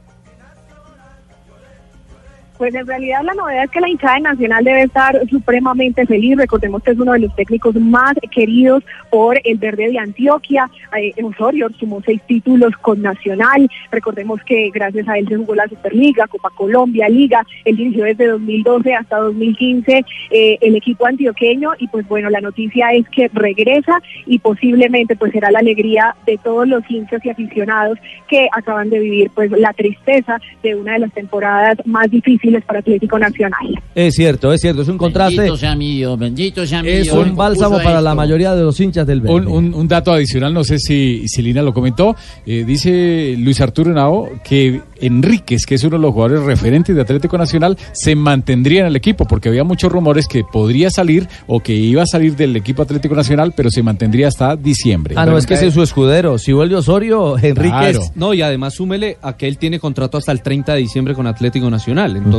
Pues 2.58 2.74
en 2.74 2.88
realidad 2.88 3.22
la 3.22 3.34
novedad 3.34 3.64
es 3.64 3.70
que 3.70 3.80
la 3.80 3.88
hinchada 3.88 4.16
de 4.16 4.20
Nacional 4.22 4.64
debe 4.64 4.82
estar 4.82 5.16
supremamente 5.30 6.04
feliz. 6.06 6.36
Recordemos 6.36 6.82
que 6.82 6.90
es 6.90 6.98
uno 6.98 7.12
de 7.12 7.20
los 7.20 7.36
técnicos 7.36 7.76
más 7.76 8.14
queridos 8.32 8.82
por 9.10 9.40
el 9.44 9.58
Verde 9.58 9.90
de 9.90 9.98
Antioquia. 10.00 10.68
Eh, 10.96 11.14
Osorio 11.22 11.68
sumó 11.78 12.02
seis 12.04 12.20
títulos 12.26 12.76
con 12.78 13.00
Nacional. 13.00 13.70
Recordemos 13.92 14.42
que 14.42 14.70
gracias 14.74 15.06
a 15.08 15.18
él 15.18 15.28
se 15.28 15.36
jugó 15.36 15.54
la 15.54 15.68
Superliga, 15.68 16.26
Copa 16.26 16.50
Colombia, 16.50 17.08
Liga. 17.08 17.46
Él 17.64 17.76
dirigió 17.76 18.04
desde 18.04 18.26
2012 18.26 18.92
hasta 18.92 19.18
2015 19.18 20.04
eh, 20.30 20.58
el 20.60 20.74
equipo 20.74 21.06
antioqueño 21.06 21.70
y 21.78 21.86
pues 21.86 22.08
bueno, 22.08 22.28
la 22.28 22.40
noticia 22.40 22.88
es 22.92 23.08
que 23.10 23.30
regresa 23.32 24.02
y 24.26 24.40
posiblemente 24.40 25.14
pues 25.14 25.30
será 25.30 25.52
la 25.52 25.60
alegría 25.60 26.16
de 26.26 26.36
todos 26.38 26.66
los 26.66 26.82
hinchas 26.90 27.24
y 27.24 27.30
aficionados 27.30 28.00
que 28.26 28.48
acaban 28.50 28.90
de 28.90 28.98
vivir 28.98 29.30
pues 29.32 29.48
la 29.52 29.72
tristeza 29.74 30.40
de 30.64 30.74
una 30.74 30.94
de 30.94 30.98
las 30.98 31.12
temporadas 31.12 31.78
más 31.86 32.10
difíciles 32.10 32.47
para 32.66 32.80
Atlético 32.80 33.18
Nacional. 33.18 33.80
Es 33.94 34.14
cierto, 34.14 34.52
es 34.52 34.60
cierto, 34.60 34.82
es 34.82 34.88
un 34.88 34.98
contraste. 34.98 35.36
Bendito 35.36 35.56
sea 35.56 35.74
mi 35.74 35.96
Dios, 35.96 36.18
bendito 36.18 36.66
sea 36.66 36.82
mi 36.82 36.88
Es 36.90 37.12
un 37.12 37.36
bálsamo 37.36 37.76
para 37.82 38.00
la 38.00 38.14
mayoría 38.14 38.54
de 38.54 38.62
los 38.62 38.78
hinchas 38.80 39.06
del 39.06 39.20
verde. 39.20 39.34
Un, 39.34 39.46
un- 39.48 39.74
un 39.74 39.88
dato 39.88 40.12
adicional, 40.12 40.52
no 40.54 40.64
sé 40.64 40.78
si, 40.78 41.26
si 41.28 41.42
Lina 41.42 41.62
lo 41.62 41.72
comentó, 41.74 42.16
eh, 42.46 42.64
dice 42.66 43.34
Luis 43.38 43.60
Arturo 43.60 43.90
Henao 43.92 44.28
que 44.44 44.80
Enríquez, 45.00 45.64
que 45.66 45.76
es 45.76 45.84
uno 45.84 45.96
de 45.96 46.02
los 46.02 46.12
jugadores 46.12 46.42
referentes 46.44 46.94
de 46.94 47.00
Atlético 47.02 47.38
Nacional, 47.38 47.76
se 47.92 48.14
mantendría 48.16 48.80
en 48.80 48.86
el 48.86 48.96
equipo, 48.96 49.26
porque 49.26 49.48
había 49.48 49.62
muchos 49.64 49.90
rumores 49.92 50.26
que 50.26 50.42
podría 50.44 50.90
salir 50.90 51.28
o 51.46 51.60
que 51.60 51.74
iba 51.74 52.02
a 52.02 52.06
salir 52.06 52.34
del 52.36 52.56
equipo 52.56 52.82
Atlético 52.82 53.14
Nacional, 53.14 53.52
pero 53.56 53.70
se 53.70 53.82
mantendría 53.82 54.28
hasta 54.28 54.56
diciembre. 54.56 55.14
Ah, 55.16 55.24
no, 55.26 55.38
es 55.38 55.46
que 55.46 55.54
ese 55.54 55.68
es 55.68 55.74
su 55.74 55.82
escudero. 55.82 56.38
Si 56.38 56.52
vuelve 56.52 56.74
Osorio, 56.76 57.36
Enríquez. 57.38 57.98
No, 58.16 58.34
y 58.34 58.42
además 58.42 58.74
súmele 58.74 59.18
a 59.22 59.36
que 59.36 59.46
él 59.46 59.58
tiene 59.58 59.78
contrato 59.78 60.18
hasta 60.18 60.32
el 60.32 60.42
30 60.42 60.74
de 60.74 60.80
diciembre 60.80 61.14
con 61.14 61.26
Atlético 61.26 61.70
Nacional. 61.70 62.16
Entonces, 62.16 62.37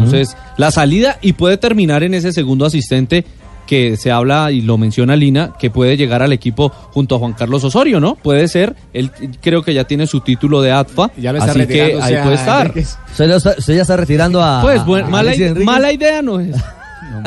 la 0.57 0.71
salida 0.71 1.17
y 1.21 1.33
puede 1.33 1.57
terminar 1.57 2.03
en 2.03 2.13
ese 2.13 2.31
segundo 2.33 2.65
asistente 2.65 3.25
que 3.67 3.97
se 3.97 4.09
habla 4.11 4.51
y 4.51 4.61
lo 4.61 4.79
menciona 4.79 5.15
Lina, 5.15 5.51
que 5.59 5.69
puede 5.69 5.95
llegar 5.95 6.23
al 6.23 6.33
equipo 6.33 6.69
junto 6.69 7.15
a 7.15 7.19
Juan 7.19 7.33
Carlos 7.33 7.63
Osorio, 7.63 7.99
¿no? 7.99 8.15
Puede 8.15 8.47
ser, 8.47 8.75
él 8.93 9.11
creo 9.41 9.61
que 9.61 9.75
ya 9.75 9.83
tiene 9.83 10.07
su 10.07 10.21
título 10.21 10.61
de 10.63 10.71
ATFA, 10.71 11.11
Ya 11.17 11.31
lo 11.31 11.37
está 11.37 11.51
así 11.51 11.67
que 11.67 11.81
ahí 11.83 11.93
o 11.93 12.01
sea, 12.07 12.23
puede 12.23 12.35
estar. 12.35 12.73
Se, 13.13 13.27
lo 13.27 13.35
está- 13.35 13.61
se 13.61 13.75
ya 13.75 13.83
está 13.83 13.95
retirando 13.95 14.41
a. 14.41 14.61
Pues 14.63 14.79
a- 14.81 14.83
buen- 14.85 15.05
a 15.05 15.09
mala, 15.09 15.33
mala 15.63 15.93
idea 15.93 16.21
no 16.23 16.39
es. 16.39 16.55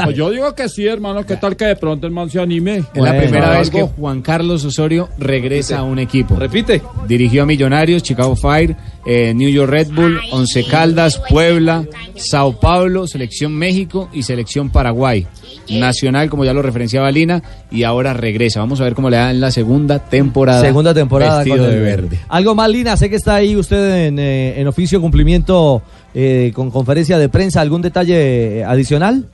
Pues 0.05 0.17
yo 0.17 0.31
digo 0.31 0.55
que 0.55 0.69
sí, 0.69 0.87
hermano, 0.87 1.25
¿qué 1.25 1.37
tal 1.37 1.57
que 1.57 1.67
de 1.67 1.77
pronto 1.77 2.07
el 2.07 2.13
man 2.13 2.31
se 2.31 2.41
anime? 2.41 2.85
Es 2.95 3.03
la 3.03 3.17
primera 3.17 3.51
vez 3.51 3.71
que. 3.71 3.83
Juan 3.83 4.23
Carlos 4.23 4.65
Osorio 4.65 5.09
regresa 5.19 5.79
a 5.79 5.83
un 5.83 5.99
equipo. 5.99 6.37
Repite. 6.37 6.83
Dirigió 7.07 7.43
a 7.43 7.47
Millonarios, 7.47 8.03
Chicago 8.03 8.37
Fire, 8.37 8.77
eh, 9.05 9.35
New 9.35 9.51
York 9.51 9.71
Red 9.71 9.89
Bull, 9.93 10.21
Once 10.31 10.65
Caldas, 10.65 11.21
Puebla, 11.29 11.85
Sao 12.17 12.59
Paulo, 12.59 13.07
Selección 13.07 13.53
México 13.53 14.09
y 14.13 14.23
Selección 14.23 14.71
Paraguay. 14.71 15.27
Nacional, 15.71 16.29
como 16.29 16.45
ya 16.45 16.53
lo 16.53 16.63
referenciaba 16.63 17.11
Lina, 17.11 17.43
y 17.71 17.85
ahora 17.85 18.13
regresa. 18.13 18.61
Vamos 18.61 18.81
a 18.81 18.85
ver 18.85 18.95
cómo 18.95 19.11
le 19.11 19.17
da 19.17 19.31
en 19.31 19.41
la 19.41 19.51
segunda 19.51 19.99
temporada. 19.99 20.61
Segunda 20.61 20.93
temporada 20.93 21.39
Vestido 21.39 21.59
con 21.59 21.67
el 21.67 21.73
de 21.73 21.81
verde. 21.81 22.19
Algo 22.29 22.55
más, 22.55 22.69
Lina, 22.69 22.97
sé 22.97 23.09
que 23.09 23.17
está 23.17 23.37
ahí 23.37 23.57
usted 23.57 24.07
en, 24.07 24.19
eh, 24.19 24.61
en 24.61 24.67
oficio 24.67 25.01
cumplimiento 25.01 25.83
eh, 26.15 26.53
con 26.55 26.71
conferencia 26.71 27.19
de 27.19 27.29
prensa. 27.29 27.61
¿Algún 27.61 27.83
detalle 27.83 28.59
eh, 28.59 28.65
adicional? 28.65 29.27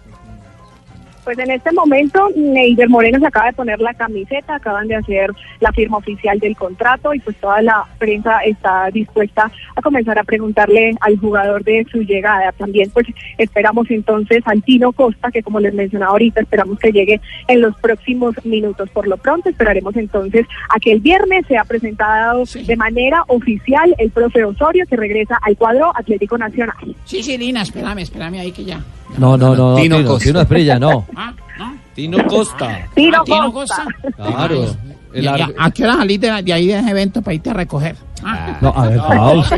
Pues 1.29 1.39
en 1.41 1.51
este 1.51 1.73
momento 1.73 2.31
Neider 2.35 2.89
Moreno 2.89 3.19
se 3.19 3.27
acaba 3.27 3.49
de 3.49 3.53
poner 3.53 3.81
la 3.81 3.93
camiseta, 3.93 4.55
acaban 4.55 4.89
de 4.89 4.97
hacer 4.97 5.31
la 5.61 5.71
firma 5.73 5.99
oficial 5.99 6.39
del 6.39 6.57
contrato 6.57 7.13
y 7.13 7.19
pues 7.19 7.37
toda 7.37 7.61
la 7.61 7.85
prensa 7.99 8.39
está 8.47 8.89
dispuesta 8.91 9.53
a 9.77 9.83
comenzar 9.83 10.19
a 10.19 10.25
preguntarle 10.25 10.95
al 11.03 11.19
jugador 11.19 11.63
de 11.65 11.87
su 11.93 12.01
llegada. 12.01 12.51
También 12.53 12.89
pues 12.95 13.09
esperamos 13.37 13.91
entonces 13.91 14.43
al 14.47 14.63
Tino 14.63 14.93
Costa, 14.93 15.31
que 15.31 15.43
como 15.43 15.61
les 15.61 15.75
mencionaba 15.75 16.13
ahorita, 16.13 16.41
esperamos 16.41 16.79
que 16.79 16.93
llegue 16.93 17.21
en 17.47 17.61
los 17.61 17.77
próximos 17.77 18.35
minutos. 18.47 18.89
Por 18.89 19.07
lo 19.07 19.19
pronto 19.19 19.51
esperaremos 19.51 19.97
entonces 19.97 20.47
a 20.75 20.81
que 20.81 20.93
el 20.93 21.01
viernes 21.01 21.45
sea 21.47 21.65
presentado 21.65 22.45
de 22.45 22.77
manera 22.77 23.23
oficial 23.27 23.95
el 23.99 24.11
profe 24.13 24.47
Osorio 24.47 24.87
que 24.89 24.97
regresa 24.97 25.39
al 25.43 25.59
cuadro 25.59 25.93
Atlético 25.95 26.39
Nacional. 26.39 26.97
Sí, 27.05 27.23
sí, 27.23 27.37
Lina, 27.37 27.61
espérame, 27.61 27.99
espérame 27.99 28.39
ahí 28.39 28.51
que 28.51 28.65
ya. 28.65 28.83
No, 29.17 29.37
no, 29.37 29.55
no, 29.55 29.71
no, 29.71 29.77
Tino 29.77 29.97
Tino, 29.97 30.09
Costa. 30.09 30.25
Tino 30.25 30.41
Esprilla, 30.41 30.79
no. 30.79 31.07
Ah, 31.21 31.33
¿no? 31.59 31.77
Tino 31.95 32.25
Costa. 32.29 32.87
Tino 32.95 33.19
Ah, 33.19 33.25
Tino 33.25 33.53
Costa. 33.53 33.85
Claro. 34.17 34.67
El 35.13 35.25
Ya, 35.25 35.37
ya, 35.37 35.45
ar- 35.47 35.55
¿A 35.59 35.71
qué 35.73 35.83
hora 35.85 35.97
salís 35.97 36.21
de, 36.21 36.43
de 36.43 36.53
ahí 36.53 36.67
de 36.69 36.79
ese 36.79 36.91
evento 36.91 37.23
para 37.23 37.35
irte 37.35 37.51
a 37.51 37.55
recoger? 37.55 37.97
Ah. 38.23 38.57
No, 38.61 38.69
a 38.77 38.87
ver, 38.89 39.01
Fausto. 39.01 39.57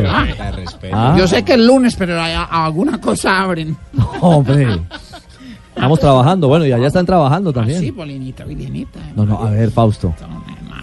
Ah. 0.93 1.15
Yo 1.19 1.29
sé 1.29 1.43
que 1.45 1.53
es 1.53 1.59
lunes, 1.59 1.95
pero 1.97 2.19
hay- 2.23 2.33
alguna 2.51 2.99
cosa 2.99 3.41
abren. 3.43 3.77
Hombre. 4.23 4.81
Estamos 5.75 6.01
trabajando, 6.01 6.49
bueno, 6.49 6.65
y 6.67 6.73
allá 6.73 6.87
están 6.87 7.05
trabajando 7.05 7.51
Sí, 7.51 7.55
también. 7.55 7.95
Polinita, 7.95 8.45
Vilinita. 8.45 9.01
No, 9.15 9.27
no, 9.27 9.39
a 9.43 9.51
ver, 9.51 9.71
Fausto. 9.71 10.15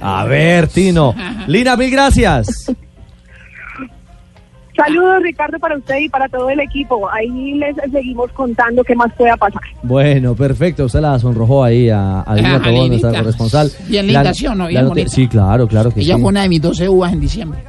A 0.02 0.26
ver, 0.26 0.68
Tino. 0.68 1.14
Lina, 1.48 1.76
mil 1.76 1.90
gracias. 1.90 2.72
Saludos 4.78 5.24
Ricardo 5.24 5.58
para 5.60 5.76
usted 5.76 5.98
y 5.98 6.08
para 6.10 6.30
todo 6.30 6.50
el 6.52 6.60
equipo. 6.60 7.10
Ahí 7.12 7.56
les 7.56 7.76
seguimos 7.92 8.32
contando 8.34 8.84
qué 8.84 8.96
más 8.96 9.12
pueda 9.18 9.36
pasar. 9.36 9.62
Bueno, 9.84 10.36
perfecto. 10.36 10.86
Usted 10.86 11.00
la 11.02 11.18
sonrojó 11.20 11.64
ahí 11.64 11.90
a, 11.90 12.22
a 12.22 12.36
Lina 12.36 12.56
Ah, 12.56 12.62
Tobón, 12.64 12.90
nuestra 12.90 13.12
corresponsal. 13.12 13.72
Bien 13.88 14.06
linda, 14.06 14.24
La- 14.24 14.34
¿sí 14.34 14.46
o 14.48 14.54
no? 14.56 14.68
Bien 14.68 14.88
bonita. 14.88 15.10
Sí, 15.10 15.28
claro, 15.28 15.68
claro 15.68 15.92
que 15.92 16.02
Ella 16.02 16.16
sí. 16.16 16.22
fue 16.22 16.30
una 16.30 16.44
de 16.44 16.50
mis 16.50 16.62
12 16.62 16.88
uvas 16.90 17.12
en 17.12 17.20
diciembre. 17.20 17.60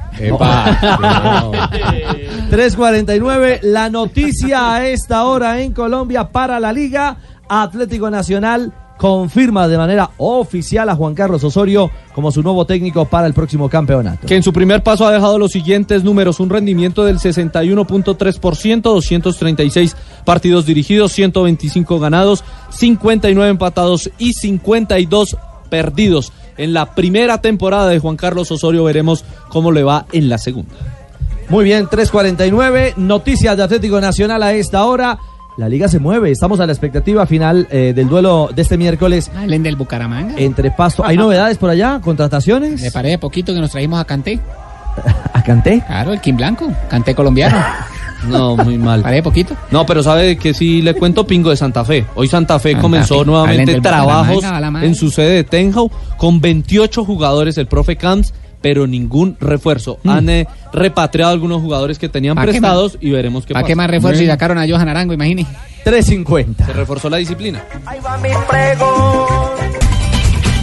349, 2.49 3.59
la 3.63 3.89
noticia 3.89 4.73
a 4.75 4.87
esta 4.87 5.23
hora 5.25 5.61
en 5.61 5.73
Colombia 5.73 6.29
para 6.29 6.59
la 6.59 6.71
Liga. 6.73 7.17
Atlético 7.51 8.11
Nacional 8.11 8.71
confirma 8.99 9.69
de 9.69 9.77
manera 9.77 10.11
oficial 10.17 10.89
a 10.89 10.95
Juan 10.95 11.15
Carlos 11.15 11.41
Osorio 11.45 11.89
como 12.13 12.33
su 12.33 12.43
nuevo 12.43 12.65
técnico 12.65 13.05
para 13.05 13.27
el 13.27 13.33
próximo 13.33 13.69
campeonato. 13.69 14.27
que 14.27 14.35
en 14.35 14.43
su 14.43 14.51
primer 14.51 14.83
paso 14.83 15.07
ha 15.07 15.11
dejado 15.13 15.39
los 15.39 15.53
siguientes 15.53 16.03
números, 16.03 16.41
un 16.41 16.49
rendimiento 16.49 17.05
del 17.05 17.17
61.3%, 17.17 18.81
236 18.81 19.95
partidos 20.25 20.65
dirigidos, 20.65 21.13
125 21.13 21.97
ganados, 21.97 22.43
59 22.71 23.49
empatados 23.49 24.11
y 24.17 24.33
52 24.33 25.37
perdidos. 25.69 26.33
En 26.57 26.73
la 26.73 26.93
primera 26.93 27.39
temporada 27.39 27.87
de 27.87 27.99
Juan 27.99 28.17
Carlos 28.17 28.51
Osorio 28.51 28.83
veremos 28.83 29.23
cómo 29.47 29.71
le 29.71 29.83
va 29.83 30.07
en 30.11 30.27
la 30.27 30.37
segunda. 30.37 30.75
Muy 31.47 31.63
bien, 31.63 31.87
3.49, 31.87 32.97
noticias 32.97 33.55
de 33.55 33.63
Atlético 33.63 34.01
Nacional 34.01 34.43
a 34.43 34.51
esta 34.51 34.83
hora. 34.83 35.19
La 35.59 35.67
liga 35.67 35.89
se 35.89 35.99
mueve, 35.99 36.31
estamos 36.31 36.61
a 36.61 36.65
la 36.65 36.71
expectativa 36.71 37.25
final 37.25 37.67
eh, 37.69 37.91
del 37.93 38.07
duelo 38.07 38.49
de 38.55 38.61
este 38.61 38.77
miércoles 38.77 39.29
Hablen 39.35 39.61
del 39.61 39.75
Bucaramanga. 39.75 40.35
entre 40.37 40.71
Pasto. 40.71 41.05
¿Hay 41.05 41.17
novedades 41.17 41.57
por 41.57 41.69
allá? 41.69 41.99
¿Contrataciones? 42.01 42.81
Me 42.81 42.91
parece 42.91 43.17
poquito 43.17 43.53
que 43.53 43.59
nos 43.59 43.69
trajimos 43.69 43.99
a 43.99 44.05
Canté. 44.05 44.39
¿A 45.33 45.43
Canté? 45.43 45.83
Claro, 45.85 46.13
el 46.13 46.21
Kim 46.21 46.37
Blanco. 46.37 46.71
Canté 46.89 47.13
colombiano. 47.13 47.57
No, 48.27 48.57
muy 48.57 48.77
mal. 48.77 49.01
Parece 49.01 49.23
poquito. 49.23 49.55
No, 49.71 49.85
pero 49.85 50.03
sabe 50.03 50.37
que 50.37 50.53
sí 50.53 50.81
le 50.81 50.93
cuento 50.93 51.25
Pingo 51.25 51.51
de 51.51 51.55
Santa 51.55 51.85
Fe. 51.85 52.05
Hoy 52.15 52.27
Santa 52.27 52.59
Fe 52.59 52.71
Santa 52.71 52.81
comenzó 52.81 53.19
Fe. 53.19 53.25
Nuevamente 53.25 53.79
trabajos 53.79 54.43
en 54.81 54.93
su 54.93 55.09
sede 55.09 55.35
de 55.35 55.43
Tenjau 55.45 55.89
con 56.17 56.41
28 56.41 57.05
jugadores 57.05 57.57
el 57.57 57.67
profe 57.67 57.95
Camps, 57.95 58.33
pero 58.61 58.87
ningún 58.87 59.37
refuerzo. 59.39 59.99
Han 60.05 60.29
eh, 60.29 60.47
repatriado 60.73 61.31
algunos 61.31 61.61
jugadores 61.61 61.97
que 61.99 62.09
tenían 62.09 62.35
¿Pa 62.35 62.41
qué 62.45 62.49
prestados 62.49 62.97
y 63.01 63.11
veremos 63.11 63.45
qué 63.45 63.53
¿Para 63.53 63.63
pasa. 63.63 63.67
qué 63.67 63.75
más 63.75 63.89
refuerzo? 63.89 64.23
Y 64.23 64.27
sacaron 64.27 64.57
a 64.57 64.67
Johan 64.67 64.87
Arango, 64.89 65.13
imagine. 65.13 65.45
3.50. 65.85 66.65
Se 66.65 66.73
reforzó 66.73 67.09
la 67.09 67.17
disciplina. 67.17 67.63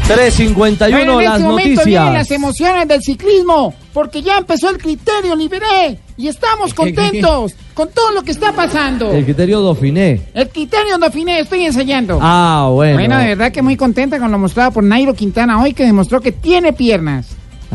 3.51 0.08 0.90
Bueno, 0.90 1.20
en 1.20 1.24
las 1.24 1.34
este 1.36 1.48
momento 1.48 1.84
vienen 1.84 2.04
las 2.04 2.12
noticias. 2.12 2.30
emociones 2.30 2.88
del 2.88 3.02
ciclismo, 3.02 3.74
porque 3.92 4.22
ya 4.22 4.38
empezó 4.38 4.70
el 4.70 4.78
criterio 4.78 5.34
libre 5.34 5.98
y 6.16 6.28
estamos 6.28 6.72
contentos 6.74 7.54
con 7.74 7.88
todo 7.90 8.12
lo 8.12 8.22
que 8.22 8.30
está 8.30 8.52
pasando. 8.52 9.10
El 9.10 9.24
criterio 9.24 9.62
Dauphiné. 9.62 10.20
El 10.32 10.48
criterio 10.48 10.96
Dauphiné, 10.98 11.40
estoy 11.40 11.64
ensayando. 11.64 12.20
Ah, 12.22 12.68
bueno. 12.72 12.94
Bueno, 12.98 13.18
de 13.18 13.26
verdad 13.26 13.50
que 13.50 13.62
muy 13.62 13.76
contenta 13.76 14.20
con 14.20 14.30
lo 14.30 14.38
mostrado 14.38 14.70
por 14.70 14.84
Nairo 14.84 15.12
Quintana 15.12 15.60
hoy, 15.60 15.72
que 15.72 15.84
demostró 15.84 16.20
que 16.20 16.30
tiene 16.30 16.72
piernas. 16.72 17.26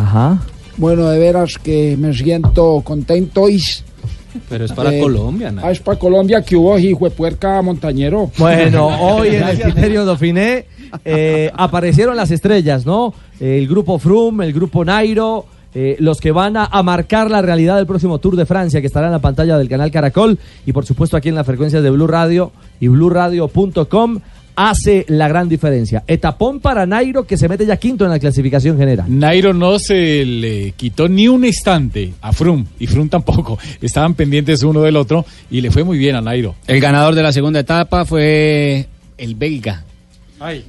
Ajá. 0.02 0.40
Bueno, 0.78 1.08
de 1.10 1.20
veras 1.20 1.58
que 1.62 1.96
me 1.98 2.14
siento 2.14 2.82
contento 2.84 3.50
y... 3.50 3.62
Pero 4.50 4.64
es 4.66 4.72
para 4.72 4.94
Eh, 4.94 5.02
Colombia, 5.02 5.52
¿no? 5.52 5.62
Ah, 5.64 5.72
es 5.72 5.80
para 5.82 6.00
Colombia 6.00 6.42
que 6.42 6.56
hubo 6.56 6.78
hijo 6.80 7.06
de 7.06 7.12
puerca 7.12 7.62
montañero. 7.62 8.32
Bueno, 8.38 8.88
hoy 9.02 9.36
en 9.36 9.44
el 9.48 9.60
criterio 9.60 10.06
Dauphiné 10.06 10.66
eh, 11.04 11.52
aparecieron 11.54 12.16
las 12.16 12.32
estrellas, 12.32 12.86
¿no? 12.86 13.14
El 13.40 13.68
grupo 13.68 14.00
Froome, 14.00 14.46
el 14.46 14.54
grupo 14.54 14.86
Nairo, 14.86 15.46
eh, 15.76 15.98
los 16.00 16.20
que 16.22 16.32
van 16.32 16.56
a, 16.58 16.66
a 16.66 16.82
marcar 16.82 17.30
la 17.30 17.42
realidad 17.42 17.76
del 17.76 17.88
próximo 17.88 18.20
Tour 18.20 18.38
de 18.38 18.46
Francia, 18.46 18.80
que 18.82 18.88
estará 18.88 19.08
en 19.08 19.12
la 19.14 19.20
pantalla 19.20 19.58
del 19.58 19.68
canal 19.70 19.92
Caracol 19.92 20.40
y 20.66 20.72
por 20.72 20.86
supuesto 20.86 21.18
aquí 21.18 21.28
en 21.30 21.36
la 21.36 21.44
frecuencia 21.44 21.82
de 21.82 21.90
Blue 21.90 22.08
Radio 22.08 22.52
y 22.80 22.88
BlueRadio.com 22.88 24.20
hace 24.56 25.06
la 25.08 25.28
gran 25.28 25.50
diferencia. 25.50 26.04
Etapón 26.08 26.60
para 26.60 26.86
Nairo 26.86 27.26
que 27.26 27.38
se 27.38 27.48
mete 27.48 27.66
ya 27.66 27.78
quinto 27.78 28.06
en 28.06 28.12
la 28.12 28.20
clasificación 28.20 28.78
general. 28.78 29.06
Nairo 29.08 29.54
no 29.54 29.80
se 29.80 30.26
le 30.26 30.72
quitó 30.74 31.08
ni 31.08 31.28
un 31.28 31.46
instante 31.46 32.14
a 32.22 32.32
Frum 32.32 32.66
y 32.80 32.88
Frum 32.88 33.10
tampoco. 33.10 33.58
Estaban 33.82 34.14
pendientes 34.14 34.64
uno 34.64 34.82
del 34.82 34.96
otro 34.96 35.26
y 35.50 35.62
le 35.62 35.72
fue 35.72 35.84
muy 35.84 35.98
bien 35.98 36.16
a 36.16 36.22
Nairo. 36.22 36.56
El 36.68 36.80
ganador 36.80 37.16
de 37.16 37.24
la 37.24 37.32
segunda 37.32 37.60
etapa 37.60 38.06
fue 38.06 38.88
el 39.18 39.36
belga. 39.36 39.86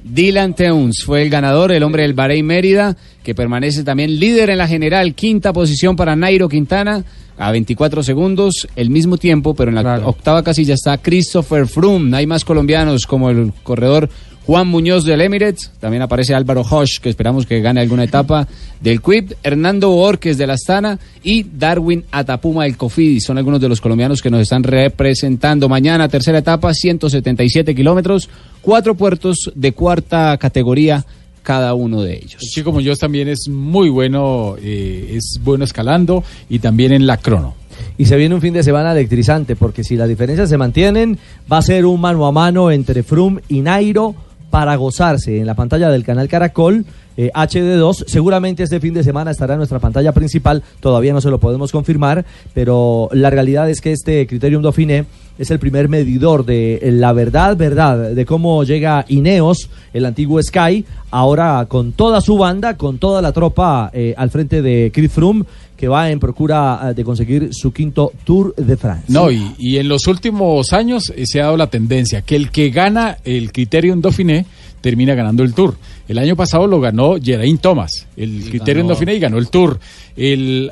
Dylan 0.03 0.53
Teuns 0.53 1.03
fue 1.03 1.23
el 1.23 1.29
ganador, 1.29 1.71
el 1.71 1.83
hombre 1.83 2.03
del 2.03 2.13
Bahrein 2.13 2.45
Mérida, 2.45 2.95
que 3.23 3.33
permanece 3.33 3.83
también 3.83 4.19
líder 4.19 4.51
en 4.51 4.59
la 4.59 4.67
general, 4.67 5.15
quinta 5.15 5.51
posición 5.51 5.95
para 5.95 6.15
Nairo 6.15 6.47
Quintana, 6.47 7.03
a 7.37 7.51
24 7.51 8.03
segundos, 8.03 8.67
el 8.75 8.91
mismo 8.91 9.17
tiempo, 9.17 9.55
pero 9.55 9.69
en 9.69 9.83
la 9.83 10.07
octava 10.07 10.43
casilla 10.43 10.75
está 10.75 10.99
Christopher 10.99 11.67
Froome. 11.67 12.15
Hay 12.15 12.27
más 12.27 12.45
colombianos 12.45 13.07
como 13.07 13.31
el 13.31 13.51
corredor 13.63 14.09
Juan 14.45 14.67
Muñoz 14.67 15.05
del 15.05 15.21
Emirates, 15.21 15.71
también 15.79 16.03
aparece 16.03 16.35
Álvaro 16.35 16.61
Hosch, 16.69 16.99
que 16.99 17.09
esperamos 17.09 17.45
que 17.45 17.61
gane 17.61 17.79
alguna 17.79 18.03
etapa 18.03 18.45
del 18.81 19.01
Quip, 19.01 19.31
Hernando 19.41 19.89
Borges 19.91 20.37
del 20.37 20.49
Astana 20.49 20.99
y 21.23 21.43
Darwin 21.43 22.03
Atapuma 22.11 22.65
del 22.65 22.75
Cofidis. 22.75 23.23
Son 23.23 23.37
algunos 23.37 23.61
de 23.61 23.69
los 23.69 23.79
colombianos 23.79 24.21
que 24.21 24.29
nos 24.29 24.41
están 24.41 24.63
representando. 24.63 25.69
Mañana, 25.69 26.09
tercera 26.09 26.39
etapa, 26.39 26.73
177 26.73 27.73
kilómetros, 27.73 28.29
cuatro 28.61 28.95
puertos 28.95 29.49
de 29.55 29.71
cuarta 29.71 30.37
categoría 30.37 31.05
cada 31.41 31.73
uno 31.73 32.01
de 32.01 32.15
ellos. 32.15 32.41
El 32.41 32.49
chico 32.49 32.73
Muñoz 32.73 32.99
también 32.99 33.29
es 33.29 33.47
muy 33.49 33.87
bueno, 33.89 34.55
eh, 34.61 35.13
es 35.15 35.39
bueno 35.41 35.63
escalando 35.63 36.21
y 36.49 36.59
también 36.59 36.91
en 36.91 37.07
la 37.07 37.15
crono. 37.15 37.55
Y 37.97 38.05
se 38.05 38.17
viene 38.17 38.35
un 38.35 38.41
fin 38.41 38.53
de 38.53 38.63
semana 38.63 38.91
electrizante, 38.91 39.55
porque 39.55 39.83
si 39.85 39.95
las 39.95 40.09
diferencias 40.09 40.49
se 40.49 40.57
mantienen, 40.57 41.17
va 41.51 41.57
a 41.57 41.61
ser 41.61 41.85
un 41.85 42.01
mano 42.01 42.25
a 42.25 42.31
mano 42.31 42.71
entre 42.71 43.03
Frum 43.03 43.39
y 43.47 43.61
Nairo 43.61 44.15
para 44.53 44.75
gozarse 44.75 45.39
en 45.39 45.47
la 45.47 45.55
pantalla 45.55 45.89
del 45.89 46.03
canal 46.03 46.27
Caracol. 46.27 46.85
eh, 47.17 47.31
HD2, 47.33 48.05
seguramente 48.05 48.61
este 48.61 48.79
fin 48.79 48.93
de 48.93 49.03
semana 49.03 49.31
estará 49.31 49.55
en 49.55 49.57
nuestra 49.57 49.79
pantalla 49.79 50.11
principal, 50.11 50.61
todavía 50.79 51.11
no 51.11 51.21
se 51.21 51.31
lo 51.31 51.39
podemos 51.39 51.71
confirmar, 51.71 52.23
pero 52.53 53.09
la 53.13 53.31
realidad 53.31 53.67
es 53.67 53.81
que 53.81 53.91
este 53.91 54.27
Criterium 54.27 54.61
Dauphiné 54.61 55.05
es 55.39 55.49
el 55.49 55.57
primer 55.57 55.89
medidor 55.89 56.45
de 56.45 56.79
la 56.83 57.13
verdad, 57.13 57.57
verdad, 57.57 58.11
de 58.11 58.25
cómo 58.27 58.63
llega 58.63 59.05
Ineos, 59.07 59.69
el 59.91 60.05
antiguo 60.05 60.41
Sky, 60.41 60.85
ahora 61.09 61.65
con 61.67 61.91
toda 61.93 62.21
su 62.21 62.37
banda, 62.37 62.77
con 62.77 62.99
toda 62.99 63.23
la 63.23 63.31
tropa 63.31 63.89
eh, 63.91 64.13
al 64.15 64.29
frente 64.29 64.61
de 64.61 64.91
Chris 64.93 65.11
Froome, 65.11 65.45
que 65.83 65.89
va 65.89 66.09
en 66.09 66.17
procura 66.17 66.79
eh, 66.81 66.93
de 66.93 67.03
conseguir 67.03 67.49
su 67.51 67.73
quinto 67.73 68.13
Tour 68.23 68.55
de 68.55 68.77
Francia. 68.77 69.05
No, 69.09 69.29
y, 69.29 69.51
y 69.57 69.79
en 69.79 69.89
los 69.89 70.07
últimos 70.07 70.71
años 70.71 71.11
eh, 71.13 71.25
se 71.25 71.41
ha 71.41 71.43
dado 71.47 71.57
la 71.57 71.67
tendencia 71.67 72.21
que 72.21 72.37
el 72.37 72.51
que 72.51 72.69
gana 72.69 73.17
el 73.25 73.51
Criterium 73.51 73.99
Dauphiné 73.99 74.45
termina 74.79 75.13
ganando 75.13 75.43
el 75.43 75.53
Tour. 75.53 75.75
El 76.07 76.19
año 76.19 76.37
pasado 76.37 76.67
lo 76.67 76.79
ganó 76.79 77.15
Geraint 77.21 77.59
Thomas, 77.59 78.07
el 78.15 78.45
Criterium 78.49 78.87
ganó. 78.87 78.93
Dauphiné 78.93 79.15
y 79.15 79.19
ganó 79.19 79.37
el 79.39 79.49
Tour. 79.49 79.77
El 80.15 80.71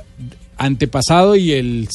antepasado 0.58 1.36
y 1.36 1.52
el, 1.54 1.90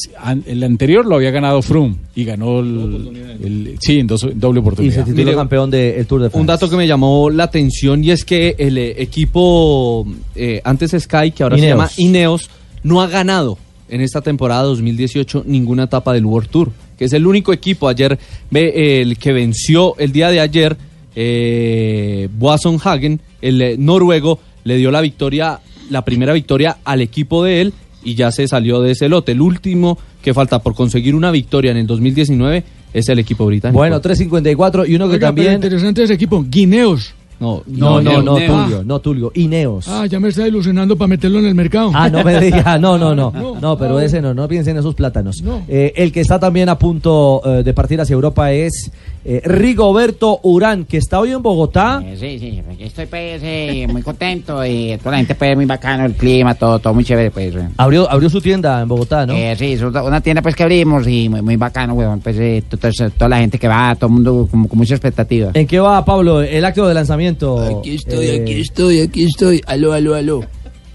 el 0.45 0.63
anterior 0.63 1.05
lo 1.07 1.15
había 1.15 1.31
ganado 1.31 1.61
Froome 1.63 1.95
y 2.15 2.23
ganó 2.25 2.59
el, 2.59 3.37
el- 3.41 3.77
sí 3.79 3.97
en, 3.99 4.05
dos, 4.07 4.27
doble 4.35 4.59
y 4.59 4.61
oportunidad. 4.61 5.05
se 5.05 5.11
tituló 5.13 5.35
campeón 5.37 5.71
del 5.71 6.05
Tour 6.05 6.21
de 6.21 6.29
Francia. 6.29 6.41
Un 6.41 6.45
dato 6.47 6.69
que 6.69 6.75
me 6.75 6.85
llamó 6.85 7.31
la 7.31 7.45
atención 7.45 8.03
y 8.03 8.11
es 8.11 8.23
que 8.25 8.55
el 8.59 8.77
eh, 8.77 9.01
equipo 9.01 10.05
eh, 10.35 10.61
antes 10.65 10.91
Sky, 10.91 11.31
que 11.31 11.41
ahora 11.43 11.57
Ineos. 11.57 11.63
se 11.63 11.67
llama 11.69 11.91
Ineos, 11.97 12.49
no 12.83 13.01
ha 13.01 13.07
ganado 13.07 13.57
en 13.89 14.01
esta 14.01 14.21
temporada 14.21 14.63
2018 14.63 15.43
ninguna 15.45 15.83
etapa 15.83 16.13
del 16.13 16.25
World 16.25 16.49
Tour, 16.49 16.71
que 16.97 17.05
es 17.05 17.13
el 17.13 17.25
único 17.25 17.53
equipo 17.53 17.87
ayer 17.87 18.17
ve, 18.51 18.73
eh, 18.75 19.01
el 19.01 19.17
que 19.17 19.31
venció 19.33 19.95
el 19.97 20.11
día 20.11 20.29
de 20.29 20.39
ayer 20.39 20.77
eh, 21.15 22.29
Boasson 22.37 22.79
Hagen, 22.83 23.19
el 23.41 23.61
eh, 23.61 23.75
noruego, 23.77 24.39
le 24.63 24.77
dio 24.77 24.91
la 24.91 25.01
victoria, 25.01 25.59
la 25.89 26.03
primera 26.03 26.33
victoria 26.33 26.77
al 26.83 27.01
equipo 27.01 27.43
de 27.43 27.61
él 27.61 27.73
y 28.03 28.15
ya 28.15 28.31
se 28.31 28.47
salió 28.47 28.81
de 28.81 28.91
ese 28.91 29.09
lote. 29.09 29.31
El 29.31 29.41
último 29.41 29.97
que 30.21 30.33
falta 30.33 30.59
por 30.59 30.75
conseguir 30.75 31.15
una 31.15 31.31
victoria 31.31 31.71
en 31.71 31.77
el 31.77 31.87
2019 31.87 32.63
es 32.93 33.09
el 33.09 33.19
equipo 33.19 33.45
británico. 33.45 33.79
Bueno, 33.79 34.01
3.54 34.01 34.87
y 34.87 34.95
uno 34.95 35.07
que 35.07 35.15
Oiga, 35.15 35.19
pero 35.19 35.19
también... 35.19 35.53
interesante 35.53 36.03
ese 36.03 36.13
equipo, 36.13 36.45
Guineos. 36.47 37.13
No, 37.39 37.61
No, 37.67 38.01
no, 38.01 38.21
no, 38.21 38.37
Ineos. 38.39 38.63
Tulio, 38.63 38.83
no, 38.83 38.99
Tulio, 38.99 39.31
Ineos. 39.35 39.87
Ah, 39.87 40.05
ya 40.07 40.19
me 40.19 40.29
está 40.29 40.47
ilusionando 40.47 40.97
para 40.97 41.07
meterlo 41.07 41.39
en 41.39 41.45
el 41.45 41.55
mercado. 41.55 41.91
Ah, 41.93 42.09
no 42.09 42.23
me 42.23 42.39
diga, 42.41 42.77
no, 42.79 42.97
no, 42.97 43.13
no, 43.13 43.31
no, 43.61 43.77
pero 43.77 43.99
ese 43.99 44.21
no, 44.21 44.33
no 44.33 44.47
piensen 44.47 44.75
en 44.75 44.79
esos 44.79 44.95
plátanos. 44.95 45.43
Eh, 45.67 45.93
el 45.95 46.11
que 46.11 46.21
está 46.21 46.39
también 46.39 46.69
a 46.69 46.77
punto 46.79 47.41
eh, 47.45 47.63
de 47.63 47.73
partir 47.73 48.01
hacia 48.01 48.13
Europa 48.13 48.51
es 48.51 48.91
eh, 49.29 49.41
Rigoberto 49.43 50.39
Urán, 50.43 50.85
que 50.85 50.95
está 50.97 51.19
hoy 51.19 51.33
en 51.33 51.41
Bogotá. 51.41 52.01
Eh, 52.03 52.15
sí, 52.17 52.39
sí, 52.39 52.63
aquí 52.71 52.83
estoy 52.83 53.05
pues 53.07 53.41
eh, 53.43 53.85
muy 53.91 54.01
contento 54.01 54.65
y 54.65 54.97
toda 54.99 55.11
la 55.11 55.17
gente 55.17 55.35
pues 55.35 55.53
muy 55.55 55.65
bacano, 55.65 56.05
el 56.05 56.13
clima, 56.13 56.55
todo, 56.55 56.79
todo 56.79 56.93
muy 56.93 57.03
chévere 57.03 57.29
pues. 57.31 57.53
eh. 57.53 57.67
Abrió, 57.75 58.09
abrió 58.09 58.29
su 58.29 58.39
tienda 58.39 58.81
en 58.81 58.87
Bogotá, 58.87 59.25
¿no? 59.25 59.33
Eh, 59.33 59.53
sí, 59.57 59.73
es 59.73 59.81
una 59.81 60.21
tienda 60.21 60.41
pues 60.41 60.55
que 60.55 60.63
abrimos 60.63 61.05
y 61.07 61.27
muy, 61.27 61.41
muy 61.41 61.57
bacano, 61.57 61.93
weón, 61.93 62.21
pues 62.21 62.37
eh, 62.39 62.63
to- 62.69 62.77
to- 62.77 62.89
toda 63.17 63.27
la 63.29 63.39
gente 63.39 63.59
que 63.59 63.67
va, 63.67 63.93
todo 63.95 64.07
el 64.07 64.13
mundo 64.13 64.47
con, 64.49 64.65
con 64.67 64.77
mucha 64.77 64.95
expectativa. 64.95 65.51
¿En 65.53 65.67
qué 65.67 65.79
va, 65.79 66.03
Pablo, 66.05 66.41
el 66.41 66.63
acto 66.63 66.87
de 66.87 66.93
lanzamiento? 66.93 67.59
Aquí 67.79 67.95
estoy, 67.95 68.25
Eh, 68.27 68.41
aquí 68.41 68.61
estoy, 68.61 69.01
aquí 69.01 69.23
estoy. 69.25 69.61
Aló, 69.67 69.91
aló, 69.91 70.15
aló. 70.15 70.41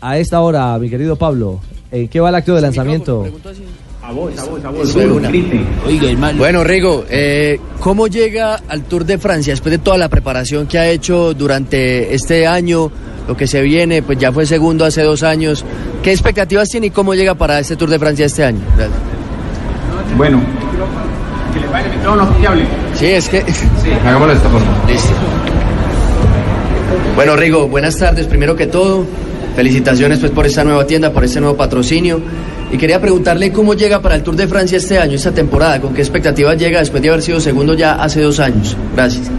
A 0.01 0.17
esta 0.19 0.41
hora, 0.41 0.79
mi 0.79 0.89
querido 0.89 1.17
Pablo, 1.17 1.61
¿en 1.91 2.09
qué 2.09 2.19
va 2.19 2.31
el 2.31 2.35
acto 2.37 2.55
de 2.55 2.63
lanzamiento? 2.63 3.25
Oiga, 5.87 6.11
hermano. 6.11 6.39
Bueno, 6.39 6.65
Rigo, 6.65 7.05
eh, 7.09 7.61
¿cómo 7.79 8.09
llega 8.09 8.61
al 8.69 8.83
Tour 8.83 9.05
de 9.05 9.17
Francia 9.19 9.53
después 9.53 9.71
de 9.71 9.79
toda 9.79 9.97
la 9.97 10.09
preparación 10.09 10.67
que 10.67 10.79
ha 10.79 10.89
hecho 10.89 11.35
durante 11.35 12.13
este 12.13 12.47
año, 12.47 12.91
lo 13.29 13.37
que 13.37 13.47
se 13.47 13.63
viene, 13.63 14.03
pues 14.03 14.19
ya 14.19 14.33
fue 14.33 14.45
segundo 14.45 14.85
hace 14.85 15.03
dos 15.03 15.23
años? 15.23 15.65
¿Qué 16.03 16.11
expectativas 16.11 16.69
tiene 16.69 16.89
y 16.89 16.91
cómo 16.91 17.15
llega 17.15 17.35
para 17.37 17.61
este 17.61 17.77
Tour 17.77 17.91
de 17.91 17.99
Francia 18.01 18.27
este 18.27 18.45
año? 18.45 18.61
Gracias. 18.77 18.99
Bueno, 20.17 20.41
que 21.55 21.61
le 21.61 21.67
pare 21.69 21.89
el 21.89 21.97
micrófono 21.97 22.41
que 22.41 22.47
hable. 22.47 22.65
Sí, 22.95 23.07
es 23.07 23.29
que... 23.29 23.45
Hagámoslo 24.05 24.33
de 24.33 24.39
esta 24.39 24.49
forma. 24.49 24.85
Listo. 24.89 25.13
Bueno, 27.15 27.37
Rigo, 27.37 27.69
buenas 27.69 27.97
tardes. 27.97 28.27
Primero 28.27 28.57
que 28.57 28.67
todo, 28.67 29.07
felicitaciones 29.55 30.19
pues 30.19 30.33
por 30.33 30.45
esta 30.45 30.65
nueva 30.65 30.87
tienda, 30.87 31.13
por 31.13 31.25
este 31.25 31.41
nuevo 31.41 31.57
patrocinio. 31.57 32.21
Y 32.73 32.79
quería 32.79 32.99
preguntarle 32.99 33.53
cómo 33.53 33.75
llega 33.75 34.01
para 34.01 34.15
el 34.15 34.23
Tour 34.23 34.35
de 34.35 34.49
Francia 34.49 34.79
este 34.79 34.99
año, 34.99 35.15
esta 35.15 35.31
temporada, 35.31 35.79
con 35.79 35.93
qué 35.93 36.01
expectativas 36.01 36.57
llega 36.57 36.79
después 36.81 37.03
de 37.03 37.11
haber 37.11 37.21
sido 37.21 37.39
segundo 37.39 37.75
ya 37.75 38.03
hace 38.03 38.23
dos 38.23 38.41
años. 38.41 38.75
Gracias. 38.97 39.31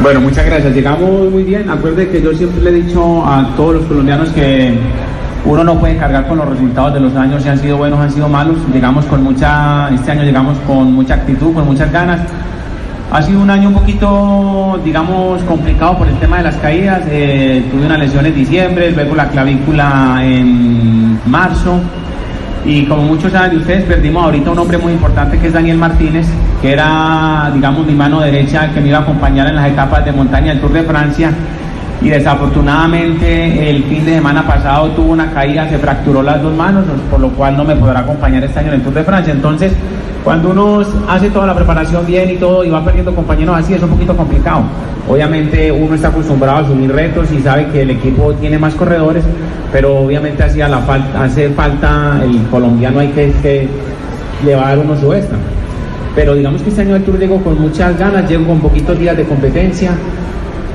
Bueno, 0.00 0.20
muchas 0.20 0.46
gracias. 0.46 0.72
Llegamos 0.72 1.28
muy 1.28 1.42
bien. 1.42 1.68
Acuerde 1.68 2.08
que 2.08 2.22
yo 2.22 2.32
siempre 2.32 2.62
le 2.62 2.70
he 2.70 2.82
dicho 2.84 3.26
a 3.26 3.52
todos 3.56 3.74
los 3.74 3.84
colombianos 3.86 4.28
que 4.30 4.78
uno 5.44 5.64
no 5.64 5.80
puede 5.80 5.96
cargar 5.96 6.28
con 6.28 6.38
los 6.38 6.48
resultados 6.48 6.94
de 6.94 7.00
los 7.00 7.14
años, 7.16 7.42
si 7.42 7.48
han 7.48 7.58
sido 7.58 7.78
buenos, 7.78 7.98
han 7.98 8.12
sido 8.12 8.28
malos. 8.28 8.58
Llegamos 8.72 9.04
con 9.06 9.24
mucha, 9.24 9.92
este 9.92 10.12
año 10.12 10.22
llegamos 10.22 10.56
con 10.66 10.92
mucha 10.92 11.14
actitud, 11.14 11.52
con 11.52 11.66
muchas 11.66 11.90
ganas. 11.90 12.20
Ha 13.12 13.20
sido 13.22 13.40
un 13.40 13.50
año 13.50 13.68
un 13.68 13.74
poquito, 13.74 14.80
digamos, 14.84 15.42
complicado 15.42 15.98
por 15.98 16.06
el 16.06 16.14
tema 16.20 16.36
de 16.36 16.44
las 16.44 16.54
caídas. 16.56 17.02
Eh, 17.10 17.64
tuve 17.68 17.84
una 17.84 17.98
lesión 17.98 18.24
en 18.24 18.34
diciembre, 18.36 18.92
luego 18.92 19.16
la 19.16 19.28
clavícula 19.28 20.20
en 20.22 21.18
marzo. 21.26 21.80
Y 22.64 22.84
como 22.84 23.02
muchos 23.02 23.32
saben 23.32 23.50
de 23.50 23.56
ustedes, 23.56 23.84
perdimos 23.84 24.22
ahorita 24.22 24.52
un 24.52 24.60
hombre 24.60 24.78
muy 24.78 24.92
importante 24.92 25.38
que 25.38 25.48
es 25.48 25.52
Daniel 25.52 25.76
Martínez, 25.76 26.28
que 26.62 26.72
era, 26.72 27.50
digamos, 27.52 27.84
mi 27.84 27.94
mano 27.94 28.20
derecha 28.20 28.70
que 28.72 28.80
me 28.80 28.90
iba 28.90 28.98
a 28.98 29.02
acompañar 29.02 29.48
en 29.48 29.56
las 29.56 29.68
etapas 29.68 30.04
de 30.04 30.12
montaña 30.12 30.52
del 30.52 30.60
Tour 30.60 30.72
de 30.72 30.82
Francia. 30.84 31.32
Y 32.02 32.10
desafortunadamente 32.10 33.70
el 33.70 33.82
fin 33.84 34.04
de 34.04 34.14
semana 34.14 34.46
pasado 34.46 34.88
tuvo 34.90 35.10
una 35.10 35.32
caída, 35.32 35.68
se 35.68 35.78
fracturó 35.78 36.22
las 36.22 36.40
dos 36.40 36.54
manos, 36.54 36.84
por 37.10 37.18
lo 37.18 37.30
cual 37.30 37.56
no 37.56 37.64
me 37.64 37.74
podrá 37.74 38.00
acompañar 38.00 38.44
este 38.44 38.60
año 38.60 38.68
en 38.68 38.74
el 38.74 38.82
Tour 38.82 38.94
de 38.94 39.02
Francia. 39.02 39.32
Entonces, 39.32 39.72
cuando 40.24 40.50
uno 40.50 40.82
hace 41.08 41.30
toda 41.30 41.46
la 41.46 41.54
preparación 41.54 42.04
bien 42.06 42.30
y 42.30 42.36
todo 42.36 42.62
y 42.64 42.70
va 42.70 42.84
perdiendo 42.84 43.14
compañeros 43.14 43.56
así, 43.58 43.74
es 43.74 43.82
un 43.82 43.90
poquito 43.90 44.16
complicado. 44.16 44.62
Obviamente 45.08 45.72
uno 45.72 45.94
está 45.94 46.08
acostumbrado 46.08 46.58
a 46.58 46.60
asumir 46.60 46.92
retos 46.92 47.32
y 47.32 47.40
sabe 47.40 47.66
que 47.68 47.82
el 47.82 47.90
equipo 47.90 48.32
tiene 48.34 48.58
más 48.58 48.74
corredores, 48.74 49.24
pero 49.72 49.98
obviamente 49.98 50.42
hacía 50.42 50.68
la 50.68 50.78
falta, 50.80 51.24
hace 51.24 51.48
falta 51.50 52.20
el 52.22 52.42
colombiano 52.48 53.00
hay 53.00 53.08
que, 53.08 53.32
que 53.42 53.68
le 54.44 54.54
va 54.54 54.66
a 54.66 54.68
dar 54.70 54.78
uno 54.78 54.96
su 54.96 55.12
extra. 55.12 55.38
Pero 56.14 56.34
digamos 56.34 56.60
que 56.62 56.70
este 56.70 56.82
año 56.82 56.96
el 56.96 57.04
Tour 57.04 57.18
llegó 57.18 57.42
con 57.42 57.60
muchas 57.60 57.98
ganas, 57.98 58.28
llegó 58.28 58.46
con 58.46 58.60
poquitos 58.60 58.98
días 58.98 59.16
de 59.16 59.24
competencia, 59.24 59.92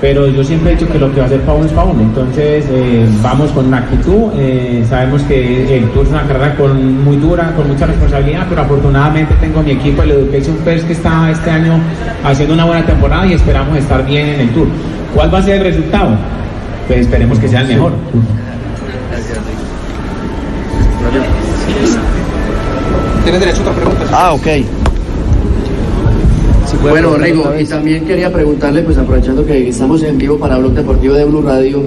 pero 0.02 0.28
yo 0.28 0.44
siempre 0.44 0.72
he 0.72 0.76
dicho 0.76 0.92
que 0.92 1.00
lo 1.00 1.12
que 1.12 1.18
va 1.18 1.24
a 1.24 1.28
hacer 1.28 1.42
para 1.42 1.58
uno 1.58 1.66
es 1.66 1.72
para 1.72 1.88
uno. 1.88 2.02
Entonces 2.02 2.66
eh, 2.70 3.08
vamos 3.22 3.52
con 3.52 3.68
una 3.68 3.78
actitud, 3.80 4.32
eh, 4.38 4.84
sabemos 4.88 5.22
que 5.24 5.78
el 5.78 5.90
Tour 5.90 6.06
es 6.06 6.12
una 6.12 6.24
carrera 6.28 6.56
con, 6.56 7.04
muy 7.04 7.18
dura, 7.18 7.54
con 7.56 7.68
mucha 7.68 7.86
responsabilidad, 7.86 8.46
pero 8.50 8.62
afortunadamente 8.62 9.34
tengo 9.40 9.62
mi 9.62 9.72
equipo, 9.72 10.04
el 10.04 10.12
Education 10.12 10.58
First, 10.64 10.88
que 10.88 10.94
está 10.94 11.32
este 11.32 11.50
año 11.50 11.80
haciendo 12.24 12.54
una 12.54 12.66
buena 12.66 12.86
temporada 12.86 13.26
y 13.26 13.34
esperamos 13.34 13.78
estar 13.78 14.06
bien 14.06 14.28
en 14.28 14.40
el 14.42 14.50
Tour. 14.50 14.68
¿Cuál 15.14 15.34
va 15.34 15.40
a 15.40 15.44
ser 15.44 15.58
el 15.58 15.64
resultado? 15.64 16.16
Pues 16.88 17.00
esperemos 17.02 17.40
que 17.40 17.48
sea 17.48 17.62
el 17.62 17.68
mejor. 17.68 17.94
Tienes 23.24 23.40
derecho 23.40 23.58
a 23.58 23.62
otra 23.62 23.74
pregunta. 23.74 24.06
Ah, 24.12 24.34
ok. 24.34 24.48
Bueno, 26.82 27.16
Rigo, 27.18 27.52
y 27.60 27.66
también 27.66 28.06
quería 28.06 28.32
preguntarle, 28.32 28.82
pues 28.84 28.98
aprovechando 28.98 29.46
que 29.46 29.70
estamos 29.70 30.04
en 30.04 30.18
vivo 30.18 30.38
para 30.38 30.58
Blog 30.58 30.74
Deportivo 30.74 31.16
de 31.16 31.26
Blue 31.26 31.42
Radio, 31.42 31.84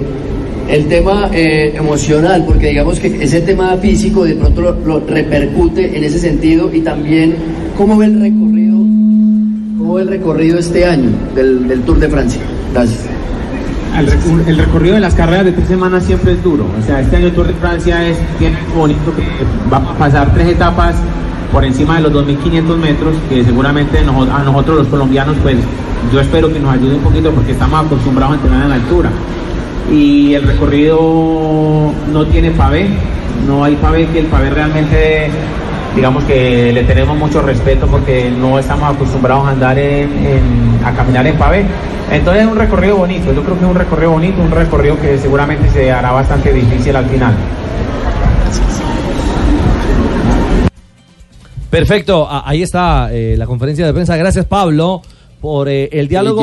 el 0.67 0.85
tema 0.87 1.29
eh, 1.33 1.73
emocional, 1.75 2.43
porque 2.45 2.67
digamos 2.67 2.99
que 2.99 3.07
ese 3.23 3.41
tema 3.41 3.75
físico 3.77 4.23
de 4.23 4.35
pronto 4.35 4.61
lo, 4.61 4.71
lo 4.85 4.99
repercute 5.07 5.97
en 5.97 6.03
ese 6.03 6.19
sentido 6.19 6.69
y 6.73 6.81
también 6.81 7.35
cómo 7.77 7.97
ve 7.97 8.05
el 8.07 8.21
recorrido, 8.21 8.77
cómo 9.77 9.93
ve 9.95 10.01
el 10.03 10.07
recorrido 10.09 10.59
este 10.59 10.85
año 10.85 11.09
del, 11.33 11.67
del 11.67 11.81
Tour 11.81 11.99
de 11.99 12.09
Francia. 12.09 12.41
Gracias. 12.73 12.99
El, 13.97 14.07
el 14.47 14.57
recorrido 14.57 14.95
de 14.95 15.01
las 15.01 15.15
carreras 15.15 15.45
de 15.45 15.53
tres 15.53 15.67
semanas 15.67 16.03
siempre 16.05 16.33
es 16.33 16.43
duro. 16.43 16.65
O 16.79 16.85
sea, 16.85 17.01
este 17.01 17.15
año 17.15 17.27
el 17.27 17.33
Tour 17.33 17.47
de 17.47 17.53
Francia 17.53 18.07
es 18.07 18.17
tiene 18.37 18.57
bonito 18.75 19.15
que 19.15 19.23
va 19.71 19.77
a 19.77 19.97
pasar 19.97 20.33
tres 20.33 20.49
etapas 20.49 20.95
por 21.51 21.65
encima 21.65 21.95
de 21.95 22.01
los 22.01 22.13
2.500 22.13 22.77
metros, 22.77 23.15
que 23.29 23.43
seguramente 23.43 23.99
a 23.99 24.43
nosotros 24.43 24.77
los 24.77 24.87
colombianos, 24.87 25.35
pues 25.41 25.57
yo 26.13 26.19
espero 26.21 26.51
que 26.51 26.59
nos 26.59 26.73
ayude 26.73 26.95
un 26.95 27.01
poquito 27.01 27.31
porque 27.31 27.51
estamos 27.51 27.85
acostumbrados 27.85 28.33
a 28.33 28.35
entrenar 28.37 28.65
en 28.67 28.71
altura. 28.73 29.09
Y 29.91 30.33
el 30.35 30.43
recorrido 30.43 31.91
no 32.11 32.25
tiene 32.27 32.51
pavé, 32.51 32.87
no 33.47 33.63
hay 33.63 33.75
pavé, 33.75 34.05
que 34.07 34.19
el 34.19 34.25
pavé 34.27 34.49
realmente, 34.51 35.29
digamos 35.95 36.23
que 36.25 36.71
le 36.71 36.83
tenemos 36.83 37.17
mucho 37.17 37.41
respeto 37.41 37.87
porque 37.87 38.29
no 38.29 38.59
estamos 38.59 38.93
acostumbrados 38.95 39.47
a 39.47 39.51
andar 39.51 39.77
en- 39.79 40.79
a 40.85 40.91
caminar 40.91 41.25
en 41.25 41.35
pavé. 41.37 41.65
Entonces 42.11 42.43
es 42.43 42.49
un 42.49 42.57
recorrido 42.57 42.97
bonito, 42.97 43.33
yo 43.33 43.43
creo 43.43 43.57
que 43.57 43.65
es 43.65 43.69
un 43.69 43.75
recorrido 43.75 44.11
bonito, 44.11 44.41
un 44.41 44.51
recorrido 44.51 44.99
que 44.99 45.17
seguramente 45.17 45.69
se 45.69 45.91
hará 45.91 46.11
bastante 46.11 46.53
difícil 46.53 46.95
al 46.95 47.05
final. 47.05 47.33
Perfecto, 51.69 52.27
ahí 52.29 52.63
está 52.63 53.13
eh, 53.13 53.35
la 53.37 53.45
conferencia 53.45 53.85
de 53.85 53.93
prensa. 53.93 54.17
Gracias, 54.17 54.45
Pablo, 54.45 55.01
por 55.39 55.69
eh, 55.69 55.87
el 55.91 56.07
diálogo. 56.07 56.41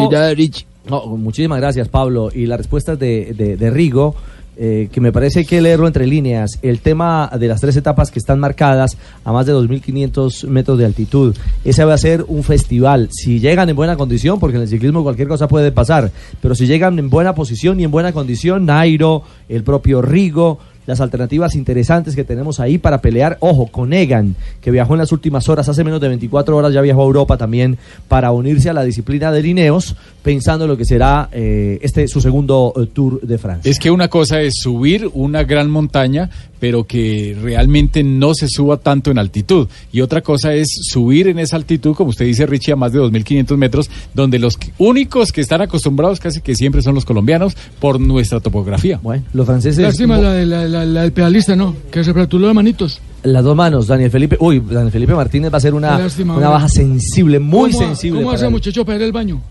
No, 0.88 1.04
muchísimas 1.16 1.58
gracias, 1.60 1.88
Pablo. 1.88 2.30
Y 2.32 2.46
las 2.46 2.58
respuestas 2.58 2.96
de, 2.98 3.34
de- 3.36 3.56
de 3.56 3.70
Rigo, 3.70 4.14
eh, 4.56 4.88
que 4.92 5.00
me 5.00 5.10
parece 5.10 5.44
que 5.44 5.60
leerlo 5.60 5.88
entre 5.88 6.06
líneas. 6.06 6.60
El 6.62 6.78
tema 6.78 7.28
de 7.38 7.48
las 7.48 7.60
tres 7.60 7.76
etapas 7.76 8.12
que 8.12 8.20
están 8.20 8.38
marcadas 8.38 8.96
a 9.24 9.32
más 9.32 9.46
de 9.46 9.52
2.500 9.52 10.46
metros 10.46 10.78
de 10.78 10.84
altitud. 10.86 11.34
Ese 11.64 11.84
va 11.84 11.94
a 11.94 11.98
ser 11.98 12.24
un 12.28 12.44
festival. 12.44 13.08
Si 13.10 13.40
llegan 13.40 13.68
en 13.68 13.74
buena 13.74 13.96
condición, 13.96 14.38
porque 14.38 14.56
en 14.58 14.62
el 14.62 14.68
ciclismo 14.68 15.02
cualquier 15.02 15.26
cosa 15.26 15.48
puede 15.48 15.72
pasar, 15.72 16.12
pero 16.40 16.54
si 16.54 16.68
llegan 16.68 16.98
en 17.00 17.10
buena 17.10 17.34
posición 17.34 17.80
y 17.80 17.84
en 17.84 17.90
buena 17.90 18.12
condición, 18.12 18.64
Nairo, 18.64 19.24
el 19.48 19.64
propio 19.64 20.02
Rigo, 20.02 20.60
las 20.86 21.00
alternativas 21.00 21.54
interesantes 21.54 22.14
que 22.14 22.24
tenemos 22.24 22.60
ahí 22.60 22.78
para 22.78 23.00
pelear. 23.00 23.36
Ojo, 23.40 23.66
con 23.66 23.92
Egan, 23.92 24.36
que 24.60 24.70
viajó 24.70 24.94
en 24.94 25.00
las 25.00 25.12
últimas 25.12 25.48
horas, 25.48 25.68
hace 25.68 25.84
menos 25.84 26.00
de 26.00 26.08
24 26.08 26.56
horas 26.56 26.72
ya 26.72 26.80
viajó 26.80 27.02
a 27.02 27.06
Europa 27.06 27.36
también 27.36 27.78
para 28.08 28.30
unirse 28.32 28.70
a 28.70 28.72
la 28.72 28.84
disciplina 28.84 29.32
de 29.32 29.42
Lineos, 29.42 29.96
pensando 30.22 30.64
en 30.64 30.70
lo 30.70 30.76
que 30.76 30.84
será 30.84 31.28
eh, 31.32 31.78
este 31.82 32.08
su 32.08 32.20
segundo 32.20 32.72
eh, 32.76 32.86
Tour 32.92 33.20
de 33.20 33.38
Francia. 33.38 33.70
Es 33.70 33.78
que 33.78 33.90
una 33.90 34.08
cosa 34.08 34.40
es 34.40 34.54
subir 34.56 35.10
una 35.14 35.44
gran 35.44 35.70
montaña, 35.70 36.30
pero 36.58 36.84
que 36.84 37.36
realmente 37.40 38.02
no 38.02 38.34
se 38.34 38.48
suba 38.48 38.76
tanto 38.78 39.10
en 39.10 39.18
altitud. 39.18 39.68
Y 39.92 40.00
otra 40.00 40.20
cosa 40.22 40.54
es 40.54 40.68
subir 40.90 41.28
en 41.28 41.38
esa 41.38 41.56
altitud, 41.56 41.94
como 41.94 42.10
usted 42.10 42.24
dice, 42.24 42.46
Richie, 42.46 42.72
a 42.72 42.76
más 42.76 42.92
de 42.92 43.00
2.500 43.00 43.56
metros, 43.56 43.90
donde 44.14 44.38
los 44.38 44.56
que- 44.56 44.72
únicos 44.78 45.32
que 45.32 45.40
están 45.40 45.60
acostumbrados 45.62 46.20
casi 46.20 46.40
que 46.40 46.54
siempre 46.54 46.82
son 46.82 46.94
los 46.94 47.04
colombianos 47.04 47.56
por 47.80 48.00
nuestra 48.00 48.40
topografía. 48.40 48.98
Bueno, 49.02 49.24
los 49.32 49.46
franceses... 49.46 49.82
Lástima 49.82 50.18
la, 50.18 50.32
de- 50.32 50.46
la, 50.46 50.64
la, 50.66 50.84
la 50.84 51.02
del 51.02 51.12
pedalista, 51.12 51.54
¿no? 51.56 51.74
Que 51.90 52.02
se 52.04 52.12
fracturó 52.12 52.46
de 52.48 52.54
manitos. 52.54 53.00
Las 53.22 53.42
dos 53.44 53.56
manos, 53.56 53.86
Daniel 53.88 54.10
Felipe. 54.10 54.36
Uy, 54.40 54.60
Daniel 54.60 54.92
Felipe 54.92 55.14
Martínez 55.14 55.52
va 55.52 55.58
a 55.58 55.60
ser 55.60 55.74
una, 55.74 55.98
lástima, 55.98 56.36
una 56.36 56.48
baja 56.48 56.68
sensible, 56.68 57.38
muy 57.40 57.72
¿Cómo- 57.72 57.84
sensible. 57.86 58.20
¿Cómo 58.20 58.30
hace 58.32 58.48
muchacho 58.48 58.84
para 58.84 58.98
ir 58.98 59.04
al 59.04 59.12
baño? 59.12 59.42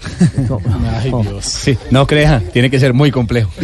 Ay, 1.02 1.10
Dios. 1.22 1.44
Sí, 1.44 1.76
no 1.90 2.06
crea, 2.06 2.42
tiene 2.52 2.70
que 2.70 2.78
ser 2.80 2.94
muy 2.94 3.10
complejo. 3.10 3.50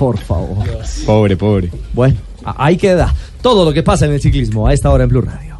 Por 0.00 0.16
favor. 0.16 0.66
Pobre, 1.04 1.36
pobre. 1.36 1.70
Bueno, 1.92 2.16
ahí 2.42 2.78
queda 2.78 3.14
todo 3.42 3.66
lo 3.66 3.72
que 3.74 3.82
pasa 3.82 4.06
en 4.06 4.12
el 4.12 4.20
ciclismo 4.22 4.66
a 4.66 4.72
esta 4.72 4.88
hora 4.88 5.04
en 5.04 5.10
Blue 5.10 5.20
Radio. 5.20 5.58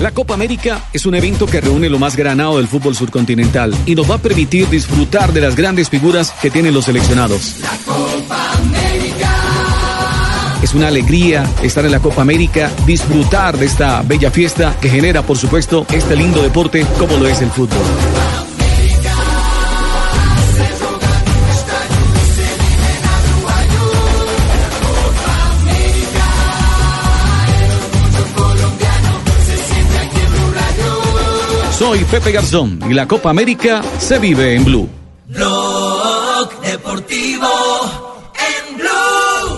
La 0.00 0.10
Copa 0.10 0.34
América 0.34 0.88
es 0.92 1.06
un 1.06 1.14
evento 1.14 1.46
que 1.46 1.60
reúne 1.60 1.88
lo 1.88 2.00
más 2.00 2.16
granado 2.16 2.56
del 2.56 2.66
fútbol 2.66 2.96
surcontinental 2.96 3.72
y 3.86 3.94
nos 3.94 4.10
va 4.10 4.16
a 4.16 4.18
permitir 4.18 4.68
disfrutar 4.68 5.32
de 5.32 5.40
las 5.40 5.54
grandes 5.54 5.88
figuras 5.88 6.32
que 6.42 6.50
tienen 6.50 6.74
los 6.74 6.86
seleccionados. 6.86 7.58
Es 10.64 10.74
una 10.74 10.88
alegría 10.88 11.48
estar 11.62 11.84
en 11.84 11.92
la 11.92 12.00
Copa 12.00 12.22
América, 12.22 12.72
disfrutar 12.84 13.56
de 13.56 13.66
esta 13.66 14.02
bella 14.02 14.32
fiesta 14.32 14.76
que 14.80 14.88
genera, 14.88 15.22
por 15.22 15.38
supuesto, 15.38 15.86
este 15.92 16.16
lindo 16.16 16.42
deporte 16.42 16.84
como 16.98 17.18
lo 17.18 17.28
es 17.28 17.40
el 17.40 17.50
fútbol. 17.50 18.41
Soy 31.82 32.04
Pepe 32.04 32.30
Garzón 32.30 32.78
y 32.88 32.94
la 32.94 33.08
Copa 33.08 33.30
América 33.30 33.82
se 33.98 34.20
vive 34.20 34.54
en 34.54 34.64
Blue. 34.64 34.88
Blog 35.26 36.60
Deportivo 36.62 37.48
en 38.38 38.76
Blue. 38.76 39.56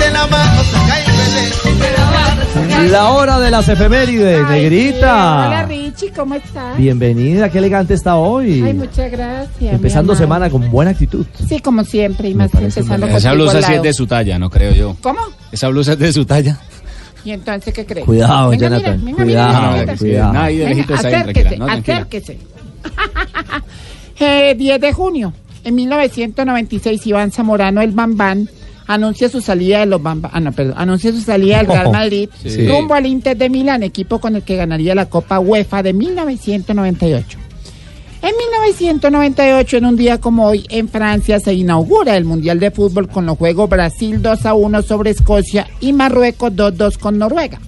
De 0.00 0.10
la 0.10 0.26
mano 0.26 0.60
hora 3.12 3.38
de 3.38 3.50
las 3.52 3.68
efemérides, 3.68 4.40
Hola 4.40 4.50
negrita. 4.50 5.66
Richie, 5.66 6.10
¿cómo 6.10 6.34
estás? 6.34 6.76
Bienvenida, 6.76 7.48
qué 7.48 7.58
elegante 7.58 7.94
está 7.94 8.16
hoy. 8.16 8.62
Ay, 8.64 8.74
muchas 8.74 9.12
gracias. 9.12 9.74
Empezando 9.74 10.16
semana 10.16 10.50
con 10.50 10.70
buena 10.72 10.90
actitud. 10.90 11.24
Sí, 11.48 11.60
como 11.60 11.84
siempre, 11.84 12.30
y 12.30 12.34
más 12.34 12.52
empezando 12.52 13.06
Esa 13.06 13.30
contigo 13.30 13.34
blusa 13.34 13.62
sí 13.62 13.74
es 13.74 13.82
de 13.82 13.92
su 13.92 14.08
talla, 14.08 14.40
no 14.40 14.50
creo 14.50 14.72
yo. 14.72 14.96
¿Cómo? 15.02 15.20
Esa 15.52 15.68
blusa 15.68 15.92
es 15.92 16.00
de 16.00 16.12
su 16.12 16.24
talla. 16.24 16.58
Y 17.24 17.32
entonces, 17.32 17.72
¿qué 17.74 17.84
crees? 17.84 18.06
Cuidado, 18.06 18.50
Venga, 18.50 18.68
mira, 18.70 18.78
Jonathan, 18.78 19.04
venga, 19.04 19.22
cuidado, 19.24 19.52
mira, 19.52 19.70
mira, 19.70 19.82
mira. 19.84 19.96
cuidado. 19.98 20.32
Nadie 20.32 20.58
de 20.58 20.74
Venga, 20.74 20.94
acérquese, 20.94 21.56
no, 21.58 21.66
acérquese. 21.68 22.38
Eh, 24.22 24.54
10 24.54 24.80
de 24.82 24.92
junio, 24.92 25.32
en 25.64 25.74
1996, 25.74 27.06
Iván 27.06 27.30
Zamorano, 27.30 27.80
el 27.80 27.92
Bambán, 27.92 28.50
anuncia 28.86 29.30
su 29.30 29.40
salida 29.40 29.80
de 29.80 29.86
los 29.86 30.02
Bamba, 30.02 30.28
ah, 30.32 30.40
no, 30.40 30.52
perdón, 30.52 30.74
anuncia 30.76 31.10
su 31.10 31.20
salida 31.22 31.58
del 31.58 31.68
Real 31.68 31.90
Madrid 31.90 32.28
Sí. 32.42 32.68
rumbo 32.68 32.92
al 32.94 33.06
Inter 33.06 33.36
de 33.36 33.48
Milán, 33.48 33.82
equipo 33.82 34.18
con 34.20 34.36
el 34.36 34.42
que 34.42 34.56
ganaría 34.56 34.94
la 34.94 35.06
Copa 35.06 35.38
UEFA 35.40 35.82
de 35.82 35.94
1998. 35.94 37.38
En 38.22 38.36
1998, 38.36 39.78
en 39.78 39.86
un 39.86 39.96
día 39.96 40.18
como 40.18 40.44
hoy, 40.46 40.66
en 40.68 40.88
Francia 40.90 41.40
se 41.40 41.54
inaugura 41.54 42.16
el 42.18 42.26
Mundial 42.26 42.60
de 42.60 42.70
Fútbol 42.70 43.08
con 43.08 43.24
los 43.24 43.38
juegos 43.38 43.70
Brasil 43.70 44.20
2 44.20 44.44
a 44.46 44.52
1 44.54 44.82
sobre 44.82 45.10
Escocia 45.10 45.66
y 45.80 45.92
Marruecos 45.94 46.52
2-2 46.52 46.98
con 46.98 47.16
Noruega. 47.18 47.58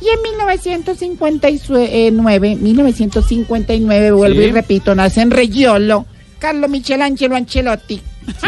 Y 0.00 0.08
en 0.08 0.22
1959, 0.22 2.56
1959, 2.56 4.10
vuelvo 4.12 4.40
Sí. 4.40 4.46
y 4.46 4.50
repito, 4.52 4.94
nace 4.94 5.20
en 5.20 5.30
Reggiolo 5.32 6.06
Carlo 6.38 6.68
Michelangelo 6.68 7.34
Ancelotti, 7.36 8.00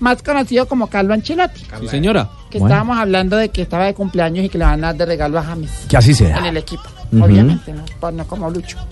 más 0.00 0.22
conocido 0.22 0.66
como 0.66 0.86
Carlo 0.88 1.12
Ancelotti. 1.14 1.60
Sí, 1.80 1.88
señora. 1.88 2.28
Que 2.50 2.58
Bueno. 2.58 2.74
estábamos 2.74 2.98
hablando 2.98 3.36
de 3.36 3.48
que 3.50 3.62
estaba 3.62 3.84
de 3.86 3.94
cumpleaños 3.94 4.44
y 4.46 4.48
que 4.50 4.58
le 4.58 4.64
van 4.64 4.82
a 4.84 4.88
dar 4.88 4.96
de 4.96 5.06
regalo 5.06 5.38
a 5.38 5.42
James. 5.42 5.70
Que 5.88 5.96
así 5.96 6.12
sea. 6.14 6.38
En 6.38 6.46
el 6.46 6.56
equipo, 6.58 6.82
obviamente, 7.20 7.72
no, 7.72 7.84
no 8.12 8.26
como 8.26 8.50
Lucho. 8.50 8.76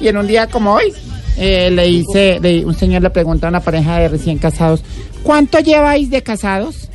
y 0.00 0.08
en 0.08 0.16
un 0.16 0.26
día 0.26 0.46
como 0.46 0.72
hoy, 0.74 0.92
eh, 1.36 1.70
le 1.70 1.86
dice, 1.86 2.38
le- 2.40 2.64
un 2.64 2.74
señor 2.74 3.02
le 3.02 3.10
pregunta 3.10 3.46
a 3.46 3.50
una 3.50 3.60
pareja 3.60 3.98
de 3.98 4.08
recién 4.08 4.38
casados, 4.38 4.82
¿cuánto 5.22 5.58
lleváis 5.60 6.08
de 6.10 6.22
casados? 6.22 6.88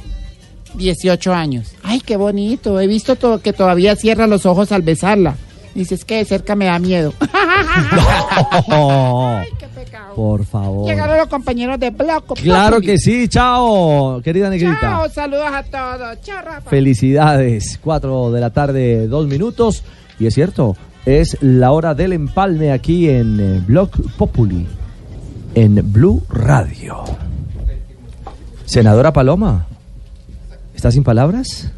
18 0.75 1.33
años. 1.33 1.73
Ay, 1.83 1.99
qué 1.99 2.15
bonito. 2.15 2.79
He 2.79 2.87
visto 2.87 3.15
to- 3.17 3.41
que 3.41 3.51
todavía 3.53 3.95
cierra 3.95 4.25
los 4.27 4.45
ojos 4.45 4.71
al 4.71 4.81
besarla. 4.83 5.35
Dices 5.75 6.05
que 6.05 6.17
de 6.17 6.25
cerca 6.25 6.55
me 6.55 6.65
da 6.65 6.79
miedo. 6.79 7.13
Por 10.15 10.45
favor. 10.45 10.87
Llegaron 10.89 11.17
los 11.17 11.27
compañeros 11.27 11.79
de 11.79 11.89
Bloco. 11.89 12.33
Claro 12.35 12.75
Populi. 12.77 12.87
que 12.87 12.97
sí, 12.97 13.27
chao, 13.29 14.21
querida 14.21 14.49
negrita. 14.49 14.77
Chao, 14.81 15.09
saludos 15.09 15.47
a 15.53 15.63
todos. 15.63 16.21
Chao, 16.21 16.41
Rafa. 16.43 16.69
Felicidades, 16.69 17.79
4 17.81 18.31
de 18.31 18.41
la 18.41 18.49
tarde, 18.49 19.07
dos 19.07 19.27
minutos. 19.27 19.83
Y 20.19 20.27
es 20.27 20.33
cierto, 20.33 20.75
es 21.05 21.37
la 21.41 21.71
hora 21.71 21.93
del 21.93 22.13
empalme 22.13 22.71
aquí 22.71 23.09
en 23.09 23.39
eh, 23.39 23.63
Blog 23.65 23.89
Populi, 24.17 24.67
en 25.55 25.91
Blue 25.91 26.23
Radio. 26.29 27.03
Senadora 28.65 29.11
Paloma, 29.11 29.67
¿está 30.75 30.91
sin 30.91 31.03
palabras? 31.03 31.71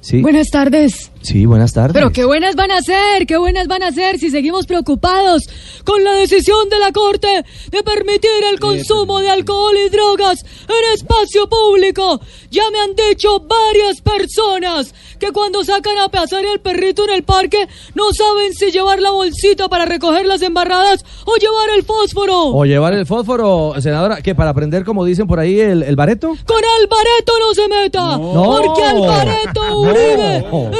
Sí. 0.00 0.22
Buenas 0.22 0.48
tardes. 0.50 1.10
Sí, 1.26 1.44
buenas 1.44 1.72
tardes. 1.72 1.92
Pero 1.92 2.12
qué 2.12 2.24
buenas 2.24 2.54
van 2.54 2.70
a 2.70 2.80
ser, 2.80 3.26
qué 3.26 3.36
buenas 3.36 3.66
van 3.66 3.82
a 3.82 3.90
ser 3.90 4.16
si 4.20 4.30
seguimos 4.30 4.64
preocupados 4.66 5.42
con 5.84 6.04
la 6.04 6.12
decisión 6.12 6.68
de 6.68 6.78
la 6.78 6.92
Corte 6.92 7.44
de 7.70 7.82
permitir 7.82 8.30
el 8.52 8.60
consumo 8.60 9.18
de 9.18 9.30
alcohol 9.30 9.74
y 9.84 9.88
drogas 9.88 10.44
en 10.44 10.94
espacio 10.94 11.48
público. 11.48 12.20
Ya 12.52 12.62
me 12.70 12.78
han 12.78 12.94
dicho 12.94 13.40
varias 13.40 14.00
personas 14.02 14.94
que 15.18 15.32
cuando 15.32 15.64
sacan 15.64 15.98
a 15.98 16.08
pasear 16.10 16.44
el 16.44 16.60
perrito 16.60 17.02
en 17.04 17.10
el 17.10 17.24
parque 17.24 17.66
no 17.96 18.12
saben 18.12 18.52
si 18.54 18.70
llevar 18.70 19.00
la 19.02 19.10
bolsita 19.10 19.68
para 19.68 19.84
recoger 19.84 20.26
las 20.26 20.42
embarradas 20.42 21.04
o 21.24 21.34
llevar 21.36 21.70
el 21.76 21.82
fósforo. 21.82 22.40
O 22.54 22.64
llevar 22.64 22.92
el 22.94 23.04
fósforo, 23.04 23.74
senadora, 23.80 24.22
que 24.22 24.36
para 24.36 24.50
aprender, 24.50 24.84
como 24.84 25.04
dicen 25.04 25.26
por 25.26 25.40
ahí, 25.40 25.58
el, 25.58 25.82
el 25.82 25.96
bareto. 25.96 26.36
Con 26.46 26.62
Alvareto 26.80 27.32
no 27.40 27.52
se 27.54 27.68
meta, 27.68 28.16
No. 28.16 28.60
porque 28.62 28.82
Alvareto 28.84 29.64
No. 29.66 29.80
Uribe 29.80 30.36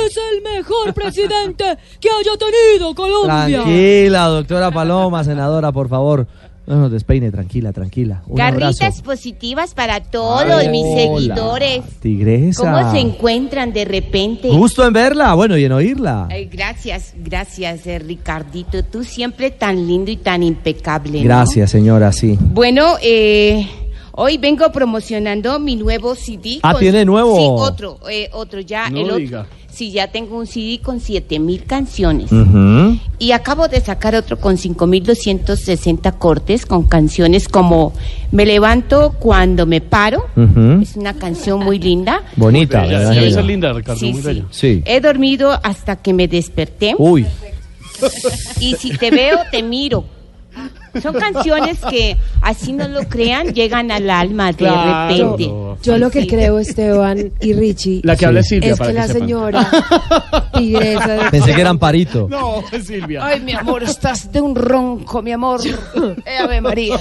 es 0.07 0.17
el 0.33 0.36
mejor 0.43 0.93
presidente 0.95 1.65
que 2.01 2.09
haya 2.09 2.37
tenido 2.39 2.95
Colombia. 2.95 3.63
Tranquila, 3.63 4.25
doctora 4.27 4.71
Paloma, 4.71 5.25
senadora, 5.25 5.73
por 5.73 5.89
favor. 5.89 6.27
No 6.67 6.75
nos 6.81 6.91
despeine, 6.91 7.31
tranquila, 7.31 7.73
tranquila. 7.73 8.23
Un 8.27 8.39
Garritas 8.39 8.81
abrazo. 8.81 9.05
positivas 9.05 9.73
para 9.73 10.01
todos 10.03 10.43
Ay, 10.51 10.69
mis 10.69 10.85
hola. 10.85 10.97
seguidores. 11.37 11.85
Tigresa. 12.01 12.61
¿Cómo 12.63 12.91
se 12.91 12.99
encuentran 12.99 13.73
de 13.73 13.85
repente? 13.85 14.49
Gusto 14.49 14.85
en 14.85 14.93
verla, 14.93 15.35
bueno, 15.35 15.57
y 15.57 15.65
en 15.65 15.71
oírla. 15.71 16.27
Ay, 16.29 16.47
gracias, 16.47 17.15
gracias, 17.19 17.87
eh, 17.87 18.01
Ricardito. 18.01 18.83
Tú 18.83 19.05
siempre 19.05 19.53
tan 19.53 19.87
lindo 19.87 20.11
y 20.11 20.17
tan 20.17 20.43
impecable. 20.43 21.19
¿no? 21.21 21.25
Gracias, 21.25 21.71
señora, 21.71 22.11
sí. 22.11 22.37
Bueno, 22.41 22.97
eh, 23.01 23.65
hoy 24.11 24.37
vengo 24.37 24.73
promocionando 24.73 25.61
mi 25.61 25.77
nuevo 25.77 26.17
CD. 26.17 26.59
Ah, 26.65 26.75
¿tiene 26.77 27.05
nuevo? 27.05 27.37
Sí, 27.37 27.47
otro, 27.49 28.01
eh, 28.11 28.29
otro 28.33 28.59
ya. 28.59 28.91
No 28.91 28.99
el 28.99 29.05
otro. 29.05 29.17
diga. 29.19 29.47
Sí, 29.77 29.91
ya 29.93 30.07
tengo 30.11 30.39
un 30.39 30.47
CD 30.47 30.81
con 30.83 31.01
7000 31.01 31.65
canciones. 31.65 32.31
Y 33.19 33.33
acabo 33.33 33.69
de 33.69 33.83
sacar 33.83 34.15
otro 34.15 34.39
con 34.41 34.57
5.260 34.57 36.17
cortes 36.17 36.65
con 36.65 36.85
canciones 36.85 37.47
como 37.47 37.93
Me 38.33 38.47
levanto 38.47 39.15
cuando 39.19 39.67
me 39.67 39.83
paro. 39.83 40.29
Es 40.81 40.97
una 40.97 41.13
canción 41.13 41.63
muy 41.63 41.79
linda. 41.79 42.23
Bonita, 42.37 42.85
Sí, 42.85 42.89
¿verdad, 42.91 43.13
sí. 43.13 43.19
Esa 43.19 43.41
es 43.41 43.47
linda, 43.47 43.73
Ricardo, 43.75 44.01
Sí, 44.01 44.13
muy 44.13 44.23
sí. 44.23 44.27
bella. 44.27 44.45
Sí. 44.51 44.83
He 44.87 45.01
dormido 45.03 45.61
hasta 45.63 45.97
que 45.97 46.15
me 46.15 46.27
desperté. 46.27 46.95
Uy. 46.97 47.27
Y 48.61 48.77
si 48.77 48.97
te 48.97 49.11
veo, 49.11 49.41
te 49.51 49.63
miro. 49.63 50.05
Son 51.03 51.15
canciones 51.15 51.79
que, 51.91 52.17
así 52.41 52.73
no 52.73 52.89
lo 52.89 53.03
crean, 53.09 53.53
llegan 53.53 53.91
al 53.91 54.09
alma 54.11 54.53
de 54.53 54.69
repente. 54.69 55.51
Yo, 55.83 55.99
lo 55.99 56.11
que 56.11 56.27
creo, 56.27 56.59
Esteban 56.59 57.33
y 57.41 57.53
Richie, 57.53 58.01
La 58.03 58.17
que 58.17 58.27
habla 58.27 58.41
es 58.41 58.49
Silvia, 58.49 58.73
es 58.73 58.79
para 58.79 58.91
que 58.91 58.95
que 58.95 59.01
la 59.01 59.07
sepan. 59.07 59.21
señora 59.21 59.71
tigresa 60.55 61.09
de- 61.09 61.31
Pensé 61.31 61.55
que 61.55 61.61
eran 61.61 61.79
parito. 61.79 62.27
No, 62.31 62.63
Silvia. 62.83 63.25
Ay, 63.27 63.41
mi 63.41 63.53
amor, 63.53 63.83
estás 63.83 64.33
de 64.33 64.41
un 64.41 64.55
ronco, 64.55 65.23
mi 65.23 65.33
amor. 65.33 65.61
Eh, 66.27 66.39
Ave 66.41 66.61
María. 66.61 66.99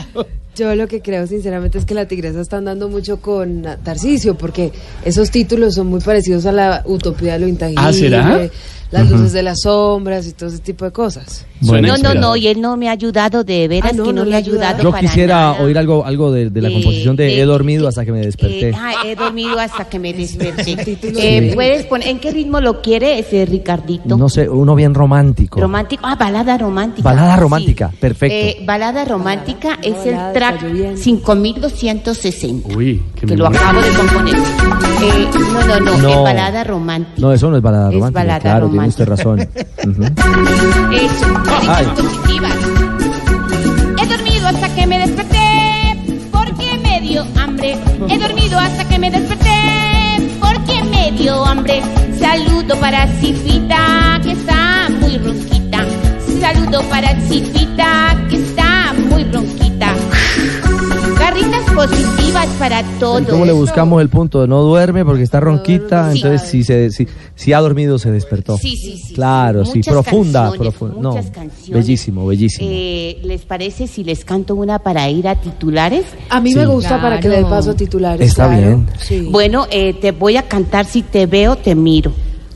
Yo 0.55 0.73
lo 0.75 0.87
que 0.87 1.01
creo, 1.01 1.27
sinceramente, 1.27 1.77
es 1.77 1.85
que 1.85 1.93
la 1.93 2.07
tigresa 2.07 2.39
está 2.41 2.57
andando 2.57 2.87
mucho 2.87 3.19
con 3.19 3.65
Tarcisio, 3.83 4.35
porque 4.37 4.71
esos 5.03 5.29
títulos 5.31 5.75
son 5.75 5.87
muy 5.87 5.99
parecidos 5.99 6.45
a 6.45 6.51
la 6.53 6.81
utopía 6.85 7.33
de 7.33 7.39
lo 7.39 7.47
intangible, 7.47 7.83
¿Ah, 7.85 7.91
será? 7.93 8.49
Las 8.91 9.09
luces 9.09 9.33
de 9.33 9.43
las 9.43 9.61
sombras 9.61 10.27
y 10.27 10.33
todo 10.33 10.49
ese 10.49 10.59
tipo 10.59 10.85
de 10.85 10.91
cosas. 10.91 11.45
no, 11.61 11.81
no, 11.97 12.13
no, 12.13 12.35
y 12.35 12.47
él 12.47 12.61
no 12.61 12.77
me 12.77 12.87
ha 12.89 12.91
ayudado, 12.91 13.43
de 13.43 13.67
veras 13.67 13.91
Ah, 13.93 13.95
no, 13.95 14.03
que 14.03 14.09
no, 14.13 14.15
no 14.19 14.23
me 14.23 14.29
le 14.29 14.35
ha 14.35 14.37
ayudado. 14.39 14.63
ayudado 14.65 14.83
Yo 14.83 14.91
para 14.91 15.01
quisiera 15.01 15.35
nada. 15.51 15.63
oír 15.63 15.77
algo, 15.77 16.05
algo 16.05 16.31
de, 16.31 16.49
de 16.49 16.61
la 16.61 16.69
Eh, 16.69 16.73
composición 16.73 17.15
de 17.15 17.27
eh, 17.35 17.41
He 17.41 17.45
dormido 17.45 17.87
hasta 17.87 18.05
que 18.05 18.11
me 18.11 18.19
desperté. 18.21 18.69
Eh, 18.69 18.75
ah, 18.77 18.93
he 19.05 19.15
dormido 19.15 19.59
hasta 19.59 19.85
que 19.85 19.99
me 19.99 20.13
desperté. 20.13 20.75
título 20.77 21.19
Eh, 21.19 21.41
de- 21.41 21.53
¿Puedes 21.55 21.85
poner, 21.87 22.07
en 22.09 22.19
qué 22.19 22.31
ritmo 22.31 22.61
lo 22.61 22.81
quiere 22.81 23.19
ese 23.19 23.45
Ricardito? 23.45 24.17
No 24.17 24.29
sé, 24.29 24.47
uno 24.49 24.75
bien 24.75 24.93
romántico. 24.93 25.59
Romántico, 25.59 26.03
ah, 26.05 26.15
balada 26.15 26.57
romántica. 26.57 27.03
Balada 27.09 27.35
Sí. 27.35 27.41
romántica, 27.41 27.91
perfecto. 27.99 28.35
Eh, 28.35 28.57
balada 28.65 29.03
romántica 29.05 29.79
es 29.81 29.95
balada 29.95 30.27
el 30.27 30.33
track 30.33 30.55
está 30.55 30.67
lloviendo. 30.67 30.97
5260. 31.01 32.75
Uy, 32.77 33.01
qué 33.19 33.25
que 33.25 33.37
lo 33.37 33.47
acabo 33.47 33.81
de 33.81 33.89
componer. 33.91 34.35
Eh, 34.35 35.27
no, 35.33 35.79
no, 35.79 35.79
no, 35.79 35.97
No. 35.97 36.09
es 36.09 36.23
balada 36.23 36.63
romántica. 36.63 37.13
No, 37.17 37.31
eso 37.33 37.49
no 37.49 37.57
es 37.57 37.63
balada 37.63 37.89
Es 37.89 37.93
romántica. 37.95 38.19
balada 38.19 38.39
claro, 38.39 38.69
tiene 38.75 38.87
usted 38.89 39.07
razón. 39.07 39.39
Eso, 40.93 41.25
Ay. 41.67 41.85
caritas 41.85 42.05
positivas. 42.05 42.53
He 44.01 44.05
dormido 44.07 44.47
hasta 44.47 44.75
que 44.75 44.87
me 44.87 44.99
desperté 44.99 46.19
porque 46.31 46.77
me 46.83 47.01
dio 47.01 47.25
hambre. 47.37 47.77
He 48.09 48.17
dormido 48.19 48.59
hasta 48.59 48.87
que 48.87 48.99
me 48.99 49.09
desperté 49.11 50.29
porque 50.39 50.83
me 50.83 51.11
dio 51.13 51.45
hambre. 51.45 51.81
Saludo 52.19 52.75
para 52.79 53.07
Silvita 53.19 54.19
que 54.23 54.31
está 54.31 54.89
muy 54.99 55.17
ronquita. 55.17 55.85
Saludo 56.39 56.81
para 56.89 57.19
Silvita 57.21 58.15
que 58.29 58.35
está 58.37 58.54
positivas 61.87 62.47
para 62.59 62.83
todos. 62.99 63.23
¿Cómo 63.29 63.45
le 63.45 63.51
buscamos 63.53 64.01
el 64.01 64.09
punto? 64.09 64.45
No 64.47 64.61
duerme 64.63 65.03
porque 65.05 65.23
está 65.23 65.39
ronquita, 65.39 66.11
Sí. 66.11 66.17
entonces 66.19 66.49
si, 66.49 66.63
se, 66.63 66.89
si, 66.91 67.07
si 67.35 67.53
ha 67.53 67.59
dormido 67.59 67.97
se 67.99 68.11
despertó. 68.11 68.57
Sí, 68.57 68.75
sí, 68.75 68.97
sí. 68.97 69.13
Claro, 69.13 69.65
sí, 69.65 69.79
Muchas 69.79 69.93
profunda. 69.93 70.41
canciones, 70.49 70.73
profunda. 70.73 71.01
No, 71.01 71.09
muchas 71.11 71.31
canciones. 71.31 71.69
bellísimo, 71.85 72.25
bellísimo. 72.27 72.67
Eh, 72.71 73.19
¿Les 73.23 73.41
parece 73.43 73.87
si 73.87 74.03
les 74.03 74.25
canto 74.25 74.55
una 74.55 74.79
para 74.79 75.09
ir 75.09 75.27
a 75.27 75.35
titulares? 75.35 76.05
A 76.29 76.39
mí 76.41 76.53
me 76.55 76.65
gusta 76.65 77.01
para 77.01 77.19
que 77.19 77.29
le 77.29 77.43
paso 77.43 77.71
a 77.71 77.75
titulares. 77.75 78.27
Está 78.29 78.47
claro. 78.47 78.61
bien. 78.61 78.87
Sí. 78.99 79.27
Bueno, 79.31 79.67
eh, 79.71 79.93
te 79.93 80.11
voy 80.11 80.37
a 80.37 80.43
cantar 80.43 80.85
si 80.85 81.01
te 81.01 81.25
veo, 81.25 81.55
te 81.55 81.75
miro. 81.75 82.11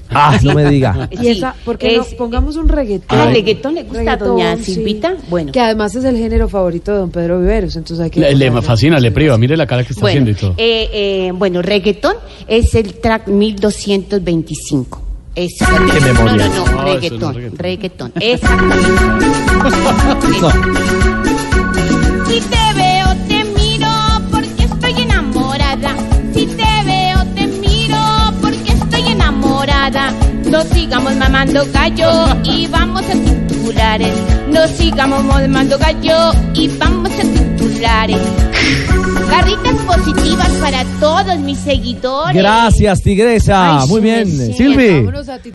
Ah, 0.10 0.38
no 0.44 0.53
me 0.56 0.65
diga. 0.69 1.07
Y 1.11 1.27
esa, 1.27 1.56
porque 1.65 1.98
no, 1.98 2.03
es- 2.03 2.14
pongamos 2.15 2.56
un 2.56 2.68
reggaetón. 2.68 3.19
Ah, 3.19 3.26
reggaetón 3.31 3.76
le 3.76 3.84
gusta 3.84 3.99
a 3.99 4.03
Reggaetón, 4.03 4.27
doña 4.30 4.57
sí. 4.57 4.73
Silvita. 4.76 5.15
Bueno. 5.30 5.52
Que 5.52 5.60
además 5.60 5.94
es 5.95 6.03
el 6.06 6.18
género 6.18 6.49
favorito 6.49 6.91
de 6.91 6.98
don 6.99 7.11
Pedro 7.11 7.40
Viveros, 7.40 7.76
entonces 7.76 8.03
hay 8.03 8.10
que... 8.10 8.19
Le, 8.19 8.36
le 8.36 8.61
fascina, 8.61 8.99
le 8.99 9.11
priva. 9.11 9.38
Mire 9.38 9.56
la 9.56 9.68
cara 9.68 9.84
que 9.84 9.94
está 9.94 10.02
Bueno, 10.02 10.22
haciendo 10.22 10.31
y 10.31 10.36
todo. 10.36 10.53
eh, 10.57 10.90
eh, 10.94 11.31
bueno, 11.36 11.61
reggaetón 11.61 12.15
es 12.48 12.73
el 12.76 12.95
track 12.95 13.27
1225. 13.27 15.02
Es, 15.36 15.53
Qué 15.94 16.02
memoria. 16.02 16.48
No, 16.48 16.65
no, 16.65 16.65
no, 16.65 16.65
No, 16.65 16.65
eso 16.65 16.73
no 16.73 16.88
es 16.88 17.02
reggaetón, 17.02 17.36
reggaetón. 17.57 18.11
reggaetón. 18.15 19.30
No 30.50 30.64
sigamos 30.64 31.16
mamando 31.16 31.64
gallo 31.72 32.26
y 32.44 32.66
vamos 32.68 33.04
a 33.04 33.14
titulares. 33.14 34.14
No 34.50 34.68
sigamos 34.68 35.24
mamando 35.24 35.78
gallo 35.78 36.32
y 36.56 36.68
vamos 36.70 37.12
a 37.12 37.22
titulares. 37.22 38.18
Carritas 39.30 39.76
positivas 39.86 40.50
para 40.60 40.84
todos 41.00 41.38
mis 41.40 41.60
seguidores. 41.60 42.36
Gracias, 42.36 43.02
Tigresa. 43.04 43.82
Ay, 43.82 43.88
Muy 43.88 44.02
bien. 44.02 44.28
Silvi. 44.28 45.54